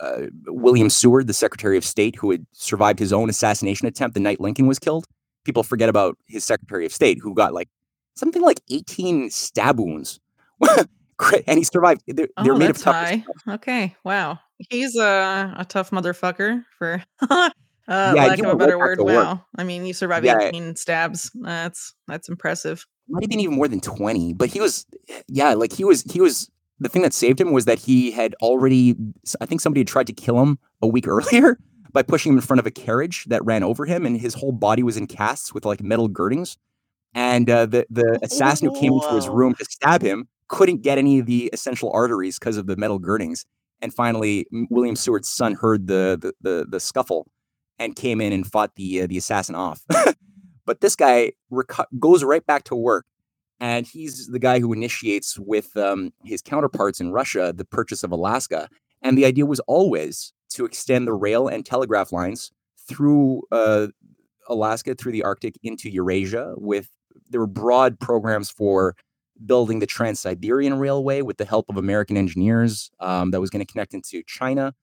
uh, 0.00 0.26
William 0.46 0.88
Seward, 0.88 1.26
the 1.26 1.34
Secretary 1.34 1.76
of 1.76 1.84
State, 1.84 2.16
who 2.16 2.30
had 2.30 2.46
survived 2.52 2.98
his 2.98 3.12
own 3.12 3.28
assassination 3.28 3.86
attempt 3.86 4.14
the 4.14 4.20
night 4.20 4.40
Lincoln 4.40 4.66
was 4.66 4.78
killed. 4.78 5.04
People 5.44 5.62
forget 5.62 5.90
about 5.90 6.16
his 6.26 6.42
Secretary 6.42 6.86
of 6.86 6.92
State, 6.92 7.18
who 7.20 7.34
got 7.34 7.52
like 7.52 7.68
something 8.16 8.42
like 8.42 8.60
18 8.70 9.30
stab 9.30 9.78
wounds. 9.78 10.20
and 11.46 11.58
he 11.58 11.64
survived. 11.64 12.02
They're, 12.06 12.28
they're 12.42 12.54
oh, 12.54 12.58
made 12.58 12.70
of 12.70 12.78
tough. 12.78 12.94
High. 12.94 13.24
Okay, 13.48 13.94
wow. 14.04 14.38
He's 14.70 14.96
a, 14.96 15.54
a 15.56 15.64
tough 15.64 15.90
motherfucker 15.90 16.64
for 16.78 17.02
Uh, 17.88 18.12
Yeah, 18.16 18.26
lack 18.26 18.38
of 18.40 18.46
a 18.46 18.56
better 18.56 18.78
word. 18.78 18.96
to 18.96 19.04
work. 19.04 19.14
Wow. 19.14 19.44
I 19.56 19.64
mean, 19.64 19.86
you 19.86 19.94
survive 19.94 20.24
Yeah, 20.24 20.40
18 20.40 20.76
stabs. 20.76 21.30
That's 21.34 21.94
that's 22.08 22.28
impressive. 22.28 22.84
might 23.08 23.22
have 23.22 23.30
been 23.30 23.40
even 23.40 23.54
more 23.54 23.68
than 23.68 23.80
20, 23.80 24.34
but 24.34 24.48
he 24.48 24.60
was, 24.60 24.86
yeah, 25.28 25.54
like 25.54 25.72
he 25.72 25.84
was, 25.84 26.02
he 26.02 26.20
was, 26.20 26.50
the 26.80 26.88
thing 26.88 27.02
that 27.02 27.14
saved 27.14 27.40
him 27.40 27.52
was 27.52 27.64
that 27.66 27.78
he 27.78 28.10
had 28.10 28.34
already, 28.42 28.96
I 29.40 29.46
think 29.46 29.60
somebody 29.60 29.80
had 29.80 29.88
tried 29.88 30.08
to 30.08 30.12
kill 30.12 30.42
him 30.42 30.58
a 30.82 30.86
week 30.86 31.06
earlier 31.08 31.58
by 31.92 32.02
pushing 32.02 32.32
him 32.32 32.38
in 32.38 32.42
front 32.42 32.60
of 32.60 32.66
a 32.66 32.70
carriage 32.70 33.24
that 33.26 33.44
ran 33.44 33.62
over 33.62 33.86
him, 33.86 34.04
and 34.04 34.20
his 34.20 34.34
whole 34.34 34.52
body 34.52 34.82
was 34.82 34.96
in 34.96 35.06
casts 35.06 35.54
with 35.54 35.64
like 35.64 35.80
metal 35.80 36.08
girdings. 36.08 36.58
And 37.16 37.48
uh, 37.48 37.64
the 37.64 37.86
the 37.88 38.18
assassin 38.22 38.68
who 38.68 38.78
came 38.78 38.92
into 38.92 39.14
his 39.14 39.26
room 39.26 39.54
to 39.54 39.64
stab 39.64 40.02
him 40.02 40.28
couldn't 40.48 40.82
get 40.82 40.98
any 40.98 41.18
of 41.18 41.24
the 41.24 41.48
essential 41.52 41.90
arteries 41.92 42.38
because 42.38 42.58
of 42.58 42.66
the 42.66 42.76
metal 42.76 42.98
girdings. 42.98 43.46
And 43.80 43.92
finally, 43.92 44.46
William 44.68 44.96
Seward's 44.96 45.28
son 45.28 45.54
heard 45.54 45.86
the 45.86 46.18
the 46.20 46.34
the, 46.42 46.66
the 46.68 46.78
scuffle 46.78 47.26
and 47.78 47.96
came 47.96 48.20
in 48.20 48.34
and 48.34 48.46
fought 48.46 48.74
the 48.74 49.02
uh, 49.02 49.06
the 49.06 49.16
assassin 49.16 49.54
off. 49.54 49.82
but 50.66 50.82
this 50.82 50.94
guy 50.94 51.32
reco- 51.50 51.86
goes 51.98 52.22
right 52.22 52.44
back 52.44 52.64
to 52.64 52.76
work, 52.76 53.06
and 53.60 53.86
he's 53.86 54.26
the 54.26 54.38
guy 54.38 54.60
who 54.60 54.74
initiates 54.74 55.38
with 55.38 55.74
um, 55.74 56.12
his 56.22 56.42
counterparts 56.42 57.00
in 57.00 57.12
Russia 57.12 57.50
the 57.56 57.64
purchase 57.64 58.04
of 58.04 58.12
Alaska. 58.12 58.68
And 59.00 59.16
the 59.16 59.24
idea 59.24 59.46
was 59.46 59.60
always 59.60 60.34
to 60.50 60.66
extend 60.66 61.06
the 61.06 61.14
rail 61.14 61.48
and 61.48 61.64
telegraph 61.64 62.12
lines 62.12 62.50
through 62.86 63.42
uh, 63.52 63.86
Alaska, 64.48 64.94
through 64.94 65.12
the 65.12 65.22
Arctic 65.22 65.58
into 65.62 65.88
Eurasia. 65.88 66.52
With 66.56 66.90
there 67.30 67.40
were 67.40 67.46
broad 67.46 67.98
programs 68.00 68.50
for 68.50 68.94
building 69.44 69.80
the 69.80 69.86
Trans 69.86 70.20
Siberian 70.20 70.78
Railway 70.78 71.22
with 71.22 71.36
the 71.36 71.44
help 71.44 71.68
of 71.68 71.76
American 71.76 72.16
engineers 72.16 72.90
um, 73.00 73.30
that 73.30 73.40
was 73.40 73.50
going 73.50 73.64
to 73.64 73.70
connect 73.70 73.94
into 73.94 74.22
China 74.26 74.74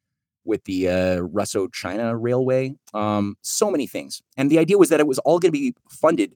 with 0.46 0.64
the 0.66 0.90
uh, 0.90 1.20
Russo 1.20 1.68
China 1.68 2.16
Railway. 2.16 2.76
Um, 2.94 3.36
so 3.42 3.72
many 3.72 3.88
things. 3.88 4.22
And 4.38 4.50
the 4.50 4.60
idea 4.60 4.78
was 4.78 4.90
that 4.90 5.00
it 5.00 5.08
was 5.08 5.20
all 5.20 5.40
going 5.40 5.52
to 5.52 5.60
be 5.60 5.74
funded 5.90 6.34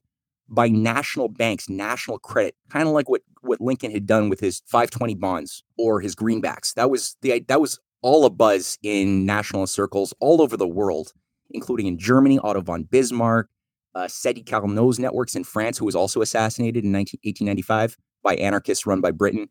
by 0.50 0.70
national 0.70 1.28
banks, 1.28 1.68
national 1.68 2.20
credit, 2.20 2.56
kind 2.70 2.88
of 2.88 2.94
like 2.94 3.10
what, 3.10 3.22
what 3.42 3.60
Lincoln 3.60 3.92
had 3.92 4.06
done 4.06 4.30
with 4.30 4.40
his 4.40 4.62
520 4.66 5.16
bonds 5.16 5.64
or 5.78 6.00
his 6.00 6.16
greenbacks. 6.16 6.74
That 6.74 6.90
was 6.90 7.18
the 7.22 7.44
that 7.48 7.60
was 7.60 7.80
all 8.02 8.26
a 8.26 8.30
buzz 8.30 8.78
in 8.82 9.26
nationalist 9.26 9.74
circles 9.74 10.14
all 10.20 10.42
over 10.42 10.56
the 10.56 10.68
world, 10.68 11.12
including 11.50 11.88
in 11.88 11.98
Germany, 11.98 12.40
Otto 12.40 12.62
von 12.62 12.84
Bismarck, 12.84 13.50
uh, 13.98 14.08
Sadi 14.08 14.44
Carnot's 14.44 15.00
networks 15.00 15.36
in 15.36 15.44
France, 15.44 15.78
who 15.78 15.86
was 15.86 15.96
also 15.96 16.22
assassinated 16.22 16.86
in 16.86 16.92
19, 16.92 17.20
1895 17.24 17.98
by 18.24 18.36
anarchists 18.36 18.86
run 18.86 19.02
by 19.02 19.10
Britain, 19.10 19.50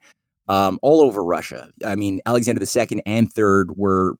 um, 0.49 0.79
all 0.83 1.01
over 1.01 1.25
Russia. 1.25 1.71
I 1.85 1.97
mean, 1.97 2.21
Alexander 2.27 2.63
II 2.63 3.03
and 3.05 3.29
III 3.37 3.75
were, 3.75 4.17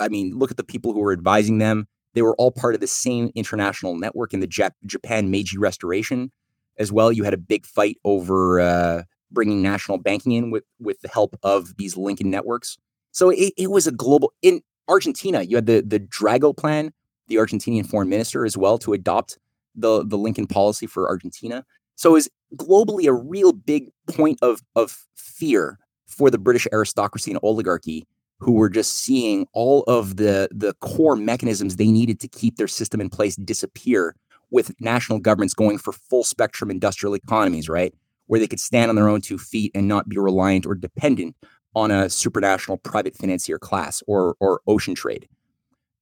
I 0.00 0.08
mean, 0.08 0.38
look 0.38 0.50
at 0.50 0.56
the 0.56 0.64
people 0.64 0.94
who 0.94 1.00
were 1.00 1.12
advising 1.12 1.58
them. 1.58 1.86
They 2.14 2.22
were 2.22 2.34
all 2.36 2.50
part 2.50 2.74
of 2.74 2.80
the 2.80 2.86
same 2.86 3.30
international 3.34 3.96
network 3.96 4.32
in 4.32 4.40
the 4.40 4.48
Jap- 4.48 4.70
Japan 4.86 5.30
Meiji 5.30 5.58
Restoration 5.58 6.32
as 6.78 6.90
well. 6.90 7.12
You 7.12 7.24
had 7.24 7.34
a 7.34 7.38
big 7.38 7.66
fight 7.66 7.98
over 8.04 8.60
uh, 8.60 9.02
bringing 9.30 9.60
national 9.60 9.98
banking 9.98 10.32
in 10.32 10.50
with, 10.50 10.64
with 10.80 10.98
the 11.02 11.08
help 11.08 11.36
of 11.42 11.76
these 11.76 11.98
Lincoln 11.98 12.30
networks. 12.30 12.78
So 13.12 13.28
it, 13.28 13.52
it 13.58 13.70
was 13.70 13.86
a 13.86 13.92
global. 13.92 14.32
In 14.40 14.62
Argentina, 14.88 15.42
you 15.42 15.56
had 15.56 15.66
the, 15.66 15.82
the 15.86 16.00
Drago 16.00 16.56
plan, 16.56 16.94
the 17.28 17.36
Argentinian 17.36 17.86
foreign 17.86 18.08
minister 18.08 18.46
as 18.46 18.56
well, 18.56 18.78
to 18.78 18.94
adopt 18.94 19.38
the, 19.76 20.04
the 20.04 20.18
Lincoln 20.18 20.46
policy 20.46 20.86
for 20.86 21.08
Argentina. 21.08 21.64
So 21.96 22.10
it 22.10 22.14
was 22.14 22.28
globally 22.56 23.06
a 23.06 23.12
real 23.12 23.52
big 23.52 23.90
point 24.08 24.38
of, 24.42 24.60
of 24.74 25.04
fear 25.14 25.78
for 26.06 26.30
the 26.30 26.38
British 26.38 26.66
aristocracy 26.72 27.30
and 27.30 27.40
oligarchy 27.42 28.06
who 28.38 28.52
were 28.52 28.68
just 28.68 29.00
seeing 29.00 29.46
all 29.52 29.82
of 29.84 30.16
the 30.16 30.48
the 30.52 30.74
core 30.74 31.16
mechanisms 31.16 31.76
they 31.76 31.90
needed 31.90 32.20
to 32.20 32.28
keep 32.28 32.56
their 32.56 32.68
system 32.68 33.00
in 33.00 33.08
place 33.08 33.36
disappear 33.36 34.14
with 34.50 34.74
national 34.80 35.18
governments 35.18 35.54
going 35.54 35.78
for 35.78 35.92
full 35.92 36.22
spectrum 36.22 36.70
industrial 36.70 37.14
economies, 37.14 37.68
right? 37.68 37.94
Where 38.26 38.38
they 38.38 38.46
could 38.46 38.60
stand 38.60 38.90
on 38.90 38.96
their 38.96 39.08
own 39.08 39.20
two 39.20 39.38
feet 39.38 39.72
and 39.74 39.88
not 39.88 40.08
be 40.08 40.18
reliant 40.18 40.66
or 40.66 40.74
dependent 40.74 41.34
on 41.74 41.90
a 41.90 42.04
supranational 42.04 42.82
private 42.82 43.16
financier 43.16 43.58
class 43.58 44.02
or 44.06 44.36
or 44.40 44.60
ocean 44.66 44.94
trade. 44.94 45.28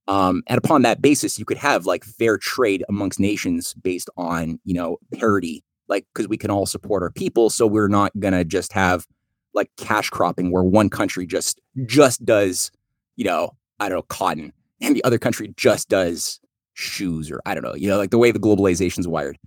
Um, 0.06 0.42
and 0.46 0.58
upon 0.58 0.82
that 0.82 1.00
basis, 1.00 1.38
you 1.38 1.44
could 1.44 1.56
have 1.56 1.86
like 1.86 2.04
fair 2.04 2.36
trade 2.36 2.84
amongst 2.88 3.18
nations 3.18 3.74
based 3.74 4.10
on, 4.16 4.58
you 4.64 4.74
know, 4.74 4.98
parity, 5.14 5.64
like 5.88 6.06
because 6.12 6.28
we 6.28 6.36
can 6.36 6.50
all 6.50 6.66
support 6.66 7.02
our 7.02 7.10
people. 7.10 7.50
So 7.50 7.66
we're 7.66 7.88
not 7.88 8.12
gonna 8.18 8.44
just 8.44 8.72
have 8.74 9.06
like 9.54 9.70
cash 9.76 10.10
cropping 10.10 10.50
where 10.50 10.62
one 10.62 10.90
country 10.90 11.26
just 11.26 11.60
just 11.86 12.24
does, 12.24 12.70
you 13.16 13.24
know, 13.24 13.56
I 13.80 13.88
don't 13.88 13.98
know, 13.98 14.02
cotton, 14.02 14.52
and 14.80 14.94
the 14.94 15.04
other 15.04 15.18
country 15.18 15.54
just 15.56 15.88
does 15.88 16.38
shoes 16.74 17.30
or 17.30 17.40
I 17.46 17.54
don't 17.54 17.64
know, 17.64 17.74
you 17.74 17.88
know, 17.88 17.96
like 17.96 18.10
the 18.10 18.18
way 18.18 18.30
the 18.30 18.38
globalization's 18.38 19.08
wired. 19.08 19.38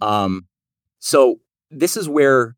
Um, 0.00 0.46
so 0.98 1.40
this 1.70 1.96
is 1.96 2.08
where 2.08 2.56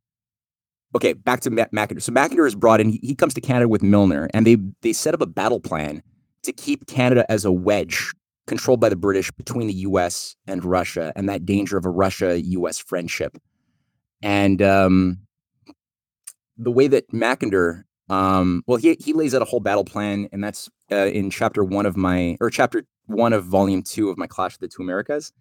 okay, 0.94 1.12
back 1.12 1.40
to 1.40 1.50
Mac- 1.50 1.72
Mackinder. 1.72 2.00
So 2.00 2.12
Mackinder 2.12 2.46
is 2.46 2.54
brought 2.54 2.80
in. 2.80 2.88
He, 2.88 2.98
he 3.02 3.14
comes 3.14 3.34
to 3.34 3.40
Canada 3.42 3.68
with 3.68 3.82
Milner, 3.82 4.30
and 4.32 4.46
they 4.46 4.56
they 4.80 4.94
set 4.94 5.12
up 5.12 5.20
a 5.20 5.26
battle 5.26 5.60
plan 5.60 6.02
to 6.46 6.52
keep 6.52 6.86
Canada 6.86 7.30
as 7.30 7.44
a 7.44 7.52
wedge 7.52 8.12
controlled 8.46 8.80
by 8.80 8.88
the 8.88 8.96
British 8.96 9.30
between 9.32 9.66
the 9.66 9.74
U.S. 9.74 10.36
and 10.46 10.64
Russia, 10.64 11.12
and 11.16 11.28
that 11.28 11.44
danger 11.44 11.76
of 11.76 11.84
a 11.84 11.90
Russia-U.S. 11.90 12.78
friendship. 12.78 13.36
And 14.22 14.62
um, 14.62 15.18
the 16.56 16.70
way 16.70 16.88
that 16.88 17.10
Mackinder, 17.10 17.82
um, 18.08 18.62
well, 18.66 18.78
he 18.78 18.96
he 19.00 19.12
lays 19.12 19.34
out 19.34 19.42
a 19.42 19.46
whole 19.46 19.60
battle 19.60 19.84
plan, 19.84 20.28
and 20.32 20.42
that's 20.42 20.68
uh, 20.90 21.06
in 21.06 21.30
chapter 21.30 21.64
one 21.64 21.86
of 21.86 21.96
my 21.96 22.36
or 22.40 22.50
chapter 22.50 22.84
one 23.06 23.32
of 23.32 23.44
volume 23.44 23.82
two 23.82 24.08
of 24.08 24.16
my 24.16 24.26
Clash 24.26 24.54
of 24.54 24.60
the 24.60 24.68
Two 24.68 24.82
Americas. 24.82 25.32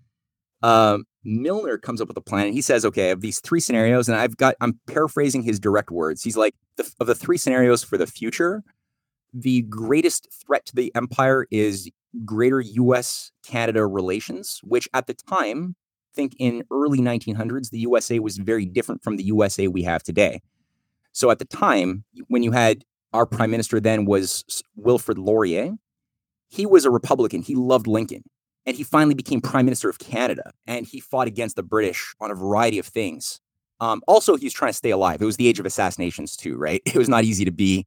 Um, 0.62 1.06
Milner 1.24 1.78
comes 1.78 2.02
up 2.02 2.08
with 2.08 2.18
a 2.18 2.22
plan. 2.22 2.52
He 2.54 2.62
says, 2.62 2.86
"Okay, 2.86 3.12
of 3.12 3.22
these 3.22 3.40
three 3.40 3.60
scenarios, 3.60 4.10
and 4.10 4.18
I've 4.18 4.36
got 4.38 4.56
I'm 4.62 4.80
paraphrasing 4.88 5.44
his 5.44 5.60
direct 5.60 5.92
words. 5.92 6.24
He's 6.24 6.38
like, 6.38 6.56
the, 6.78 6.92
of 7.00 7.08
the 7.08 7.16
three 7.16 7.38
scenarios 7.38 7.84
for 7.84 7.98
the 7.98 8.08
future, 8.08 8.64
the 9.36 9.64
greatest 9.64 10.30
threat 10.32 10.66
to 10.66 10.76
the 10.76 10.96
empire 10.96 11.46
is 11.52 11.92
greater 12.24 12.62
U.S. 12.62 13.32
Canada 13.44 13.86
relations, 13.86 14.62
which 14.64 14.88
at 14.94 15.08
the 15.08 15.14
time, 15.14 15.76
I 16.14 16.16
think 16.16 16.36
in 16.40 16.64
early 16.72 17.00
1900s, 17.00 17.70
the 17.70 17.80
USA 17.80 18.20
was 18.20 18.38
very 18.38 18.66
different 18.66 19.04
from 19.04 19.18
the 19.18 19.24
USA 19.26 19.68
we 19.68 19.84
have 19.84 20.04
today. 20.04 20.42
So 21.12 21.30
at 21.32 21.40
the 21.40 21.46
time, 21.46 22.06
when 22.30 22.44
you 22.44 22.52
had 22.52 22.86
our 23.14 23.26
prime 23.26 23.52
minister 23.52 23.80
then 23.80 24.06
was 24.06 24.46
Wilfrid 24.76 25.18
Laurier, 25.18 25.74
he 26.48 26.66
was 26.66 26.86
a 26.86 26.90
Republican. 26.90 27.42
He 27.42 27.56
loved 27.56 27.88
Lincoln. 27.88 28.24
And 28.66 28.76
he 28.76 28.84
finally 28.84 29.14
became 29.14 29.42
prime 29.42 29.66
minister 29.66 29.90
of 29.90 30.00
Canada. 30.00 30.52
And 30.66 30.86
he 30.86 31.00
fought 31.00 31.28
against 31.28 31.56
the 31.56 31.64
British 31.64 32.16
on 32.20 32.32
a 32.32 32.36
variety 32.36 32.80
of 32.80 32.86
things. 32.86 33.40
Um, 33.80 34.02
also, 34.08 34.38
he 34.38 34.46
was 34.46 34.54
trying 34.54 34.70
to 34.70 34.78
stay 34.78 34.92
alive. 34.92 35.22
It 35.22 35.26
was 35.26 35.38
the 35.38 35.48
age 35.48 35.60
of 35.60 35.66
assassinations, 35.66 36.38
too, 36.38 36.56
right? 36.56 36.82
It 36.86 36.96
was 36.96 37.10
not 37.10 37.26
easy 37.26 37.46
to 37.46 37.52
be 37.52 37.86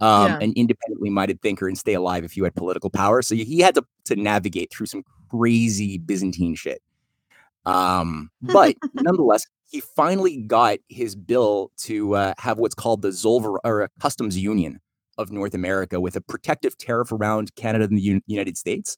um, 0.00 0.26
yeah. 0.28 0.38
an 0.40 0.52
independently 0.56 1.10
minded 1.10 1.40
thinker 1.42 1.68
and 1.68 1.78
stay 1.78 1.94
alive 1.94 2.24
if 2.24 2.36
you 2.36 2.44
had 2.44 2.54
political 2.54 2.90
power. 2.90 3.22
So 3.22 3.34
he 3.34 3.60
had 3.60 3.74
to, 3.74 3.84
to 4.06 4.16
navigate 4.16 4.72
through 4.72 4.86
some 4.86 5.04
crazy 5.30 5.98
Byzantine 5.98 6.54
shit. 6.54 6.82
Um, 7.66 8.30
but 8.40 8.76
nonetheless, 8.94 9.44
he 9.70 9.80
finally 9.80 10.38
got 10.38 10.78
his 10.88 11.14
bill 11.14 11.70
to 11.78 12.14
uh, 12.14 12.34
have 12.38 12.58
what's 12.58 12.74
called 12.74 13.02
the 13.02 13.08
Zollverein 13.08 13.58
or 13.64 13.82
a 13.82 13.88
customs 14.00 14.38
union 14.38 14.80
of 15.18 15.30
North 15.32 15.52
America 15.52 16.00
with 16.00 16.16
a 16.16 16.20
protective 16.20 16.78
tariff 16.78 17.12
around 17.12 17.54
Canada 17.56 17.84
and 17.84 17.98
the 17.98 18.02
U- 18.02 18.20
United 18.26 18.56
States 18.56 18.96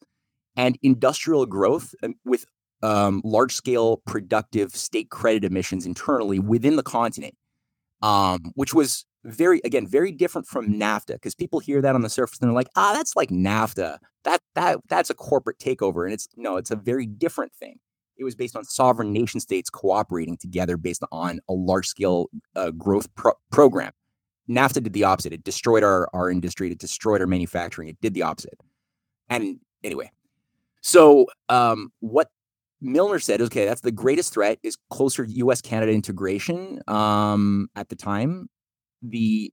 and 0.56 0.78
industrial 0.82 1.46
growth 1.46 1.94
with 2.24 2.44
um, 2.82 3.20
large 3.24 3.54
scale 3.54 3.98
productive 4.06 4.74
state 4.74 5.10
credit 5.10 5.44
emissions 5.44 5.86
internally 5.86 6.38
within 6.38 6.76
the 6.76 6.82
continent, 6.82 7.34
um, 8.02 8.52
which 8.54 8.74
was 8.74 9.04
very, 9.24 9.60
again, 9.64 9.86
very 9.86 10.12
different 10.12 10.46
from 10.46 10.72
NAFTA 10.72 11.14
because 11.14 11.34
people 11.34 11.60
hear 11.60 11.82
that 11.82 11.94
on 11.94 12.02
the 12.02 12.08
surface 12.08 12.38
and 12.40 12.48
they're 12.48 12.54
like, 12.54 12.70
ah, 12.76 12.92
that's 12.94 13.16
like 13.16 13.30
NAFTA. 13.30 13.98
That, 14.24 14.40
that, 14.54 14.80
that's 14.88 15.10
a 15.10 15.14
corporate 15.14 15.58
takeover. 15.58 16.04
And 16.04 16.12
it's 16.12 16.28
no, 16.36 16.56
it's 16.56 16.70
a 16.70 16.76
very 16.76 17.06
different 17.06 17.52
thing. 17.54 17.78
It 18.16 18.24
was 18.24 18.34
based 18.34 18.56
on 18.56 18.64
sovereign 18.64 19.12
nation 19.12 19.40
states 19.40 19.70
cooperating 19.70 20.36
together 20.36 20.76
based 20.76 21.02
on 21.10 21.40
a 21.48 21.52
large 21.52 21.86
scale 21.86 22.26
uh, 22.54 22.70
growth 22.70 23.14
pro- 23.14 23.32
program. 23.50 23.92
NAFTA 24.48 24.82
did 24.82 24.92
the 24.92 25.04
opposite. 25.04 25.32
It 25.32 25.44
destroyed 25.44 25.82
our, 25.82 26.08
our 26.12 26.30
industry. 26.30 26.70
It 26.70 26.78
destroyed 26.78 27.20
our 27.20 27.26
manufacturing. 27.26 27.88
It 27.88 28.00
did 28.00 28.14
the 28.14 28.22
opposite. 28.22 28.58
And 29.28 29.60
anyway, 29.84 30.10
so 30.82 31.26
um, 31.48 31.92
what 32.00 32.28
Milner 32.80 33.18
said, 33.18 33.40
okay, 33.42 33.64
that's 33.64 33.82
the 33.82 33.92
greatest 33.92 34.34
threat 34.34 34.58
is 34.62 34.76
closer 34.90 35.24
U.S. 35.24 35.60
Canada 35.60 35.92
integration 35.92 36.80
um, 36.88 37.68
at 37.76 37.88
the 37.88 37.96
time. 37.96 38.48
The 39.02 39.52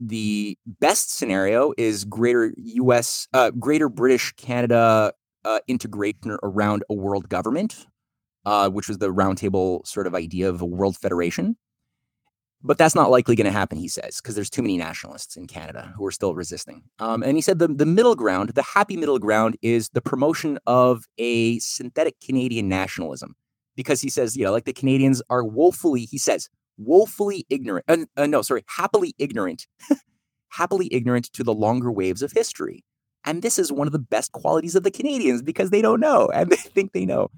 the 0.00 0.56
best 0.66 1.12
scenario 1.14 1.72
is 1.76 2.04
greater 2.04 2.52
U.S. 2.56 3.28
Uh, 3.32 3.50
greater 3.50 3.88
British 3.88 4.32
Canada 4.32 5.12
uh, 5.44 5.60
integration 5.68 6.36
around 6.42 6.84
a 6.90 6.94
world 6.94 7.28
government, 7.28 7.86
uh, 8.46 8.70
which 8.70 8.88
was 8.88 8.98
the 8.98 9.12
roundtable 9.12 9.86
sort 9.86 10.06
of 10.06 10.14
idea 10.14 10.48
of 10.48 10.62
a 10.62 10.66
world 10.66 10.96
federation. 10.96 11.56
But 12.62 12.76
that's 12.76 12.94
not 12.94 13.10
likely 13.10 13.36
going 13.36 13.46
to 13.46 13.50
happen, 13.50 13.78
he 13.78 13.88
says, 13.88 14.20
because 14.20 14.34
there's 14.34 14.50
too 14.50 14.60
many 14.60 14.76
nationalists 14.76 15.34
in 15.36 15.46
Canada 15.46 15.94
who 15.96 16.04
are 16.04 16.10
still 16.10 16.34
resisting. 16.34 16.82
Um, 16.98 17.22
and 17.22 17.36
he 17.36 17.40
said 17.40 17.58
the, 17.58 17.68
the 17.68 17.86
middle 17.86 18.14
ground, 18.14 18.50
the 18.50 18.62
happy 18.62 18.98
middle 18.98 19.18
ground, 19.18 19.56
is 19.62 19.88
the 19.90 20.02
promotion 20.02 20.58
of 20.66 21.06
a 21.16 21.58
synthetic 21.60 22.16
Canadian 22.20 22.68
nationalism. 22.68 23.34
Because 23.76 24.02
he 24.02 24.10
says, 24.10 24.36
you 24.36 24.44
know, 24.44 24.52
like 24.52 24.66
the 24.66 24.74
Canadians 24.74 25.22
are 25.30 25.42
woefully, 25.42 26.04
he 26.04 26.18
says, 26.18 26.50
woefully 26.80 27.46
ignorant. 27.50 27.84
Uh, 27.88 27.98
uh, 28.16 28.26
no, 28.26 28.42
sorry, 28.42 28.64
happily 28.76 29.14
ignorant, 29.18 29.66
happily 30.48 30.88
ignorant 30.92 31.32
to 31.32 31.44
the 31.44 31.54
longer 31.54 31.92
waves 31.92 32.22
of 32.22 32.32
history. 32.32 32.84
And 33.24 33.42
this 33.42 33.58
is 33.58 33.70
one 33.70 33.86
of 33.86 33.92
the 33.92 33.98
best 33.98 34.32
qualities 34.32 34.74
of 34.74 34.82
the 34.82 34.90
Canadians 34.90 35.42
because 35.42 35.70
they 35.70 35.82
don't 35.82 36.00
know 36.00 36.28
and 36.32 36.50
they 36.50 36.56
think 36.56 36.92
they 36.92 37.04
know. 37.04 37.28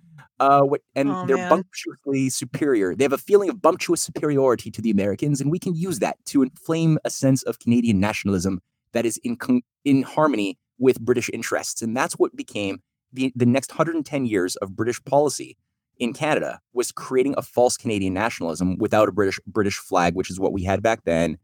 Uh, 0.41 0.63
what, 0.63 0.81
and 0.95 1.11
oh, 1.11 1.27
they're 1.27 1.37
man. 1.37 1.49
bumptiously 1.49 2.29
superior. 2.29 2.95
They 2.95 3.05
have 3.05 3.13
a 3.13 3.19
feeling 3.19 3.49
of 3.49 3.63
bumptious 3.63 4.03
superiority 4.03 4.71
to 4.73 4.83
the 4.83 4.91
Americans, 4.91 5.41
and 5.41 5.53
we 5.53 5.59
can 5.59 5.75
use 5.75 6.01
that 6.01 6.17
to 6.27 6.43
inflame 6.43 6.99
a 7.05 7.11
sense 7.11 7.43
of 7.45 7.61
Canadian 7.61 8.01
nationalism 8.01 8.61
that 8.93 9.07
is 9.07 9.21
in 9.23 9.37
con- 9.37 9.63
in 9.85 10.03
harmony 10.03 10.59
with 10.79 11.01
British 11.01 11.31
interests. 11.33 11.81
And 11.81 11.97
that's 11.97 12.15
what 12.15 12.35
became 12.35 12.81
the, 13.13 13.33
the 13.37 13.47
next 13.47 13.71
110 13.71 14.27
years 14.27 14.57
of 14.57 14.75
British 14.75 15.03
policy 15.05 15.57
in 16.03 16.13
Canada 16.13 16.61
was 16.73 16.91
creating 16.91 17.33
a 17.39 17.43
false 17.43 17.77
Canadian 17.77 18.13
nationalism 18.13 18.77
without 18.79 19.09
a 19.09 19.13
British 19.13 19.39
British 19.47 19.79
flag, 19.79 20.17
which 20.17 20.31
is 20.31 20.41
what 20.41 20.53
we 20.53 20.65
had 20.65 20.83
back 20.83 21.05
then, 21.05 21.39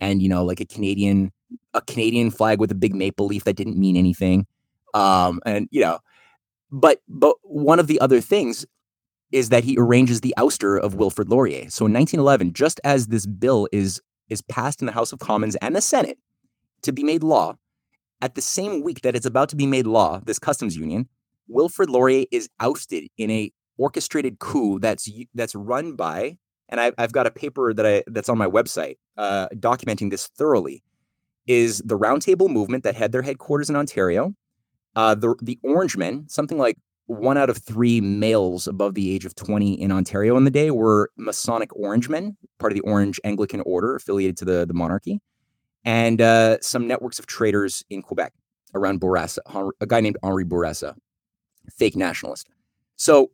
and 0.00 0.20
you 0.20 0.28
know, 0.28 0.44
like 0.44 0.60
a 0.60 0.64
Canadian 0.64 1.30
a 1.74 1.80
Canadian 1.80 2.32
flag 2.32 2.58
with 2.58 2.72
a 2.72 2.74
big 2.74 2.92
maple 2.92 3.26
leaf 3.26 3.44
that 3.44 3.54
didn't 3.54 3.78
mean 3.78 3.96
anything. 3.96 4.46
Um, 4.94 5.40
and 5.46 5.68
you 5.70 5.80
know, 5.80 6.00
but 6.72 7.00
but 7.08 7.36
one 7.42 7.78
of 7.78 7.86
the 7.86 8.00
other 8.00 8.20
things 8.20 8.66
is 9.30 9.50
that 9.50 9.62
he 9.62 9.76
arranges 9.78 10.22
the 10.22 10.34
ouster 10.36 10.80
of 10.80 10.96
Wilfrid 10.96 11.28
Laurier. 11.28 11.70
So 11.70 11.86
in 11.86 11.92
1911, 11.92 12.52
just 12.52 12.80
as 12.82 13.06
this 13.06 13.26
bill 13.26 13.68
is 13.70 14.02
is 14.28 14.42
passed 14.42 14.82
in 14.82 14.86
the 14.86 14.92
House 14.92 15.12
of 15.12 15.20
Commons 15.20 15.54
and 15.56 15.76
the 15.76 15.80
Senate 15.80 16.18
to 16.82 16.92
be 16.92 17.04
made 17.04 17.22
law, 17.22 17.54
at 18.20 18.34
the 18.34 18.42
same 18.42 18.82
week 18.82 19.02
that 19.02 19.14
it's 19.14 19.26
about 19.26 19.50
to 19.50 19.56
be 19.56 19.66
made 19.66 19.86
law, 19.86 20.20
this 20.24 20.40
customs 20.40 20.76
union, 20.76 21.08
Wilfrid 21.46 21.90
Laurier 21.90 22.26
is 22.32 22.48
ousted 22.58 23.08
in 23.16 23.30
a 23.30 23.52
orchestrated 23.80 24.38
coup 24.38 24.78
that's 24.78 25.08
that's 25.34 25.54
run 25.54 25.96
by, 25.96 26.36
and 26.68 26.80
I, 26.80 26.92
I've 26.98 27.12
got 27.12 27.26
a 27.26 27.30
paper 27.30 27.72
that 27.74 27.86
I 27.86 28.04
that's 28.06 28.28
on 28.28 28.38
my 28.38 28.46
website 28.46 28.98
uh, 29.16 29.48
documenting 29.54 30.10
this 30.10 30.28
thoroughly. 30.28 30.82
Is 31.46 31.78
the 31.78 31.98
Roundtable 31.98 32.48
movement 32.48 32.84
that 32.84 32.94
had 32.94 33.10
their 33.10 33.22
headquarters 33.22 33.70
in 33.70 33.74
Ontario, 33.74 34.34
uh, 34.94 35.14
the 35.14 35.34
the 35.42 35.58
Orangemen, 35.64 36.28
something 36.28 36.58
like 36.58 36.76
one 37.06 37.36
out 37.36 37.50
of 37.50 37.58
three 37.58 38.00
males 38.00 38.68
above 38.68 38.94
the 38.94 39.12
age 39.12 39.24
of 39.24 39.34
20 39.34 39.72
in 39.72 39.90
Ontario 39.90 40.36
in 40.36 40.44
the 40.44 40.50
day 40.50 40.70
were 40.70 41.10
Masonic 41.16 41.74
Orangemen, 41.74 42.36
part 42.60 42.70
of 42.70 42.76
the 42.76 42.82
Orange 42.82 43.18
Anglican 43.24 43.62
Order 43.62 43.96
affiliated 43.96 44.36
to 44.36 44.44
the, 44.44 44.64
the 44.64 44.74
monarchy, 44.74 45.20
and 45.84 46.20
uh, 46.20 46.60
some 46.60 46.86
networks 46.86 47.18
of 47.18 47.26
traders 47.26 47.82
in 47.90 48.00
Quebec 48.00 48.32
around 48.74 49.00
Bourassa, 49.00 49.38
a 49.80 49.86
guy 49.86 50.00
named 50.00 50.18
Henri 50.22 50.44
Bourassa, 50.44 50.94
fake 51.76 51.96
nationalist. 51.96 52.46
So 52.94 53.32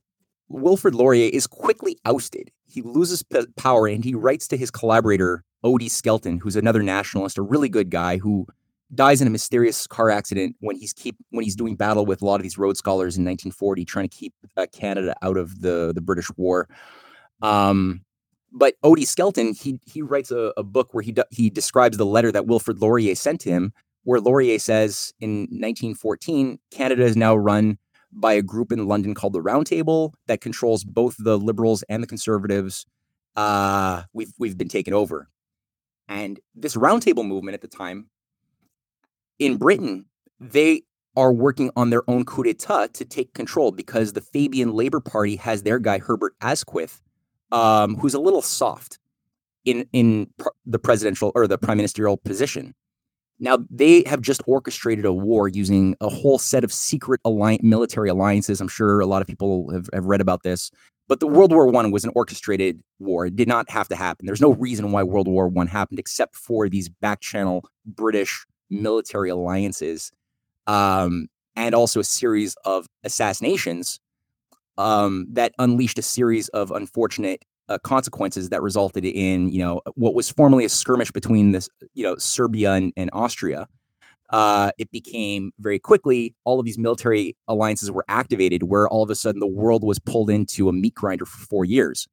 Wilfrid 0.48 0.94
Laurier 0.94 1.30
is 1.32 1.46
quickly 1.46 1.98
ousted. 2.04 2.50
He 2.66 2.82
loses 2.82 3.22
p- 3.22 3.46
power 3.56 3.86
and 3.86 4.04
he 4.04 4.14
writes 4.14 4.46
to 4.48 4.56
his 4.56 4.70
collaborator, 4.70 5.44
O.D. 5.64 5.88
Skelton, 5.88 6.38
who's 6.38 6.56
another 6.56 6.82
nationalist, 6.82 7.38
a 7.38 7.42
really 7.42 7.68
good 7.68 7.90
guy 7.90 8.18
who 8.18 8.46
dies 8.94 9.20
in 9.20 9.26
a 9.26 9.30
mysterious 9.30 9.86
car 9.86 10.10
accident 10.10 10.54
when 10.60 10.76
he's 10.76 10.92
keep 10.92 11.16
when 11.30 11.44
he's 11.44 11.56
doing 11.56 11.74
battle 11.74 12.06
with 12.06 12.22
a 12.22 12.24
lot 12.24 12.36
of 12.36 12.42
these 12.42 12.58
Rhodes 12.58 12.78
Scholars 12.78 13.16
in 13.16 13.24
1940, 13.24 13.84
trying 13.84 14.08
to 14.08 14.16
keep 14.16 14.32
uh, 14.56 14.66
Canada 14.72 15.14
out 15.22 15.36
of 15.36 15.60
the 15.60 15.92
the 15.94 16.00
British 16.00 16.30
War. 16.36 16.68
Um, 17.42 18.02
but 18.52 18.74
O.D. 18.82 19.04
Skelton, 19.04 19.54
he 19.54 19.80
he 19.86 20.02
writes 20.02 20.30
a, 20.30 20.52
a 20.56 20.62
book 20.62 20.94
where 20.94 21.02
he 21.02 21.14
he 21.30 21.50
describes 21.50 21.96
the 21.96 22.06
letter 22.06 22.30
that 22.30 22.46
Wilfrid 22.46 22.80
Laurier 22.80 23.14
sent 23.14 23.42
him, 23.42 23.72
where 24.04 24.20
Laurier 24.20 24.58
says 24.58 25.12
in 25.20 25.40
1914, 25.50 26.58
Canada 26.70 27.02
is 27.02 27.16
now 27.16 27.34
run 27.34 27.78
by 28.12 28.32
a 28.34 28.42
group 28.42 28.72
in 28.72 28.86
London 28.86 29.14
called 29.14 29.32
the 29.32 29.42
Roundtable 29.42 30.12
that 30.26 30.40
controls 30.40 30.84
both 30.84 31.16
the 31.18 31.38
Liberals 31.38 31.82
and 31.88 32.02
the 32.02 32.06
Conservatives. 32.06 32.86
Uh, 33.34 34.02
we've 34.12 34.32
we've 34.38 34.56
been 34.56 34.68
taken 34.68 34.94
over, 34.94 35.28
and 36.08 36.40
this 36.54 36.76
Roundtable 36.76 37.26
movement 37.26 37.54
at 37.54 37.60
the 37.60 37.68
time 37.68 38.08
in 39.38 39.56
Britain, 39.56 40.06
they 40.40 40.82
are 41.16 41.32
working 41.32 41.70
on 41.76 41.90
their 41.90 42.08
own 42.10 42.24
coup 42.24 42.42
d'etat 42.42 42.88
to 42.94 43.04
take 43.04 43.32
control 43.32 43.72
because 43.72 44.12
the 44.12 44.20
Fabian 44.20 44.72
Labour 44.72 45.00
Party 45.00 45.36
has 45.36 45.62
their 45.62 45.78
guy 45.78 45.98
Herbert 45.98 46.34
Asquith, 46.40 47.00
um, 47.52 47.96
who's 47.96 48.14
a 48.14 48.20
little 48.20 48.42
soft 48.42 48.98
in 49.64 49.88
in 49.92 50.28
pr- 50.38 50.48
the 50.64 50.78
presidential 50.78 51.32
or 51.34 51.46
the 51.46 51.58
prime 51.58 51.78
ministerial 51.78 52.16
position. 52.16 52.74
Now 53.38 53.58
they 53.70 54.02
have 54.06 54.20
just 54.20 54.42
orchestrated 54.46 55.04
a 55.04 55.12
war 55.12 55.48
using 55.48 55.96
a 56.00 56.08
whole 56.08 56.38
set 56.38 56.64
of 56.64 56.72
secret 56.72 57.20
military 57.62 58.08
alliances. 58.08 58.60
I'm 58.60 58.68
sure 58.68 59.00
a 59.00 59.06
lot 59.06 59.20
of 59.22 59.28
people 59.28 59.70
have, 59.72 59.88
have 59.92 60.04
read 60.04 60.20
about 60.20 60.42
this. 60.42 60.70
But 61.08 61.20
the 61.20 61.26
World 61.26 61.52
War 61.52 61.68
One 61.68 61.90
was 61.90 62.04
an 62.04 62.10
orchestrated 62.14 62.82
war. 62.98 63.26
It 63.26 63.36
did 63.36 63.46
not 63.46 63.70
have 63.70 63.88
to 63.88 63.96
happen. 63.96 64.26
There's 64.26 64.40
no 64.40 64.54
reason 64.54 64.90
why 64.90 65.02
World 65.02 65.28
War 65.28 65.48
One 65.48 65.68
happened 65.68 65.98
except 65.98 66.34
for 66.34 66.68
these 66.68 66.88
back 66.88 67.20
channel 67.20 67.64
British 67.84 68.44
military 68.70 69.30
alliances, 69.30 70.10
um, 70.66 71.28
and 71.54 71.74
also 71.74 72.00
a 72.00 72.04
series 72.04 72.56
of 72.64 72.86
assassinations 73.04 74.00
um, 74.78 75.26
that 75.30 75.52
unleashed 75.58 75.98
a 75.98 76.02
series 76.02 76.48
of 76.48 76.70
unfortunate 76.72 77.44
uh, 77.68 77.78
consequences 77.78 78.50
that 78.50 78.62
resulted 78.62 79.04
in 79.04 79.50
you 79.50 79.58
know 79.58 79.80
what 79.94 80.14
was 80.14 80.30
formerly 80.30 80.64
a 80.64 80.68
skirmish 80.68 81.10
between 81.10 81.52
this 81.52 81.68
you 81.94 82.02
know 82.02 82.16
Serbia 82.16 82.72
and, 82.72 82.92
and 82.96 83.10
Austria. 83.12 83.66
Uh, 84.30 84.72
it 84.76 84.90
became 84.90 85.52
very 85.60 85.78
quickly 85.78 86.34
all 86.44 86.58
of 86.58 86.66
these 86.66 86.78
military 86.78 87.36
alliances 87.46 87.92
were 87.92 88.04
activated, 88.08 88.64
where 88.64 88.88
all 88.88 89.04
of 89.04 89.10
a 89.10 89.14
sudden 89.14 89.38
the 89.38 89.46
world 89.46 89.84
was 89.84 90.00
pulled 90.00 90.30
into 90.30 90.68
a 90.68 90.72
meat 90.72 90.94
grinder 90.94 91.24
for 91.24 91.38
four 91.46 91.64
years. 91.64 92.08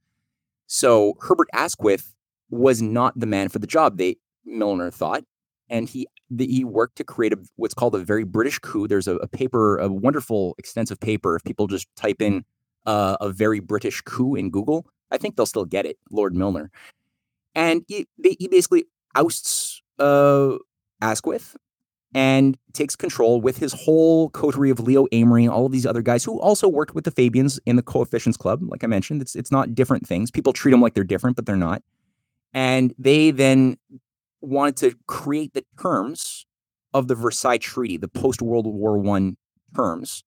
So 0.67 1.15
Herbert 1.21 1.47
Asquith 1.53 2.13
was 2.51 2.81
not 2.83 3.19
the 3.19 3.25
man 3.25 3.49
for 3.49 3.57
the 3.57 3.67
job. 3.67 3.97
They 3.97 4.17
Milner 4.45 4.91
thought, 4.91 5.23
and 5.69 5.89
he 5.89 6.07
the, 6.29 6.45
he 6.45 6.63
worked 6.63 6.97
to 6.97 7.03
create 7.03 7.33
a, 7.33 7.39
what's 7.55 7.73
called 7.73 7.95
a 7.95 7.99
very 7.99 8.23
British 8.23 8.59
coup. 8.59 8.87
There's 8.87 9.07
a, 9.07 9.15
a 9.17 9.27
paper, 9.27 9.77
a 9.77 9.87
wonderful, 9.87 10.55
extensive 10.57 10.99
paper. 10.99 11.35
If 11.35 11.43
people 11.43 11.67
just 11.67 11.87
type 11.95 12.21
in 12.21 12.45
uh, 12.85 13.17
a 13.21 13.29
very 13.29 13.59
British 13.59 14.01
coup 14.01 14.35
in 14.35 14.51
Google, 14.51 14.85
I 15.13 15.17
think 15.17 15.35
they'll 15.35 15.45
still 15.45 15.65
get 15.65 15.85
it. 15.85 15.97
Lord 16.11 16.35
Milner, 16.35 16.71
and 17.55 17.85
he, 17.87 18.07
he 18.21 18.47
basically 18.47 18.85
ousts 19.15 19.81
uh, 19.99 20.57
Asquith 21.01 21.55
and 22.15 22.57
takes 22.73 22.95
control 22.95 23.41
with 23.41 23.57
his 23.57 23.73
whole 23.73 24.29
coterie 24.29 24.69
of 24.69 24.79
Leo 24.79 25.07
Amery, 25.07 25.49
all 25.49 25.65
of 25.65 25.71
these 25.71 25.85
other 25.85 26.01
guys 26.01 26.23
who 26.23 26.39
also 26.39 26.67
worked 26.67 26.93
with 26.93 27.05
the 27.05 27.11
Fabians 27.11 27.59
in 27.65 27.75
the 27.75 27.81
Coefficients 27.81 28.37
Club. 28.37 28.61
Like 28.63 28.83
I 28.83 28.87
mentioned, 28.87 29.21
it's 29.21 29.35
it's 29.35 29.51
not 29.51 29.73
different 29.73 30.07
things. 30.07 30.31
People 30.31 30.53
treat 30.53 30.71
them 30.71 30.81
like 30.81 30.93
they're 30.93 31.03
different, 31.03 31.35
but 31.35 31.45
they're 31.45 31.55
not. 31.55 31.81
And 32.53 32.93
they 32.99 33.31
then 33.31 33.77
wanted 34.41 34.77
to 34.77 34.95
create 35.07 35.53
the 35.53 35.65
terms 35.81 36.45
of 36.93 37.07
the 37.07 37.15
Versailles 37.15 37.57
Treaty, 37.57 37.97
the 37.97 38.07
post 38.07 38.41
World 38.41 38.67
War 38.67 38.97
One 38.99 39.37
terms, 39.75 40.23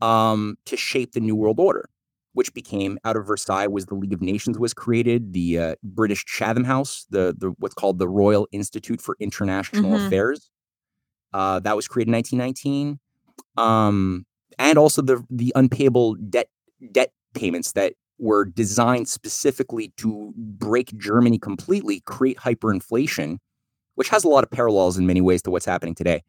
um, 0.00 0.56
to 0.66 0.76
shape 0.76 1.12
the 1.12 1.20
New 1.20 1.34
World 1.34 1.58
Order, 1.58 1.88
which 2.34 2.52
became 2.52 2.98
out 3.04 3.16
of 3.16 3.26
Versailles 3.26 3.68
was 3.68 3.86
the 3.86 3.94
League 3.94 4.12
of 4.12 4.20
Nations 4.20 4.58
was 4.58 4.74
created, 4.74 5.32
the 5.32 5.58
uh, 5.58 5.74
British 5.82 6.24
Chatham 6.26 6.64
House, 6.64 7.06
the 7.08 7.34
the 7.36 7.54
what's 7.58 7.74
called 7.74 7.98
the 7.98 8.08
Royal 8.08 8.46
Institute 8.52 9.00
for 9.00 9.16
International 9.18 9.92
mm-hmm. 9.92 10.06
Affairs, 10.06 10.50
uh, 11.32 11.60
that 11.60 11.76
was 11.76 11.88
created 11.88 12.10
in 12.10 12.14
1919, 12.16 12.98
um, 13.56 14.26
and 14.58 14.78
also 14.78 15.00
the 15.00 15.24
the 15.30 15.52
unpayable 15.54 16.16
debt 16.16 16.48
debt 16.92 17.12
payments 17.34 17.72
that 17.72 17.94
were 18.18 18.44
designed 18.44 19.08
specifically 19.08 19.92
to 19.96 20.32
break 20.36 20.96
Germany 20.96 21.38
completely, 21.38 22.00
create 22.00 22.38
hyperinflation, 22.38 23.38
which 23.94 24.08
has 24.08 24.24
a 24.24 24.28
lot 24.28 24.44
of 24.44 24.50
parallels 24.50 24.98
in 24.98 25.06
many 25.06 25.20
ways 25.20 25.42
to 25.42 25.50
what's 25.50 25.64
happening 25.64 25.94
today, 25.94 26.22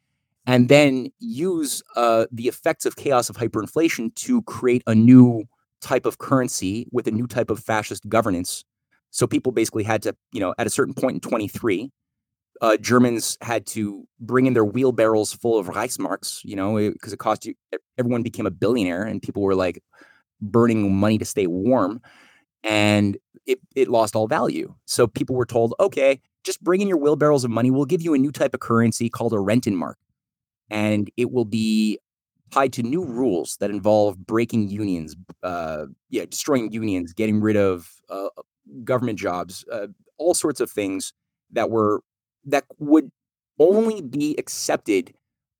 and 0.45 0.69
then 0.69 1.11
use 1.19 1.81
uh, 1.95 2.25
the 2.31 2.47
effects 2.47 2.85
of 2.85 2.95
chaos 2.95 3.29
of 3.29 3.37
hyperinflation 3.37 4.13
to 4.15 4.43
create 4.43 4.83
a 4.85 4.93
new 4.93 5.45
type 5.81 6.05
of 6.05 6.17
currency 6.17 6.87
with 6.91 7.07
a 7.07 7.11
new 7.11 7.27
type 7.27 7.49
of 7.49 7.59
fascist 7.59 8.07
governance. 8.09 8.63
So 9.11 9.27
people 9.27 9.51
basically 9.51 9.83
had 9.83 10.01
to, 10.03 10.15
you 10.31 10.39
know, 10.39 10.53
at 10.57 10.67
a 10.67 10.69
certain 10.69 10.93
point 10.93 11.15
in 11.15 11.19
23, 11.21 11.91
uh, 12.61 12.77
Germans 12.77 13.37
had 13.41 13.65
to 13.67 14.07
bring 14.19 14.45
in 14.45 14.53
their 14.53 14.65
wheelbarrows 14.65 15.33
full 15.33 15.57
of 15.57 15.67
Reichsmarks, 15.67 16.39
you 16.43 16.55
know, 16.55 16.75
because 16.91 17.11
it, 17.11 17.15
it 17.15 17.19
cost 17.19 17.45
you, 17.45 17.53
everyone 17.97 18.23
became 18.23 18.45
a 18.45 18.51
billionaire 18.51 19.03
and 19.03 19.21
people 19.21 19.41
were 19.41 19.55
like 19.55 19.81
burning 20.41 20.95
money 20.95 21.17
to 21.17 21.25
stay 21.25 21.47
warm. 21.47 22.01
And 22.63 23.17
it, 23.45 23.59
it 23.75 23.89
lost 23.89 24.15
all 24.15 24.27
value. 24.27 24.73
So 24.85 25.05
people 25.05 25.35
were 25.35 25.45
told, 25.45 25.75
okay, 25.79 26.19
just 26.43 26.63
bring 26.63 26.81
in 26.81 26.87
your 26.87 26.97
wheelbarrows 26.97 27.43
of 27.43 27.51
money. 27.51 27.71
We'll 27.71 27.85
give 27.85 28.01
you 28.01 28.13
a 28.13 28.17
new 28.17 28.31
type 28.31 28.53
of 28.53 28.59
currency 28.59 29.09
called 29.09 29.33
a 29.33 29.37
Rentenmark. 29.37 29.95
And 30.69 31.11
it 31.15 31.31
will 31.31 31.45
be 31.45 31.99
tied 32.55 32.71
to 32.71 32.83
new 32.83 33.03
rules 33.03 33.57
that 33.59 33.69
involve 33.69 34.17
breaking 34.25 34.69
unions, 34.69 35.13
uh, 35.43 35.85
yeah, 36.09 36.23
destroying 36.25 36.71
unions, 36.71 37.11
getting 37.11 37.41
rid 37.41 37.57
of 37.57 37.91
uh, 38.09 38.29
government 38.85 39.19
jobs, 39.19 39.65
uh, 39.71 39.87
all 40.17 40.33
sorts 40.33 40.61
of 40.61 40.71
things 40.71 41.11
that 41.51 41.69
were 41.69 42.01
that 42.45 42.63
would 42.79 43.11
only 43.59 44.01
be 44.01 44.35
accepted 44.37 45.13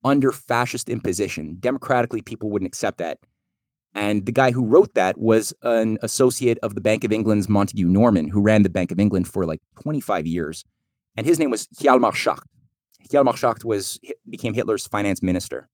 under 0.05 0.31
fascist 0.31 0.87
imposition. 0.87 1.57
Democratically, 1.59 2.21
people 2.21 2.49
wouldn't 2.49 2.67
accept 2.67 2.97
that. 2.99 3.17
And 3.93 4.25
the 4.25 4.31
guy 4.31 4.51
who 4.51 4.65
wrote 4.65 4.93
that 4.93 5.17
was 5.17 5.53
an 5.63 5.97
associate 6.01 6.59
of 6.63 6.75
the 6.75 6.81
Bank 6.81 7.03
of 7.03 7.11
England's 7.11 7.49
Montague 7.49 7.87
Norman, 7.87 8.29
who 8.29 8.41
ran 8.41 8.63
the 8.63 8.69
Bank 8.69 8.91
of 8.91 8.99
England 8.99 9.27
for 9.27 9.45
like 9.45 9.61
25 9.81 10.27
years. 10.27 10.63
And 11.17 11.25
his 11.25 11.39
name 11.39 11.49
was 11.49 11.67
Hjalmar 11.79 12.13
Schacht. 12.13 12.45
Hjalmar 13.09 13.35
Schacht 13.35 13.65
was 13.65 13.99
became 14.29 14.53
Hitler's 14.53 14.87
finance 14.87 15.21
minister. 15.21 15.69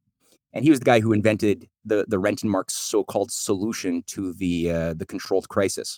And 0.53 0.63
he 0.63 0.69
was 0.69 0.79
the 0.79 0.85
guy 0.85 0.99
who 0.99 1.13
invented 1.13 1.69
the, 1.85 2.05
the 2.07 2.17
Rentenmark's 2.17 2.73
so-called 2.73 3.31
solution 3.31 4.03
to 4.07 4.33
the, 4.33 4.71
uh, 4.71 4.93
the 4.93 5.05
controlled 5.05 5.47
crisis. 5.49 5.97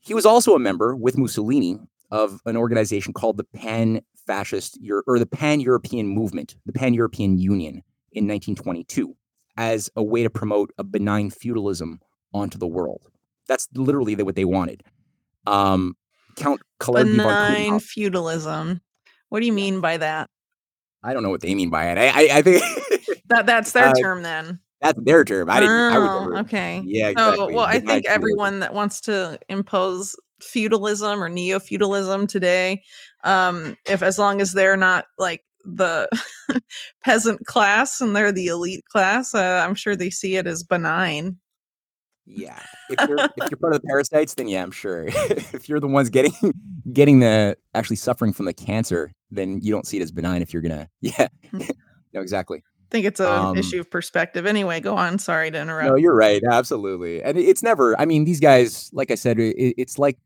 He 0.00 0.14
was 0.14 0.26
also 0.26 0.54
a 0.54 0.58
member 0.58 0.94
with 0.94 1.16
Mussolini 1.18 1.78
of 2.10 2.40
an 2.46 2.56
organization 2.56 3.12
called 3.12 3.36
the 3.36 3.44
Pan 3.44 4.00
Fascist 4.26 4.78
or 5.06 5.18
the 5.18 5.26
Pan 5.26 5.60
European 5.60 6.08
Movement, 6.08 6.56
the 6.66 6.72
Pan 6.72 6.94
European 6.94 7.38
Union 7.38 7.82
in 8.12 8.26
1922 8.26 9.16
as 9.56 9.90
a 9.96 10.02
way 10.02 10.22
to 10.22 10.30
promote 10.30 10.72
a 10.78 10.84
benign 10.84 11.30
feudalism 11.30 12.00
onto 12.32 12.58
the 12.58 12.66
world. 12.66 13.10
That's 13.48 13.68
literally 13.74 14.14
what 14.16 14.34
they 14.34 14.44
wanted. 14.44 14.82
Um, 15.46 15.96
Count 16.36 16.60
Kalergi 16.80 17.16
benign 17.16 17.80
feudalism. 17.80 18.80
What 19.28 19.40
do 19.40 19.46
you 19.46 19.52
mean 19.52 19.80
by 19.80 19.96
that? 19.96 20.28
I 21.06 21.14
don't 21.14 21.22
know 21.22 21.30
what 21.30 21.40
they 21.40 21.54
mean 21.54 21.70
by 21.70 21.90
it. 21.90 21.98
I, 21.98 22.08
I, 22.08 22.38
I 22.38 22.42
think 22.42 22.62
that 23.28 23.46
that's 23.46 23.72
their 23.72 23.88
uh, 23.88 23.94
term 23.94 24.22
then. 24.22 24.58
That's 24.80 24.98
their 25.04 25.24
term. 25.24 25.48
I 25.48 25.60
didn't. 25.60 25.74
I 25.74 25.98
would 25.98 26.08
Oh, 26.10 26.20
never. 26.20 26.38
okay. 26.38 26.82
Yeah, 26.84 27.08
exactly. 27.08 27.54
well, 27.54 27.64
I 27.64 27.78
think 27.78 28.04
feudalism. 28.04 28.12
everyone 28.12 28.60
that 28.60 28.74
wants 28.74 29.00
to 29.02 29.38
impose 29.48 30.16
feudalism 30.40 31.22
or 31.22 31.28
neo-feudalism 31.28 32.26
today, 32.26 32.82
um, 33.24 33.76
if 33.88 34.02
as 34.02 34.18
long 34.18 34.40
as 34.40 34.52
they're 34.52 34.76
not 34.76 35.06
like 35.18 35.42
the 35.64 36.08
peasant 37.04 37.46
class 37.46 38.00
and 38.00 38.14
they're 38.14 38.32
the 38.32 38.48
elite 38.48 38.84
class, 38.86 39.34
uh, 39.34 39.64
I'm 39.66 39.74
sure 39.74 39.96
they 39.96 40.10
see 40.10 40.36
it 40.36 40.46
as 40.46 40.62
benign. 40.62 41.38
Yeah. 42.26 42.58
If 42.90 43.08
you're 43.08 43.18
if 43.36 43.50
you're 43.50 43.58
part 43.58 43.74
of 43.74 43.82
the 43.82 43.86
parasites, 43.86 44.34
then 44.34 44.48
yeah, 44.48 44.62
I'm 44.62 44.70
sure. 44.72 45.04
if 45.08 45.68
you're 45.68 45.80
the 45.80 45.86
ones 45.86 46.10
getting 46.10 46.32
getting 46.92 47.20
the 47.20 47.56
actually 47.74 47.96
suffering 47.96 48.32
from 48.32 48.46
the 48.46 48.52
cancer, 48.52 49.12
then 49.30 49.60
you 49.62 49.72
don't 49.72 49.86
see 49.86 49.98
it 49.98 50.02
as 50.02 50.12
benign. 50.12 50.42
If 50.42 50.52
you're 50.52 50.62
gonna, 50.62 50.88
yeah, 51.00 51.28
no, 51.52 52.20
exactly. 52.20 52.58
I 52.58 52.88
think 52.90 53.06
it's 53.06 53.20
an 53.20 53.26
Um, 53.26 53.56
issue 53.56 53.80
of 53.80 53.90
perspective. 53.90 54.46
Anyway, 54.46 54.78
go 54.80 54.96
on. 54.96 55.18
Sorry 55.18 55.50
to 55.50 55.60
interrupt. 55.60 55.88
No, 55.88 55.96
you're 55.96 56.14
right. 56.14 56.40
Absolutely. 56.48 57.20
And 57.20 57.36
it's 57.36 57.60
never, 57.60 58.00
I 58.00 58.04
mean, 58.04 58.24
these 58.24 58.38
guys, 58.38 58.90
like 58.92 59.10
I 59.10 59.16
said, 59.16 59.40
it, 59.40 59.74
it's 59.76 59.98
like 59.98 60.18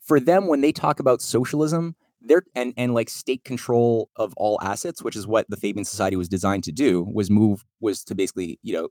for 0.00 0.18
them, 0.18 0.48
when 0.48 0.60
they 0.60 0.72
talk 0.72 0.98
about 0.98 1.22
socialism, 1.22 1.94
they're 2.20 2.42
and, 2.56 2.74
and 2.76 2.92
like 2.92 3.08
state 3.08 3.44
control 3.44 4.10
of 4.16 4.34
all 4.36 4.58
assets, 4.62 5.00
which 5.00 5.14
is 5.14 5.28
what 5.28 5.48
the 5.48 5.56
Fabian 5.56 5.84
Society 5.84 6.16
was 6.16 6.28
designed 6.28 6.64
to 6.64 6.72
do, 6.72 7.06
was 7.12 7.30
move, 7.30 7.64
was 7.80 8.02
to 8.04 8.16
basically, 8.16 8.58
you 8.64 8.72
know, 8.74 8.88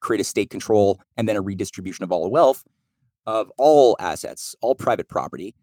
create 0.00 0.20
a 0.20 0.24
state 0.24 0.50
control 0.50 1.00
and 1.16 1.28
then 1.28 1.36
a 1.36 1.40
redistribution 1.40 2.02
of 2.02 2.12
all 2.12 2.30
wealth 2.30 2.64
of 3.26 3.50
all 3.58 3.96
assets, 4.00 4.54
all 4.60 4.74
private 4.74 5.08
property 5.08 5.54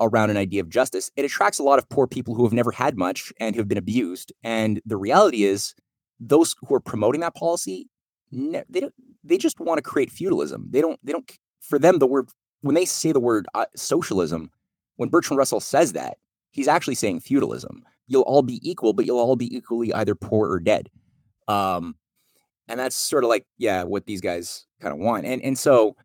around 0.00 0.30
an 0.30 0.36
idea 0.36 0.60
of 0.60 0.68
justice. 0.68 1.10
It 1.16 1.24
attracts 1.24 1.58
a 1.58 1.62
lot 1.62 1.78
of 1.78 1.88
poor 1.88 2.06
people 2.06 2.34
who 2.34 2.44
have 2.44 2.52
never 2.52 2.70
had 2.70 2.96
much 2.96 3.32
and 3.40 3.54
who 3.54 3.60
have 3.60 3.68
been 3.68 3.78
abused. 3.78 4.32
And 4.44 4.80
the 4.86 4.96
reality 4.96 5.44
is, 5.44 5.74
those 6.20 6.54
who 6.66 6.74
are 6.74 6.80
promoting 6.80 7.20
that 7.20 7.34
policy, 7.34 7.88
they 8.30 8.80
don't 8.80 8.94
they 9.24 9.38
just 9.38 9.60
want 9.60 9.78
to 9.78 9.82
create 9.82 10.10
feudalism. 10.10 10.68
They 10.70 10.80
don't 10.80 10.98
they 11.02 11.12
don't 11.12 11.30
for 11.60 11.78
them 11.78 11.98
the 11.98 12.06
word 12.06 12.28
when 12.60 12.74
they 12.74 12.84
say 12.84 13.12
the 13.12 13.20
word 13.20 13.46
uh, 13.54 13.66
socialism, 13.76 14.50
when 14.96 15.08
Bertrand 15.08 15.38
Russell 15.38 15.60
says 15.60 15.92
that, 15.92 16.18
he's 16.50 16.68
actually 16.68 16.96
saying 16.96 17.20
feudalism. 17.20 17.84
You'll 18.06 18.22
all 18.22 18.42
be 18.42 18.60
equal, 18.68 18.92
but 18.92 19.06
you'll 19.06 19.18
all 19.18 19.36
be 19.36 19.54
equally 19.54 19.92
either 19.92 20.14
poor 20.14 20.50
or 20.50 20.58
dead. 20.58 20.90
Um, 21.46 21.94
and 22.68 22.78
that's 22.78 22.96
sort 22.96 23.24
of 23.24 23.30
like 23.30 23.46
yeah, 23.58 23.82
what 23.84 24.06
these 24.06 24.20
guys 24.20 24.66
kind 24.80 24.92
of 24.92 24.98
want. 24.98 25.24
And 25.26 25.42
and 25.42 25.58
so 25.58 25.96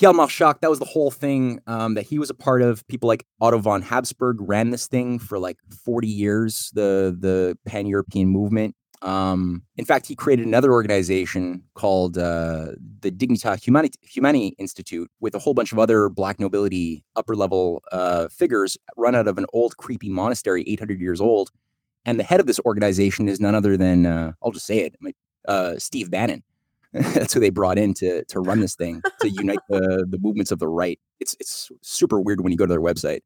Hjalmar 0.00 0.28
Schacht, 0.28 0.60
that 0.60 0.70
was 0.70 0.78
the 0.78 0.84
whole 0.84 1.10
thing 1.10 1.60
um, 1.66 1.94
that 1.94 2.06
he 2.06 2.18
was 2.18 2.30
a 2.30 2.34
part 2.34 2.62
of. 2.62 2.86
People 2.86 3.08
like 3.08 3.26
Otto 3.40 3.58
von 3.58 3.82
Habsburg 3.82 4.36
ran 4.40 4.70
this 4.70 4.86
thing 4.86 5.18
for 5.18 5.38
like 5.38 5.58
40 5.84 6.06
years, 6.06 6.70
the 6.74 7.16
the 7.18 7.58
Pan 7.66 7.86
European 7.86 8.28
movement. 8.28 8.74
Um, 9.02 9.62
in 9.76 9.84
fact, 9.84 10.06
he 10.06 10.16
created 10.16 10.46
another 10.46 10.72
organization 10.72 11.62
called 11.74 12.18
uh, 12.18 12.72
the 13.00 13.10
Dignitas 13.10 13.62
Humani, 13.62 13.90
Humani 14.02 14.48
Institute 14.58 15.10
with 15.20 15.34
a 15.34 15.38
whole 15.38 15.54
bunch 15.54 15.72
of 15.72 15.78
other 15.78 16.08
black 16.08 16.40
nobility 16.40 17.04
upper 17.14 17.36
level 17.36 17.82
uh, 17.92 18.28
figures 18.28 18.76
run 18.96 19.14
out 19.14 19.28
of 19.28 19.38
an 19.38 19.46
old, 19.52 19.76
creepy 19.76 20.08
monastery, 20.08 20.64
800 20.66 21.00
years 21.00 21.20
old. 21.20 21.50
And 22.04 22.18
the 22.18 22.24
head 22.24 22.40
of 22.40 22.46
this 22.46 22.58
organization 22.60 23.28
is 23.28 23.40
none 23.40 23.54
other 23.54 23.76
than, 23.76 24.06
uh, 24.06 24.32
I'll 24.42 24.50
just 24.50 24.66
say 24.66 24.78
it, 24.78 24.96
uh, 25.48 25.78
Steve 25.78 26.10
Bannon. 26.10 26.44
That's 26.92 27.34
who 27.34 27.40
they 27.40 27.50
brought 27.50 27.76
in 27.76 27.92
to 27.94 28.24
to 28.24 28.40
run 28.40 28.60
this 28.60 28.74
thing 28.74 29.02
to 29.20 29.28
unite 29.28 29.58
the 29.68 30.06
the 30.08 30.18
movements 30.20 30.52
of 30.52 30.58
the 30.58 30.68
right. 30.68 30.98
It's 31.20 31.36
it's 31.40 31.70
super 31.82 32.20
weird 32.20 32.40
when 32.40 32.52
you 32.52 32.56
go 32.56 32.64
to 32.64 32.70
their 32.70 32.80
website. 32.80 33.20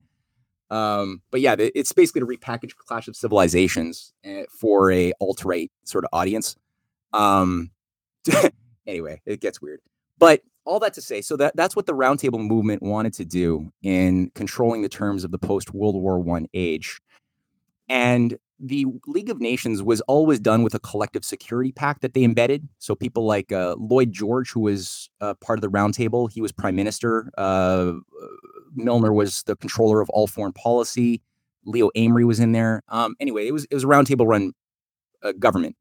Um, 0.71 1.21
but 1.31 1.43
yeah, 1.43 1.55
it's 1.59 1.93
basically 1.93 2.21
to 2.21 2.27
repackage 2.27 2.75
Clash 2.77 3.07
of 3.07 3.15
Civilizations 3.15 4.15
eh, 4.25 4.45
for 4.59 4.91
a 4.91 5.13
alt 5.21 5.45
right 5.45 5.71
sort 5.85 6.05
of 6.05 6.09
audience. 6.15 6.57
Um, 7.13 7.71
anyway, 8.87 9.21
it 9.27 9.41
gets 9.41 9.61
weird. 9.61 9.81
But 10.19 10.41
all 10.65 10.81
that 10.81 10.95
to 10.95 11.03
say, 11.03 11.21
so 11.21 11.37
that 11.37 11.55
that's 11.57 11.77
what 11.77 11.87
the 11.87 11.93
Roundtable 11.93 12.45
movement 12.45 12.83
wanted 12.83 13.13
to 13.15 13.25
do 13.25 13.71
in 13.83 14.31
controlling 14.35 14.83
the 14.83 14.89
terms 14.89 15.25
of 15.25 15.31
the 15.31 15.39
post 15.39 15.75
World 15.75 15.95
War 15.95 16.19
One 16.19 16.47
age, 16.55 17.01
and 17.89 18.39
the 18.63 18.87
League 19.09 19.29
of 19.29 19.41
Nations 19.41 19.83
was 19.83 20.01
always 20.03 20.39
done 20.39 20.63
with 20.63 20.73
a 20.73 20.79
collective 20.79 21.25
security 21.25 21.73
pact 21.73 22.01
that 22.01 22.15
they 22.15 22.23
embedded. 22.23 22.69
So 22.79 22.95
people 22.95 23.27
like 23.27 23.51
uh, 23.51 23.75
Lloyd 23.77 24.13
George, 24.13 24.53
who 24.53 24.61
was 24.61 25.11
uh, 25.21 25.35
part 25.35 25.59
of 25.59 25.63
the 25.63 25.69
roundtable, 25.69 26.33
he 26.33 26.41
was 26.41 26.53
prime 26.53 26.77
minister. 26.77 27.31
Uh, 27.37 27.95
Milner 28.75 29.13
was 29.13 29.43
the 29.43 29.57
controller 29.57 30.01
of 30.01 30.09
all 30.11 30.29
foreign 30.29 30.53
policy. 30.53 31.21
Leo 31.65 31.91
Amery 31.97 32.25
was 32.25 32.39
in 32.39 32.53
there. 32.53 32.83
Um, 32.89 33.17
anyway, 33.21 33.49
it 33.49 33.53
was 33.53 33.65
it 33.65 33.75
was 33.75 33.85
a 33.85 33.89
roundtable 33.89 34.27
run 34.27 34.53
uh, 35.23 35.33
government. 35.33 35.77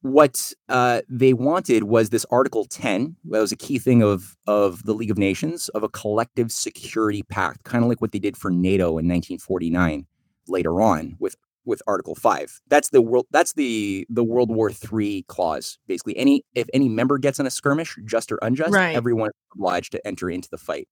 What 0.00 0.54
uh, 0.68 1.02
they 1.10 1.34
wanted 1.34 1.84
was 1.84 2.10
this 2.10 2.24
Article 2.30 2.64
10. 2.64 3.16
That 3.30 3.40
was 3.40 3.52
a 3.52 3.56
key 3.56 3.78
thing 3.78 4.02
of 4.02 4.36
of 4.46 4.84
the 4.84 4.94
League 4.94 5.10
of 5.10 5.18
Nations 5.18 5.68
of 5.70 5.82
a 5.82 5.88
collective 5.90 6.50
security 6.52 7.22
pact, 7.22 7.64
kind 7.64 7.84
of 7.84 7.90
like 7.90 8.00
what 8.00 8.12
they 8.12 8.18
did 8.18 8.36
for 8.36 8.50
NATO 8.50 8.86
in 8.90 9.06
1949 9.06 10.06
later 10.46 10.80
on 10.80 11.14
with 11.18 11.36
with 11.68 11.82
Article 11.86 12.16
Five. 12.16 12.60
That's 12.68 12.88
the 12.90 13.00
world. 13.02 13.26
That's 13.30 13.52
the 13.52 14.06
the 14.10 14.24
World 14.24 14.50
War 14.50 14.72
Three 14.72 15.24
clause. 15.28 15.78
Basically, 15.86 16.16
any 16.16 16.44
if 16.54 16.68
any 16.74 16.88
member 16.88 17.18
gets 17.18 17.38
in 17.38 17.46
a 17.46 17.50
skirmish, 17.50 17.96
just 18.04 18.32
or 18.32 18.38
unjust, 18.42 18.72
Right. 18.72 18.96
everyone 18.96 19.28
is 19.28 19.34
obliged 19.54 19.92
to 19.92 20.04
enter 20.06 20.28
into 20.30 20.48
the 20.50 20.58
fight. 20.58 20.88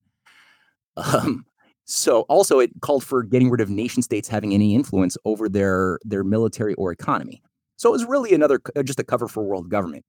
Um, 0.96 1.44
so 1.84 2.22
also 2.22 2.58
it 2.58 2.70
called 2.80 3.04
for 3.04 3.22
getting 3.22 3.50
rid 3.50 3.60
of 3.60 3.70
nation 3.70 4.02
states 4.02 4.28
having 4.28 4.52
any 4.54 4.74
influence 4.74 5.16
over 5.24 5.48
their 5.48 5.98
their 6.04 6.24
military 6.24 6.74
or 6.74 6.92
economy. 6.92 7.42
So 7.76 7.88
it 7.90 7.92
was 7.92 8.04
really 8.04 8.32
another 8.32 8.60
just 8.84 9.00
a 9.00 9.04
cover 9.04 9.28
for 9.28 9.42
world 9.42 9.68
government. 9.68 10.04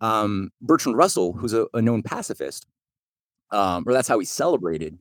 Um, 0.00 0.50
Bertrand 0.60 0.96
Russell, 0.98 1.32
who's 1.32 1.52
a, 1.52 1.66
a 1.74 1.80
known 1.82 2.02
pacifist, 2.02 2.66
um, 3.50 3.84
or 3.86 3.92
that's 3.92 4.08
how 4.08 4.18
he 4.18 4.24
celebrated. 4.24 4.98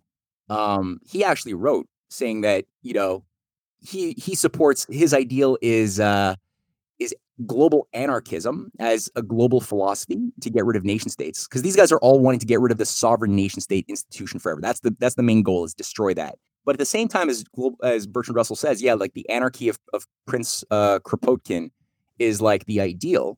Um, 0.49 0.99
he 1.09 1.23
actually 1.23 1.53
wrote 1.55 1.87
saying 2.09 2.41
that 2.41 2.65
you 2.83 2.93
know 2.93 3.23
he 3.81 4.13
he 4.13 4.35
supports 4.35 4.85
his 4.89 5.13
ideal 5.13 5.57
is 5.61 5.99
uh, 5.99 6.35
is 6.99 7.15
global 7.45 7.87
anarchism 7.93 8.71
as 8.79 9.09
a 9.15 9.21
global 9.21 9.59
philosophy 9.59 10.31
to 10.41 10.49
get 10.49 10.65
rid 10.65 10.77
of 10.77 10.83
nation 10.83 11.09
states 11.09 11.47
because 11.47 11.63
these 11.63 11.75
guys 11.75 11.91
are 11.91 11.99
all 11.99 12.19
wanting 12.19 12.39
to 12.39 12.45
get 12.45 12.59
rid 12.59 12.71
of 12.71 12.77
the 12.77 12.85
sovereign 12.85 13.35
nation 13.35 13.61
state 13.61 13.85
institution 13.87 14.39
forever. 14.39 14.61
That's 14.61 14.81
the 14.81 14.95
that's 14.99 15.15
the 15.15 15.23
main 15.23 15.43
goal 15.43 15.65
is 15.65 15.73
destroy 15.73 16.13
that. 16.13 16.35
But 16.63 16.75
at 16.75 16.79
the 16.79 16.85
same 16.85 17.07
time, 17.07 17.29
as 17.29 17.43
as 17.83 18.05
Bertrand 18.05 18.35
Russell 18.35 18.55
says, 18.55 18.81
yeah, 18.81 18.93
like 18.93 19.13
the 19.13 19.27
anarchy 19.29 19.67
of, 19.67 19.79
of 19.93 20.07
Prince 20.27 20.63
uh, 20.69 20.99
Kropotkin 20.99 21.71
is 22.19 22.41
like 22.41 22.65
the 22.65 22.79
ideal. 22.79 23.37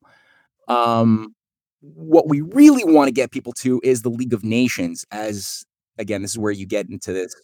Um, 0.68 1.34
what 1.80 2.28
we 2.28 2.40
really 2.40 2.84
want 2.84 3.08
to 3.08 3.12
get 3.12 3.30
people 3.30 3.52
to 3.54 3.80
is 3.82 4.02
the 4.02 4.10
League 4.10 4.34
of 4.34 4.44
Nations. 4.44 5.06
As 5.10 5.64
again, 5.98 6.22
this 6.22 6.32
is 6.32 6.38
where 6.38 6.52
you 6.52 6.66
get 6.66 6.88
into 6.88 7.12
this 7.12 7.34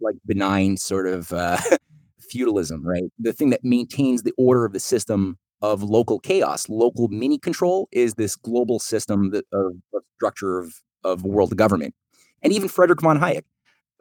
like 0.00 0.14
benign 0.26 0.76
sort 0.76 1.06
of 1.06 1.32
uh, 1.32 1.58
feudalism, 2.32 2.86
right? 2.86 3.04
The 3.18 3.32
thing 3.32 3.50
that 3.50 3.60
maintains 3.62 4.22
the 4.22 4.32
order 4.36 4.64
of 4.64 4.72
the 4.72 4.80
system 4.80 5.38
of 5.60 5.82
local 5.82 6.18
chaos, 6.18 6.68
local 6.68 7.08
mini 7.08 7.38
control 7.38 7.88
is 7.92 8.14
this 8.14 8.34
global 8.34 8.78
system 8.78 9.30
that, 9.30 9.44
of, 9.52 9.72
of 9.94 10.02
structure 10.16 10.58
of, 10.58 10.74
of 11.04 11.24
world 11.24 11.56
government. 11.56 11.94
And 12.42 12.52
even 12.52 12.68
Frederick 12.68 13.00
von 13.00 13.20
Hayek, 13.20 13.44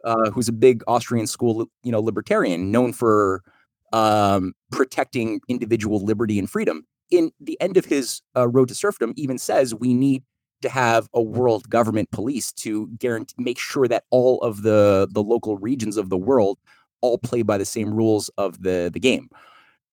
uh, 0.03 0.31
who's 0.31 0.47
a 0.47 0.53
big 0.53 0.83
Austrian 0.87 1.27
school, 1.27 1.67
you 1.83 1.91
know, 1.91 1.99
libertarian, 1.99 2.71
known 2.71 2.93
for 2.93 3.43
um, 3.93 4.53
protecting 4.71 5.41
individual 5.47 6.03
liberty 6.03 6.39
and 6.39 6.49
freedom. 6.49 6.85
In 7.11 7.31
the 7.39 7.59
end 7.61 7.77
of 7.77 7.85
his 7.85 8.21
uh, 8.35 8.47
Road 8.47 8.69
to 8.69 8.75
Serfdom, 8.75 9.13
even 9.17 9.37
says 9.37 9.75
we 9.75 9.93
need 9.93 10.23
to 10.61 10.69
have 10.69 11.07
a 11.13 11.21
world 11.21 11.69
government 11.69 12.11
police 12.11 12.51
to 12.53 12.87
guarantee 12.99 13.35
make 13.37 13.59
sure 13.59 13.87
that 13.87 14.03
all 14.11 14.39
of 14.41 14.61
the 14.61 15.07
the 15.11 15.23
local 15.23 15.57
regions 15.57 15.97
of 15.97 16.09
the 16.09 16.17
world 16.17 16.59
all 17.01 17.17
play 17.17 17.41
by 17.41 17.57
the 17.57 17.65
same 17.65 17.93
rules 17.93 18.29
of 18.37 18.61
the 18.61 18.89
the 18.93 18.99
game. 18.99 19.29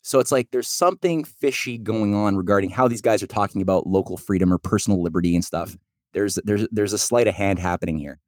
So 0.03 0.21
it's 0.21 0.33
like 0.33 0.51
there's 0.53 0.69
something 0.69 1.25
fishy 1.25 1.77
going 1.77 2.15
on 2.15 2.37
regarding 2.37 2.71
how 2.71 2.89
these 2.89 3.03
guys 3.03 3.23
are 3.23 3.27
talking 3.27 3.61
about 3.61 3.87
local 3.87 4.17
freedom 4.17 4.53
or 4.53 4.59
personal 4.59 5.03
liberty 5.03 5.35
and 5.35 5.45
stuff. 5.45 5.77
There's 6.13 6.37
there's 6.45 6.67
there's 6.71 6.93
a 6.93 6.99
sleight 6.99 7.29
of 7.29 7.35
hand 7.35 7.59
happening 7.59 7.99
here. 7.99 8.19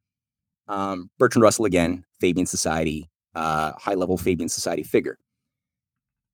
Um, 0.69 1.11
Bertrand 1.19 1.43
Russell 1.43 1.65
again, 1.65 2.05
Fabian 2.21 2.47
Society, 2.47 3.09
uh, 3.35 3.73
high 3.79 3.95
level 3.95 4.17
Fabian 4.17 4.49
Society 4.49 4.83
figure. 4.83 5.19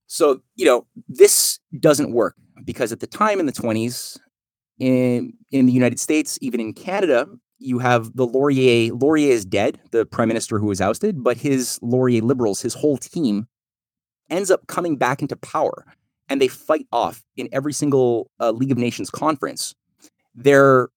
So 0.07 0.41
you 0.55 0.67
know 0.67 0.87
this 1.09 1.61
doesn't 1.79 2.13
work 2.13 2.35
because 2.65 2.93
at 2.93 3.01
the 3.01 3.07
time 3.07 3.41
in 3.41 3.47
the 3.47 3.53
20s, 3.53 4.19
in 4.79 5.33
in 5.51 5.67
the 5.67 5.73
United 5.73 6.01
States, 6.01 6.39
even 6.41 6.61
in 6.61 6.73
Canada, 6.73 7.29
you 7.59 7.79
have 7.79 8.15
the 8.17 8.27
Laurier. 8.27 8.93
Laurier 8.93 9.33
is 9.33 9.45
dead, 9.45 9.81
the 9.91 10.05
prime 10.05 10.29
minister 10.29 10.59
who 10.59 10.67
was 10.67 10.81
ousted, 10.81 11.23
but 11.23 11.37
his 11.37 11.79
Laurier 11.83 12.23
Liberals, 12.23 12.61
his 12.61 12.75
whole 12.75 12.97
team, 12.97 13.47
ends 14.31 14.51
up 14.51 14.67
coming 14.67 14.97
back 14.97 15.23
into 15.23 15.37
power, 15.37 15.85
and 16.29 16.41
they 16.41 16.49
fight 16.49 16.87
off 16.93 17.23
in 17.37 17.49
every 17.53 17.73
single 17.73 18.31
uh, 18.41 18.51
League 18.51 18.73
of 18.73 18.79
Nations 18.79 19.11
conference. 19.11 19.75
They're 20.35 20.89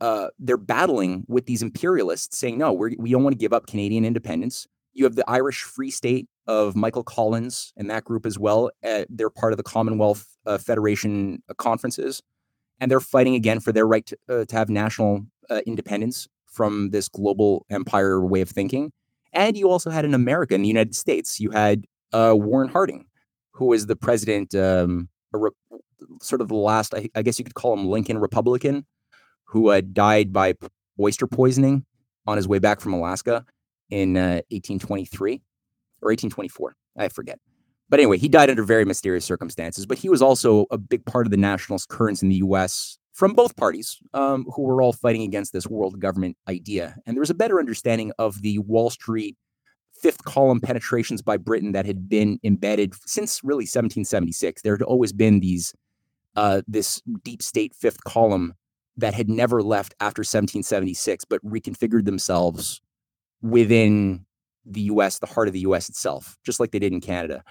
uh, 0.00 0.28
they're 0.38 0.56
battling 0.56 1.24
with 1.28 1.44
these 1.44 1.62
imperialists, 1.62 2.38
saying, 2.38 2.58
"No, 2.58 2.72
we're, 2.72 2.92
we 2.98 3.10
don't 3.10 3.22
want 3.22 3.34
to 3.34 3.38
give 3.38 3.52
up 3.52 3.66
Canadian 3.66 4.04
independence." 4.04 4.66
You 4.92 5.04
have 5.04 5.14
the 5.14 5.28
Irish 5.28 5.62
Free 5.62 5.90
State 5.90 6.28
of 6.46 6.74
Michael 6.74 7.04
Collins 7.04 7.72
and 7.76 7.88
that 7.90 8.04
group 8.04 8.26
as 8.26 8.38
well. 8.38 8.70
Uh, 8.82 9.04
they're 9.08 9.30
part 9.30 9.52
of 9.52 9.56
the 9.56 9.62
Commonwealth 9.62 10.26
uh, 10.46 10.58
Federation 10.58 11.42
uh, 11.48 11.54
conferences 11.54 12.22
and 12.80 12.90
they're 12.90 13.00
fighting 13.00 13.34
again 13.34 13.60
for 13.60 13.72
their 13.72 13.86
right 13.86 14.06
to, 14.06 14.18
uh, 14.28 14.44
to 14.46 14.56
have 14.56 14.68
national 14.68 15.26
uh, 15.50 15.60
independence 15.66 16.28
from 16.46 16.90
this 16.90 17.08
global 17.08 17.66
empire 17.70 18.24
way 18.24 18.40
of 18.40 18.48
thinking. 18.48 18.92
And 19.32 19.56
you 19.56 19.70
also 19.70 19.90
had 19.90 20.04
in 20.04 20.14
America, 20.14 20.54
in 20.54 20.62
the 20.62 20.68
United 20.68 20.94
States, 20.96 21.38
you 21.38 21.50
had 21.50 21.86
uh, 22.12 22.34
Warren 22.36 22.68
Harding, 22.68 23.06
who 23.52 23.66
was 23.66 23.86
the 23.86 23.96
president, 23.96 24.54
um, 24.54 25.08
re- 25.32 25.50
sort 26.20 26.40
of 26.40 26.48
the 26.48 26.56
last, 26.56 26.94
I, 26.94 27.08
I, 27.14 27.22
guess 27.22 27.38
you 27.38 27.44
could 27.44 27.54
call 27.54 27.74
him 27.74 27.86
Lincoln 27.86 28.18
Republican, 28.18 28.86
who 29.44 29.68
uh, 29.68 29.82
died 29.92 30.32
by 30.32 30.54
oyster 30.98 31.26
poisoning 31.26 31.84
on 32.26 32.36
his 32.36 32.48
way 32.48 32.58
back 32.58 32.80
from 32.80 32.92
Alaska 32.92 33.44
in 33.90 34.14
1823 34.14 35.34
uh, 35.34 35.36
or 36.02 36.10
1824. 36.10 36.74
I 36.96 37.08
forget. 37.08 37.38
But 37.88 37.98
anyway, 37.98 38.18
he 38.18 38.28
died 38.28 38.50
under 38.50 38.62
very 38.62 38.84
mysterious 38.84 39.24
circumstances. 39.24 39.84
But 39.84 39.98
he 39.98 40.08
was 40.08 40.22
also 40.22 40.66
a 40.70 40.78
big 40.78 41.04
part 41.04 41.26
of 41.26 41.30
the 41.30 41.36
nationalist 41.36 41.88
currents 41.88 42.22
in 42.22 42.28
the 42.28 42.36
U.S. 42.36 42.98
from 43.20 43.34
both 43.34 43.54
parties, 43.54 43.98
um, 44.14 44.46
who 44.56 44.62
were 44.62 44.80
all 44.80 44.94
fighting 44.94 45.20
against 45.20 45.52
this 45.52 45.66
world 45.66 46.00
government 46.00 46.38
idea. 46.48 46.96
And 47.04 47.14
there 47.14 47.20
was 47.20 47.28
a 47.28 47.34
better 47.34 47.58
understanding 47.58 48.12
of 48.18 48.40
the 48.40 48.58
Wall 48.60 48.88
Street 48.88 49.36
fifth 49.92 50.24
column 50.24 50.58
penetrations 50.58 51.20
by 51.20 51.36
Britain 51.36 51.72
that 51.72 51.84
had 51.84 52.08
been 52.08 52.40
embedded 52.42 52.94
since 53.06 53.44
really 53.44 53.64
1776. 53.64 54.62
There 54.62 54.72
had 54.72 54.80
always 54.80 55.12
been 55.12 55.40
these 55.40 55.74
uh, 56.34 56.62
this 56.66 57.02
deep 57.22 57.42
state 57.42 57.74
fifth 57.74 58.02
column 58.04 58.54
that 58.96 59.12
had 59.12 59.28
never 59.28 59.62
left 59.62 59.94
after 60.00 60.20
1776, 60.20 61.26
but 61.26 61.44
reconfigured 61.44 62.06
themselves 62.06 62.80
within 63.42 64.24
the 64.64 64.82
US, 64.92 65.18
the 65.18 65.26
heart 65.26 65.46
of 65.46 65.52
the 65.52 65.60
US 65.60 65.90
itself, 65.90 66.38
just 66.42 66.58
like 66.58 66.70
they 66.70 66.78
did 66.78 66.94
in 66.94 67.02
Canada. 67.02 67.44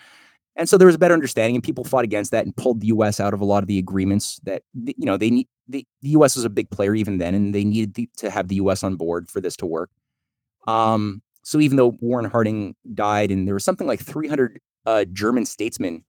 And 0.59 0.67
so 0.67 0.77
there 0.77 0.87
was 0.87 0.95
a 0.95 0.99
better 0.99 1.13
understanding, 1.13 1.55
and 1.55 1.63
people 1.63 1.85
fought 1.85 2.03
against 2.03 2.31
that 2.31 2.45
and 2.45 2.55
pulled 2.55 2.81
the 2.81 2.87
U.S. 2.87 3.21
out 3.21 3.33
of 3.33 3.39
a 3.39 3.45
lot 3.45 3.63
of 3.63 3.67
the 3.67 3.79
agreements 3.79 4.41
that 4.43 4.63
you 4.73 5.05
know 5.05 5.15
they 5.15 5.29
need. 5.29 5.47
The, 5.69 5.85
the 6.01 6.09
U.S. 6.09 6.35
was 6.35 6.45
a 6.45 6.49
big 6.49 6.69
player 6.69 6.95
even 6.95 7.19
then, 7.19 7.35
and 7.35 7.53
they 7.53 7.63
needed 7.63 7.93
the, 7.93 8.09
to 8.17 8.29
have 8.29 8.47
the 8.47 8.55
U.S. 8.55 8.83
on 8.83 8.95
board 8.95 9.29
for 9.29 9.39
this 9.39 9.55
to 9.57 9.65
work. 9.65 9.91
Um, 10.67 11.21
so 11.43 11.59
even 11.59 11.77
though 11.77 11.97
Warren 12.01 12.29
Harding 12.29 12.75
died, 12.93 13.31
and 13.31 13.47
there 13.47 13.53
was 13.53 13.63
something 13.63 13.87
like 13.87 14.01
300 14.01 14.59
uh, 14.85 15.05
German 15.05 15.45
statesmen 15.45 16.03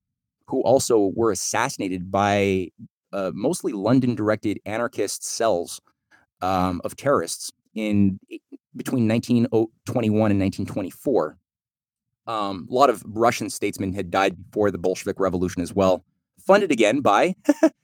who 0.47 0.62
also 0.62 1.12
were 1.15 1.31
assassinated 1.31 2.11
by 2.11 2.69
uh, 3.12 3.31
mostly 3.35 3.73
London-directed 3.73 4.61
anarchist 4.66 5.24
cells 5.24 5.81
um, 6.43 6.81
of 6.85 6.97
terrorists 6.97 7.53
in 7.74 8.19
between 8.74 9.07
1921 9.09 10.31
and 10.31 10.41
1924. 10.41 11.39
Um, 12.27 12.69
a 12.70 12.74
lot 12.74 12.91
of 12.91 13.03
Russian 13.07 13.51
statesmen 13.51 13.93
had 13.93 14.11
died 14.11 14.51
before 14.51 14.70
the 14.70 14.78
Bolshevik 14.78 15.19
Revolution 15.19 15.62
as 15.62 15.74
well. 15.74 16.05
Funded 16.39 16.70
again 16.70 17.01
by 17.01 17.35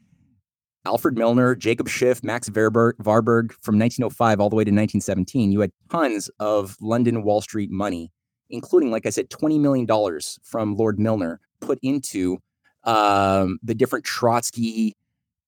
Alfred 0.86 1.18
Milner, 1.18 1.56
Jacob 1.56 1.88
Schiff, 1.88 2.22
Max 2.22 2.48
Warburg, 2.48 2.94
Warburg 3.04 3.52
from 3.60 3.76
1905 3.76 4.40
all 4.40 4.48
the 4.48 4.54
way 4.54 4.62
to 4.62 4.70
1917. 4.70 5.50
You 5.50 5.60
had 5.60 5.72
tons 5.90 6.30
of 6.38 6.76
London 6.80 7.24
Wall 7.24 7.40
Street 7.40 7.72
money, 7.72 8.12
including, 8.50 8.92
like 8.92 9.04
I 9.04 9.10
said, 9.10 9.28
$20 9.28 9.58
million 9.58 10.20
from 10.44 10.76
Lord 10.76 11.00
Milner 11.00 11.40
put 11.60 11.80
into 11.82 12.38
um, 12.84 13.58
the 13.64 13.74
different 13.74 14.04
Trotsky, 14.04 14.94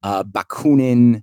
uh, 0.03 0.25
Bakunin, 0.25 1.23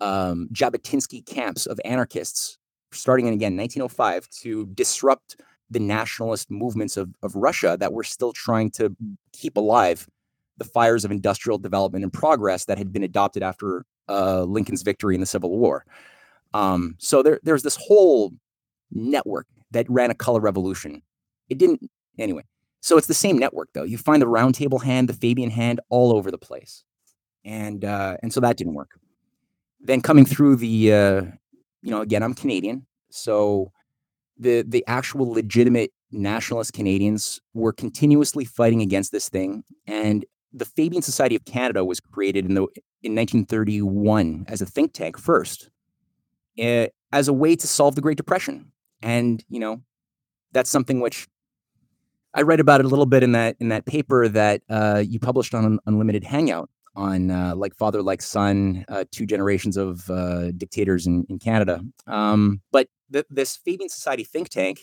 um, 0.00 0.48
Jabotinsky 0.52 1.26
camps 1.26 1.66
of 1.66 1.80
anarchists, 1.84 2.58
starting 2.92 3.26
in 3.26 3.34
again 3.34 3.56
1905 3.56 4.28
to 4.42 4.66
disrupt 4.66 5.40
the 5.70 5.80
nationalist 5.80 6.52
movements 6.52 6.96
of, 6.96 7.12
of 7.24 7.34
Russia 7.34 7.76
that 7.80 7.92
were 7.92 8.04
still 8.04 8.32
trying 8.32 8.70
to 8.70 8.94
keep 9.32 9.56
alive 9.56 10.06
the 10.58 10.64
fires 10.64 11.04
of 11.04 11.10
industrial 11.10 11.58
development 11.58 12.04
and 12.04 12.12
progress 12.12 12.64
that 12.66 12.78
had 12.78 12.92
been 12.92 13.02
adopted 13.02 13.42
after 13.42 13.84
uh, 14.08 14.42
Lincoln's 14.44 14.82
victory 14.82 15.14
in 15.14 15.20
the 15.20 15.26
Civil 15.26 15.50
War. 15.50 15.84
Um, 16.54 16.94
so 16.98 17.22
there, 17.22 17.40
there's 17.42 17.62
this 17.62 17.76
whole 17.76 18.32
network 18.90 19.46
that 19.72 19.88
ran 19.90 20.10
a 20.10 20.14
color 20.14 20.40
revolution. 20.40 21.02
It 21.48 21.58
didn't 21.58 21.90
anyway. 22.18 22.44
So 22.80 22.96
it's 22.96 23.08
the 23.08 23.14
same 23.14 23.38
network 23.38 23.70
though. 23.74 23.82
You 23.82 23.98
find 23.98 24.22
the 24.22 24.28
round 24.28 24.54
table 24.54 24.78
hand, 24.78 25.08
the 25.08 25.12
Fabian 25.12 25.50
hand, 25.50 25.80
all 25.88 26.16
over 26.16 26.30
the 26.30 26.38
place, 26.38 26.84
and 27.44 27.84
uh, 27.84 28.16
and 28.22 28.32
so 28.32 28.40
that 28.40 28.56
didn't 28.56 28.74
work. 28.74 28.90
Then 29.80 30.00
coming 30.00 30.24
through 30.24 30.56
the, 30.56 30.92
uh, 30.92 31.22
you 31.82 31.90
know, 31.90 32.00
again, 32.00 32.22
I'm 32.22 32.34
Canadian, 32.34 32.86
so 33.10 33.72
the 34.38 34.62
the 34.62 34.84
actual 34.86 35.30
legitimate 35.32 35.92
nationalist 36.12 36.72
Canadians 36.72 37.40
were 37.54 37.72
continuously 37.72 38.44
fighting 38.44 38.82
against 38.82 39.12
this 39.12 39.28
thing. 39.28 39.64
And 39.86 40.24
the 40.56 40.64
Fabian 40.64 41.02
Society 41.02 41.36
of 41.36 41.44
Canada 41.44 41.84
was 41.84 42.00
created 42.00 42.46
in 42.46 42.54
the 42.54 42.62
in 43.02 43.14
1931 43.14 44.46
as 44.48 44.60
a 44.62 44.66
think 44.66 44.92
tank 44.92 45.18
first, 45.18 45.70
uh, 46.60 46.86
as 47.12 47.28
a 47.28 47.32
way 47.32 47.54
to 47.54 47.66
solve 47.66 47.94
the 47.94 48.00
Great 48.00 48.16
Depression. 48.16 48.72
And 49.02 49.44
you 49.48 49.60
know, 49.60 49.82
that's 50.52 50.70
something 50.70 51.00
which 51.00 51.28
I 52.34 52.42
read 52.42 52.60
about 52.60 52.80
it 52.80 52.86
a 52.86 52.88
little 52.88 53.06
bit 53.06 53.22
in 53.22 53.32
that 53.32 53.56
in 53.60 53.68
that 53.68 53.86
paper 53.86 54.28
that 54.28 54.62
uh, 54.68 55.02
you 55.06 55.20
published 55.20 55.54
on 55.54 55.78
Unlimited 55.86 56.24
Hangout 56.24 56.70
on 56.96 57.30
uh, 57.30 57.54
like 57.54 57.74
father 57.76 58.02
like 58.02 58.22
son, 58.22 58.84
uh, 58.88 59.04
two 59.12 59.26
generations 59.26 59.76
of 59.76 60.08
uh, 60.10 60.50
dictators 60.52 61.06
in, 61.06 61.24
in 61.28 61.38
Canada. 61.38 61.80
Um, 62.06 62.62
but 62.72 62.88
the, 63.10 63.26
this 63.30 63.56
Fabian 63.56 63.88
Society 63.88 64.24
think 64.24 64.48
tank, 64.48 64.80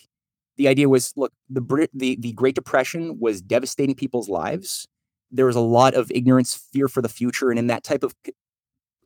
the 0.58 0.68
idea 0.68 0.88
was 0.88 1.14
look, 1.16 1.34
the, 1.50 1.62
Brit- 1.62 1.90
the, 1.94 2.16
the 2.20 2.32
Great 2.34 2.56
Depression 2.56 3.18
was 3.20 3.42
devastating 3.42 3.96
people's 3.96 4.30
lives. 4.30 4.88
There 5.34 5.46
was 5.46 5.56
a 5.56 5.62
lot 5.62 5.94
of 5.94 6.12
ignorance, 6.12 6.56
fear 6.72 6.88
for 6.88 7.02
the 7.02 7.10
future. 7.10 7.50
And 7.50 7.60
in 7.60 7.68
that 7.68 7.84
type 7.84 8.04
of 8.04 8.14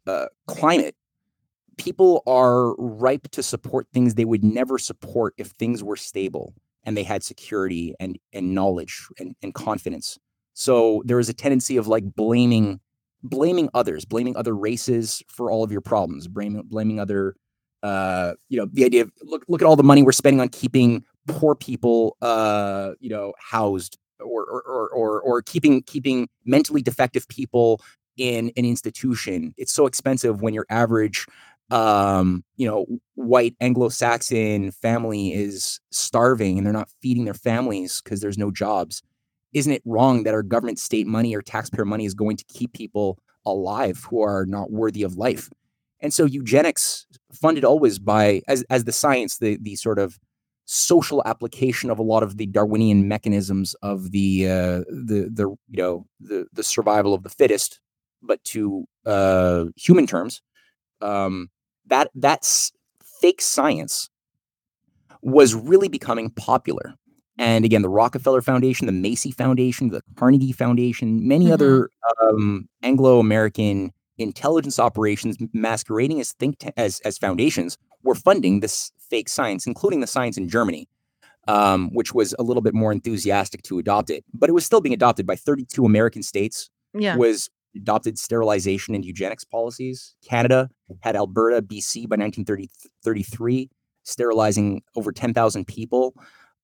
uh, 0.06 0.28
climate, 0.46 0.96
people 1.78 2.22
are 2.28 2.76
ripe 2.76 3.30
to 3.32 3.42
support 3.42 3.88
things 3.94 4.16
they 4.16 4.26
would 4.26 4.44
never 4.44 4.78
support 4.78 5.34
if 5.38 5.48
things 5.52 5.84
were 5.84 5.96
stable 5.96 6.54
and 6.84 6.96
they 6.96 7.04
had 7.04 7.24
security 7.24 7.96
and, 8.00 8.18
and 8.34 8.54
knowledge 8.54 9.08
and, 9.20 9.36
and 9.42 9.54
confidence. 9.54 10.18
So 10.54 11.04
there 11.06 11.20
is 11.20 11.30
a 11.30 11.34
tendency 11.34 11.78
of 11.78 11.88
like 11.88 12.04
blaming 12.16 12.80
blaming 13.24 13.68
others, 13.74 14.06
blaming 14.06 14.38
other 14.38 14.56
races 14.56 15.24
for 15.28 15.50
all 15.52 15.64
of 15.64 15.72
your 15.72 15.82
problems, 15.82 16.28
blaming 16.28 16.64
blaming 16.64 17.00
other 17.00 17.36
uh, 17.84 18.34
you 18.50 18.58
know, 18.58 18.68
the 18.72 18.84
idea 18.86 19.04
of 19.04 19.12
look 19.22 19.44
look 19.48 19.62
at 19.62 19.66
all 19.66 19.76
the 19.76 19.84
money 19.84 20.04
we're 20.04 20.12
spending 20.12 20.42
on 20.42 20.50
keeping 20.50 21.04
poor 21.28 21.56
people, 21.56 22.18
uh, 22.22 22.92
you 23.00 23.10
know, 23.10 23.34
housed 23.40 23.98
or 24.20 24.44
or 24.44 24.90
or 24.90 25.22
or, 25.22 25.42
keeping 25.42 25.82
keeping 25.84 26.28
mentally 26.46 26.82
defective 26.82 27.28
people 27.28 27.82
in 28.18 28.52
an 28.58 28.66
institution. 28.66 29.54
It's 29.58 29.72
so 29.72 29.86
expensive 29.86 30.42
when 30.42 30.54
your 30.54 30.66
average 30.70 31.26
um, 31.70 32.44
you 32.56 32.68
know, 32.68 32.86
white 33.16 33.56
Anglo-Saxon 33.60 34.72
family 34.72 35.34
is 35.34 35.80
starving 35.92 36.58
and 36.58 36.66
they're 36.66 36.74
not 36.74 36.90
feeding 37.02 37.26
their 37.26 37.34
families 37.34 38.02
because 38.02 38.22
there's 38.22 38.38
no 38.38 38.52
jobs. 38.52 39.04
Isn't 39.54 39.74
it 39.74 39.82
wrong 39.86 40.24
that 40.24 40.34
our 40.34 40.44
government 40.44 40.80
state 40.80 41.08
money 41.08 41.36
or 41.36 41.42
taxpayer 41.42 41.86
money 41.86 42.06
is 42.06 42.14
going 42.14 42.38
to 42.38 42.46
keep 42.46 42.74
people 42.74 43.18
alive 43.46 44.06
who 44.10 44.22
are 44.22 44.46
not 44.46 44.72
worthy 44.72 45.04
of 45.04 45.18
life? 45.18 45.50
And 46.00 46.14
so 46.14 46.26
eugenics, 46.26 47.06
funded 47.34 47.66
always 47.66 48.00
by 48.00 48.42
as 48.48 48.64
as 48.70 48.84
the 48.86 48.92
science, 48.92 49.38
the 49.38 49.58
the 49.62 49.76
sort 49.76 50.00
of 50.00 50.20
social 50.68 51.24
application 51.26 51.90
of 51.90 51.98
a 51.98 52.04
lot 52.04 52.24
of 52.24 52.38
the 52.38 52.46
Darwinian 52.46 53.08
mechanisms 53.08 53.74
of 53.82 54.12
the 54.12 54.48
uh, 54.48 54.84
the 54.90 55.30
the 55.34 55.56
you 55.70 55.78
know 55.78 56.06
the 56.20 56.46
the 56.54 56.64
survival 56.64 57.14
of 57.14 57.24
the 57.24 57.30
fittest, 57.30 57.80
but 58.22 58.44
to 58.44 58.86
uh, 59.06 59.66
human 59.76 60.06
terms, 60.06 60.42
um, 61.02 61.50
that 61.88 62.12
that's 62.16 62.72
fake 63.22 63.42
science 63.42 64.10
was 65.22 65.56
really 65.56 65.88
becoming 65.88 66.30
popular. 66.30 66.94
And 67.40 67.64
again, 67.64 67.82
the 67.82 67.90
Rockefeller 67.90 68.42
Foundation, 68.42 68.88
the 68.88 68.92
Macy 68.92 69.32
Foundation, 69.32 69.90
the 69.90 70.02
Carnegie 70.16 70.52
Foundation, 70.52 71.28
many 71.28 71.46
mm-hmm. 71.46 71.54
other 71.54 71.90
um, 72.22 72.68
Anglo 72.84 73.20
American 73.20 73.92
intelligence 74.18 74.80
operations 74.80 75.38
masquerading 75.54 76.20
as 76.20 76.34
think 76.34 76.60
t- 76.60 76.72
as 76.76 77.00
as 77.02 77.18
foundations 77.18 77.78
were 78.04 78.16
funding 78.16 78.60
this 78.60 78.92
fake 79.10 79.30
science, 79.30 79.68
including 79.68 80.00
the 80.00 80.08
science 80.08 80.38
in 80.38 80.48
Germany, 80.48 80.88
um, 81.48 81.90
which 81.94 82.14
was 82.14 82.36
a 82.40 82.44
little 82.44 82.62
bit 82.62 82.74
more 82.74 82.92
enthusiastic 82.92 83.64
to 83.64 83.80
adopt 83.80 84.10
it. 84.10 84.24
But 84.34 84.50
it 84.50 84.54
was 84.54 84.66
still 84.66 84.82
being 84.82 84.94
adopted 84.94 85.26
by 85.26 85.36
32 85.36 85.86
American 85.86 86.24
states. 86.24 86.70
Yeah. 86.94 87.16
Was 87.16 87.50
adopted 87.76 88.18
sterilization 88.18 88.96
and 88.96 89.06
eugenics 89.06 89.44
policies. 89.44 90.16
Canada 90.28 90.70
had 91.02 91.16
Alberta, 91.16 91.62
BC 91.62 92.08
by 92.10 92.16
1933, 92.16 93.70
sterilizing 94.04 94.82
over 94.96 95.12
10,000 95.12 95.66
people 95.68 96.14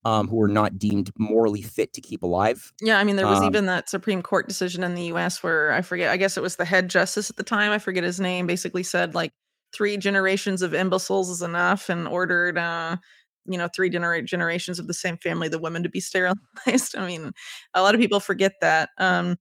um, 0.06 0.28
who 0.28 0.36
were 0.36 0.48
not 0.48 0.78
deemed 0.78 1.12
morally 1.18 1.62
fit 1.62 1.94
to 1.94 2.02
keep 2.02 2.24
alive. 2.24 2.74
Yeah, 2.82 3.00
I 3.00 3.04
mean, 3.04 3.16
there 3.16 3.28
was 3.28 3.40
um, 3.40 3.46
even 3.46 3.68
that 3.68 3.90
Supreme 3.90 4.22
Court 4.22 4.48
decision 4.48 4.84
in 4.84 4.96
the 4.96 5.04
U.S. 5.06 5.42
where 5.42 5.72
I 5.72 5.82
forget, 5.82 6.12
I 6.12 6.18
guess 6.18 6.36
it 6.36 6.44
was 6.44 6.58
the 6.58 6.66
head 6.66 6.90
justice 6.90 7.30
at 7.30 7.38
the 7.38 7.44
time, 7.44 7.72
I 7.72 7.80
forget 7.80 8.04
his 8.04 8.20
name, 8.20 8.48
basically 8.48 8.84
said 8.84 9.16
like 9.16 9.32
three 9.74 9.98
generations 9.98 10.62
of 10.62 10.74
imbeciles 10.74 11.30
is 11.30 11.42
enough, 11.42 11.90
and 11.90 12.08
ordered, 12.08 12.58
uh, 12.58 12.98
you 13.46 13.58
know, 13.58 13.68
three 13.76 13.90
gener- 13.90 14.26
generations 14.26 14.80
of 14.80 14.88
the 14.88 14.94
same 14.94 15.18
family, 15.18 15.48
the 15.50 15.60
women 15.60 15.84
to 15.84 15.90
be 15.90 16.00
sterilized. 16.02 16.96
I 16.98 17.06
mean, 17.06 17.32
a 17.74 17.82
lot 17.82 17.96
of 17.96 18.02
people 18.02 18.20
forget 18.20 18.54
that. 18.62 18.90
Um, 18.98 19.38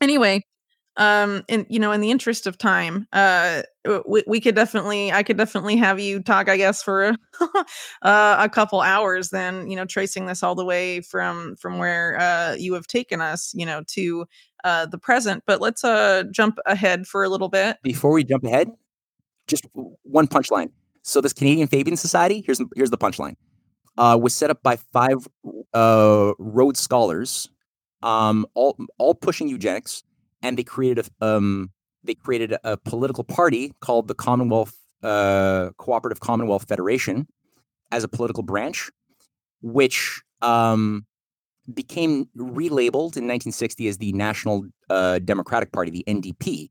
anyway, 0.00 0.44
um 0.98 1.44
and 1.48 1.64
you 1.70 1.78
know 1.78 1.92
in 1.92 2.00
the 2.00 2.10
interest 2.10 2.46
of 2.46 2.58
time 2.58 3.06
uh 3.12 3.62
we, 4.06 4.22
we 4.26 4.40
could 4.40 4.54
definitely 4.54 5.10
i 5.12 5.22
could 5.22 5.36
definitely 5.38 5.76
have 5.76 5.98
you 5.98 6.20
talk 6.20 6.48
i 6.48 6.56
guess 6.56 6.82
for 6.82 7.14
uh, 8.02 8.36
a 8.38 8.48
couple 8.48 8.80
hours 8.80 9.30
then 9.30 9.70
you 9.70 9.76
know 9.76 9.84
tracing 9.84 10.26
this 10.26 10.42
all 10.42 10.54
the 10.54 10.64
way 10.64 11.00
from 11.00 11.56
from 11.56 11.78
where 11.78 12.20
uh 12.20 12.54
you 12.58 12.74
have 12.74 12.86
taken 12.86 13.20
us 13.20 13.52
you 13.54 13.64
know 13.64 13.82
to 13.86 14.26
uh 14.64 14.84
the 14.86 14.98
present 14.98 15.42
but 15.46 15.60
let's 15.60 15.84
uh 15.84 16.24
jump 16.32 16.58
ahead 16.66 17.06
for 17.06 17.22
a 17.22 17.28
little 17.28 17.48
bit 17.48 17.78
before 17.82 18.12
we 18.12 18.24
jump 18.24 18.44
ahead 18.44 18.68
just 19.48 19.66
one 20.02 20.28
punchline. 20.28 20.70
So 21.02 21.20
this 21.20 21.32
canadian 21.32 21.68
fabian 21.68 21.96
society 21.96 22.42
here's 22.46 22.60
here's 22.76 22.90
the 22.90 22.98
punchline. 22.98 23.36
Uh 23.96 24.18
was 24.20 24.34
set 24.34 24.50
up 24.50 24.62
by 24.62 24.76
five 24.92 25.26
uh 25.74 26.32
rhodes 26.38 26.80
scholars 26.80 27.48
um 28.02 28.46
all 28.54 28.76
all 28.98 29.14
pushing 29.14 29.48
eugenics 29.48 30.02
and 30.42 30.58
they 30.58 30.64
created 30.64 31.06
a 31.20 31.26
um, 31.26 31.70
they 32.04 32.14
created 32.14 32.54
a, 32.64 32.76
political 32.76 33.24
party 33.24 33.72
called 33.80 34.08
the 34.08 34.14
Commonwealth 34.14 34.74
uh, 35.02 35.70
Cooperative 35.78 36.20
Commonwealth 36.20 36.66
Federation 36.68 37.26
as 37.90 38.04
a 38.04 38.08
political 38.08 38.42
branch, 38.42 38.90
which 39.62 40.22
um, 40.40 41.06
became 41.72 42.26
relabeled 42.36 43.16
in 43.16 43.26
1960 43.26 43.88
as 43.88 43.98
the 43.98 44.12
National 44.12 44.64
uh, 44.90 45.18
Democratic 45.18 45.72
Party, 45.72 45.90
the 45.90 46.04
NDP, 46.06 46.68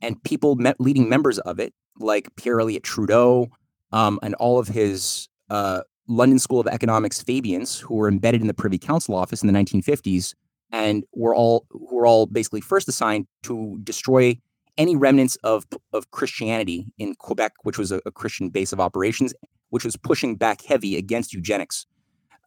and 0.00 0.22
people 0.22 0.58
leading 0.78 1.08
members 1.08 1.38
of 1.40 1.58
it, 1.58 1.74
like 1.98 2.34
Pierre 2.36 2.60
Elliott 2.60 2.82
Trudeau 2.82 3.48
um, 3.92 4.18
and 4.22 4.34
all 4.36 4.58
of 4.58 4.68
his 4.68 5.28
uh, 5.50 5.82
London 6.08 6.38
School 6.38 6.60
of 6.60 6.66
Economics 6.66 7.22
Fabians, 7.22 7.78
who 7.78 7.94
were 7.94 8.08
embedded 8.08 8.40
in 8.40 8.46
the 8.46 8.54
Privy 8.54 8.78
Council 8.78 9.14
office 9.14 9.42
in 9.42 9.52
the 9.52 9.58
1950s, 9.58 10.34
and 10.72 11.04
were 11.12 11.34
all 11.34 11.66
who 11.70 11.96
were 11.96 12.06
all 12.06 12.26
basically 12.26 12.60
first 12.60 12.88
assigned 12.88 13.26
to 13.42 13.78
destroy 13.82 14.38
any 14.76 14.96
remnants 14.96 15.36
of 15.36 15.66
of 15.92 16.10
Christianity 16.10 16.86
in 16.98 17.14
Quebec, 17.14 17.52
which 17.62 17.78
was 17.78 17.92
a, 17.92 18.00
a 18.06 18.10
Christian 18.10 18.48
base 18.50 18.72
of 18.72 18.80
operations, 18.80 19.34
which 19.70 19.84
was 19.84 19.96
pushing 19.96 20.36
back 20.36 20.62
heavy 20.62 20.96
against 20.96 21.32
eugenics, 21.32 21.86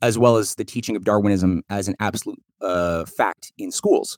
as 0.02 0.18
well 0.18 0.38
as 0.38 0.56
the 0.56 0.66
teaching 0.66 0.96
of 0.96 1.04
Darwinism 1.04 1.64
as 1.70 1.88
an 1.88 1.96
absolute 2.00 2.42
uh, 2.62 3.06
fact 3.06 3.52
in 3.58 3.72
schools. 3.72 4.18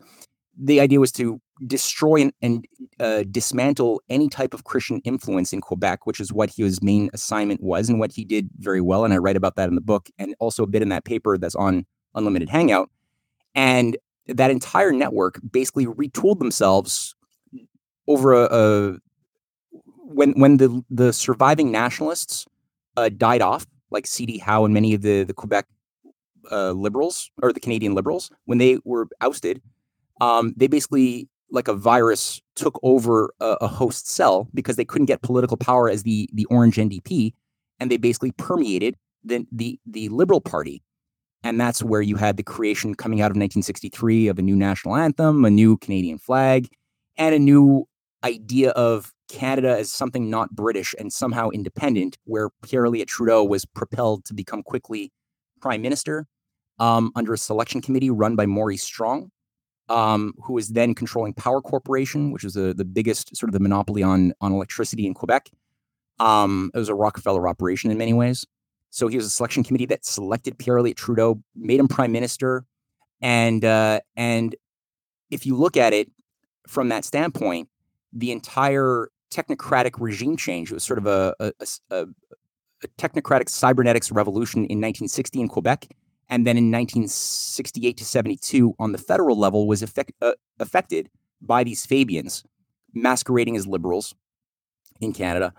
The 0.58 0.80
idea 0.80 1.00
was 1.00 1.12
to 1.14 1.42
destroy 1.68 2.22
and, 2.22 2.34
and 2.42 2.68
uh, 3.00 3.24
dismantle 3.30 4.02
any 4.10 4.30
type 4.30 4.54
of 4.54 4.64
Christian 4.64 5.02
influence 5.04 5.54
in 5.54 5.62
Quebec, 5.62 6.06
which 6.06 6.20
is 6.20 6.34
what 6.34 6.50
his 6.50 6.82
main 6.82 7.10
assignment 7.14 7.62
was 7.62 7.90
and 7.90 8.00
what 8.00 8.12
he 8.12 8.26
did 8.26 8.50
very 8.58 8.82
well. 8.82 9.06
And 9.06 9.14
I 9.14 9.18
write 9.18 9.36
about 9.36 9.56
that 9.56 9.70
in 9.70 9.76
the 9.76 9.82
book 9.82 10.10
and 10.18 10.36
also 10.40 10.64
a 10.64 10.68
bit 10.68 10.82
in 10.82 10.90
that 10.90 11.06
paper 11.06 11.38
that's 11.38 11.56
on 11.56 11.86
Unlimited 12.16 12.50
Hangout. 12.50 12.90
And 13.56 13.98
that 14.28 14.52
entire 14.52 14.92
network 14.92 15.40
basically 15.52 15.86
retooled 15.86 16.40
themselves 16.40 17.16
over 18.08 18.34
a, 18.34 18.48
a 18.52 18.98
when 20.06 20.34
when 20.34 20.58
the 20.58 20.84
the 20.90 21.14
surviving 21.14 21.72
nationalists 21.72 22.46
uh, 22.98 23.10
died 23.10 23.42
off, 23.42 23.66
like 23.92 24.08
C.D. 24.08 24.40
Howe 24.40 24.66
and 24.66 24.74
many 24.74 24.94
of 24.94 25.02
the 25.02 25.24
the 25.24 25.34
Quebec 25.34 25.66
uh, 26.52 26.72
liberals 26.72 27.32
or 27.42 27.54
the 27.54 27.60
Canadian 27.60 27.94
liberals, 27.94 28.32
when 28.46 28.58
they 28.58 28.80
were 28.84 29.08
ousted, 29.22 29.62
um, 30.22 30.54
they 30.58 30.68
basically 30.68 31.30
like 31.54 31.68
a 31.68 31.74
virus 31.74 32.42
took 32.56 32.80
over 32.84 33.34
a, 33.40 33.58
a, 33.62 33.68
host 33.68 34.10
cell 34.10 34.50
because 34.54 34.76
they 34.76 34.84
couldn't 34.84 35.06
get 35.06 35.22
political 35.22 35.56
power 35.56 35.88
as 35.88 36.04
the 36.04 36.30
the 36.34 36.46
Orange 36.46 36.76
NDP, 36.76 37.32
and 37.80 37.90
they 37.90 37.98
basically 37.98 38.32
permeated 38.32 38.96
the 39.24 39.46
the 39.52 39.80
the 39.86 40.10
Liberal 40.10 40.42
Party. 40.42 40.84
And 41.46 41.60
that's 41.60 41.84
where 41.84 42.02
you 42.02 42.16
had 42.16 42.38
the 42.38 42.44
creation 42.44 42.96
coming 42.96 43.20
out 43.20 43.26
of 43.26 43.36
1963 43.36 44.30
of 44.30 44.40
a 44.40 44.42
new 44.42 44.56
national 44.56 44.96
anthem, 44.96 45.44
a 45.44 45.50
new 45.50 45.78
Canadian 45.78 46.18
flag, 46.18 46.70
and 47.18 47.36
a 47.36 47.40
new 47.40 47.86
idea 48.24 48.72
of 48.72 49.12
Canada 49.30 49.78
as 49.78 49.92
something 49.92 50.30
not 50.30 50.52
British 50.52 50.96
and 50.98 51.12
somehow 51.12 51.50
independent, 51.50 52.18
where 52.24 52.50
Pierre 52.64 52.86
Elliott 52.86 53.10
Trudeau 53.10 53.44
was 53.44 53.66
propelled 53.66 54.24
to 54.26 54.34
become 54.34 54.64
quickly 54.64 55.12
prime 55.62 55.82
minister 55.82 56.26
um, 56.80 57.12
under 57.16 57.34
a 57.34 57.38
selection 57.38 57.82
committee 57.82 58.10
run 58.10 58.36
by 58.36 58.46
Maurice 58.46 58.84
Strong, 58.84 59.30
um, 59.90 60.34
who 60.44 60.54
was 60.54 60.70
then 60.70 60.96
controlling 60.96 61.34
Power 61.34 61.62
Corporation, 61.62 62.32
which 62.32 62.44
was 62.44 62.56
a, 62.56 62.74
the 62.74 62.86
biggest 62.86 63.36
sort 63.36 63.50
of 63.50 63.54
the 63.54 63.60
monopoly 63.60 64.04
on, 64.04 64.34
on 64.42 64.52
electricity 64.52 65.06
in 65.06 65.14
Quebec. 65.14 65.50
Um, 66.20 66.72
it 66.74 66.78
was 66.78 66.90
a 66.90 66.96
Rockefeller 66.96 67.48
operation 67.48 67.92
in 67.92 67.98
many 67.98 68.14
ways. 68.14 68.46
So 68.90 69.08
he 69.08 69.18
was 69.18 69.26
a 69.26 69.30
selection 69.30 69.64
committee 69.64 69.88
that 69.88 70.06
selected 70.06 70.58
Pierre 70.60 70.78
Elliott 70.78 70.98
Trudeau, 70.98 71.42
made 71.56 71.80
him 71.80 71.88
prime 71.88 72.12
minister, 72.12 72.64
and 73.22 73.66
uh, 73.66 74.02
and 74.16 74.56
if 75.32 75.48
you 75.48 75.56
look 75.56 75.78
at 75.78 75.94
it 75.94 76.12
from 76.68 76.90
that 76.90 77.04
standpoint, 77.04 77.70
the 78.12 78.32
entire 78.32 79.10
technocratic 79.32 80.00
regime 80.00 80.38
change 80.38 80.70
it 80.70 80.76
was 80.76 80.84
sort 80.84 81.00
of 81.00 81.08
a, 81.08 81.34
a, 81.40 81.52
a, 81.90 82.06
a 82.84 82.88
technocratic 83.00 83.50
cybernetics 83.50 84.12
revolution 84.12 84.60
in 84.60 84.80
1960 84.80 85.42
in 85.42 85.48
Quebec, 85.48 85.88
and 86.30 86.48
then 86.48 86.58
in 86.58 86.72
1968 86.72 87.98
to 87.98 88.06
72 88.06 88.76
on 88.80 88.92
the 88.92 88.98
federal 88.98 89.38
level 89.38 89.68
was 89.68 89.84
effect, 89.84 90.12
uh, 90.22 90.34
affected 90.60 91.10
by 91.42 91.64
these 91.64 91.86
Fabians 91.86 92.44
masquerading 92.94 93.58
as 93.58 93.68
liberals 93.68 94.16
in 95.02 95.14
Canada 95.14 95.54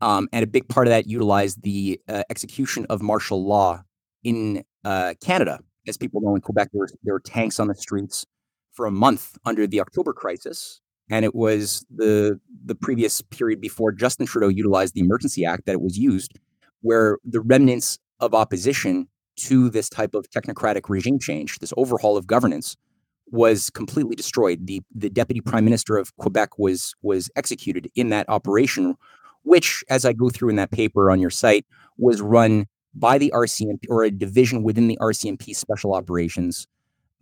um, 0.00 0.28
and 0.32 0.42
a 0.42 0.46
big 0.46 0.68
part 0.68 0.86
of 0.86 0.90
that 0.90 1.06
utilized 1.06 1.62
the 1.62 2.00
uh, 2.08 2.22
execution 2.28 2.86
of 2.90 3.02
martial 3.02 3.44
law 3.44 3.82
in 4.22 4.64
uh, 4.84 5.14
Canada. 5.22 5.60
As 5.88 5.96
people 5.96 6.20
know, 6.20 6.34
in 6.34 6.40
Quebec, 6.40 6.70
there 6.72 6.80
were, 6.80 6.88
there 7.04 7.14
were 7.14 7.20
tanks 7.20 7.60
on 7.60 7.68
the 7.68 7.74
streets 7.74 8.26
for 8.72 8.86
a 8.86 8.90
month 8.90 9.38
under 9.44 9.66
the 9.66 9.80
October 9.80 10.12
crisis. 10.12 10.80
And 11.08 11.24
it 11.24 11.34
was 11.34 11.86
the 11.94 12.40
the 12.64 12.74
previous 12.74 13.22
period 13.22 13.60
before 13.60 13.92
Justin 13.92 14.26
Trudeau 14.26 14.48
utilized 14.48 14.94
the 14.94 15.00
Emergency 15.00 15.44
Act 15.44 15.66
that 15.66 15.72
it 15.72 15.80
was 15.80 15.96
used, 15.96 16.32
where 16.80 17.18
the 17.24 17.40
remnants 17.40 18.00
of 18.18 18.34
opposition 18.34 19.06
to 19.36 19.70
this 19.70 19.88
type 19.88 20.14
of 20.14 20.28
technocratic 20.30 20.88
regime 20.88 21.18
change, 21.18 21.58
this 21.58 21.72
overhaul 21.76 22.16
of 22.16 22.26
governance, 22.26 22.76
was 23.28 23.70
completely 23.70 24.14
destroyed. 24.14 24.66
The 24.66 24.82
the 24.94 25.10
deputy 25.10 25.40
prime 25.40 25.64
minister 25.64 25.96
of 25.96 26.16
Quebec 26.16 26.58
was 26.58 26.94
was 27.02 27.30
executed 27.36 27.90
in 27.94 28.10
that 28.10 28.28
operation, 28.28 28.96
which, 29.42 29.82
as 29.90 30.04
I 30.04 30.12
go 30.12 30.30
through 30.30 30.50
in 30.50 30.56
that 30.56 30.70
paper 30.70 31.10
on 31.10 31.20
your 31.20 31.30
site, 31.30 31.66
was 31.98 32.20
run 32.20 32.66
by 32.94 33.18
the 33.18 33.32
RCMP 33.34 33.84
or 33.88 34.04
a 34.04 34.10
division 34.10 34.62
within 34.62 34.88
the 34.88 34.98
RCMP 35.00 35.54
Special 35.54 35.94
Operations, 35.94 36.66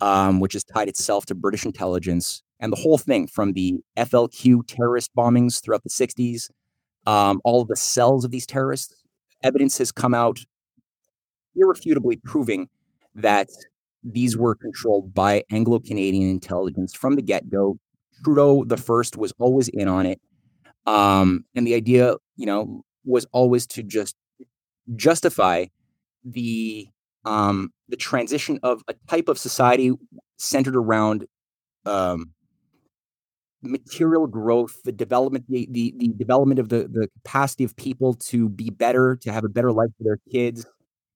um, 0.01 0.41
which 0.41 0.53
has 0.53 0.63
tied 0.65 0.89
itself 0.89 1.27
to 1.27 1.35
British 1.35 1.65
intelligence 1.65 2.43
and 2.61 2.73
the 2.73 2.77
whole 2.77 2.99
thing 2.99 3.27
from 3.27 3.53
the 3.53 3.81
FLQ 3.97 4.67
terrorist 4.67 5.15
bombings 5.15 5.63
throughout 5.63 5.83
the 5.83 5.91
60s, 5.91 6.51
um, 7.07 7.41
all 7.45 7.65
the 7.65 7.77
cells 7.77 8.25
of 8.25 8.31
these 8.31 8.47
terrorists. 8.47 9.03
Evidence 9.43 9.77
has 9.77 9.93
come 9.93 10.15
out 10.15 10.39
irrefutably 11.57 12.17
proving 12.25 12.69
that 13.15 13.49
these 14.03 14.37
were 14.37 14.55
controlled 14.55 15.15
by 15.15 15.43
Anglo 15.51 15.79
Canadian 15.79 16.29
intelligence 16.29 16.95
from 16.95 17.17
the 17.17 17.23
get 17.23 17.51
go. 17.51 17.79
Trudeau 18.23 18.65
the 18.65 18.77
first 18.77 19.17
was 19.17 19.33
always 19.39 19.69
in 19.69 19.89
on 19.89 20.07
it. 20.07 20.21
Um, 20.87 21.45
and 21.55 21.67
the 21.67 21.75
idea, 21.75 22.17
you 22.37 22.47
know, 22.47 22.85
was 23.05 23.27
always 23.33 23.67
to 23.69 23.83
just 23.83 24.15
justify 24.95 25.67
the 26.25 26.89
um, 27.25 27.73
the 27.89 27.97
transition 27.97 28.59
of 28.63 28.83
a 28.89 28.95
type 29.09 29.29
of 29.29 29.39
society 29.39 29.93
centered 30.37 30.77
around 30.77 31.27
um, 31.87 32.35
material 33.63 34.27
growth, 34.27 34.83
the 34.85 34.93
development, 34.93 35.47
the, 35.49 35.67
the, 35.71 35.95
the 35.97 36.09
development 36.09 36.61
of 36.61 36.69
the, 36.69 36.87
the 36.91 37.09
capacity 37.23 37.65
of 37.65 37.75
people 37.77 38.13
to 38.15 38.51
be 38.51 38.69
better, 38.69 39.17
to 39.17 39.33
have 39.33 39.45
a 39.45 39.49
better 39.49 39.73
life 39.73 39.89
for 39.97 40.05
their 40.05 40.19
kids 40.31 40.67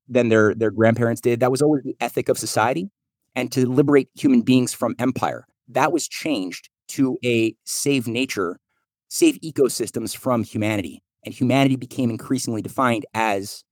than 0.09 0.29
their, 0.29 0.55
their 0.55 0.71
grandparents 0.71 1.21
did. 1.21 1.41
That 1.41 1.51
was 1.51 1.63
always 1.63 1.83
the 1.83 1.97
ethic 2.01 2.29
of 2.29 2.39
society 2.39 2.91
and 3.35 3.53
to 3.53 3.69
liberate 3.69 4.09
human 4.15 4.43
beings 4.43 4.73
from 4.73 4.95
empire. 4.99 5.47
That 5.69 5.93
was 5.93 6.09
changed 6.09 6.71
to 6.89 7.19
a 7.25 7.55
save 7.65 8.09
nature 8.09 8.59
save 9.09 9.41
ecosystems 9.41 10.17
from 10.17 10.45
humanity. 10.45 11.03
And 11.25 11.35
humanity 11.35 11.77
became 11.77 12.11
increasingly 12.11 12.63
defined 12.63 13.07
as 13.15 13.65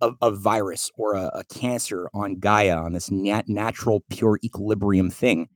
a, 0.00 0.12
a 0.20 0.30
virus 0.30 0.90
or 0.96 1.14
a, 1.14 1.30
a, 1.34 1.44
cancer 1.44 2.08
on 2.14 2.38
Gaia, 2.38 2.76
on 2.76 2.92
this 2.92 3.10
nat- 3.10 3.48
natural, 3.48 4.04
pure 4.10 4.38
equilibrium 4.44 5.10
thing. 5.10 5.48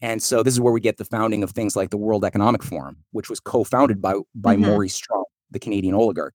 And 0.00 0.22
so 0.22 0.42
this 0.42 0.54
is 0.54 0.60
where 0.60 0.72
we 0.72 0.80
get 0.80 0.96
the 0.96 1.04
founding 1.04 1.42
of 1.42 1.50
things 1.50 1.76
like 1.76 1.90
the 1.90 1.96
World 1.96 2.24
Economic 2.24 2.62
Forum, 2.62 2.96
which 3.12 3.30
was 3.30 3.38
co-founded 3.38 4.02
by 4.02 4.14
by 4.34 4.56
mm-hmm. 4.56 4.66
Maurice 4.66 4.94
Strong, 4.94 5.24
the 5.50 5.60
Canadian 5.60 5.94
oligarch, 5.94 6.34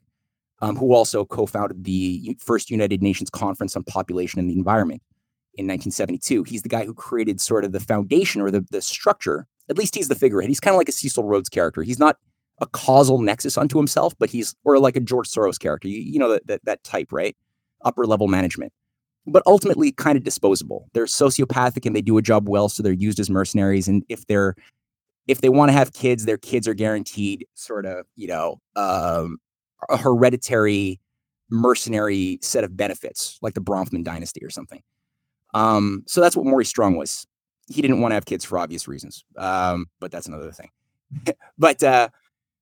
um, 0.62 0.76
who 0.76 0.94
also 0.94 1.26
co-founded 1.26 1.84
the 1.84 2.38
first 2.40 2.70
United 2.70 3.02
Nations 3.02 3.30
Conference 3.30 3.76
on 3.76 3.84
Population 3.84 4.40
and 4.40 4.50
the 4.50 4.58
Environment 4.58 5.02
in 5.56 5.66
1972. 5.66 6.44
He's 6.44 6.62
the 6.62 6.70
guy 6.70 6.86
who 6.86 6.94
created 6.94 7.42
sort 7.42 7.66
of 7.66 7.72
the 7.72 7.80
foundation 7.80 8.42
or 8.42 8.52
the, 8.52 8.66
the 8.72 8.82
structure 8.82 9.48
at 9.70 9.78
least 9.78 9.96
he's 9.96 10.08
the 10.08 10.16
figurehead. 10.16 10.50
He's 10.50 10.60
kind 10.60 10.74
of 10.74 10.78
like 10.78 10.90
a 10.90 10.94
Cecil 10.94 11.24
Rhodes 11.24 11.50
character. 11.50 11.84
He's 11.84 12.00
not 12.00 12.18
a 12.60 12.66
causal 12.66 13.20
nexus 13.20 13.58
unto 13.58 13.78
himself, 13.78 14.14
but 14.18 14.30
he's 14.30 14.56
or 14.64 14.80
like 14.80 14.96
a 14.96 15.00
George 15.00 15.30
Soros 15.30 15.60
character. 15.60 15.88
You, 15.88 16.00
you 16.00 16.20
know 16.20 16.30
that, 16.30 16.48
that 16.48 16.66
that 16.66 16.84
type, 16.84 17.12
right? 17.12 17.36
Upper 17.84 18.06
level 18.06 18.28
management, 18.28 18.74
but 19.26 19.44
ultimately 19.46 19.92
kind 19.92 20.18
of 20.18 20.24
disposable. 20.24 20.88
They're 20.94 21.06
sociopathic 21.06 21.86
and 21.86 21.96
they 21.96 22.02
do 22.02 22.18
a 22.18 22.22
job 22.22 22.50
well, 22.50 22.70
so 22.70 22.82
they're 22.82 22.94
used 22.94 23.20
as 23.20 23.30
mercenaries. 23.30 23.88
And 23.88 24.04
if 24.10 24.26
they're 24.28 24.56
if 25.28 25.42
they 25.42 25.50
want 25.50 25.70
to 25.70 25.74
have 25.74 25.94
kids, 25.94 26.26
their 26.26 26.38
kids 26.38 26.68
are 26.68 26.74
guaranteed 26.74 27.46
sort 27.54 27.86
of, 27.86 28.06
you 28.16 28.28
know, 28.28 28.62
um, 28.76 29.38
a 29.90 29.98
hereditary 29.98 31.00
mercenary 31.50 32.40
set 32.42 32.64
of 32.64 32.76
benefits, 32.76 33.38
like 33.42 33.54
the 33.54 33.62
Bronfman 33.62 34.04
dynasty 34.04 34.44
or 34.44 34.50
something. 34.50 34.82
Um, 35.54 36.04
so 36.08 36.22
that's 36.22 36.36
what 36.36 36.46
Maurice 36.46 36.70
Strong 36.70 36.98
was. 36.98 37.26
He 37.70 37.82
didn't 37.82 38.02
want 38.02 38.12
to 38.12 38.16
have 38.16 38.26
kids 38.26 38.46
for 38.46 38.58
obvious 38.58 38.88
reasons, 38.88 39.24
um, 39.38 39.88
but 40.00 40.12
that's 40.12 40.28
another 40.28 40.52
thing. 40.52 40.70
but 41.58 41.82
uh, 41.84 42.10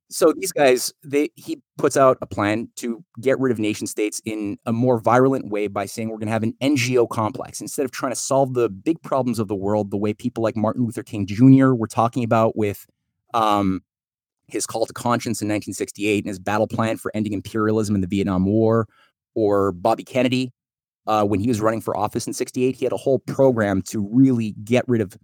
so 0.09 0.33
these 0.35 0.51
guys, 0.51 0.93
they 1.03 1.29
he 1.35 1.61
puts 1.77 1.97
out 1.97 2.17
a 2.21 2.25
plan 2.25 2.69
to 2.77 3.03
get 3.21 3.39
rid 3.39 3.51
of 3.51 3.59
nation 3.59 3.87
states 3.87 4.21
in 4.25 4.57
a 4.65 4.73
more 4.73 4.99
virulent 4.99 5.49
way 5.49 5.67
by 5.67 5.85
saying 5.85 6.09
we're 6.09 6.17
going 6.17 6.27
to 6.27 6.33
have 6.33 6.43
an 6.43 6.55
NGO 6.61 7.09
complex 7.09 7.61
instead 7.61 7.85
of 7.85 7.91
trying 7.91 8.11
to 8.11 8.15
solve 8.15 8.53
the 8.53 8.69
big 8.69 9.01
problems 9.01 9.39
of 9.39 9.47
the 9.47 9.55
world 9.55 9.91
the 9.91 9.97
way 9.97 10.13
people 10.13 10.43
like 10.43 10.55
Martin 10.55 10.85
Luther 10.85 11.03
King 11.03 11.25
Jr. 11.25 11.73
were 11.73 11.87
talking 11.87 12.23
about 12.23 12.55
with 12.55 12.85
um, 13.33 13.81
his 14.47 14.65
call 14.65 14.85
to 14.85 14.93
conscience 14.93 15.41
in 15.41 15.47
1968 15.47 16.23
and 16.23 16.29
his 16.29 16.39
battle 16.39 16.67
plan 16.67 16.97
for 16.97 17.11
ending 17.13 17.33
imperialism 17.33 17.95
in 17.95 18.01
the 18.01 18.07
Vietnam 18.07 18.45
War, 18.45 18.87
or 19.33 19.71
Bobby 19.71 20.03
Kennedy 20.03 20.51
uh, 21.07 21.23
when 21.25 21.39
he 21.39 21.47
was 21.47 21.61
running 21.61 21.81
for 21.81 21.95
office 21.95 22.25
in 22.27 22.33
68 22.33 22.75
he 22.75 22.85
had 22.85 22.93
a 22.93 22.97
whole 22.97 23.19
program 23.19 23.81
to 23.83 23.99
really 24.11 24.55
get 24.63 24.87
rid 24.87 25.01
of 25.01 25.17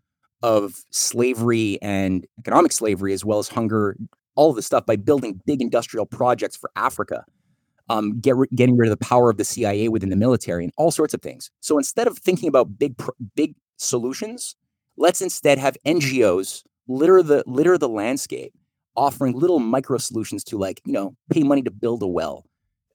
of 0.44 0.84
slavery 0.90 1.78
and 1.82 2.26
economic 2.40 2.72
slavery 2.72 3.14
as 3.14 3.24
well 3.24 3.40
as 3.40 3.48
hunger 3.48 3.96
all 4.36 4.50
of 4.50 4.56
this 4.56 4.66
stuff 4.66 4.86
by 4.86 4.96
building 4.96 5.42
big 5.46 5.62
industrial 5.62 6.06
projects 6.06 6.56
for 6.56 6.72
Africa, 6.76 7.26
um, 7.90 8.20
get, 8.20 8.36
getting 8.56 8.78
rid 8.78 8.90
of 8.90 8.98
the 8.98 9.06
power 9.06 9.30
of 9.30 9.38
the 9.38 9.44
CIA 9.44 9.90
within 9.90 10.10
the 10.10 10.16
military, 10.16 10.64
and 10.64 10.74
all 10.78 10.92
sorts 10.92 11.14
of 11.14 11.22
things. 11.22 11.52
So 11.60 11.78
instead 11.78 12.08
of 12.08 12.18
thinking 12.18 12.50
about 12.50 12.80
big 12.80 12.96
big 13.36 13.56
solutions, 13.78 14.56
let's 14.98 15.22
instead 15.22 15.58
have 15.58 15.78
NGOs 15.86 16.64
litter 16.88 17.22
the 17.22 17.44
litter 17.46 17.78
the 17.78 17.90
landscape, 17.90 18.54
offering 18.96 19.34
little 19.34 19.60
micro 19.60 19.98
solutions 19.98 20.44
to 20.46 20.58
like 20.58 20.82
you 20.86 20.94
know 20.94 21.16
pay 21.30 21.44
money 21.44 21.62
to 21.62 21.72
build 21.72 22.04
a 22.04 22.08
well, 22.08 22.46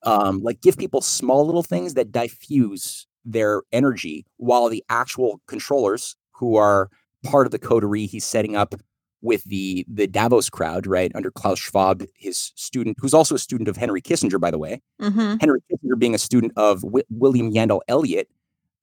um, 0.03 0.43
like 0.43 0.61
give 0.61 0.77
people 0.77 1.01
small 1.01 1.45
little 1.47 1.63
things 1.63 1.95
that 1.95 2.13
diffuse 2.13 3.07
their 3.25 3.63
energy, 3.73 4.25
while 4.37 4.69
the 4.69 4.85
actual 4.89 5.41
controllers 5.47 6.17
who 6.33 6.57
are 6.57 6.91
part 7.25 7.47
of 7.47 7.51
the 7.51 7.59
coterie 7.59 8.07
he's 8.07 8.25
setting 8.25 8.57
up 8.57 8.75
with 9.23 9.45
the 9.45 9.85
the 9.89 10.07
Davos 10.07 10.49
crowd, 10.49 10.87
right, 10.87 11.11
under 11.15 11.31
Klaus 11.31 11.59
Schwab, 11.59 12.05
his 12.15 12.53
student, 12.55 12.97
who's 13.01 13.15
also 13.15 13.35
a 13.35 13.39
student 13.39 13.69
of 13.69 13.77
Henry 13.77 14.01
Kissinger, 14.01 14.41
by 14.41 14.51
the 14.51 14.59
way. 14.59 14.81
Mm-hmm. 15.01 15.37
Henry 15.41 15.61
Kissinger 15.71 15.99
being 15.99 16.15
a 16.15 16.19
student 16.19 16.53
of 16.57 16.83
w- 16.83 17.05
William 17.11 17.53
Yandell 17.53 17.81
Elliott, 17.89 18.29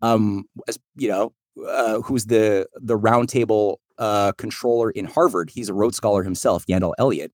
um, 0.02 0.46
as 0.68 0.78
you 0.96 1.08
know, 1.08 1.34
uh, 1.68 2.02
who's 2.02 2.26
the 2.26 2.68
the 2.76 2.98
roundtable 2.98 3.78
uh, 3.98 4.32
controller 4.34 4.92
in 4.92 5.06
Harvard. 5.06 5.50
He's 5.50 5.70
a 5.70 5.74
Rhodes 5.74 5.98
Scholar 5.98 6.24
himself, 6.24 6.66
Yandell 6.66 6.94
Elliott, 6.98 7.32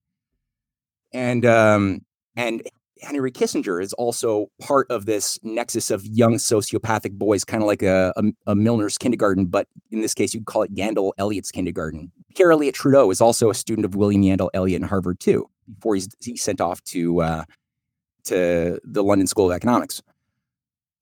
and 1.14 1.46
um, 1.46 2.02
and 2.36 2.62
Henry 3.02 3.32
Kissinger 3.32 3.82
is 3.82 3.94
also 3.94 4.48
part 4.60 4.88
of 4.90 5.06
this 5.06 5.40
nexus 5.44 5.90
of 5.92 6.06
young 6.06 6.36
sociopathic 6.36 7.14
boys, 7.14 7.46
kind 7.46 7.64
of 7.64 7.68
like 7.68 7.82
a, 7.82 8.14
a, 8.16 8.52
a, 8.52 8.56
Milner's 8.56 8.98
kindergarten, 8.98 9.46
but 9.46 9.68
in 9.92 10.02
this 10.02 10.14
case, 10.14 10.34
you'd 10.34 10.46
call 10.46 10.64
it 10.64 10.76
Yandell 10.76 11.14
Elliott's 11.18 11.52
kindergarten. 11.52 12.12
Pierre 12.36 12.52
Elliott 12.52 12.76
Trudeau 12.76 13.10
is 13.10 13.22
also 13.22 13.50
a 13.50 13.56
student 13.56 13.86
of 13.86 13.96
William 13.96 14.22
Yandell 14.22 14.50
Elliott 14.54 14.82
in 14.82 14.88
Harvard 14.88 15.20
too, 15.20 15.50
before 15.74 15.96
he's, 15.96 16.10
he's 16.20 16.44
sent 16.44 16.62
off 16.62 16.84
to 16.86 17.22
uh, 17.22 17.44
to 18.26 18.80
the 18.84 19.04
London 19.04 19.28
School 19.28 19.50
of 19.50 19.56
Economics. 19.56 20.02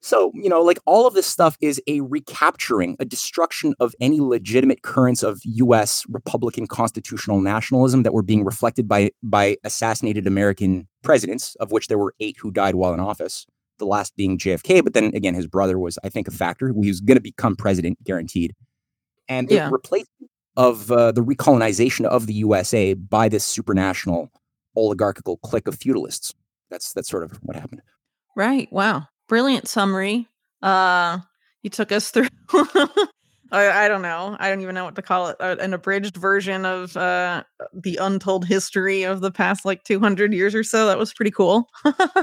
So, 0.01 0.31
you 0.35 0.49
know, 0.49 0.61
like 0.61 0.79
all 0.85 1.07
of 1.07 1.15
this 1.15 1.25
stuff 1.25 1.57
is 1.59 1.81
a 1.87 2.01
recapturing, 2.01 2.95
a 2.99 3.05
destruction 3.05 3.73
of 3.79 3.95
any 3.99 4.21
legitimate 4.21 4.83
currents 4.83 5.23
of 5.23 5.41
US 5.43 6.05
Republican 6.09 6.67
constitutional 6.67 7.41
nationalism 7.41 8.03
that 8.03 8.13
were 8.13 8.21
being 8.23 8.45
reflected 8.45 8.87
by 8.87 9.11
by 9.23 9.57
assassinated 9.63 10.27
American 10.27 10.87
presidents, 11.03 11.55
of 11.55 11.71
which 11.71 11.87
there 11.87 11.97
were 11.97 12.13
eight 12.19 12.37
who 12.39 12.51
died 12.51 12.75
while 12.75 12.93
in 12.93 12.99
office, 12.99 13.45
the 13.79 13.85
last 13.85 14.15
being 14.15 14.37
JFK, 14.37 14.83
but 14.83 14.93
then 14.93 15.11
again 15.15 15.33
his 15.33 15.47
brother 15.47 15.79
was 15.79 15.97
I 16.03 16.09
think 16.09 16.27
a 16.27 16.31
factor. 16.31 16.67
He 16.67 16.87
was 16.87 17.01
going 17.01 17.17
to 17.17 17.21
become 17.21 17.55
president 17.55 18.03
guaranteed. 18.03 18.53
And 19.27 19.49
the 19.49 19.55
yeah. 19.55 19.69
replacement 19.71 20.31
of 20.55 20.91
uh, 20.91 21.11
the 21.11 21.23
recolonization 21.23 22.05
of 22.05 22.27
the 22.27 22.33
USA 22.33 22.93
by 22.93 23.29
this 23.29 23.55
supranational 23.55 24.29
oligarchical 24.75 25.37
clique 25.37 25.67
of 25.67 25.77
feudalists. 25.77 26.33
That's 26.69 26.93
that's 26.93 27.09
sort 27.09 27.23
of 27.23 27.31
what 27.41 27.55
happened. 27.55 27.81
Right. 28.35 28.71
Wow 28.71 29.07
brilliant 29.27 29.67
summary. 29.67 30.27
Uh, 30.61 31.19
you 31.63 31.69
took 31.69 31.91
us 31.91 32.11
through 32.11 32.27
I, 33.51 33.85
I 33.85 33.87
don't 33.87 34.01
know. 34.01 34.35
I 34.39 34.49
don't 34.49 34.61
even 34.61 34.75
know 34.75 34.85
what 34.85 34.95
to 34.95 35.01
call 35.01 35.27
it. 35.27 35.37
Uh, 35.39 35.55
an 35.59 35.73
abridged 35.73 36.17
version 36.17 36.65
of 36.65 36.95
uh, 36.97 37.43
the 37.73 37.97
untold 37.97 38.45
history 38.45 39.03
of 39.03 39.21
the 39.21 39.31
past 39.31 39.63
like 39.63 39.83
200 39.83 40.33
years 40.33 40.53
or 40.53 40.63
so. 40.63 40.87
That 40.87 40.97
was 40.97 41.13
pretty 41.13 41.31
cool. 41.31 41.69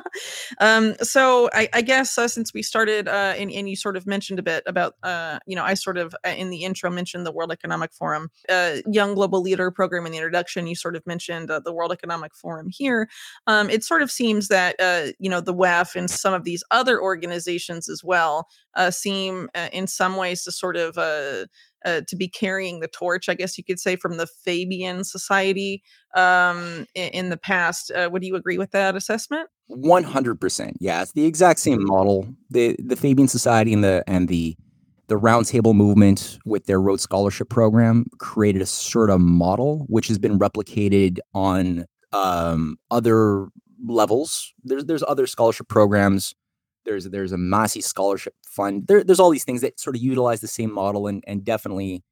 um, 0.61 0.95
so 1.01 1.49
I, 1.53 1.69
I 1.73 1.83
guess 1.83 2.19
uh, 2.19 2.29
since 2.29 2.53
we 2.53 2.63
started, 2.63 3.09
uh, 3.09 3.35
and, 3.37 3.51
and, 3.51 3.69
you 3.69 3.77
sort 3.77 3.97
of 3.97 4.07
mentioned 4.07 4.39
a 4.39 4.43
bit 4.43 4.63
about, 4.67 4.95
uh, 5.03 5.39
you 5.47 5.57
know, 5.57 5.65
I 5.65 5.75
sort 5.75 5.97
of 5.97 6.15
uh, 6.27 6.31
in 6.31 6.51
the 6.51 6.65
intro 6.65 6.91
mentioned 6.91 7.25
the 7.25 7.33
World 7.33 7.51
Economic 7.51 7.95
Forum, 7.95 8.31
Young 8.87 9.15
Global 9.15 9.41
Leader 9.41 9.71
program 9.71 10.05
in 10.07 10.13
the 10.13 10.19
introduction. 10.19 10.67
You 10.67 10.75
sort 10.75 10.97
of 10.97 11.07
mentioned 11.07 11.49
the 11.49 11.73
World 11.73 11.93
Economic 11.93 12.35
Forum 12.35 12.69
here. 12.71 13.09
Um, 13.47 13.71
it 13.71 13.83
sort 13.85 14.03
of 14.03 14.11
seems 14.11 14.49
that, 14.49 14.77
you 15.19 15.31
know, 15.31 15.41
the 15.41 15.55
WEF 15.55 15.97
and 15.97 16.11
some 16.11 16.35
of 16.35 16.45
these 16.45 16.63
other 16.71 17.01
organizations 17.01 17.89
as 17.89 18.05
well 18.05 18.49
seem 18.91 19.49
in 19.73 19.87
some 19.87 20.17
ways 20.17 20.43
to 20.45 20.53
sort 20.53 20.77
of 20.77 20.99
uh, 20.99 21.47
uh, 21.85 22.01
to 22.09 22.17
be 22.17 22.29
carrying 22.29 22.81
the 22.81 22.89
torch, 22.89 23.29
I 23.29 23.35
guess 23.35 23.59
you 23.59 23.65
could 23.65 23.79
say, 23.79 23.97
from 23.97 24.17
the 24.17 24.27
Fabian 24.27 25.05
Society 25.05 25.83
um, 26.15 26.87
in, 26.95 27.09
in, 27.11 27.29
the 27.29 27.37
past. 27.37 27.91
Uh, 27.91 28.09
would 28.11 28.25
you 28.25 28.37
agree 28.37 28.59
with 28.59 28.71
that 28.71 28.97
assessment? 28.97 29.49
One 29.67 30.03
hundred 30.03 30.41
percent. 30.41 30.79
Yeah, 30.81 31.03
it's 31.03 31.13
the 31.13 31.27
exact 31.27 31.61
same 31.61 31.85
model. 31.85 32.27
the 32.51 32.77
The 32.79 32.97
Fabian 32.97 33.29
Society 33.29 33.73
and 33.73 33.85
the 33.85 34.05
and 34.07 34.29
the 34.29 34.57
the 35.09 35.17
Roundtable 35.17 35.75
movement 35.75 36.39
with 36.47 36.65
their 36.65 36.81
Rhodes 36.81 37.03
Scholarship 37.03 37.51
Program 37.51 38.07
created 38.19 38.63
a 38.63 38.67
sort 38.67 39.11
of 39.11 39.21
model 39.21 39.85
which 39.89 40.09
has 40.09 40.19
been 40.19 40.39
replicated 40.39 41.19
on 41.35 41.85
um, 42.13 42.79
other 42.91 43.49
levels. 43.87 44.53
There's 44.63 44.87
there's 44.87 45.03
other 45.03 45.27
scholarship 45.27 45.69
programs 45.69 46.35
there's 46.85 47.05
there's 47.07 47.33
a 47.33 47.39
Massey 47.39 47.81
scholarship 47.81 48.35
fund. 48.47 48.87
There, 48.87 49.03
there's 49.05 49.21
all 49.21 49.31
these 49.31 49.45
things 49.45 49.61
that 49.63 49.81
sort 49.81 49.97
of 49.97 50.03
utilize 50.03 50.41
the 50.41 50.49
same 50.49 50.73
model, 50.73 51.07
and 51.07 51.25
and 51.27 51.45
definitely, 51.45 52.03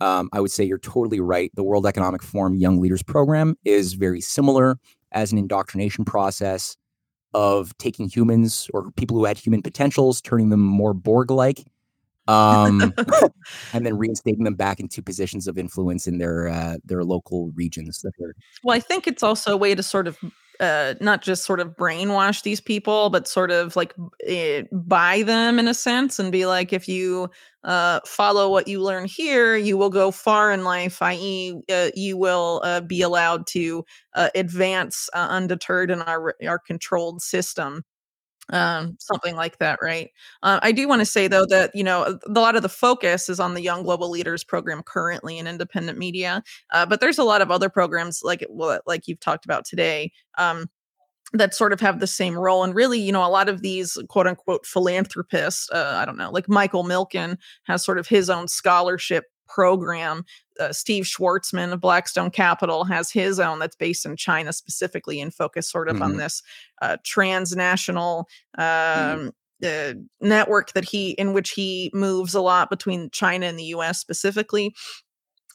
um, 0.00 0.28
I 0.32 0.40
would 0.40 0.50
say 0.50 0.64
you're 0.64 0.78
totally 0.78 1.20
right. 1.20 1.50
The 1.54 1.64
World 1.64 1.86
Economic 1.86 2.22
Forum 2.22 2.54
Young 2.54 2.80
Leaders 2.80 3.02
Program 3.02 3.56
is 3.64 3.94
very 3.94 4.20
similar 4.20 4.78
as 5.12 5.32
an 5.32 5.38
indoctrination 5.38 6.04
process 6.04 6.76
of 7.34 7.76
taking 7.78 8.08
humans 8.08 8.68
or 8.72 8.90
people 8.92 9.16
who 9.16 9.24
had 9.24 9.38
human 9.38 9.62
potentials, 9.62 10.20
turning 10.20 10.48
them 10.50 10.60
more 10.60 10.94
Borg-like, 10.94 11.64
um, 12.28 12.94
and 13.72 13.86
then 13.86 13.96
reinstating 13.98 14.44
them 14.44 14.54
back 14.54 14.80
into 14.80 15.02
positions 15.02 15.46
of 15.46 15.58
influence 15.58 16.06
in 16.06 16.18
their 16.18 16.48
uh, 16.48 16.76
their 16.84 17.04
local 17.04 17.52
regions. 17.54 18.04
Well, 18.64 18.76
I 18.76 18.80
think 18.80 19.06
it's 19.06 19.22
also 19.22 19.52
a 19.52 19.56
way 19.56 19.74
to 19.74 19.82
sort 19.82 20.06
of 20.06 20.18
uh, 20.60 20.94
not 21.00 21.22
just 21.22 21.44
sort 21.44 21.60
of 21.60 21.76
brainwash 21.76 22.42
these 22.42 22.60
people, 22.60 23.10
but 23.10 23.28
sort 23.28 23.50
of 23.50 23.76
like 23.76 23.94
uh, 24.30 24.62
buy 24.72 25.22
them 25.22 25.58
in 25.58 25.68
a 25.68 25.74
sense 25.74 26.18
and 26.18 26.32
be 26.32 26.46
like, 26.46 26.72
if 26.72 26.88
you 26.88 27.30
uh, 27.64 28.00
follow 28.06 28.50
what 28.50 28.68
you 28.68 28.82
learn 28.82 29.04
here, 29.04 29.56
you 29.56 29.76
will 29.76 29.90
go 29.90 30.10
far 30.10 30.52
in 30.52 30.64
life, 30.64 31.02
i.e., 31.02 31.54
uh, 31.70 31.90
you 31.94 32.16
will 32.16 32.60
uh, 32.64 32.80
be 32.80 33.02
allowed 33.02 33.46
to 33.48 33.84
uh, 34.14 34.30
advance 34.34 35.08
undeterred 35.14 35.90
in 35.90 36.00
our, 36.02 36.34
our 36.46 36.58
controlled 36.58 37.20
system 37.20 37.84
um 38.52 38.96
something 39.00 39.34
like 39.34 39.58
that 39.58 39.78
right? 39.82 40.10
Uh, 40.42 40.60
i 40.62 40.70
do 40.72 40.86
want 40.86 41.00
to 41.00 41.06
say 41.06 41.26
though 41.26 41.46
that 41.46 41.70
you 41.74 41.82
know 41.82 42.18
a 42.26 42.30
lot 42.30 42.54
of 42.56 42.62
the 42.62 42.68
focus 42.68 43.28
is 43.28 43.40
on 43.40 43.54
the 43.54 43.62
young 43.62 43.82
global 43.82 44.08
leaders 44.10 44.44
program 44.44 44.82
currently 44.84 45.38
in 45.38 45.46
independent 45.46 45.98
media 45.98 46.42
uh, 46.72 46.86
but 46.86 47.00
there's 47.00 47.18
a 47.18 47.24
lot 47.24 47.42
of 47.42 47.50
other 47.50 47.68
programs 47.68 48.20
like 48.22 48.44
like 48.86 49.08
you've 49.08 49.20
talked 49.20 49.44
about 49.44 49.64
today 49.64 50.12
um 50.38 50.66
that 51.32 51.54
sort 51.54 51.72
of 51.72 51.80
have 51.80 52.00
the 52.00 52.06
same 52.06 52.38
role 52.38 52.62
and 52.62 52.74
really 52.74 53.00
you 53.00 53.12
know 53.12 53.26
a 53.26 53.28
lot 53.28 53.48
of 53.48 53.62
these 53.62 53.98
quote 54.08 54.26
unquote 54.26 54.64
philanthropists 54.64 55.68
uh, 55.72 55.96
i 56.00 56.04
don't 56.04 56.16
know 56.16 56.30
like 56.30 56.48
michael 56.48 56.84
milken 56.84 57.36
has 57.64 57.84
sort 57.84 57.98
of 57.98 58.06
his 58.06 58.30
own 58.30 58.46
scholarship 58.48 59.24
program. 59.46 60.24
Uh, 60.58 60.72
Steve 60.72 61.04
Schwarzman 61.04 61.72
of 61.72 61.80
Blackstone 61.80 62.30
Capital 62.30 62.84
has 62.84 63.10
his 63.10 63.38
own 63.38 63.58
that's 63.58 63.76
based 63.76 64.06
in 64.06 64.16
China 64.16 64.52
specifically 64.52 65.20
and 65.20 65.34
focused 65.34 65.70
sort 65.70 65.88
of 65.88 65.94
mm-hmm. 65.96 66.04
on 66.04 66.16
this 66.16 66.42
uh, 66.82 66.96
transnational 67.04 68.28
mm-hmm. 68.58 69.20
um, 69.20 69.32
mm-hmm. 69.62 69.98
uh, 69.98 70.26
network 70.26 70.72
that 70.72 70.84
he 70.84 71.10
in 71.12 71.32
which 71.32 71.50
he 71.50 71.90
moves 71.94 72.34
a 72.34 72.40
lot 72.40 72.70
between 72.70 73.10
China 73.10 73.46
and 73.46 73.58
the 73.58 73.64
U.S. 73.64 73.98
specifically. 73.98 74.74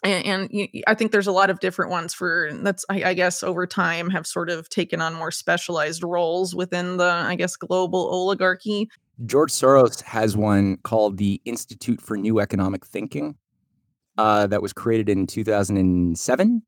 And, 0.03 0.25
and 0.25 0.49
you, 0.51 0.67
I 0.87 0.95
think 0.95 1.11
there's 1.11 1.27
a 1.27 1.31
lot 1.31 1.51
of 1.51 1.59
different 1.59 1.91
ones 1.91 2.13
for 2.13 2.49
that's 2.63 2.85
I, 2.89 3.03
I 3.03 3.13
guess 3.13 3.43
over 3.43 3.67
time 3.67 4.09
have 4.09 4.25
sort 4.25 4.49
of 4.49 4.67
taken 4.69 4.99
on 4.99 5.13
more 5.13 5.29
specialized 5.29 6.03
roles 6.03 6.55
within 6.55 6.97
the 6.97 7.11
I 7.11 7.35
guess 7.35 7.55
global 7.55 8.07
oligarchy. 8.11 8.89
George 9.25 9.51
Soros 9.51 10.01
has 10.01 10.35
one 10.35 10.77
called 10.77 11.17
the 11.17 11.39
Institute 11.45 12.01
for 12.01 12.17
New 12.17 12.39
Economic 12.39 12.85
Thinking, 12.85 13.35
uh, 14.21 14.47
that 14.47 14.61
was 14.61 14.73
created 14.73 15.09
in 15.09 15.25
2007. 15.27 16.61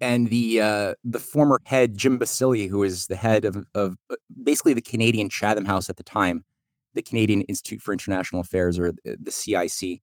and 0.00 0.28
the 0.28 0.60
uh, 0.60 0.94
the 1.04 1.18
former 1.18 1.60
head 1.64 1.96
Jim 1.96 2.18
Balsillie, 2.18 2.68
who 2.68 2.78
was 2.80 3.06
the 3.06 3.16
head 3.16 3.44
of, 3.44 3.64
of 3.74 3.96
uh, 4.10 4.16
basically 4.42 4.74
the 4.74 4.82
Canadian 4.82 5.28
Chatham 5.30 5.64
House 5.64 5.88
at 5.88 5.96
the 5.96 6.02
time, 6.02 6.44
the 6.94 7.02
Canadian 7.02 7.42
Institute 7.42 7.80
for 7.82 7.92
International 7.92 8.40
Affairs, 8.40 8.78
or 8.78 8.92
the 9.04 9.30
CIC. 9.30 10.02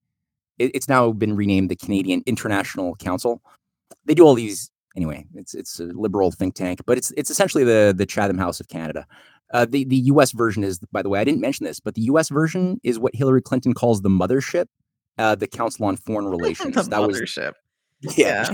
It, 0.60 0.72
it's 0.76 0.88
now 0.90 1.12
been 1.12 1.36
renamed 1.36 1.70
the 1.70 1.76
Canadian 1.76 2.24
International 2.26 2.96
Council. 2.96 3.42
They 4.06 4.16
do 4.16 4.26
all 4.26 4.36
these 4.36 4.72
anyway. 4.96 5.26
It's 5.36 5.54
it's 5.54 5.80
a 5.80 5.86
liberal 5.86 6.32
think 6.32 6.56
tank, 6.56 6.82
but 6.86 6.98
it's 6.98 7.12
it's 7.18 7.30
essentially 7.30 7.64
the 7.64 7.94
the 7.96 8.06
Chatham 8.06 8.38
House 8.38 8.60
of 8.60 8.68
Canada. 8.70 9.06
Uh, 9.54 9.66
the 9.70 9.84
the 9.86 9.98
U.S. 10.14 10.32
version 10.32 10.64
is, 10.64 10.80
by 10.92 11.02
the 11.04 11.10
way, 11.10 11.20
I 11.20 11.24
didn't 11.24 11.42
mention 11.42 11.66
this, 11.66 11.80
but 11.80 11.94
the 11.94 12.02
U.S. 12.14 12.30
version 12.30 12.80
is 12.84 12.98
what 12.98 13.16
Hillary 13.16 13.42
Clinton 13.42 13.74
calls 13.74 14.02
the 14.02 14.10
mothership, 14.10 14.66
uh, 15.18 15.36
the 15.36 15.48
Council 15.48 15.86
on 15.86 15.96
Foreign 15.96 16.28
Relations. 16.28 16.76
that 16.76 16.88
mothership. 16.88 17.54
Was, 18.04 18.18
yeah. 18.18 18.54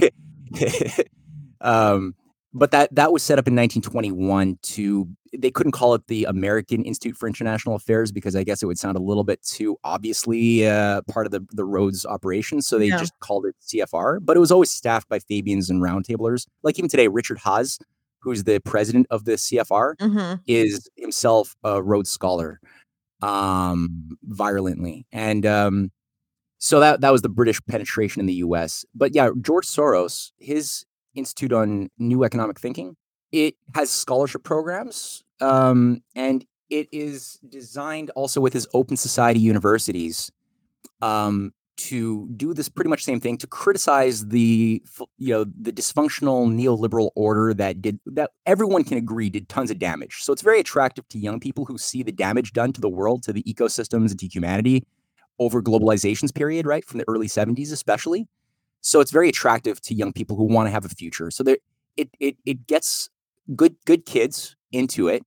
yeah. 0.51 0.97
um, 1.61 2.15
but 2.53 2.71
that 2.71 2.93
that 2.95 3.11
was 3.11 3.23
set 3.23 3.37
up 3.37 3.47
in 3.47 3.55
1921 3.55 4.57
to 4.61 5.07
they 5.37 5.51
couldn't 5.51 5.73
call 5.73 5.93
it 5.93 6.07
the 6.07 6.25
American 6.25 6.83
Institute 6.83 7.15
for 7.15 7.27
International 7.27 7.75
Affairs 7.75 8.11
because 8.11 8.35
I 8.35 8.43
guess 8.43 8.63
it 8.63 8.65
would 8.65 8.79
sound 8.79 8.97
a 8.97 9.01
little 9.01 9.23
bit 9.23 9.43
too 9.43 9.77
obviously 9.83 10.67
uh, 10.67 11.01
part 11.03 11.25
of 11.25 11.31
the 11.31 11.45
the 11.51 11.65
Rhodes 11.65 12.05
operation, 12.05 12.61
so 12.61 12.79
they 12.79 12.87
yeah. 12.87 12.97
just 12.97 13.13
called 13.19 13.45
it 13.45 13.55
CFR. 13.61 14.19
But 14.21 14.37
it 14.37 14.39
was 14.39 14.51
always 14.51 14.71
staffed 14.71 15.09
by 15.09 15.19
Fabians 15.19 15.69
and 15.69 15.81
roundtablers. 15.81 16.47
Like 16.63 16.79
even 16.79 16.89
today, 16.89 17.07
Richard 17.07 17.37
Haass, 17.39 17.79
who's 18.19 18.43
the 18.43 18.59
president 18.59 19.07
of 19.11 19.25
the 19.25 19.33
CFR, 19.33 19.95
mm-hmm. 19.97 20.35
is 20.47 20.89
himself 20.95 21.55
a 21.63 21.81
Rhodes 21.83 22.09
scholar, 22.09 22.59
um, 23.21 24.17
virulently, 24.23 25.05
and 25.11 25.45
um, 25.45 25.91
so 26.59 26.79
that 26.81 27.01
that 27.01 27.11
was 27.11 27.21
the 27.21 27.29
British 27.29 27.59
penetration 27.65 28.19
in 28.19 28.25
the 28.25 28.35
U.S. 28.35 28.85
But 28.93 29.15
yeah, 29.15 29.29
George 29.41 29.65
Soros, 29.65 30.31
his 30.37 30.85
Institute 31.15 31.53
on 31.53 31.89
New 31.97 32.23
Economic 32.23 32.59
Thinking. 32.59 32.95
It 33.31 33.55
has 33.75 33.91
scholarship 33.91 34.43
programs, 34.43 35.23
um, 35.39 36.01
and 36.15 36.45
it 36.69 36.87
is 36.91 37.39
designed 37.47 38.09
also 38.11 38.41
with 38.41 38.53
his 38.53 38.67
open 38.73 38.97
society 38.97 39.39
universities 39.39 40.31
um, 41.01 41.53
to 41.77 42.27
do 42.35 42.53
this 42.53 42.69
pretty 42.69 42.89
much 42.89 43.03
same 43.03 43.19
thing 43.19 43.37
to 43.37 43.47
criticize 43.47 44.27
the 44.27 44.81
you 45.17 45.33
know 45.33 45.45
the 45.45 45.71
dysfunctional 45.71 46.51
neoliberal 46.51 47.11
order 47.15 47.53
that 47.53 47.81
did 47.81 47.99
that 48.05 48.31
everyone 48.45 48.83
can 48.83 48.97
agree 48.97 49.29
did 49.29 49.47
tons 49.47 49.69
of 49.69 49.79
damage. 49.79 50.17
So 50.21 50.33
it's 50.33 50.41
very 50.41 50.59
attractive 50.59 51.07
to 51.09 51.19
young 51.19 51.39
people 51.39 51.65
who 51.65 51.77
see 51.77 52.03
the 52.03 52.11
damage 52.11 52.51
done 52.51 52.73
to 52.73 52.81
the 52.81 52.89
world, 52.89 53.23
to 53.23 53.33
the 53.33 53.43
ecosystems, 53.43 54.09
and 54.09 54.19
to 54.19 54.27
humanity 54.27 54.85
over 55.39 55.61
globalization's 55.61 56.31
period, 56.31 56.65
right 56.65 56.85
from 56.85 56.99
the 56.99 57.05
early 57.07 57.27
70s 57.27 57.71
especially. 57.71 58.27
So 58.81 58.99
it's 58.99 59.11
very 59.11 59.29
attractive 59.29 59.81
to 59.81 59.93
young 59.93 60.13
people 60.13 60.37
who 60.37 60.45
want 60.45 60.67
to 60.67 60.71
have 60.71 60.85
a 60.85 60.89
future. 60.89 61.31
So 61.31 61.43
there, 61.43 61.57
it 61.97 62.09
it 62.19 62.37
it 62.45 62.67
gets 62.67 63.09
good 63.55 63.75
good 63.85 64.05
kids 64.05 64.55
into 64.71 65.07
it, 65.07 65.23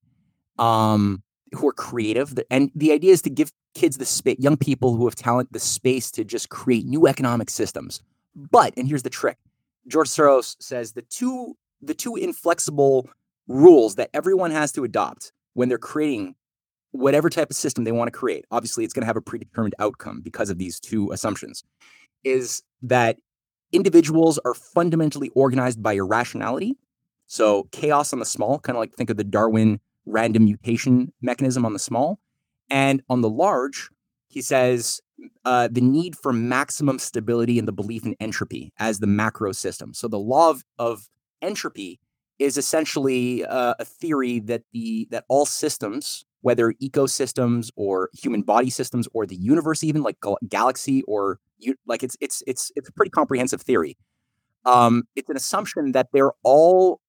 um, 0.59 1.23
who 1.53 1.69
are 1.69 1.73
creative. 1.73 2.35
And 2.51 2.71
the 2.75 2.93
idea 2.93 3.13
is 3.13 3.23
to 3.23 3.31
give 3.31 3.53
kids 3.75 3.99
the 3.99 4.07
space, 4.07 4.39
young 4.39 4.57
people 4.57 4.97
who 4.97 5.05
have 5.05 5.15
talent, 5.15 5.53
the 5.53 5.61
space 5.61 6.11
to 6.13 6.25
just 6.25 6.49
create 6.49 6.87
new 6.87 7.07
economic 7.07 7.51
systems. 7.51 8.03
But 8.35 8.73
and 8.77 8.89
here's 8.89 9.03
the 9.03 9.11
trick: 9.11 9.39
George 9.87 10.09
Soros 10.09 10.57
says 10.61 10.93
the 10.93 11.03
two 11.03 11.57
the 11.83 11.95
two 11.95 12.17
inflexible 12.17 13.11
rules 13.49 13.97
that 13.97 14.09
everyone 14.15 14.51
has 14.51 14.73
to 14.73 14.85
adopt 14.85 15.33
when 15.55 15.69
they're 15.69 15.79
creating 15.79 16.35
whatever 16.93 17.29
type 17.29 17.51
of 17.51 17.57
system 17.57 17.85
they 17.85 17.93
want 17.93 18.09
to 18.09 18.19
create. 18.19 18.45
Obviously, 18.51 18.85
it's 18.85 18.95
going 18.95 19.03
to 19.03 19.07
have 19.07 19.17
a 19.17 19.23
predetermined 19.23 19.75
outcome 19.79 20.21
because 20.23 20.49
of 20.49 20.59
these 20.59 20.79
two 20.79 21.11
assumptions. 21.11 21.65
Is 22.25 22.63
that 22.83 23.17
individuals 23.73 24.39
are 24.45 24.55
fundamentally 24.55 25.31
organized 25.35 25.83
by 25.83 25.95
irrationality. 25.95 26.77
So 27.27 27.69
chaos 27.73 28.13
on 28.13 28.19
the 28.19 28.27
small, 28.27 28.59
kind 28.59 28.77
of 28.77 28.81
like 28.81 28.95
think 28.95 29.11
of 29.11 29.17
the 29.17 29.25
Darwin 29.25 29.81
random 30.05 30.45
mutation 30.45 31.13
mechanism 31.23 31.65
on 31.65 31.73
the 31.73 31.79
small. 31.79 32.21
And 32.71 33.03
on 33.09 33.23
the 33.23 33.31
large, 33.31 33.89
he 34.29 34.43
says 34.43 35.01
uh, 35.45 35.69
the 35.71 35.81
need 35.81 36.17
for 36.17 36.33
maximum 36.33 36.99
stability 36.99 37.59
and 37.59 37.67
the 37.67 37.73
belief 37.73 38.05
in 38.05 38.15
entropy 38.21 38.73
as 38.79 38.99
the 38.99 39.07
macro 39.07 39.53
system. 39.53 39.95
So 39.95 40.09
the 40.09 40.19
law 40.19 40.51
of, 40.51 40.65
of 40.79 41.09
entropy 41.41 42.01
is 42.39 42.57
essentially 42.57 43.45
uh, 43.45 43.75
a 43.79 43.85
theory 43.85 44.41
that 44.41 44.63
the 44.73 45.07
that 45.11 45.25
all 45.29 45.47
systems, 45.47 46.25
whether 46.43 46.75
ecosystems 46.83 47.71
or 47.77 48.11
human 48.13 48.43
body 48.43 48.69
systems 48.69 49.09
or 49.15 49.27
the 49.27 49.37
universe, 49.37 49.83
even 49.83 50.03
like 50.03 50.21
gal- 50.21 50.39
galaxy 50.49 51.03
or 51.05 51.39
you, 51.59 51.75
like 51.87 52.03
it's 52.03 52.17
it's 52.21 52.43
it's 52.47 52.71
it's 52.77 52.89
a 52.89 52.93
pretty 52.93 53.11
comprehensive 53.11 53.63
theory. 53.63 53.97
Um, 54.65 55.05
it's 55.17 55.29
an 55.29 55.37
assumption 55.37 55.93
that 55.93 56.09
they're 56.13 56.33
all 56.45 57.01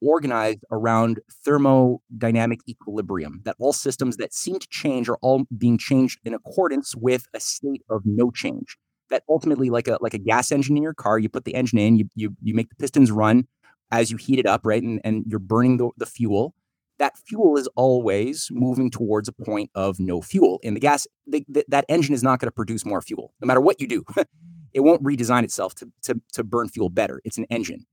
organized 0.00 0.60
around 0.70 1.20
thermodynamic 1.46 2.58
equilibrium. 2.68 3.40
That 3.44 3.56
all 3.58 3.72
systems 3.72 4.16
that 4.18 4.34
seem 4.34 4.58
to 4.58 4.68
change 4.70 5.08
are 5.08 5.18
all 5.22 5.44
being 5.56 5.78
changed 5.78 6.20
in 6.24 6.34
accordance 6.34 6.94
with 6.94 7.26
a 7.34 7.40
state 7.40 7.82
of 7.88 8.02
no 8.04 8.30
change. 8.30 8.76
That 9.10 9.22
ultimately, 9.28 9.70
like 9.70 9.88
a 9.88 9.98
like 10.00 10.14
a 10.14 10.18
gas 10.18 10.52
engine 10.52 10.76
in 10.76 10.82
your 10.82 10.94
car, 10.94 11.18
you 11.18 11.28
put 11.28 11.44
the 11.44 11.54
engine 11.54 11.78
in, 11.78 11.96
you 11.96 12.08
you 12.14 12.36
you 12.42 12.54
make 12.54 12.68
the 12.68 12.76
pistons 12.76 13.10
run 13.10 13.46
as 13.90 14.10
you 14.10 14.16
heat 14.18 14.38
it 14.38 14.46
up, 14.46 14.62
right, 14.64 14.82
and 14.82 15.00
and 15.04 15.24
you're 15.26 15.38
burning 15.38 15.78
the, 15.78 15.90
the 15.96 16.06
fuel 16.06 16.54
that 16.98 17.16
fuel 17.18 17.56
is 17.56 17.68
always 17.76 18.48
moving 18.50 18.90
towards 18.90 19.28
a 19.28 19.32
point 19.32 19.70
of 19.74 20.00
no 20.00 20.20
fuel. 20.20 20.58
In 20.62 20.74
the 20.74 20.80
gas, 20.80 21.06
the, 21.26 21.44
the, 21.48 21.64
that 21.68 21.84
engine 21.88 22.14
is 22.14 22.22
not 22.22 22.40
going 22.40 22.48
to 22.48 22.52
produce 22.52 22.84
more 22.84 23.00
fuel, 23.00 23.32
no 23.40 23.46
matter 23.46 23.60
what 23.60 23.80
you 23.80 23.86
do. 23.86 24.04
it 24.74 24.80
won't 24.80 25.02
redesign 25.02 25.44
itself 25.44 25.74
to, 25.76 25.90
to, 26.02 26.20
to 26.32 26.44
burn 26.44 26.68
fuel 26.68 26.88
better. 26.88 27.20
It's 27.24 27.38
an 27.38 27.46
engine. 27.50 27.86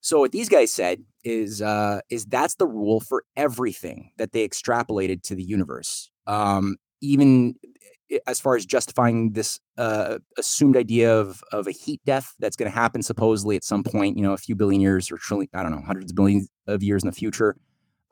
So 0.00 0.20
what 0.20 0.32
these 0.32 0.48
guys 0.48 0.72
said 0.72 1.02
is 1.24 1.60
uh, 1.60 2.00
is 2.10 2.26
that's 2.26 2.54
the 2.54 2.66
rule 2.66 3.00
for 3.00 3.24
everything 3.34 4.12
that 4.18 4.30
they 4.30 4.46
extrapolated 4.46 5.22
to 5.22 5.34
the 5.34 5.42
universe. 5.42 6.10
Um, 6.28 6.76
even 7.00 7.56
as 8.26 8.38
far 8.38 8.54
as 8.54 8.64
justifying 8.64 9.32
this 9.32 9.58
uh, 9.78 10.18
assumed 10.38 10.76
idea 10.76 11.12
of 11.12 11.42
of 11.50 11.66
a 11.66 11.72
heat 11.72 12.00
death 12.06 12.34
that's 12.38 12.54
going 12.54 12.70
to 12.70 12.78
happen 12.78 13.02
supposedly 13.02 13.56
at 13.56 13.64
some 13.64 13.82
point, 13.82 14.16
you 14.16 14.22
know, 14.22 14.32
a 14.32 14.36
few 14.38 14.54
billion 14.54 14.80
years 14.80 15.10
or 15.10 15.18
trillion, 15.18 15.50
I 15.52 15.64
don't 15.64 15.72
know, 15.72 15.82
hundreds 15.84 16.12
of 16.12 16.16
billions 16.16 16.48
of 16.68 16.84
years 16.84 17.02
in 17.02 17.08
the 17.08 17.16
future. 17.16 17.56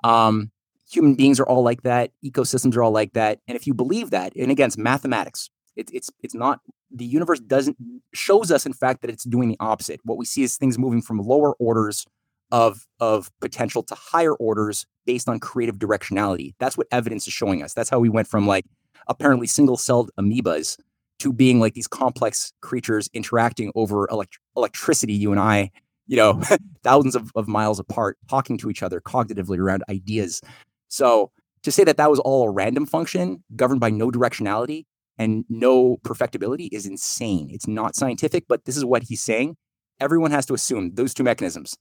Um, 0.04 0.52
human 0.88 1.14
beings 1.14 1.40
are 1.40 1.46
all 1.46 1.64
like 1.64 1.82
that. 1.82 2.12
Ecosystems 2.24 2.76
are 2.76 2.82
all 2.82 2.92
like 2.92 3.14
that. 3.14 3.40
And 3.48 3.56
if 3.56 3.66
you 3.66 3.74
believe 3.74 4.10
that, 4.10 4.32
and 4.36 4.50
again, 4.52 4.68
it's 4.68 4.78
mathematics. 4.78 5.50
It, 5.74 5.90
it's 5.92 6.10
it's 6.22 6.34
not 6.34 6.60
the 6.92 7.04
universe 7.04 7.40
doesn't 7.40 7.76
shows 8.12 8.52
us 8.52 8.64
in 8.64 8.72
fact 8.72 9.00
that 9.00 9.10
it's 9.10 9.24
doing 9.24 9.48
the 9.48 9.56
opposite. 9.58 10.00
What 10.04 10.18
we 10.18 10.24
see 10.24 10.44
is 10.44 10.56
things 10.56 10.78
moving 10.78 11.02
from 11.02 11.18
lower 11.18 11.54
orders 11.54 12.06
of 12.52 12.86
of 13.00 13.32
potential 13.40 13.82
to 13.82 13.94
higher 13.96 14.34
orders 14.34 14.86
based 15.04 15.28
on 15.28 15.40
creative 15.40 15.76
directionality. 15.76 16.54
That's 16.60 16.78
what 16.78 16.86
evidence 16.92 17.26
is 17.26 17.32
showing 17.32 17.62
us. 17.62 17.74
That's 17.74 17.90
how 17.90 17.98
we 17.98 18.08
went 18.08 18.28
from 18.28 18.46
like 18.46 18.66
apparently 19.08 19.46
single-celled 19.46 20.10
amoebas 20.18 20.78
to 21.18 21.32
being 21.32 21.58
like 21.58 21.74
these 21.74 21.88
complex 21.88 22.52
creatures 22.60 23.10
interacting 23.12 23.72
over 23.74 24.08
elect- 24.10 24.38
electricity. 24.56 25.12
You 25.12 25.32
and 25.32 25.40
I 25.40 25.70
you 26.06 26.16
know, 26.16 26.42
thousands 26.82 27.14
of, 27.14 27.30
of 27.34 27.48
miles 27.48 27.78
apart, 27.78 28.18
talking 28.28 28.58
to 28.58 28.70
each 28.70 28.82
other 28.82 29.00
cognitively 29.00 29.58
around 29.58 29.82
ideas. 29.88 30.40
So 30.88 31.30
to 31.62 31.72
say 31.72 31.84
that 31.84 31.96
that 31.96 32.10
was 32.10 32.20
all 32.20 32.44
a 32.44 32.50
random 32.50 32.86
function 32.86 33.42
governed 33.56 33.80
by 33.80 33.90
no 33.90 34.10
directionality 34.10 34.84
and 35.18 35.44
no 35.48 35.98
perfectibility 36.04 36.66
is 36.66 36.86
insane. 36.86 37.48
It's 37.50 37.68
not 37.68 37.96
scientific, 37.96 38.44
but 38.48 38.64
this 38.64 38.76
is 38.76 38.84
what 38.84 39.04
he's 39.04 39.22
saying. 39.22 39.56
Everyone 40.00 40.30
has 40.30 40.44
to 40.46 40.54
assume 40.54 40.94
those 40.94 41.14
two 41.14 41.22
mechanisms 41.22 41.76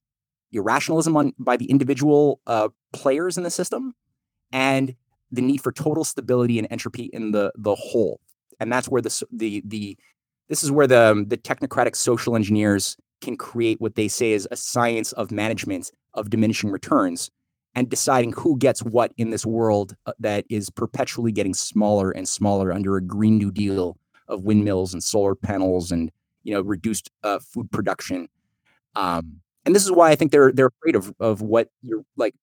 irrationalism 0.51 1.17
on, 1.17 1.33
by 1.39 1.57
the 1.57 1.65
individual 1.65 2.39
uh, 2.45 2.69
players 2.91 3.37
in 3.37 3.43
the 3.43 3.49
system 3.49 3.95
and 4.51 4.95
the 5.31 5.41
need 5.41 5.61
for 5.61 5.71
total 5.71 6.03
stability 6.03 6.59
and 6.59 6.67
entropy 6.69 7.09
in 7.11 7.31
the, 7.31 7.51
the 7.55 7.73
whole. 7.73 8.19
And 8.59 8.71
that's 8.71 8.87
where 8.87 9.01
the, 9.01 9.23
the, 9.31 9.63
the 9.65 9.97
this 10.49 10.63
is 10.63 10.71
where 10.71 10.85
the, 10.85 11.11
um, 11.11 11.25
the 11.25 11.37
technocratic 11.37 11.95
social 11.95 12.35
engineers 12.35 12.95
can 13.21 13.37
create 13.37 13.79
what 13.79 13.95
they 13.95 14.07
say 14.07 14.31
is 14.31 14.47
a 14.51 14.55
science 14.55 15.11
of 15.13 15.31
management 15.31 15.91
of 16.13 16.29
diminishing 16.29 16.69
returns 16.69 17.31
and 17.75 17.89
deciding 17.89 18.33
who 18.33 18.57
gets 18.57 18.83
what 18.83 19.13
in 19.17 19.29
this 19.29 19.45
world 19.45 19.95
uh, 20.05 20.13
that 20.19 20.45
is 20.49 20.69
perpetually 20.69 21.31
getting 21.31 21.53
smaller 21.53 22.11
and 22.11 22.27
smaller 22.27 22.71
under 22.71 22.97
a 22.97 23.01
green 23.01 23.37
new 23.37 23.51
deal 23.51 23.97
of 24.27 24.43
windmills 24.43 24.93
and 24.93 25.03
solar 25.03 25.35
panels 25.35 25.91
and 25.91 26.11
you 26.43 26.53
know 26.53 26.61
reduced 26.61 27.09
uh, 27.23 27.39
food 27.39 27.71
production. 27.71 28.27
Um, 28.95 29.41
and 29.65 29.73
this 29.75 29.85
is 29.85 29.91
why 29.91 30.11
i 30.11 30.15
think 30.15 30.31
they're 30.31 30.51
they're 30.51 30.71
afraid 30.81 30.95
of 30.95 31.13
of 31.19 31.41
what 31.41 31.69
you're 31.81 32.03
like 32.17 32.35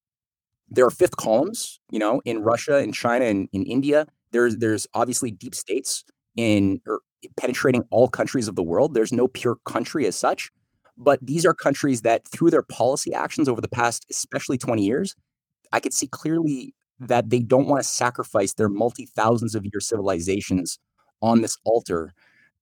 there 0.68 0.86
are 0.86 0.90
fifth 0.90 1.16
columns 1.16 1.80
you 1.90 1.98
know 1.98 2.22
in 2.24 2.42
russia 2.42 2.78
in 2.78 2.92
china 2.92 3.24
and 3.24 3.48
in 3.52 3.64
india. 3.64 4.06
There's 4.32 4.56
there's 4.58 4.86
obviously 4.94 5.32
deep 5.32 5.54
states 5.54 6.04
in 6.36 6.80
er, 6.86 7.00
penetrating 7.36 7.82
all 7.90 8.08
countries 8.08 8.48
of 8.48 8.54
the 8.54 8.62
world. 8.62 8.94
There's 8.94 9.12
no 9.12 9.26
pure 9.26 9.56
country 9.64 10.06
as 10.06 10.16
such 10.16 10.50
but 11.00 11.18
these 11.22 11.46
are 11.46 11.54
countries 11.54 12.02
that, 12.02 12.28
through 12.28 12.50
their 12.50 12.62
policy 12.62 13.14
actions 13.14 13.48
over 13.48 13.60
the 13.60 13.68
past, 13.68 14.06
especially 14.10 14.58
20 14.58 14.84
years, 14.84 15.16
I 15.72 15.80
could 15.80 15.94
see 15.94 16.06
clearly 16.06 16.74
that 17.00 17.30
they 17.30 17.40
don't 17.40 17.66
want 17.66 17.82
to 17.82 17.88
sacrifice 17.88 18.52
their 18.52 18.68
multi 18.68 19.06
thousands 19.06 19.54
of 19.54 19.64
year 19.64 19.80
civilizations 19.80 20.78
on 21.22 21.40
this 21.40 21.56
altar 21.64 22.12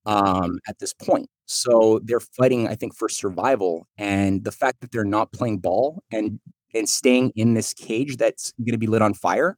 um, 0.06 0.60
at 0.68 0.78
this 0.78 0.94
point. 0.94 1.28
So 1.46 2.00
they're 2.04 2.20
fighting, 2.20 2.68
I 2.68 2.76
think, 2.76 2.94
for 2.94 3.08
survival. 3.08 3.88
And 3.98 4.44
the 4.44 4.52
fact 4.52 4.80
that 4.80 4.92
they're 4.92 5.04
not 5.04 5.32
playing 5.32 5.58
ball 5.58 6.02
and 6.12 6.38
and 6.74 6.88
staying 6.88 7.32
in 7.34 7.54
this 7.54 7.72
cage 7.72 8.18
that's 8.18 8.52
going 8.58 8.72
to 8.72 8.78
be 8.78 8.86
lit 8.86 9.00
on 9.00 9.14
fire, 9.14 9.56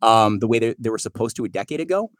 um, 0.00 0.38
the 0.38 0.46
way 0.46 0.60
they, 0.60 0.74
they 0.78 0.90
were 0.90 0.98
supposed 0.98 1.34
to 1.36 1.44
a 1.44 1.48
decade 1.48 1.80
ago, 1.80 2.10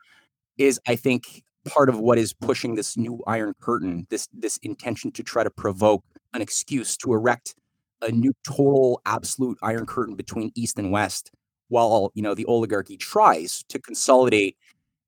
is 0.58 0.80
I 0.86 0.96
think 0.96 1.44
part 1.66 1.88
of 1.88 1.98
what 1.98 2.18
is 2.18 2.32
pushing 2.32 2.74
this 2.74 2.96
new 2.96 3.22
Iron 3.26 3.54
Curtain, 3.60 4.06
this 4.10 4.28
this 4.32 4.56
intention 4.58 5.10
to 5.12 5.22
try 5.22 5.44
to 5.44 5.50
provoke 5.50 6.04
an 6.34 6.42
excuse 6.42 6.96
to 6.98 7.12
erect 7.12 7.54
a 8.02 8.10
new 8.10 8.32
total 8.46 9.00
absolute 9.06 9.58
Iron 9.62 9.86
Curtain 9.86 10.14
between 10.14 10.52
East 10.54 10.78
and 10.78 10.90
West, 10.92 11.30
while 11.68 12.10
you 12.14 12.22
know 12.22 12.34
the 12.34 12.44
oligarchy 12.46 12.96
tries 12.96 13.64
to 13.68 13.78
consolidate 13.78 14.56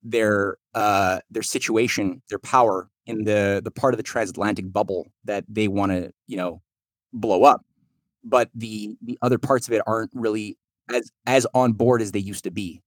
their 0.03 0.57
uh, 0.75 1.19
their 1.29 1.43
situation, 1.43 2.21
their 2.29 2.39
power 2.39 2.89
in 3.05 3.23
the 3.23 3.61
the 3.63 3.71
part 3.71 3.93
of 3.93 3.97
the 3.97 4.03
transatlantic 4.03 4.71
bubble 4.71 5.07
that 5.25 5.43
they 5.47 5.67
want 5.67 5.91
to 5.91 6.11
you 6.27 6.37
know 6.37 6.61
blow 7.13 7.43
up. 7.43 7.65
But 8.23 8.49
the 8.53 8.95
the 9.01 9.17
other 9.21 9.37
parts 9.37 9.67
of 9.67 9.73
it 9.73 9.81
aren't 9.87 10.11
really 10.13 10.57
as 10.93 11.11
as 11.25 11.47
on 11.53 11.73
board 11.73 12.01
as 12.01 12.11
they 12.11 12.19
used 12.19 12.43
to 12.43 12.51
be. 12.51 12.81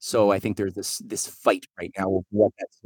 So 0.00 0.30
I 0.30 0.38
think 0.38 0.56
there's 0.56 0.74
this 0.74 0.98
this 0.98 1.26
fight 1.26 1.66
right 1.78 1.92
now 1.98 2.18
of 2.18 2.24
what 2.30 2.52
that's 2.58 2.78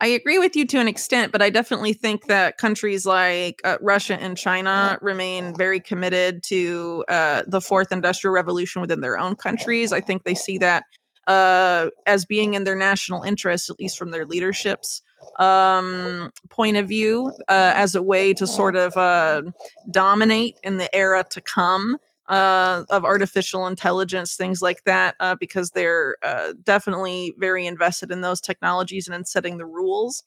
I 0.00 0.08
agree 0.08 0.38
with 0.38 0.54
you 0.54 0.66
to 0.66 0.78
an 0.78 0.86
extent, 0.86 1.32
but 1.32 1.40
I 1.40 1.48
definitely 1.48 1.94
think 1.94 2.26
that 2.26 2.58
countries 2.58 3.06
like 3.06 3.60
uh, 3.64 3.78
Russia 3.80 4.20
and 4.20 4.36
China 4.36 4.98
remain 5.00 5.54
very 5.56 5.80
committed 5.80 6.42
to 6.44 7.04
uh, 7.08 7.42
the 7.46 7.62
fourth 7.62 7.90
industrial 7.90 8.34
revolution 8.34 8.82
within 8.82 9.00
their 9.00 9.18
own 9.18 9.34
countries. 9.34 9.92
I 9.92 10.00
think 10.00 10.24
they 10.24 10.34
see 10.34 10.58
that 10.58 10.84
uh, 11.26 11.88
as 12.06 12.26
being 12.26 12.54
in 12.54 12.64
their 12.64 12.76
national 12.76 13.22
interest, 13.22 13.70
at 13.70 13.78
least 13.78 13.98
from 13.98 14.10
their 14.10 14.26
leadership's 14.26 15.02
um, 15.38 16.30
point 16.50 16.76
of 16.76 16.86
view, 16.86 17.32
uh, 17.48 17.72
as 17.74 17.94
a 17.94 18.02
way 18.02 18.34
to 18.34 18.46
sort 18.46 18.76
of 18.76 18.96
uh, 18.96 19.42
dominate 19.90 20.56
in 20.62 20.76
the 20.76 20.94
era 20.94 21.24
to 21.30 21.40
come 21.40 21.98
uh, 22.28 22.84
of 22.90 23.04
artificial 23.04 23.66
intelligence, 23.66 24.36
things 24.36 24.62
like 24.62 24.84
that, 24.84 25.14
uh, 25.20 25.34
because 25.34 25.70
they're 25.70 26.16
uh, 26.22 26.52
definitely 26.62 27.34
very 27.38 27.66
invested 27.66 28.10
in 28.10 28.20
those 28.20 28.40
technologies 28.40 29.06
and 29.06 29.14
in 29.14 29.24
setting 29.24 29.58
the 29.58 29.66
rules, 29.66 30.24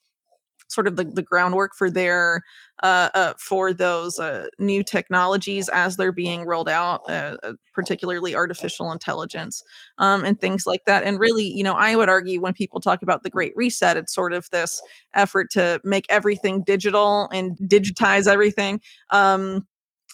sort 0.68 0.88
of 0.88 0.96
the, 0.96 1.04
the 1.04 1.22
groundwork 1.22 1.76
for 1.76 1.90
their 1.90 2.44
uh, 2.82 3.10
uh, 3.14 3.34
for 3.38 3.74
those 3.74 4.18
uh, 4.18 4.48
new 4.58 4.84
technologies 4.84 5.70
as 5.70 5.98
they're 5.98 6.12
being 6.12 6.46
rolled 6.46 6.70
out, 6.70 7.02
particularly 7.76 8.34
artificial 8.36 8.92
intelligence 8.92 9.62
um, 10.00 10.26
and 10.26 10.40
things 10.40 10.66
like 10.66 10.86
that. 10.86 11.04
And 11.04 11.20
really, 11.20 11.46
you 11.46 11.64
know, 11.64 11.74
I 11.74 11.96
would 11.96 12.10
argue 12.10 12.42
when 12.42 12.54
people 12.54 12.80
talk 12.80 13.04
about 13.04 13.22
the 13.22 13.30
Great 13.30 13.54
Reset, 13.56 13.98
it's 13.98 14.16
sort 14.16 14.34
of 14.34 14.50
this 14.52 14.82
effort 15.14 15.52
to 15.52 15.80
make 15.84 16.06
everything 16.10 16.64
digital 16.64 17.30
and 17.32 17.56
digitize 17.58 18.28
everything. 18.28 18.82
Um, 19.12 19.68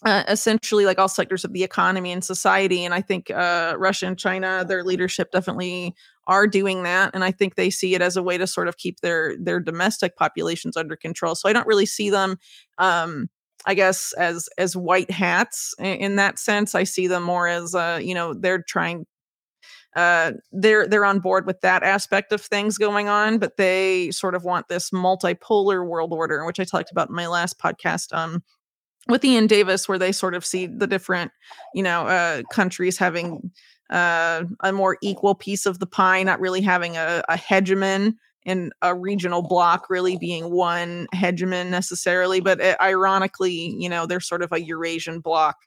uh, 0.03 0.23
essentially 0.27 0.85
like 0.85 0.99
all 0.99 1.07
sectors 1.07 1.43
of 1.43 1.53
the 1.53 1.63
economy 1.63 2.11
and 2.11 2.23
society 2.23 2.85
and 2.85 2.93
i 2.93 3.01
think 3.01 3.31
uh, 3.31 3.73
russia 3.77 4.05
and 4.05 4.17
china 4.17 4.63
their 4.67 4.83
leadership 4.83 5.31
definitely 5.31 5.95
are 6.27 6.47
doing 6.47 6.83
that 6.83 7.11
and 7.13 7.23
i 7.23 7.31
think 7.31 7.55
they 7.55 7.69
see 7.69 7.95
it 7.95 8.01
as 8.01 8.15
a 8.15 8.23
way 8.23 8.37
to 8.37 8.47
sort 8.47 8.67
of 8.67 8.77
keep 8.77 8.99
their 9.01 9.35
their 9.39 9.59
domestic 9.59 10.15
populations 10.15 10.77
under 10.77 10.95
control 10.95 11.35
so 11.35 11.49
i 11.49 11.53
don't 11.53 11.67
really 11.67 11.85
see 11.85 12.09
them 12.09 12.37
um 12.77 13.27
i 13.65 13.73
guess 13.73 14.13
as 14.13 14.47
as 14.57 14.75
white 14.75 15.09
hats 15.09 15.73
in, 15.79 16.15
that 16.15 16.37
sense 16.37 16.75
i 16.75 16.83
see 16.83 17.07
them 17.07 17.23
more 17.23 17.47
as 17.47 17.73
uh 17.73 17.99
you 18.01 18.13
know 18.13 18.33
they're 18.33 18.63
trying 18.67 19.05
uh, 19.95 20.33
they're 20.51 20.87
they're 20.87 21.05
on 21.05 21.19
board 21.19 21.47
with 21.47 21.59
that 21.61 21.81
aspect 21.81 22.31
of 22.31 22.39
things 22.39 22.77
going 22.77 23.07
on, 23.07 23.39
but 23.39 23.57
they 23.57 24.11
sort 24.11 24.35
of 24.35 24.43
want 24.43 24.67
this 24.67 24.91
multipolar 24.91 25.87
world 25.87 26.13
order, 26.13 26.45
which 26.45 26.59
I 26.59 26.65
talked 26.65 26.91
about 26.91 27.09
in 27.09 27.15
my 27.15 27.25
last 27.25 27.57
podcast. 27.57 28.13
Um, 28.15 28.43
with 29.09 29.23
Ian 29.25 29.47
Davis, 29.47 29.87
where 29.87 29.99
they 29.99 30.11
sort 30.11 30.35
of 30.35 30.45
see 30.45 30.65
the 30.65 30.87
different, 30.87 31.31
you 31.73 31.83
know, 31.83 32.07
uh, 32.07 32.43
countries 32.51 32.97
having 32.97 33.51
uh, 33.89 34.43
a 34.61 34.71
more 34.71 34.97
equal 35.01 35.35
piece 35.35 35.65
of 35.65 35.79
the 35.79 35.87
pie, 35.87 36.23
not 36.23 36.39
really 36.39 36.61
having 36.61 36.97
a, 36.97 37.23
a 37.29 37.35
hegemon 37.35 38.15
and 38.45 38.71
a 38.81 38.95
regional 38.95 39.41
block 39.41 39.89
really 39.89 40.17
being 40.17 40.51
one 40.51 41.07
hegemon 41.13 41.69
necessarily, 41.69 42.39
but 42.39 42.61
uh, 42.61 42.75
ironically, 42.81 43.75
you 43.77 43.89
know, 43.89 44.05
they're 44.05 44.19
sort 44.21 44.41
of 44.41 44.51
a 44.53 44.61
Eurasian 44.61 45.19
bloc 45.19 45.57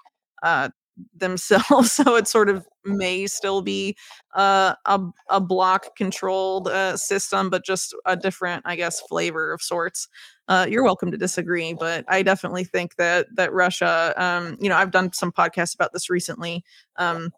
uh, 0.43 0.71
themselves, 1.15 1.93
so 1.93 2.17
it 2.17 2.27
sort 2.27 2.49
of 2.49 2.67
may 2.85 3.27
still 3.27 3.63
be 3.63 3.97
uh, 4.35 4.75
a 4.87 5.01
a 5.29 5.41
block 5.41 5.97
controlled 5.97 6.69
uh, 6.69 6.97
system, 6.97 7.51
but 7.51 7.65
just 7.65 7.95
a 8.07 8.17
different, 8.17 8.63
I 8.67 8.77
guess, 8.77 9.01
flavor 9.01 9.53
of 9.53 9.63
sorts. 9.63 10.09
Uh, 10.49 10.67
you're 10.69 10.83
welcome 10.85 11.11
to 11.13 11.17
disagree, 11.17 11.75
but 11.75 12.05
I 12.09 12.23
definitely 12.23 12.65
think 12.65 12.97
that 12.97 13.27
that 13.37 13.53
Russia, 13.53 14.13
um, 14.17 14.57
you 14.61 14.69
know, 14.69 14.77
I've 14.77 14.91
done 14.91 15.13
some 15.13 15.33
podcasts 15.33 15.75
about 15.75 15.93
this 15.93 16.11
recently. 16.11 16.65
Um, 16.97 17.31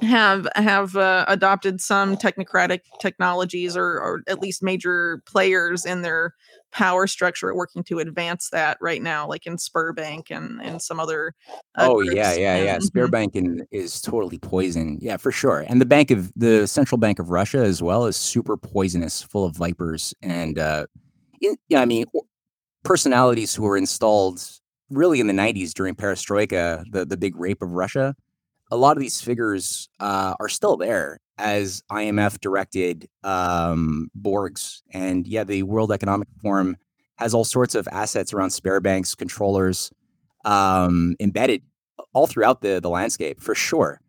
have 0.00 0.48
have 0.54 0.96
uh, 0.96 1.24
adopted 1.28 1.80
some 1.80 2.16
technocratic 2.16 2.80
technologies 2.98 3.76
or, 3.76 3.84
or 3.84 4.22
at 4.26 4.40
least 4.40 4.62
major 4.62 5.22
players 5.26 5.84
in 5.84 6.02
their 6.02 6.34
power 6.70 7.06
structure 7.06 7.54
working 7.54 7.84
to 7.84 7.98
advance 7.98 8.48
that 8.50 8.78
right 8.80 9.02
now 9.02 9.28
like 9.28 9.46
in 9.46 9.56
Sberbank 9.56 10.30
and 10.30 10.60
and 10.62 10.80
some 10.80 10.98
other 10.98 11.34
uh, 11.76 11.86
oh 11.90 12.00
yeah 12.00 12.32
yeah 12.32 12.56
yeah. 12.56 12.78
Mm-hmm. 12.78 12.98
Sberbank 12.98 13.66
is 13.70 14.00
totally 14.00 14.38
poison. 14.38 14.98
Yeah 15.00 15.18
for 15.18 15.30
sure. 15.30 15.64
And 15.68 15.80
the 15.80 15.86
bank 15.86 16.10
of 16.10 16.32
the 16.34 16.66
central 16.66 16.98
bank 16.98 17.18
of 17.18 17.30
Russia 17.30 17.58
as 17.58 17.82
well 17.82 18.06
is 18.06 18.16
super 18.16 18.56
poisonous 18.56 19.22
full 19.22 19.44
of 19.44 19.54
vipers 19.54 20.14
and 20.22 20.58
uh 20.58 20.86
in, 21.42 21.56
yeah 21.68 21.82
I 21.82 21.84
mean 21.84 22.06
personalities 22.82 23.54
who 23.54 23.64
were 23.64 23.76
installed 23.76 24.42
really 24.88 25.20
in 25.20 25.26
the 25.26 25.32
90s 25.32 25.72
during 25.72 25.94
perestroika 25.94 26.82
the 26.90 27.04
the 27.04 27.18
big 27.18 27.36
rape 27.36 27.60
of 27.60 27.72
Russia 27.72 28.16
a 28.72 28.76
lot 28.76 28.96
of 28.96 29.02
these 29.02 29.20
figures 29.20 29.90
uh, 30.00 30.34
are 30.40 30.48
still 30.48 30.78
there 30.78 31.20
as 31.36 31.82
IMF 31.92 32.40
directed 32.40 33.06
um, 33.22 34.08
Borgs. 34.18 34.80
And 34.92 35.26
yeah, 35.26 35.44
the 35.44 35.62
World 35.62 35.92
Economic 35.92 36.28
Forum 36.40 36.78
has 37.18 37.34
all 37.34 37.44
sorts 37.44 37.74
of 37.74 37.86
assets 37.92 38.32
around 38.32 38.48
Sberbank's, 38.48 39.14
controllers 39.14 39.92
um, 40.46 41.16
embedded 41.20 41.62
all 42.14 42.26
throughout 42.26 42.62
the, 42.62 42.80
the 42.80 42.88
landscape 42.88 43.42
for 43.42 43.54
sure. 43.54 44.00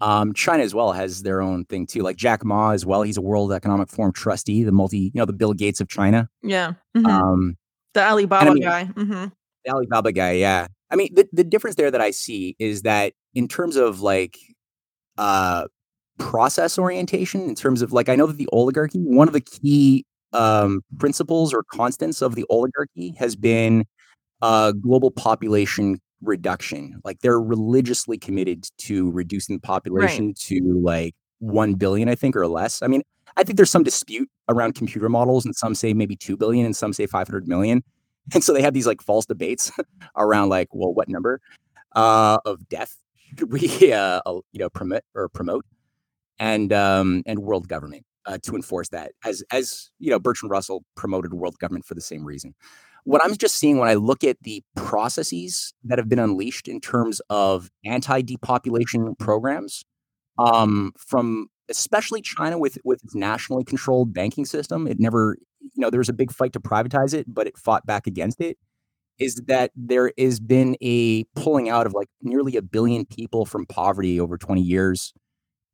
Um, 0.00 0.32
China 0.32 0.64
as 0.64 0.74
well 0.74 0.90
has 0.90 1.22
their 1.22 1.40
own 1.40 1.64
thing 1.66 1.86
too, 1.86 2.00
like 2.00 2.16
Jack 2.16 2.44
Ma 2.44 2.70
as 2.70 2.84
well. 2.84 3.02
He's 3.02 3.16
a 3.16 3.22
World 3.22 3.52
Economic 3.52 3.88
Forum 3.90 4.12
trustee, 4.12 4.64
the 4.64 4.72
multi, 4.72 4.98
you 4.98 5.12
know, 5.14 5.24
the 5.24 5.32
Bill 5.32 5.52
Gates 5.52 5.80
of 5.80 5.88
China. 5.88 6.28
Yeah. 6.42 6.72
Mm-hmm. 6.96 7.06
Um, 7.06 7.56
the 7.94 8.02
Alibaba 8.02 8.50
I 8.50 8.54
mean, 8.54 8.62
guy. 8.64 8.84
Mm-hmm. 8.86 9.26
The 9.64 9.72
Alibaba 9.72 10.10
guy. 10.10 10.32
Yeah. 10.32 10.66
I 10.90 10.96
mean, 10.96 11.14
the, 11.14 11.28
the 11.32 11.44
difference 11.44 11.76
there 11.76 11.92
that 11.92 12.00
I 12.00 12.10
see 12.10 12.56
is 12.58 12.82
that 12.82 13.12
in 13.34 13.48
terms 13.48 13.76
of 13.76 14.00
like 14.00 14.36
uh 15.18 15.66
process 16.18 16.78
orientation, 16.78 17.42
in 17.42 17.54
terms 17.54 17.82
of 17.82 17.92
like 17.92 18.08
I 18.08 18.16
know 18.16 18.26
that 18.26 18.36
the 18.36 18.48
oligarchy, 18.52 18.98
one 18.98 19.28
of 19.28 19.34
the 19.34 19.40
key 19.40 20.04
um 20.32 20.82
principles 20.98 21.52
or 21.52 21.62
constants 21.64 22.22
of 22.22 22.34
the 22.34 22.44
oligarchy 22.50 23.14
has 23.18 23.36
been 23.36 23.84
uh 24.42 24.72
global 24.72 25.10
population 25.10 26.00
reduction. 26.22 27.00
Like 27.04 27.20
they're 27.20 27.40
religiously 27.40 28.18
committed 28.18 28.68
to 28.78 29.10
reducing 29.10 29.56
the 29.56 29.60
population 29.60 30.28
right. 30.28 30.36
to 30.36 30.80
like 30.82 31.14
1 31.40 31.74
billion, 31.74 32.08
I 32.08 32.14
think, 32.14 32.36
or 32.36 32.46
less. 32.46 32.82
I 32.82 32.86
mean, 32.86 33.02
I 33.36 33.42
think 33.42 33.56
there's 33.56 33.70
some 33.70 33.82
dispute 33.82 34.28
around 34.48 34.74
computer 34.74 35.08
models, 35.08 35.44
and 35.44 35.54
some 35.54 35.74
say 35.74 35.94
maybe 35.94 36.16
2 36.16 36.36
billion 36.36 36.66
and 36.66 36.76
some 36.76 36.92
say 36.92 37.06
500 37.06 37.48
million. 37.48 37.82
And 38.32 38.44
so 38.44 38.52
they 38.52 38.62
have 38.62 38.74
these 38.74 38.86
like 38.86 39.02
false 39.02 39.26
debates 39.26 39.72
around 40.16 40.50
like, 40.50 40.68
well, 40.72 40.92
what 40.92 41.08
number 41.08 41.40
uh, 41.96 42.38
of 42.44 42.68
death 42.68 42.96
we, 43.48 43.92
uh, 43.92 44.20
you 44.26 44.58
know, 44.58 44.70
promote 44.70 45.02
or 45.14 45.28
promote, 45.28 45.64
and 46.38 46.72
um, 46.72 47.22
and 47.26 47.40
world 47.40 47.68
government 47.68 48.04
uh, 48.26 48.38
to 48.42 48.54
enforce 48.54 48.88
that, 48.90 49.12
as 49.24 49.42
as 49.52 49.90
you 49.98 50.10
know, 50.10 50.18
Bertrand 50.18 50.50
Russell 50.50 50.84
promoted 50.96 51.34
world 51.34 51.58
government 51.58 51.84
for 51.84 51.94
the 51.94 52.00
same 52.00 52.24
reason. 52.24 52.54
What 53.04 53.24
I'm 53.24 53.36
just 53.36 53.56
seeing 53.56 53.78
when 53.78 53.88
I 53.88 53.94
look 53.94 54.24
at 54.24 54.36
the 54.42 54.62
processes 54.76 55.72
that 55.84 55.98
have 55.98 56.08
been 56.08 56.18
unleashed 56.18 56.68
in 56.68 56.80
terms 56.80 57.20
of 57.30 57.70
anti-depopulation 57.84 59.14
programs 59.18 59.84
um, 60.38 60.92
from 60.98 61.48
especially 61.70 62.20
China 62.20 62.58
with 62.58 62.78
with 62.84 63.02
its 63.04 63.14
nationally 63.14 63.64
controlled 63.64 64.12
banking 64.12 64.44
system. 64.44 64.86
It 64.86 64.98
never, 64.98 65.36
you 65.60 65.70
know, 65.76 65.90
there 65.90 66.00
was 66.00 66.08
a 66.08 66.14
big 66.14 66.32
fight 66.32 66.52
to 66.52 66.60
privatize 66.60 67.14
it, 67.14 67.26
but 67.32 67.46
it 67.46 67.56
fought 67.56 67.86
back 67.86 68.06
against 68.06 68.40
it. 68.40 68.58
Is 69.20 69.36
that 69.46 69.70
there 69.76 70.12
has 70.18 70.40
been 70.40 70.76
a 70.80 71.24
pulling 71.36 71.68
out 71.68 71.86
of 71.86 71.92
like 71.92 72.08
nearly 72.22 72.56
a 72.56 72.62
billion 72.62 73.04
people 73.04 73.44
from 73.44 73.66
poverty 73.66 74.18
over 74.18 74.38
20 74.38 74.62
years, 74.62 75.12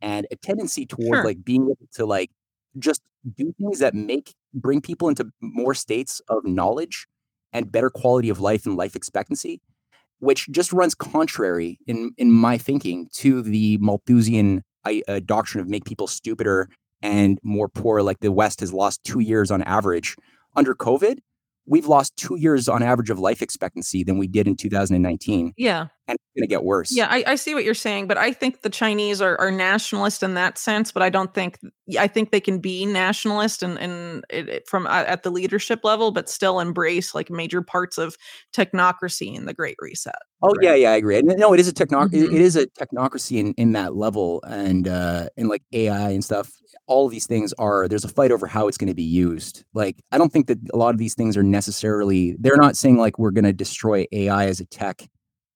and 0.01 0.27
a 0.31 0.37
tendency 0.37 0.85
toward 0.85 1.19
sure. 1.19 1.25
like 1.25 1.45
being 1.45 1.63
able 1.63 1.89
to 1.95 2.07
like 2.07 2.31
just 2.79 3.03
do 3.35 3.55
things 3.59 3.79
that 3.79 3.95
make 3.95 4.35
bring 4.53 4.81
people 4.81 5.09
into 5.09 5.31
more 5.41 5.75
states 5.75 6.21
of 6.29 6.45
knowledge 6.45 7.07
and 7.53 7.73
better 7.73 7.89
quality 7.89 8.29
of 8.29 8.41
life 8.41 8.67
and 8.67 8.77
life 8.77 8.95
expectancy 8.95 9.61
which 10.19 10.49
just 10.51 10.73
runs 10.73 10.95
contrary 10.95 11.79
in 11.87 12.13
in 12.17 12.33
my 12.33 12.57
thinking 12.59 13.09
to 13.13 13.43
the 13.43 13.79
Malthusian 13.79 14.63
a 14.87 15.21
doctrine 15.21 15.61
of 15.61 15.69
make 15.69 15.85
people 15.85 16.07
stupider 16.07 16.69
and 17.03 17.39
more 17.43 17.69
poor, 17.69 18.03
like 18.03 18.21
the 18.21 18.33
West 18.33 18.61
has 18.61 18.73
lost 18.73 19.03
two 19.05 19.21
years 19.21 19.51
on 19.51 19.63
average 19.63 20.17
under 20.55 20.75
COVID. 20.75 21.19
We've 21.67 21.87
lost 21.87 22.17
two 22.17 22.37
years 22.37 22.69
on 22.69 22.83
average 22.83 23.11
of 23.11 23.19
life 23.19 23.43
expectancy 23.43 24.05
than 24.05 24.19
we 24.19 24.27
did 24.27 24.47
in 24.47 24.57
2019. 24.57 25.55
Yeah. 25.57 25.87
And 26.09 26.17
it's 26.17 26.37
going 26.37 26.43
to 26.43 26.49
get 26.49 26.65
worse. 26.65 26.95
Yeah, 26.95 27.09
I, 27.11 27.25
I 27.27 27.35
see 27.35 27.55
what 27.55 27.65
you're 27.65 27.75
saying, 27.75 28.07
but 28.07 28.17
I 28.17 28.33
think 28.33 28.63
the 28.63 28.71
Chinese 28.71 29.21
are, 29.21 29.41
are 29.41 29.51
nationalist 29.51 30.23
in 30.23 30.35
that 30.35 30.57
sense. 30.57 30.93
But 30.93 31.03
I 31.03 31.11
don't 31.11 31.35
think 31.35 31.59
I 31.99 32.07
think 32.07 32.31
they 32.31 32.41
can 32.41 32.59
be 32.59 32.87
nationalist 32.87 33.63
and 33.63 33.79
and 33.79 34.25
from 34.67 34.87
uh, 34.87 35.05
at 35.07 35.23
the 35.23 35.31
leadership 35.31 35.81
level, 35.85 36.13
but 36.13 36.29
still 36.29 36.61
embrace 36.61 37.15
like 37.15 37.31
major 37.31 37.63
parts 37.63 37.99
of 37.99 38.17
technocracy 38.53 39.35
in 39.35 39.47
the 39.47 39.55
Great 39.55 39.77
Reset. 39.81 40.15
Oh 40.43 40.49
right? 40.49 40.57
yeah, 40.63 40.75
yeah, 40.75 40.93
I 40.93 40.97
agree. 40.97 41.21
No, 41.23 41.53
it 41.53 41.61
is 41.61 41.69
a 41.69 41.73
technoc 41.73 42.11
mm-hmm. 42.11 42.35
it 42.35 42.41
is 42.41 42.57
a 42.57 42.67
technocracy 42.67 43.39
in, 43.39 43.55
in 43.55 43.73
that 43.73 43.97
level, 43.97 44.43
and 44.47 44.87
uh, 44.87 45.29
and 45.37 45.49
like 45.49 45.63
AI 45.73 46.11
and 46.11 46.25
stuff. 46.25 46.51
All 46.89 47.07
of 47.07 47.11
these 47.11 47.27
things 47.27 47.53
are 47.59 47.89
there's 47.89 48.05
a 48.05 48.09
fight 48.09 48.31
over 48.31 48.47
how 48.47 48.69
it's 48.69 48.79
going 48.79 48.89
to 48.89 48.95
be 48.95 49.03
used. 49.03 49.65
Like 49.75 49.97
I 50.13 50.19
don't 50.19 50.33
think 50.33 50.47
that 50.49 50.59
a 50.73 50.77
lot 50.77 50.95
of 50.95 50.99
these 50.99 51.15
things 51.15 51.37
are 51.37 51.43
necessarily. 51.43 52.37
They're 52.39 52.57
not 52.57 52.77
saying 52.77 52.99
like 52.99 53.19
we're 53.19 53.31
going 53.31 53.45
to 53.45 53.53
destroy 53.53 54.07
AI 54.13 54.47
as 54.47 54.61
a 54.61 54.67
tech 54.67 55.09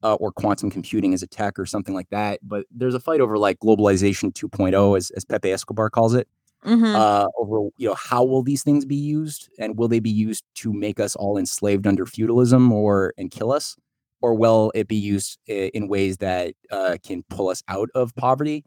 uh, 0.03 0.15
or 0.15 0.33
quantum 0.33 0.71
computing 0.71 1.15
as 1.15 1.23
a 1.23 1.27
tech 1.27 1.59
or 1.59 1.67
something 1.67 1.95
like 1.95 2.11
that. 2.11 2.41
But 2.43 2.67
there's 2.71 2.95
a 2.95 3.01
fight 3.01 3.21
over 3.21 3.39
like 3.39 3.59
globalization 3.59 4.33
2.0, 4.33 4.97
as, 4.97 5.11
as 5.11 5.25
Pepe 5.25 5.51
Escobar 5.51 5.91
calls 5.91 6.15
it. 6.15 6.29
Mm-hmm. 6.65 6.95
Uh, 6.95 7.27
over 7.39 7.71
you 7.79 7.89
know 7.89 7.95
how 7.95 8.23
will 8.23 8.43
these 8.43 8.63
things 8.63 8.85
be 8.85 8.95
used 8.95 9.49
and 9.59 9.79
will 9.79 9.89
they 9.89 9.99
be 9.99 10.11
used 10.11 10.45
to 10.57 10.75
make 10.75 11.01
us 11.01 11.17
all 11.17 11.39
enslaved 11.39 11.87
under 11.87 12.05
feudalism 12.05 12.71
or 12.71 13.15
and 13.17 13.31
kill 13.31 13.51
us 13.51 13.77
or 14.21 14.35
will 14.35 14.71
it 14.75 14.87
be 14.87 14.97
used 14.97 15.39
in 15.47 15.89
ways 15.89 16.19
that 16.19 16.53
uh, 16.71 16.99
can 17.03 17.23
pull 17.31 17.49
us 17.49 17.63
out 17.69 17.89
of 17.95 18.15
poverty 18.15 18.63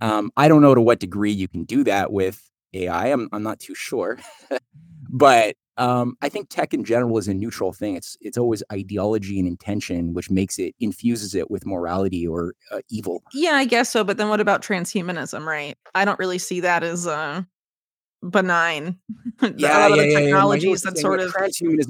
um, 0.00 0.30
i 0.36 0.46
don't 0.46 0.62
know 0.62 0.72
to 0.72 0.80
what 0.80 1.00
degree 1.00 1.32
you 1.32 1.48
can 1.48 1.64
do 1.64 1.82
that 1.82 2.12
with 2.12 2.48
ai 2.74 3.08
i'm, 3.08 3.28
I'm 3.32 3.42
not 3.42 3.58
too 3.58 3.74
sure 3.74 4.20
but 5.10 5.56
um, 5.78 6.16
I 6.20 6.28
think 6.28 6.48
tech 6.50 6.74
in 6.74 6.84
general 6.84 7.16
is 7.18 7.28
a 7.28 7.34
neutral 7.34 7.72
thing. 7.72 7.96
It's 7.96 8.16
it's 8.20 8.36
always 8.36 8.62
ideology 8.70 9.38
and 9.38 9.48
intention, 9.48 10.12
which 10.12 10.30
makes 10.30 10.58
it 10.58 10.74
infuses 10.80 11.34
it 11.34 11.50
with 11.50 11.64
morality 11.64 12.26
or 12.26 12.54
uh, 12.70 12.80
evil. 12.90 13.22
Yeah, 13.32 13.52
I 13.52 13.64
guess 13.64 13.90
so. 13.90 14.04
But 14.04 14.18
then 14.18 14.28
what 14.28 14.40
about 14.40 14.62
transhumanism? 14.62 15.46
Right? 15.46 15.76
I 15.94 16.04
don't 16.04 16.18
really 16.18 16.38
see 16.38 16.60
that 16.60 16.82
as 16.82 17.06
uh, 17.06 17.42
benign. 18.22 18.98
yeah, 19.56 19.88
a 19.88 19.88
lot 19.88 19.96
yeah, 19.96 20.02
yeah, 20.04 20.20
technologies 20.20 20.84
yeah, 20.84 20.90
that 20.90 20.98
sort 20.98 21.20
of 21.20 21.34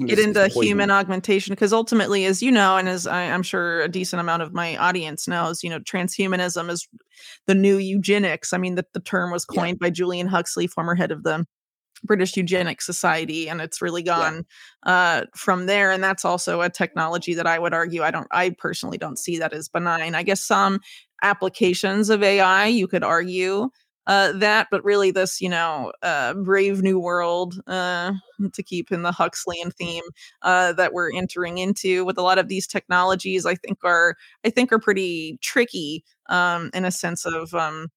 get 0.07 0.19
into 0.19 0.47
human 0.47 0.89
augmentation, 0.89 1.51
because 1.51 1.73
ultimately, 1.73 2.23
as 2.23 2.41
you 2.41 2.51
know, 2.51 2.77
and 2.77 2.87
as 2.87 3.05
I, 3.05 3.23
I'm 3.23 3.43
sure 3.43 3.81
a 3.81 3.89
decent 3.89 4.21
amount 4.21 4.43
of 4.43 4.53
my 4.53 4.77
audience 4.77 5.27
knows, 5.27 5.61
you 5.61 5.69
know, 5.69 5.79
transhumanism 5.79 6.69
is 6.69 6.87
the 7.47 7.55
new 7.55 7.77
eugenics. 7.77 8.53
I 8.53 8.57
mean, 8.57 8.75
the, 8.75 8.85
the 8.93 9.01
term 9.01 9.31
was 9.31 9.43
coined 9.43 9.77
yeah. 9.81 9.87
by 9.87 9.89
Julian 9.89 10.27
Huxley, 10.27 10.67
former 10.67 10.95
head 10.95 11.11
of 11.11 11.23
the 11.23 11.45
British 12.03 12.35
Eugenics 12.35 12.85
Society, 12.85 13.49
and 13.49 13.61
it's 13.61 13.81
really 13.81 14.03
gone 14.03 14.45
yeah. 14.85 14.91
uh, 14.91 15.25
from 15.35 15.65
there. 15.65 15.91
And 15.91 16.03
that's 16.03 16.25
also 16.25 16.61
a 16.61 16.69
technology 16.69 17.33
that 17.33 17.47
I 17.47 17.59
would 17.59 17.73
argue 17.73 18.03
I 18.03 18.11
don't, 18.11 18.27
I 18.31 18.51
personally 18.51 18.97
don't 18.97 19.19
see 19.19 19.37
that 19.39 19.53
as 19.53 19.69
benign. 19.69 20.15
I 20.15 20.23
guess 20.23 20.43
some 20.43 20.79
applications 21.21 22.09
of 22.09 22.21
AI 22.21 22.67
you 22.67 22.87
could 22.87 23.03
argue 23.03 23.69
uh, 24.05 24.33
that, 24.33 24.67
but 24.69 24.83
really 24.83 25.11
this, 25.11 25.39
you 25.39 25.47
know, 25.47 25.93
uh, 26.01 26.33
brave 26.33 26.81
new 26.81 26.99
world 26.99 27.61
uh, 27.67 28.11
to 28.51 28.63
keep 28.63 28.91
in 28.91 29.01
the 29.01 29.13
Huxleyan 29.13 29.71
theme 29.71 30.03
uh, 30.41 30.73
that 30.73 30.93
we're 30.93 31.13
entering 31.13 31.57
into 31.57 32.03
with 32.03 32.17
a 32.17 32.21
lot 32.21 32.37
of 32.37 32.49
these 32.49 32.67
technologies, 32.67 33.45
I 33.45 33.55
think 33.55 33.79
are, 33.83 34.17
I 34.43 34.49
think 34.49 34.73
are 34.73 34.79
pretty 34.79 35.39
tricky 35.41 36.03
um, 36.29 36.69
in 36.73 36.85
a 36.85 36.91
sense 36.91 37.25
of. 37.25 37.53
Um, 37.53 37.89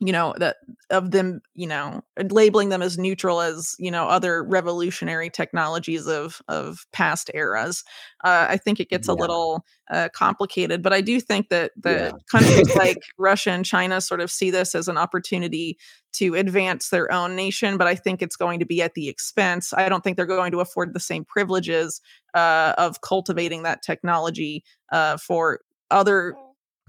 you 0.00 0.12
know 0.12 0.34
that 0.38 0.56
of 0.88 1.10
them 1.10 1.40
you 1.54 1.66
know 1.66 2.02
labeling 2.30 2.70
them 2.70 2.80
as 2.82 2.98
neutral 2.98 3.40
as 3.40 3.76
you 3.78 3.90
know 3.90 4.06
other 4.08 4.42
revolutionary 4.42 5.28
technologies 5.28 6.06
of 6.08 6.40
of 6.48 6.86
past 6.92 7.30
eras 7.34 7.84
uh, 8.24 8.46
i 8.48 8.56
think 8.56 8.80
it 8.80 8.88
gets 8.88 9.08
yeah. 9.08 9.14
a 9.14 9.16
little 9.16 9.64
uh, 9.90 10.08
complicated 10.14 10.82
but 10.82 10.92
i 10.92 11.00
do 11.00 11.20
think 11.20 11.50
that 11.50 11.72
the 11.76 11.90
yeah. 11.90 12.12
countries 12.30 12.74
like 12.76 13.02
russia 13.18 13.50
and 13.50 13.66
china 13.66 14.00
sort 14.00 14.20
of 14.20 14.30
see 14.30 14.50
this 14.50 14.74
as 14.74 14.88
an 14.88 14.96
opportunity 14.96 15.78
to 16.12 16.34
advance 16.34 16.88
their 16.88 17.12
own 17.12 17.36
nation 17.36 17.76
but 17.76 17.86
i 17.86 17.94
think 17.94 18.22
it's 18.22 18.36
going 18.36 18.58
to 18.58 18.66
be 18.66 18.80
at 18.80 18.94
the 18.94 19.08
expense 19.08 19.72
i 19.74 19.88
don't 19.88 20.02
think 20.02 20.16
they're 20.16 20.26
going 20.26 20.50
to 20.50 20.60
afford 20.60 20.94
the 20.94 21.00
same 21.00 21.24
privileges 21.24 22.00
uh, 22.34 22.74
of 22.78 23.00
cultivating 23.02 23.64
that 23.64 23.82
technology 23.82 24.64
uh, 24.92 25.16
for 25.16 25.60
other 25.90 26.34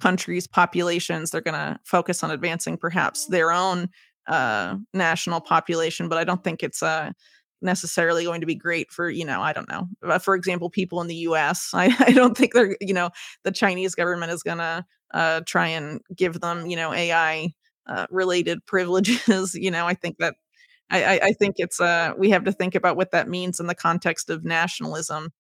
countries' 0.02 0.48
populations. 0.48 1.32
They're 1.32 1.42
going 1.42 1.54
to 1.54 1.80
focus 1.84 2.24
on 2.24 2.32
advancing 2.32 2.78
perhaps 2.78 3.28
their 3.28 3.52
own 3.52 3.90
uh, 4.28 4.76
national 4.94 5.42
population, 5.42 6.10
but 6.10 6.18
I 6.18 6.24
don't 6.24 6.44
think 6.44 6.64
it's 6.64 6.84
uh, 6.84 7.12
necessarily 7.62 8.24
going 8.24 8.42
to 8.42 8.48
be 8.48 8.56
great 8.56 8.92
for 8.92 9.10
you 9.10 9.26
know 9.26 9.42
I 9.42 9.54
don't 9.54 9.70
know. 9.70 9.88
Uh, 10.04 10.20
for 10.20 10.36
example, 10.36 10.70
people 10.70 11.02
in 11.02 11.08
the 11.08 11.16
U.S. 11.16 11.72
I, 11.74 11.96
I 12.00 12.12
don't 12.12 12.36
think 12.38 12.54
they're 12.54 12.76
you 12.82 12.94
know 12.94 13.12
the 13.44 13.52
Chinese 13.52 13.96
government 13.96 14.32
is 14.32 14.44
going 14.44 14.58
to 14.58 14.86
uh, 15.14 15.42
try 15.46 15.68
and 15.68 16.02
give 16.16 16.42
them 16.42 16.66
you 16.66 16.76
know 16.76 16.94
AI 16.94 17.54
uh, 17.88 18.08
related 18.10 18.66
privileges. 18.66 19.54
you 19.56 19.72
know, 19.72 19.86
I 19.86 19.94
think 19.94 20.18
that. 20.20 20.36
I, 20.94 21.22
I 21.24 21.32
think 21.32 21.56
it's 21.58 21.80
uh 21.80 22.12
we 22.18 22.32
have 22.32 22.44
to 22.44 22.52
think 22.52 22.76
about 22.76 22.98
what 22.98 23.12
that 23.12 23.30
means 23.30 23.62
in 23.62 23.68
the 23.68 23.74
context 23.74 24.30
of 24.30 24.44
nationalism 24.44 25.32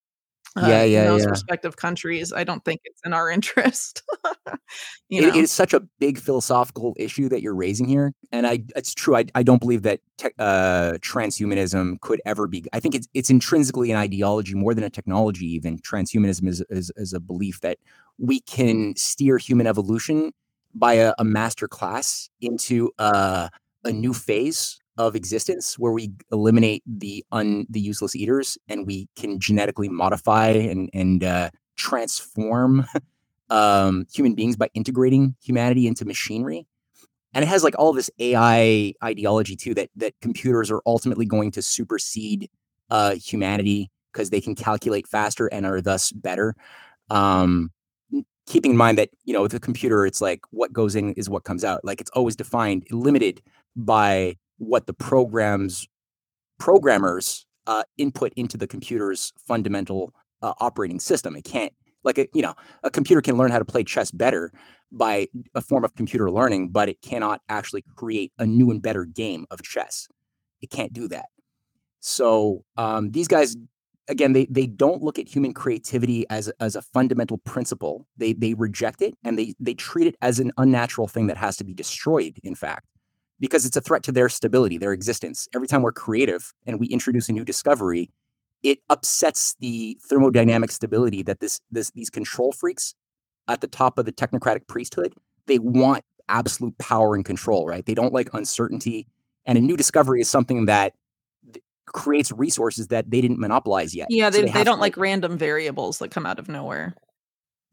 uh, 0.58 0.66
yeah, 0.68 0.84
yeah, 0.84 1.02
in 1.04 1.08
those 1.08 1.24
yeah. 1.24 1.30
respective 1.30 1.78
countries. 1.78 2.34
I 2.34 2.44
don't 2.44 2.64
think 2.66 2.82
it's 2.84 3.02
in 3.06 3.14
our 3.14 3.30
interest. 3.38 4.04
you 5.10 5.22
know? 5.22 5.28
it 5.30 5.36
is 5.36 5.52
such 5.52 5.74
a 5.74 5.82
big 6.00 6.20
philosophical 6.20 6.94
issue 6.98 7.30
that 7.30 7.42
you're 7.42 7.56
raising 7.56 7.88
here, 7.88 8.14
and 8.32 8.46
I 8.46 8.64
it's 8.76 8.94
true. 8.94 9.16
I, 9.16 9.26
I 9.34 9.44
don't 9.44 9.60
believe 9.60 9.84
that 9.84 10.02
te- 10.18 10.30
uh, 10.40 10.94
transhumanism 11.00 12.02
could 12.02 12.22
ever 12.26 12.48
be. 12.48 12.66
I 12.74 12.80
think 12.80 12.96
it's 12.96 13.08
it's 13.14 13.30
intrinsically 13.30 13.92
an 13.92 13.98
ideology 13.98 14.56
more 14.56 14.74
than 14.74 14.84
a 14.84 14.90
technology. 14.90 15.46
Even 15.46 15.78
transhumanism 15.80 16.48
is 16.48 16.64
is, 16.70 16.92
is 16.98 17.14
a 17.14 17.20
belief 17.20 17.62
that 17.62 17.78
we 18.18 18.42
can 18.42 18.94
steer 18.98 19.38
human 19.38 19.68
evolution 19.68 20.34
by 20.74 20.94
a, 20.94 21.14
a 21.18 21.24
master 21.24 21.68
class 21.68 22.30
into 22.40 22.92
a, 22.98 23.50
a 23.84 23.92
new 23.92 24.14
phase 24.14 24.81
of 25.08 25.16
existence 25.16 25.78
where 25.78 25.92
we 25.92 26.12
eliminate 26.32 26.84
the 26.86 27.24
un 27.32 27.66
the 27.70 27.80
useless 27.80 28.16
eaters 28.16 28.58
and 28.68 28.86
we 28.88 29.08
can 29.16 29.40
genetically 29.40 29.90
modify 29.90 30.50
and 30.50 30.90
and 30.94 31.24
uh, 31.24 31.50
transform 31.76 32.86
um, 33.50 34.06
human 34.14 34.34
beings 34.34 34.56
by 34.56 34.70
integrating 34.74 35.36
humanity 35.42 35.88
into 35.88 36.06
machinery 36.06 36.66
and 37.34 37.44
it 37.44 37.48
has 37.48 37.64
like 37.64 37.76
all 37.78 37.94
this 37.94 38.10
AI 38.20 38.94
ideology 39.04 39.56
too 39.56 39.74
that 39.76 39.90
that 39.96 40.14
computers 40.22 40.70
are 40.72 40.82
ultimately 40.86 41.26
going 41.26 41.52
to 41.52 41.62
supersede 41.62 42.50
uh, 42.90 43.16
humanity 43.16 43.90
because 44.12 44.30
they 44.30 44.42
can 44.42 44.56
calculate 44.56 45.08
faster 45.08 45.48
and 45.48 45.66
are 45.66 45.82
thus 45.82 46.12
better. 46.12 46.56
Um, 47.10 47.72
keeping 48.48 48.72
in 48.72 48.78
mind 48.78 48.98
that 48.98 49.10
you 49.24 49.34
know 49.34 49.42
with 49.42 49.54
a 49.54 49.60
computer, 49.60 50.06
it's 50.06 50.22
like 50.22 50.42
what 50.52 50.74
goes 50.74 50.96
in 50.96 51.14
is 51.14 51.30
what 51.30 51.44
comes 51.44 51.64
out. 51.64 51.86
Like 51.86 52.02
it's 52.02 52.12
always 52.12 52.36
defined, 52.36 52.86
limited 52.92 53.42
by 53.76 54.36
what 54.62 54.86
the 54.86 54.94
programs 54.94 55.88
programmers 56.60 57.48
uh, 57.66 57.84
input 57.98 58.32
into 58.36 58.58
the 58.58 58.68
computer's 58.68 59.34
fundamental 59.48 60.14
uh, 60.44 60.54
operating 60.60 61.00
system. 61.00 61.36
It 61.36 61.44
can't 61.44 61.74
like 62.04 62.20
a 62.20 62.28
you 62.34 62.44
know 62.44 62.54
a 62.84 62.92
computer 62.92 63.22
can 63.22 63.38
learn 63.38 63.52
how 63.52 63.60
to 63.60 63.66
play 63.66 63.84
chess 63.84 64.12
better 64.12 64.52
by 64.92 65.28
a 65.56 65.62
form 65.62 65.84
of 65.84 65.96
computer 65.96 66.30
learning, 66.30 66.70
but 66.70 66.90
it 66.90 67.02
cannot 67.02 67.42
actually 67.50 67.84
create 67.96 68.32
a 68.38 68.46
new 68.46 68.70
and 68.70 68.82
better 68.82 69.06
game 69.06 69.46
of 69.50 69.64
chess. 69.64 70.08
It 70.62 70.70
can't 70.70 70.94
do 70.94 71.08
that. 71.08 71.26
So 72.00 72.64
um, 72.78 73.12
these 73.12 73.28
guys 73.28 73.56
again 74.08 74.34
they 74.34 74.46
they 74.46 74.68
don't 74.68 75.02
look 75.02 75.18
at 75.18 75.28
human 75.28 75.54
creativity 75.54 76.26
as 76.30 76.50
as 76.60 76.76
a 76.76 76.84
fundamental 76.84 77.40
principle. 77.40 78.06
They 78.18 78.34
they 78.34 78.54
reject 78.54 79.02
it 79.02 79.16
and 79.24 79.40
they 79.40 79.56
they 79.60 79.74
treat 79.74 80.06
it 80.06 80.18
as 80.22 80.40
an 80.40 80.52
unnatural 80.58 81.08
thing 81.08 81.26
that 81.28 81.38
has 81.38 81.58
to 81.58 81.64
be 81.64 81.74
destroyed. 81.74 82.38
In 82.44 82.54
fact, 82.54 82.86
because 83.42 83.66
it's 83.66 83.76
a 83.76 83.82
threat 83.82 84.04
to 84.04 84.14
their 84.14 84.30
stability, 84.30 84.78
their 84.78 84.94
existence. 84.94 85.50
Every 85.54 85.68
time 85.68 85.82
we're 85.82 85.92
creative 85.92 86.54
and 86.66 86.80
we 86.80 86.88
introduce 86.88 87.28
a 87.28 87.34
new 87.34 87.44
discovery, 87.44 88.10
it 88.64 88.80
upsets 88.90 89.56
the 89.60 90.00
thermodynamic 90.10 90.72
stability 90.72 91.24
that 91.24 91.42
this, 91.42 91.60
this 91.72 91.92
these 91.92 92.10
control 92.10 92.54
freaks 92.54 92.96
at 93.50 93.60
the 93.60 93.68
top 93.68 93.98
of 93.98 94.06
the 94.06 94.14
technocratic 94.14 94.68
priesthood 94.68 95.14
they 95.48 95.60
want 95.60 96.06
absolute 96.30 96.78
power 96.78 97.16
and 97.16 97.26
control 97.26 97.66
right? 97.66 97.86
They 97.86 97.94
don't 97.94 98.14
like 98.14 98.34
uncertainty. 98.34 99.08
And 99.46 99.58
a 99.58 99.62
new 99.62 99.76
discovery 99.76 100.22
is 100.22 100.30
something 100.30 100.66
that 100.66 100.94
creates 101.88 102.32
resources 102.32 102.88
that 102.88 103.10
they 103.10 103.20
didn't 103.20 103.40
monopolize 103.40 103.94
yet. 103.94 104.08
Yeah 104.10 104.30
they, 104.30 104.40
so 104.40 104.46
they, 104.46 104.52
they 104.52 104.64
don't 104.64 104.80
like 104.80 104.96
random 104.96 105.38
variables 105.38 106.00
that 106.00 106.12
come 106.12 106.26
out 106.26 106.40
of 106.40 106.48
nowhere 106.48 106.96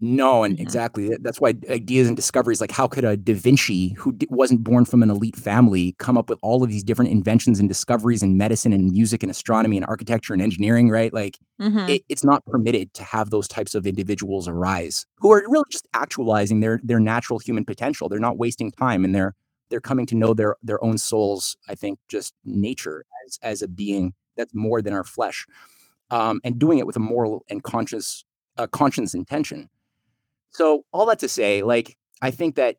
no, 0.00 0.44
and 0.44 0.54
mm-hmm. 0.54 0.62
exactly. 0.62 1.16
That's 1.20 1.40
why 1.40 1.54
ideas 1.68 2.06
and 2.06 2.16
discoveries 2.16 2.60
like 2.60 2.70
how 2.70 2.86
could 2.86 3.04
a 3.04 3.16
Da 3.16 3.34
Vinci, 3.34 3.94
who 3.94 4.16
wasn't 4.30 4.62
born 4.62 4.84
from 4.84 5.02
an 5.02 5.10
elite 5.10 5.36
family, 5.36 5.94
come 5.98 6.16
up 6.16 6.28
with 6.28 6.38
all 6.42 6.62
of 6.62 6.70
these 6.70 6.84
different 6.84 7.10
inventions 7.10 7.58
and 7.58 7.68
discoveries 7.68 8.22
in 8.22 8.36
medicine 8.36 8.72
and 8.72 8.92
music 8.92 9.22
and 9.24 9.30
astronomy 9.30 9.76
and 9.76 9.86
architecture 9.86 10.32
and 10.32 10.42
engineering, 10.42 10.88
right? 10.88 11.12
Like 11.12 11.38
mm-hmm. 11.60 11.88
it, 11.88 12.02
it's 12.08 12.24
not 12.24 12.44
permitted 12.46 12.94
to 12.94 13.02
have 13.04 13.30
those 13.30 13.48
types 13.48 13.74
of 13.74 13.86
individuals 13.86 14.46
arise 14.48 15.06
who 15.16 15.32
are 15.32 15.42
really 15.48 15.64
just 15.70 15.88
actualizing 15.94 16.60
their 16.60 16.80
their 16.84 17.00
natural 17.00 17.38
human 17.38 17.64
potential. 17.64 18.08
They're 18.08 18.20
not 18.20 18.38
wasting 18.38 18.70
time 18.70 19.04
and 19.04 19.14
they're 19.14 19.34
they're 19.70 19.80
coming 19.80 20.06
to 20.06 20.14
know 20.14 20.32
their 20.34 20.56
their 20.62 20.82
own 20.84 20.98
souls, 20.98 21.56
I 21.68 21.74
think, 21.74 21.98
just 22.08 22.34
nature 22.44 23.04
as 23.26 23.38
as 23.42 23.62
a 23.62 23.68
being 23.68 24.14
that's 24.36 24.54
more 24.54 24.80
than 24.82 24.92
our 24.94 25.04
flesh. 25.04 25.46
um, 26.10 26.40
and 26.44 26.58
doing 26.58 26.78
it 26.78 26.86
with 26.86 26.96
a 26.96 27.00
moral 27.00 27.44
and 27.50 27.62
conscious 27.62 28.24
uh, 28.56 28.66
conscience 28.66 29.14
intention. 29.14 29.68
So 30.52 30.84
all 30.92 31.06
that 31.06 31.18
to 31.20 31.28
say, 31.28 31.62
like 31.62 31.96
I 32.22 32.30
think 32.30 32.56
that 32.56 32.76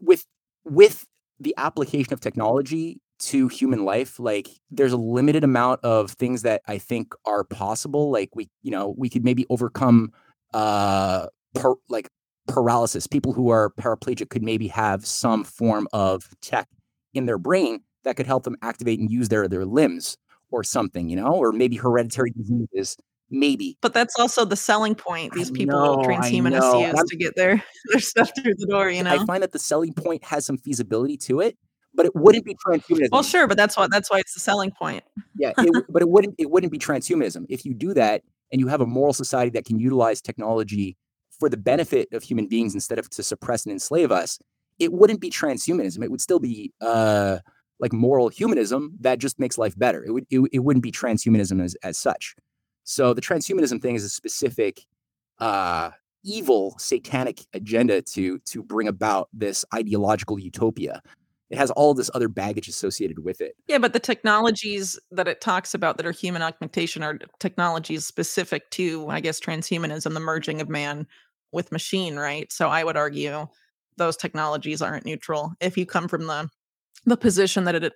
with 0.00 0.26
with 0.64 1.06
the 1.40 1.54
application 1.58 2.12
of 2.12 2.20
technology 2.20 3.00
to 3.20 3.48
human 3.48 3.84
life, 3.84 4.18
like 4.20 4.48
there's 4.70 4.92
a 4.92 4.96
limited 4.98 5.44
amount 5.44 5.80
of 5.84 6.12
things 6.12 6.42
that 6.42 6.62
I 6.68 6.78
think 6.78 7.14
are 7.26 7.44
possible. 7.44 8.10
Like 8.10 8.30
we, 8.36 8.48
you 8.62 8.70
know, 8.70 8.94
we 8.98 9.08
could 9.10 9.24
maybe 9.24 9.46
overcome 9.50 10.12
uh 10.54 11.28
per, 11.54 11.74
like 11.88 12.08
paralysis. 12.48 13.06
People 13.06 13.32
who 13.32 13.50
are 13.50 13.72
paraplegic 13.80 14.30
could 14.30 14.42
maybe 14.42 14.68
have 14.68 15.06
some 15.06 15.44
form 15.44 15.88
of 15.92 16.28
tech 16.42 16.68
in 17.14 17.26
their 17.26 17.38
brain 17.38 17.80
that 18.04 18.16
could 18.16 18.26
help 18.26 18.44
them 18.44 18.56
activate 18.62 19.00
and 19.00 19.10
use 19.10 19.28
their 19.28 19.48
their 19.48 19.66
limbs 19.66 20.16
or 20.50 20.64
something, 20.64 21.08
you 21.08 21.16
know, 21.16 21.34
or 21.34 21.52
maybe 21.52 21.76
hereditary 21.76 22.30
diseases. 22.32 22.96
Maybe. 23.32 23.78
But 23.80 23.94
that's 23.94 24.14
also 24.18 24.44
the 24.44 24.56
selling 24.56 24.94
point 24.94 25.32
these 25.32 25.50
I 25.50 25.54
people 25.54 25.80
know, 25.80 25.96
transhumanists 26.06 26.92
use 26.92 27.02
to 27.08 27.16
get 27.16 27.34
their, 27.34 27.64
their 27.90 28.00
stuff 28.00 28.30
through 28.36 28.54
the 28.58 28.66
door, 28.66 28.90
you 28.90 29.02
know? 29.02 29.10
I 29.10 29.24
find 29.24 29.42
that 29.42 29.52
the 29.52 29.58
selling 29.58 29.94
point 29.94 30.22
has 30.24 30.44
some 30.44 30.58
feasibility 30.58 31.16
to 31.16 31.40
it, 31.40 31.56
but 31.94 32.04
it 32.04 32.14
wouldn't 32.14 32.44
be 32.44 32.54
transhumanism. 32.54 33.08
well, 33.10 33.22
sure, 33.22 33.46
but 33.46 33.56
that's 33.56 33.74
why 33.76 33.86
that's 33.90 34.10
why 34.10 34.18
it's 34.18 34.34
the 34.34 34.40
selling 34.40 34.70
point. 34.70 35.02
Yeah, 35.36 35.52
it, 35.56 35.84
but 35.88 36.02
it 36.02 36.08
wouldn't 36.10 36.34
it 36.38 36.50
wouldn't 36.50 36.72
be 36.72 36.78
transhumanism 36.78 37.46
if 37.48 37.64
you 37.64 37.72
do 37.74 37.94
that 37.94 38.22
and 38.52 38.60
you 38.60 38.68
have 38.68 38.82
a 38.82 38.86
moral 38.86 39.14
society 39.14 39.50
that 39.52 39.64
can 39.64 39.80
utilize 39.80 40.20
technology 40.20 40.98
for 41.40 41.48
the 41.48 41.56
benefit 41.56 42.08
of 42.12 42.22
human 42.22 42.46
beings 42.46 42.74
instead 42.74 42.98
of 42.98 43.08
to 43.10 43.22
suppress 43.22 43.64
and 43.64 43.72
enslave 43.72 44.12
us. 44.12 44.38
It 44.78 44.92
wouldn't 44.92 45.20
be 45.20 45.30
transhumanism. 45.30 46.04
It 46.04 46.10
would 46.10 46.20
still 46.20 46.38
be 46.38 46.72
uh, 46.80 47.38
like 47.80 47.92
moral 47.92 48.28
humanism 48.28 48.92
that 49.00 49.18
just 49.18 49.38
makes 49.38 49.56
life 49.56 49.76
better. 49.78 50.04
It 50.04 50.10
would 50.12 50.26
it, 50.30 50.40
it 50.52 50.58
wouldn't 50.58 50.82
be 50.82 50.92
transhumanism 50.92 51.62
as 51.62 51.74
as 51.82 51.96
such. 51.96 52.36
So 52.84 53.14
the 53.14 53.20
transhumanism 53.20 53.80
thing 53.80 53.94
is 53.94 54.04
a 54.04 54.08
specific 54.08 54.86
uh, 55.38 55.90
evil 56.24 56.76
satanic 56.78 57.40
agenda 57.52 58.02
to 58.02 58.38
to 58.38 58.62
bring 58.62 58.88
about 58.88 59.28
this 59.32 59.64
ideological 59.74 60.38
utopia. 60.38 61.02
It 61.50 61.58
has 61.58 61.70
all 61.70 61.92
this 61.92 62.10
other 62.14 62.28
baggage 62.28 62.66
associated 62.66 63.24
with 63.24 63.42
it. 63.42 63.54
Yeah, 63.68 63.76
but 63.76 63.92
the 63.92 64.00
technologies 64.00 64.98
that 65.10 65.28
it 65.28 65.42
talks 65.42 65.74
about 65.74 65.98
that 65.98 66.06
are 66.06 66.12
human 66.12 66.40
augmentation 66.40 67.02
are 67.02 67.18
technologies 67.40 68.06
specific 68.06 68.70
to, 68.70 69.06
I 69.10 69.20
guess, 69.20 69.38
transhumanism, 69.38 70.14
the 70.14 70.20
merging 70.20 70.62
of 70.62 70.70
man 70.70 71.06
with 71.52 71.70
machine, 71.70 72.16
right? 72.16 72.50
So 72.50 72.68
I 72.68 72.84
would 72.84 72.96
argue 72.96 73.46
those 73.98 74.16
technologies 74.16 74.80
aren't 74.80 75.04
neutral. 75.04 75.52
If 75.60 75.76
you 75.76 75.84
come 75.84 76.08
from 76.08 76.26
the 76.26 76.48
the 77.04 77.16
position 77.16 77.64
that 77.64 77.74
it 77.74 77.92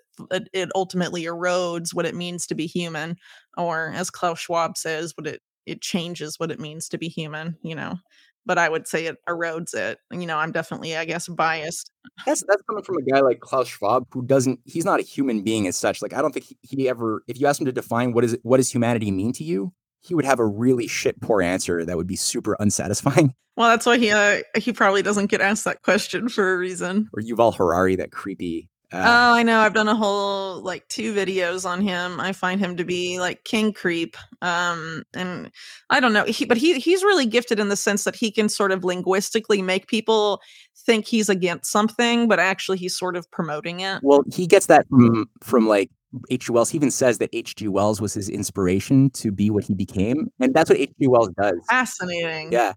it, 0.52 0.70
ultimately 0.74 1.24
erodes 1.24 1.94
what 1.94 2.06
it 2.06 2.14
means 2.14 2.46
to 2.46 2.54
be 2.54 2.66
human, 2.66 3.16
or 3.56 3.92
as 3.94 4.10
Klaus 4.10 4.40
Schwab 4.40 4.76
says, 4.76 5.12
what 5.16 5.26
it 5.26 5.40
it 5.64 5.80
changes 5.80 6.38
what 6.38 6.50
it 6.50 6.60
means 6.60 6.88
to 6.88 6.98
be 6.98 7.08
human, 7.08 7.56
you 7.62 7.74
know. 7.74 7.96
But 8.44 8.58
I 8.58 8.68
would 8.68 8.86
say 8.86 9.06
it 9.06 9.16
erodes 9.28 9.74
it. 9.74 9.98
You 10.12 10.26
know, 10.26 10.38
I'm 10.38 10.52
definitely, 10.52 10.96
I 10.96 11.04
guess, 11.04 11.26
biased. 11.28 11.90
That's 12.24 12.44
that's 12.48 12.62
coming 12.62 12.84
from 12.84 12.98
a 12.98 13.02
guy 13.02 13.20
like 13.20 13.40
Klaus 13.40 13.68
Schwab 13.68 14.06
who 14.12 14.24
doesn't 14.24 14.60
he's 14.64 14.84
not 14.84 15.00
a 15.00 15.04
human 15.04 15.42
being 15.42 15.66
as 15.66 15.76
such. 15.76 16.02
Like 16.02 16.12
I 16.12 16.22
don't 16.22 16.32
think 16.32 16.46
he, 16.46 16.58
he 16.62 16.88
ever 16.88 17.22
if 17.26 17.40
you 17.40 17.46
ask 17.46 17.60
him 17.60 17.66
to 17.66 17.72
define 17.72 18.12
what 18.12 18.24
is 18.24 18.36
what 18.42 18.58
does 18.58 18.72
humanity 18.72 19.10
mean 19.10 19.32
to 19.34 19.44
you, 19.44 19.72
he 20.00 20.14
would 20.14 20.24
have 20.24 20.38
a 20.38 20.46
really 20.46 20.86
shit 20.86 21.20
poor 21.20 21.42
answer 21.42 21.84
that 21.84 21.96
would 21.96 22.06
be 22.06 22.16
super 22.16 22.56
unsatisfying. 22.58 23.34
Well, 23.58 23.70
that's 23.70 23.86
why 23.86 23.96
he 23.96 24.10
uh, 24.10 24.42
he 24.58 24.70
probably 24.74 25.00
doesn't 25.00 25.30
get 25.30 25.40
asked 25.40 25.64
that 25.64 25.80
question 25.80 26.28
for 26.28 26.52
a 26.52 26.58
reason. 26.58 27.08
Or 27.14 27.22
Yuval 27.22 27.56
Harari, 27.56 27.96
that 27.96 28.12
creepy 28.12 28.68
uh, 28.92 28.98
Oh, 28.98 29.34
I 29.34 29.42
know. 29.42 29.60
I've 29.60 29.74
done 29.74 29.88
a 29.88 29.96
whole 29.96 30.62
like 30.62 30.86
two 30.88 31.12
videos 31.12 31.68
on 31.68 31.80
him. 31.80 32.20
I 32.20 32.32
find 32.32 32.60
him 32.60 32.76
to 32.76 32.84
be 32.84 33.18
like 33.18 33.44
king 33.44 33.72
creep. 33.72 34.16
Um, 34.42 35.02
and 35.14 35.50
I 35.90 35.98
don't 36.00 36.12
know. 36.12 36.24
He, 36.24 36.44
but 36.44 36.56
he 36.56 36.78
he's 36.78 37.02
really 37.02 37.26
gifted 37.26 37.58
in 37.58 37.68
the 37.68 37.76
sense 37.76 38.04
that 38.04 38.14
he 38.14 38.30
can 38.30 38.48
sort 38.48 38.72
of 38.72 38.84
linguistically 38.84 39.60
make 39.60 39.88
people 39.88 40.40
think 40.84 41.06
he's 41.06 41.28
against 41.28 41.70
something, 41.70 42.28
but 42.28 42.38
actually 42.38 42.78
he's 42.78 42.96
sort 42.96 43.16
of 43.16 43.28
promoting 43.32 43.80
it. 43.80 44.00
Well, 44.02 44.22
he 44.32 44.46
gets 44.46 44.66
that 44.66 44.86
from 44.88 45.28
from 45.42 45.66
like 45.66 45.90
H.G. 46.30 46.52
Wells. 46.52 46.70
He 46.70 46.76
even 46.76 46.92
says 46.92 47.18
that 47.18 47.30
H.G. 47.32 47.66
Wells 47.68 48.00
was 48.00 48.14
his 48.14 48.28
inspiration 48.28 49.10
to 49.10 49.32
be 49.32 49.50
what 49.50 49.64
he 49.64 49.74
became, 49.74 50.30
and 50.38 50.54
that's 50.54 50.70
what 50.70 50.78
H.G. 50.78 51.08
Wells 51.08 51.30
does. 51.40 51.54
Fascinating. 51.68 52.52
Yeah, 52.52 52.74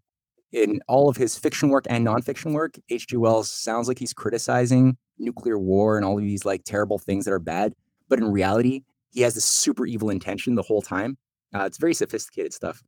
in 0.52 0.81
all 0.88 1.07
of 1.07 1.18
his 1.18 1.38
fiction 1.38 1.69
work 1.69 1.86
and 1.88 2.06
nonfiction 2.06 2.53
work, 2.53 2.80
H.G. 2.90 3.15
Wells 3.18 3.52
sounds 3.52 3.88
like 3.88 3.99
he's 3.99 4.14
criticizing 4.14 4.98
nuclear 5.20 5.58
war 5.60 5.98
and 5.98 6.06
all 6.06 6.18
of 6.18 6.24
these 6.24 6.46
like 6.46 6.64
terrible 6.64 6.98
things 6.98 7.26
that 7.26 7.32
are 7.32 7.40
bad, 7.40 7.74
but 8.08 8.20
in 8.20 8.32
reality, 8.32 8.84
he 9.12 9.22
has 9.22 9.36
this 9.36 9.46
super 9.46 9.86
evil 9.86 10.10
intention 10.10 10.56
the 10.56 10.62
whole 10.62 10.82
time. 10.82 11.18
Uh, 11.54 11.64
it's 11.64 11.78
very 11.78 11.94
sophisticated 11.94 12.54
stuff. 12.54 12.84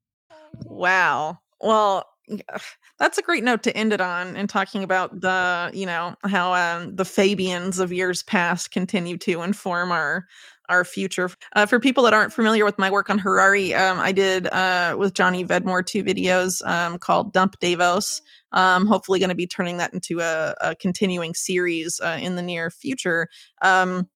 Wow. 0.66 1.40
Well, 1.60 2.06
that's 3.00 3.18
a 3.18 3.22
great 3.22 3.44
note 3.44 3.64
to 3.64 3.76
end 3.76 3.94
it 3.94 4.02
on 4.02 4.36
and 4.36 4.50
talking 4.50 4.84
about 4.84 5.22
the, 5.22 5.72
you 5.74 5.86
know, 5.86 6.16
how 6.24 6.54
um, 6.54 6.96
the 6.96 7.06
Fabians 7.06 7.80
of 7.80 7.92
years 7.92 8.24
past 8.24 8.72
continue 8.72 9.18
to 9.18 9.42
inform 9.42 9.92
our 9.92 10.28
our 10.70 10.86
future. 10.86 11.30
Uh, 11.54 11.66
for 11.66 11.80
people 11.80 12.04
that 12.04 12.14
aren't 12.14 12.32
familiar 12.32 12.64
with 12.64 12.80
my 12.80 12.90
work 12.90 13.10
on 13.10 13.20
Harari, 13.20 13.74
um, 13.74 14.00
I 14.00 14.14
did 14.14 14.48
uh, 14.48 14.96
with 14.98 15.14
Johnny 15.14 15.44
Vedmore 15.44 15.86
two 15.86 16.04
videos 16.04 16.66
um, 16.66 16.98
called 16.98 17.34
Dump 17.34 17.60
Davos. 17.60 18.22
Um, 18.54 18.86
hopefully, 18.86 19.20
going 19.20 19.30
to 19.30 19.36
be 19.36 19.48
turning 19.48 19.78
that 19.78 19.94
into 19.94 20.22
a, 20.22 20.56
a 20.62 20.76
continuing 20.76 21.34
series 21.34 22.00
uh, 22.00 22.18
in 22.22 22.36
the 22.36 22.42
near 22.42 22.70
future. 22.70 23.28
Um, 23.62 24.08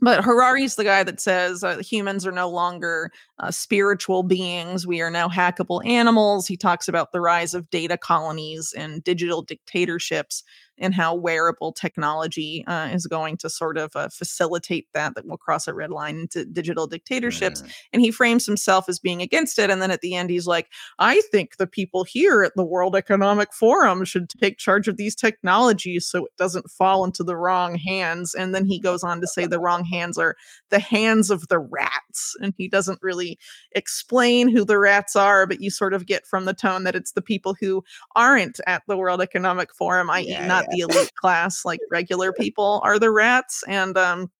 but 0.00 0.24
Harari's 0.24 0.76
the 0.76 0.84
guy 0.84 1.02
that 1.02 1.20
says 1.20 1.64
uh, 1.64 1.78
humans 1.78 2.26
are 2.26 2.32
no 2.32 2.48
longer 2.48 3.10
uh, 3.38 3.50
spiritual 3.50 4.22
beings. 4.22 4.86
We 4.86 5.00
are 5.00 5.10
now 5.10 5.28
hackable 5.28 5.84
animals. 5.86 6.46
He 6.46 6.56
talks 6.56 6.88
about 6.88 7.12
the 7.12 7.20
rise 7.20 7.54
of 7.54 7.70
data 7.70 7.96
colonies 7.96 8.74
and 8.76 9.02
digital 9.02 9.42
dictatorships 9.42 10.42
and 10.78 10.94
how 10.94 11.14
wearable 11.14 11.72
technology 11.72 12.64
uh, 12.66 12.88
is 12.92 13.06
going 13.06 13.36
to 13.38 13.48
sort 13.48 13.78
of 13.78 13.94
uh, 13.96 14.08
facilitate 14.08 14.86
that, 14.94 15.14
that 15.14 15.26
will 15.26 15.36
cross 15.36 15.66
a 15.66 15.74
red 15.74 15.90
line 15.90 16.18
into 16.18 16.44
digital 16.44 16.86
dictatorships. 16.86 17.62
Mm. 17.62 17.72
And 17.94 18.02
he 18.02 18.10
frames 18.10 18.46
himself 18.46 18.88
as 18.88 18.98
being 18.98 19.22
against 19.22 19.58
it. 19.58 19.70
And 19.70 19.80
then 19.80 19.90
at 19.90 20.00
the 20.00 20.14
end, 20.14 20.30
he's 20.30 20.46
like, 20.46 20.68
I 20.98 21.22
think 21.32 21.56
the 21.56 21.66
people 21.66 22.04
here 22.04 22.42
at 22.42 22.54
the 22.56 22.64
World 22.64 22.94
Economic 22.94 23.52
Forum 23.52 24.04
should 24.04 24.28
take 24.30 24.58
charge 24.58 24.88
of 24.88 24.96
these 24.96 25.14
technologies 25.14 26.06
so 26.06 26.26
it 26.26 26.36
doesn't 26.36 26.70
fall 26.70 27.04
into 27.04 27.24
the 27.24 27.36
wrong 27.36 27.76
hands. 27.76 28.34
And 28.34 28.54
then 28.54 28.66
he 28.66 28.78
goes 28.78 29.02
on 29.02 29.20
to 29.20 29.26
say 29.26 29.46
the 29.46 29.60
wrong 29.60 29.84
hands 29.84 30.18
are 30.18 30.36
the 30.70 30.78
hands 30.78 31.30
of 31.30 31.48
the 31.48 31.58
rats. 31.58 32.36
And 32.40 32.54
he 32.56 32.68
doesn't 32.68 32.98
really 33.02 33.38
explain 33.72 34.48
who 34.48 34.64
the 34.64 34.78
rats 34.78 35.16
are, 35.16 35.46
but 35.46 35.60
you 35.60 35.70
sort 35.70 35.94
of 35.94 36.06
get 36.06 36.26
from 36.26 36.44
the 36.44 36.54
tone 36.54 36.84
that 36.84 36.96
it's 36.96 37.12
the 37.12 37.22
people 37.22 37.54
who 37.60 37.82
aren't 38.14 38.60
at 38.66 38.82
the 38.86 38.96
World 38.96 39.20
Economic 39.20 39.74
Forum, 39.74 40.10
i.e., 40.10 40.28
Yeah, 40.28 40.46
not 40.46 40.65
the 40.70 40.80
elite 40.80 41.14
class, 41.14 41.64
like 41.64 41.80
regular 41.90 42.32
people 42.32 42.80
are 42.84 42.98
the 42.98 43.10
rats. 43.10 43.62
And 43.68 43.96
um, 43.96 44.30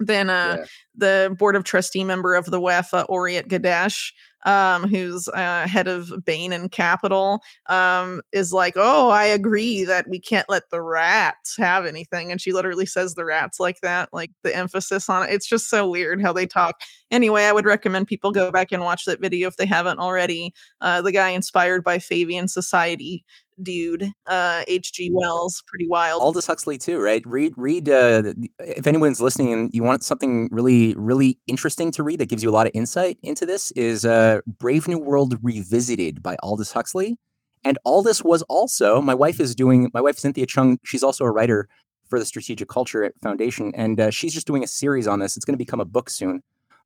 then 0.00 0.28
uh, 0.30 0.56
Yeah. 0.58 0.64
the 0.94 1.36
board 1.38 1.56
of 1.56 1.64
trustee 1.64 2.04
member 2.04 2.34
of 2.34 2.46
the 2.46 2.60
WEF, 2.60 2.92
uh, 2.92 3.04
Orit 3.08 3.48
Gadiesh, 3.48 4.12
um, 4.44 4.84
who's 4.84 5.26
uh, 5.28 5.66
head 5.66 5.88
of 5.88 6.12
Bain 6.24 6.52
and 6.52 6.70
Capital, 6.70 7.40
um, 7.68 8.20
is 8.32 8.52
like, 8.52 8.74
"Oh, 8.76 9.08
I 9.08 9.24
agree 9.24 9.84
that 9.84 10.06
we 10.08 10.20
can't 10.20 10.48
let 10.48 10.70
the 10.70 10.80
rats 10.82 11.56
have 11.56 11.84
anything," 11.86 12.30
and 12.30 12.40
she 12.40 12.52
literally 12.52 12.86
says 12.86 13.14
the 13.14 13.24
rats 13.24 13.58
like 13.58 13.80
that, 13.80 14.10
like 14.12 14.30
the 14.44 14.54
emphasis 14.54 15.08
on 15.08 15.24
it. 15.24 15.32
It's 15.32 15.48
just 15.48 15.68
so 15.68 15.88
weird 15.88 16.22
how 16.22 16.32
they 16.32 16.46
talk. 16.46 16.80
Anyway, 17.10 17.44
I 17.44 17.52
would 17.52 17.64
recommend 17.64 18.06
people 18.06 18.30
go 18.30 18.52
back 18.52 18.70
and 18.72 18.84
watch 18.84 19.04
that 19.06 19.20
video 19.20 19.48
if 19.48 19.56
they 19.56 19.66
haven't 19.66 19.98
already. 19.98 20.52
Uh, 20.80 21.02
the 21.02 21.12
guy 21.12 21.30
inspired 21.30 21.82
by 21.82 21.98
Fabian 21.98 22.46
Society 22.46 23.24
dude, 23.62 24.12
uh, 24.26 24.62
H.G. 24.66 25.10
Wells, 25.12 25.62
pretty 25.66 25.86
wild. 25.88 26.22
Aldous 26.22 26.46
Huxley 26.46 26.78
too, 26.78 27.00
right? 27.00 27.22
Read, 27.26 27.54
read. 27.56 27.88
Uh, 27.88 28.34
if 28.58 28.86
anyone's 28.86 29.20
listening 29.20 29.52
and 29.52 29.70
you 29.72 29.82
want 29.82 30.04
something 30.04 30.48
really, 30.50 30.94
really 30.96 31.38
interesting 31.46 31.90
to 31.92 32.02
read 32.02 32.20
that 32.20 32.28
gives 32.28 32.42
you 32.42 32.50
a 32.50 32.52
lot 32.52 32.66
of 32.66 32.72
insight 32.74 33.18
into 33.22 33.46
this, 33.46 33.70
is 33.72 34.04
uh, 34.04 34.40
Brave 34.46 34.88
New 34.88 34.98
World 34.98 35.38
Revisited 35.42 36.22
by 36.22 36.36
Aldous 36.42 36.72
Huxley. 36.72 37.18
And 37.64 37.78
Aldous 37.84 38.22
was 38.22 38.42
also 38.42 39.00
my 39.00 39.14
wife 39.14 39.40
is 39.40 39.54
doing. 39.54 39.90
My 39.92 40.00
wife 40.00 40.18
Cynthia 40.18 40.46
Chung. 40.46 40.78
She's 40.84 41.02
also 41.02 41.24
a 41.24 41.30
writer 41.30 41.68
for 42.08 42.18
the 42.18 42.24
Strategic 42.24 42.68
Culture 42.68 43.12
Foundation, 43.22 43.72
and 43.74 43.98
uh, 43.98 44.10
she's 44.10 44.32
just 44.32 44.46
doing 44.46 44.62
a 44.62 44.68
series 44.68 45.08
on 45.08 45.18
this. 45.18 45.36
It's 45.36 45.44
going 45.44 45.54
to 45.54 45.58
become 45.58 45.80
a 45.80 45.84
book 45.84 46.08
soon 46.08 46.42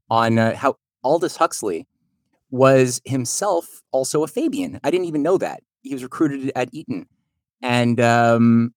on 0.08 0.38
uh, 0.38 0.56
how 0.56 0.78
Aldous 1.04 1.36
Huxley 1.36 1.86
was 2.50 3.02
himself 3.04 3.82
also 3.92 4.22
a 4.22 4.26
Fabian. 4.26 4.80
I 4.82 4.90
didn't 4.90 5.06
even 5.06 5.22
know 5.22 5.36
that 5.38 5.62
he 5.82 5.94
was 5.94 6.02
recruited 6.02 6.52
at 6.54 6.68
Eton, 6.72 7.06
and 7.62 8.00
um, 8.00 8.74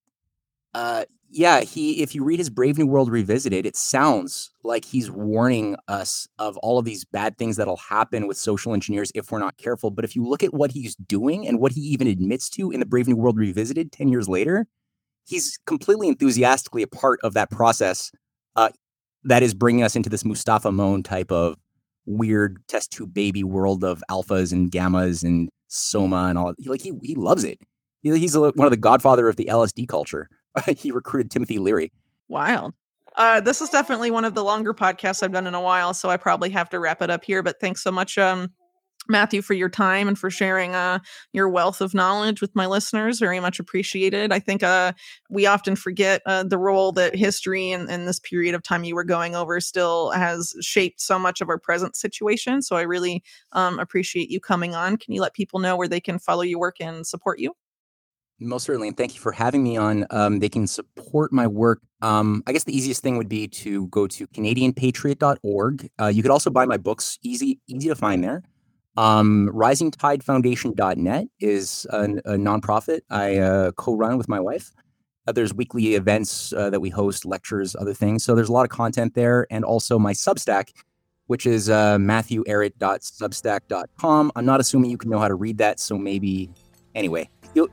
uh, 0.74 1.06
yeah, 1.30 1.62
he. 1.62 2.02
If 2.02 2.14
you 2.14 2.24
read 2.24 2.40
his 2.40 2.50
Brave 2.50 2.78
New 2.78 2.86
World 2.88 3.10
Revisited, 3.10 3.66
it 3.66 3.76
sounds 3.76 4.52
like 4.64 4.86
he's 4.86 5.10
warning 5.10 5.76
us 5.88 6.28
of 6.38 6.58
all 6.58 6.78
of 6.78 6.86
these 6.86 7.06
bad 7.06 7.38
things 7.38 7.58
that'll 7.58 7.78
happen 7.78 8.28
with 8.28 8.38
social 8.38 8.74
engineers 8.74 9.12
if 9.16 9.32
we're 9.32 9.40
not 9.40 9.58
careful. 9.58 9.90
But 9.92 10.06
if 10.06 10.16
you 10.16 10.24
look 10.26 10.44
at 10.44 10.54
what 10.54 10.72
he's 10.72 10.96
doing 10.96 11.48
and 11.48 11.60
what 11.60 11.72
he 11.72 11.82
even 11.82 12.08
admits 12.08 12.50
to 12.52 12.72
in 12.72 12.80
the 12.80 12.86
Brave 12.86 13.08
New 13.08 13.16
World 13.16 13.38
Revisited 13.38 13.92
ten 13.92 14.10
years 14.10 14.30
later, 14.30 14.68
he's 15.26 15.58
completely 15.66 16.08
enthusiastically 16.08 16.84
a 16.84 16.88
part 16.88 17.20
of 17.24 17.34
that 17.34 17.50
process. 17.50 18.12
Uh, 18.56 18.70
that 19.24 19.42
is 19.42 19.54
bringing 19.54 19.84
us 19.84 19.96
into 19.96 20.10
this 20.10 20.26
Mustapha 20.26 20.72
Mond 20.72 21.06
type 21.06 21.32
of 21.32 21.56
weird 22.06 22.58
test 22.68 22.92
tube 22.92 23.14
baby 23.14 23.44
world 23.44 23.84
of 23.84 24.04
alphas 24.12 24.52
and 24.52 24.72
gammas 24.72 25.24
and 25.24 25.50
soma 25.74 26.28
and 26.30 26.38
all. 26.38 26.54
Like 26.66 26.82
he 26.82 26.94
he 27.02 27.16
loves 27.16 27.44
it. 27.44 27.60
He's 28.02 28.38
one 28.38 28.54
of 28.60 28.72
the 28.72 28.78
godfather 28.78 29.28
of 29.28 29.36
the 29.38 29.46
LSD 29.46 29.88
culture. 29.88 30.30
he 30.78 30.92
recruited 30.92 31.32
Timothy 31.32 31.58
Leary. 31.58 31.92
Wild. 32.28 32.74
Uh, 33.16 33.40
this 33.40 33.62
is 33.62 33.70
definitely 33.70 34.12
one 34.12 34.26
of 34.26 34.34
the 34.34 34.44
longer 34.44 34.74
podcasts 34.74 35.22
I've 35.22 35.32
done 35.32 35.48
in 35.48 35.54
a 35.54 35.62
while, 35.62 35.94
so 35.94 36.10
I 36.10 36.18
probably 36.18 36.50
have 36.50 36.70
to 36.72 36.80
wrap 36.80 37.02
it 37.02 37.10
up 37.10 37.24
here. 37.24 37.44
But 37.44 37.60
thanks 37.60 37.84
so 37.84 37.92
much, 37.92 38.18
um, 38.18 38.52
Matthew, 39.08 39.42
for 39.42 39.54
your 39.54 39.70
time 39.70 40.08
and 40.08 40.18
for 40.18 40.30
sharing 40.30 40.76
uh, 40.76 41.00
your 41.32 41.50
wealth 41.50 41.82
of 41.82 41.94
knowledge 41.94 42.42
with 42.42 42.56
my 42.56 42.66
listeners. 42.66 43.20
Very 43.20 43.40
much 43.40 43.60
appreciated. 43.60 44.32
I 44.32 44.40
think 44.40 44.64
uh, 44.64 44.94
we 45.30 45.46
often 45.46 45.76
forget 45.76 46.22
uh, 46.26 46.44
the 46.44 46.58
role 46.58 46.92
that 46.94 47.16
history 47.16 47.72
and, 47.72 47.90
and 47.90 48.08
this 48.08 48.20
period 48.20 48.56
of 48.56 48.64
time 48.64 48.84
you 48.84 48.96
were 48.96 49.04
going 49.04 49.36
over 49.36 49.60
still 49.60 50.12
has 50.12 50.56
shaped 50.62 51.02
so 51.02 51.20
much 51.20 51.42
of 51.42 51.50
our 51.50 51.58
present 51.60 51.96
situation. 51.96 52.62
So 52.62 52.76
I 52.76 52.82
really 52.82 53.24
um, 53.52 53.80
appreciate 53.80 54.30
you 54.30 54.40
coming 54.40 54.76
on. 54.76 54.98
Can 54.98 55.14
you 55.14 55.22
let 55.22 55.34
people 55.34 55.60
know 55.60 55.76
where 55.76 55.88
they 55.88 56.02
can 56.02 56.20
follow 56.20 56.42
your 56.42 56.60
work 56.60 56.78
and 56.80 57.06
support 57.06 57.40
you? 57.40 57.54
Most 58.40 58.66
certainly, 58.66 58.88
and 58.90 58.98
thank 58.98 59.14
you 59.14 59.22
for 59.22 59.32
having 59.32 59.64
me 59.64 59.78
on. 59.78 60.06
Um, 60.10 60.40
they 60.40 60.50
can 60.50 60.68
support 60.68 61.32
my 61.32 61.48
work. 61.48 61.82
Um, 62.02 62.44
I 62.46 62.52
guess 62.52 62.64
the 62.64 62.76
easiest 62.76 63.02
thing 63.02 63.18
would 63.18 63.30
be 63.30 63.48
to 63.48 63.88
go 63.88 64.08
to 64.08 64.28
CanadianPatriot.org. 64.28 65.90
Uh, 66.02 66.08
you 66.08 66.22
could 66.22 66.32
also 66.32 66.50
buy 66.50 66.66
my 66.66 66.78
books, 66.78 67.20
easy 67.24 67.60
easy 67.68 67.88
to 67.90 67.96
find 67.96 68.24
there. 68.24 68.44
Um, 68.96 69.50
RisingTideFoundation.net 69.54 71.28
is 71.40 71.88
a, 71.90 72.04
a 72.04 72.38
nonprofit 72.38 73.02
I 73.10 73.38
uh, 73.38 73.72
co-run 73.72 74.18
with 74.18 74.30
my 74.30 74.40
wife. 74.40 74.72
Uh, 75.26 75.32
there's 75.32 75.54
weekly 75.54 75.96
events 75.96 76.52
uh, 76.54 76.70
that 76.70 76.80
we 76.80 76.90
host, 76.90 77.26
lectures, 77.26 77.76
other 77.76 77.94
things. 77.94 78.24
So 78.24 78.36
there's 78.36 78.50
a 78.50 78.54
lot 78.54 78.66
of 78.66 78.70
content 78.70 79.16
there, 79.16 79.48
and 79.50 79.66
also 79.66 79.98
my 79.98 80.14
Substack, 80.14 80.70
which 81.28 81.46
is 81.46 81.70
uh, 81.70 81.98
MatthewEhret.substack.com. 81.98 84.32
I'm 84.36 84.46
not 84.46 84.60
assuming 84.60 84.92
you 84.92 84.98
can 84.98 85.10
know 85.10 85.20
how 85.20 85.30
to 85.30 85.36
read 85.36 85.58
that, 85.60 85.80
so 85.80 85.98
maybe 85.98 86.50
anyway. 86.94 87.30
You'll, 87.56 87.70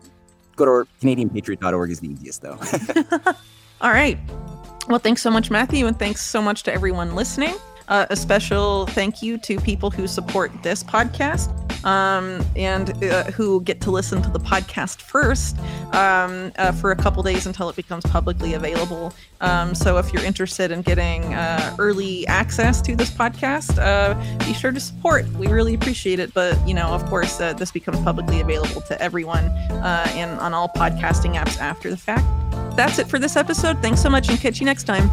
go 0.56 0.84
to 0.84 0.88
CanadianPatriot.org 1.02 1.90
is 1.90 2.01
the 2.01 2.09
easiest, 2.09 2.42
though. 2.42 2.59
All 3.80 3.90
right. 3.90 4.18
Well, 4.88 4.98
thanks 4.98 5.22
so 5.22 5.30
much, 5.30 5.51
Matthew, 5.51 5.86
and 5.86 5.98
thanks 5.98 6.20
so 6.20 6.42
much 6.42 6.64
to 6.64 6.72
everyone 6.72 7.14
listening. 7.14 7.55
Uh, 7.90 8.06
a 8.10 8.16
special 8.16 8.86
thank 8.86 9.20
you 9.20 9.36
to 9.36 9.58
people 9.58 9.90
who 9.90 10.06
support 10.06 10.50
this 10.62 10.82
podcast 10.84 11.50
um, 11.84 12.44
and 12.56 12.90
uh, 13.02 13.24
who 13.32 13.60
get 13.62 13.80
to 13.80 13.90
listen 13.90 14.22
to 14.22 14.30
the 14.30 14.38
podcast 14.38 15.00
first 15.00 15.58
um, 15.92 16.52
uh, 16.56 16.72
for 16.72 16.92
a 16.92 16.96
couple 16.96 17.22
days 17.22 17.46
until 17.46 17.68
it 17.68 17.76
becomes 17.76 18.04
publicly 18.04 18.54
available. 18.54 19.12
Um, 19.40 19.74
so 19.74 19.98
if 19.98 20.12
you're 20.12 20.22
interested 20.22 20.70
in 20.70 20.82
getting 20.82 21.34
uh, 21.34 21.74
early 21.78 22.26
access 22.28 22.80
to 22.82 22.94
this 22.94 23.10
podcast, 23.10 23.78
uh, 23.78 24.14
be 24.44 24.52
sure 24.54 24.70
to 24.70 24.80
support. 24.80 25.26
We 25.32 25.48
really 25.48 25.74
appreciate 25.74 26.20
it. 26.20 26.32
But, 26.32 26.56
you 26.68 26.74
know, 26.74 26.88
of 26.88 27.04
course, 27.06 27.40
uh, 27.40 27.54
this 27.54 27.72
becomes 27.72 28.00
publicly 28.00 28.40
available 28.40 28.82
to 28.82 29.02
everyone 29.02 29.46
and 29.82 30.38
on 30.38 30.54
all 30.54 30.68
podcasting 30.68 31.34
apps 31.34 31.58
after 31.58 31.90
the 31.90 31.96
fact. 31.96 32.24
That's 32.76 32.98
it 32.98 33.08
for 33.08 33.18
this 33.18 33.36
episode. 33.36 33.82
Thanks 33.82 34.00
so 34.00 34.10
much 34.10 34.28
and 34.28 34.38
catch 34.38 34.60
you 34.60 34.66
next 34.66 34.84
time. 34.84 35.10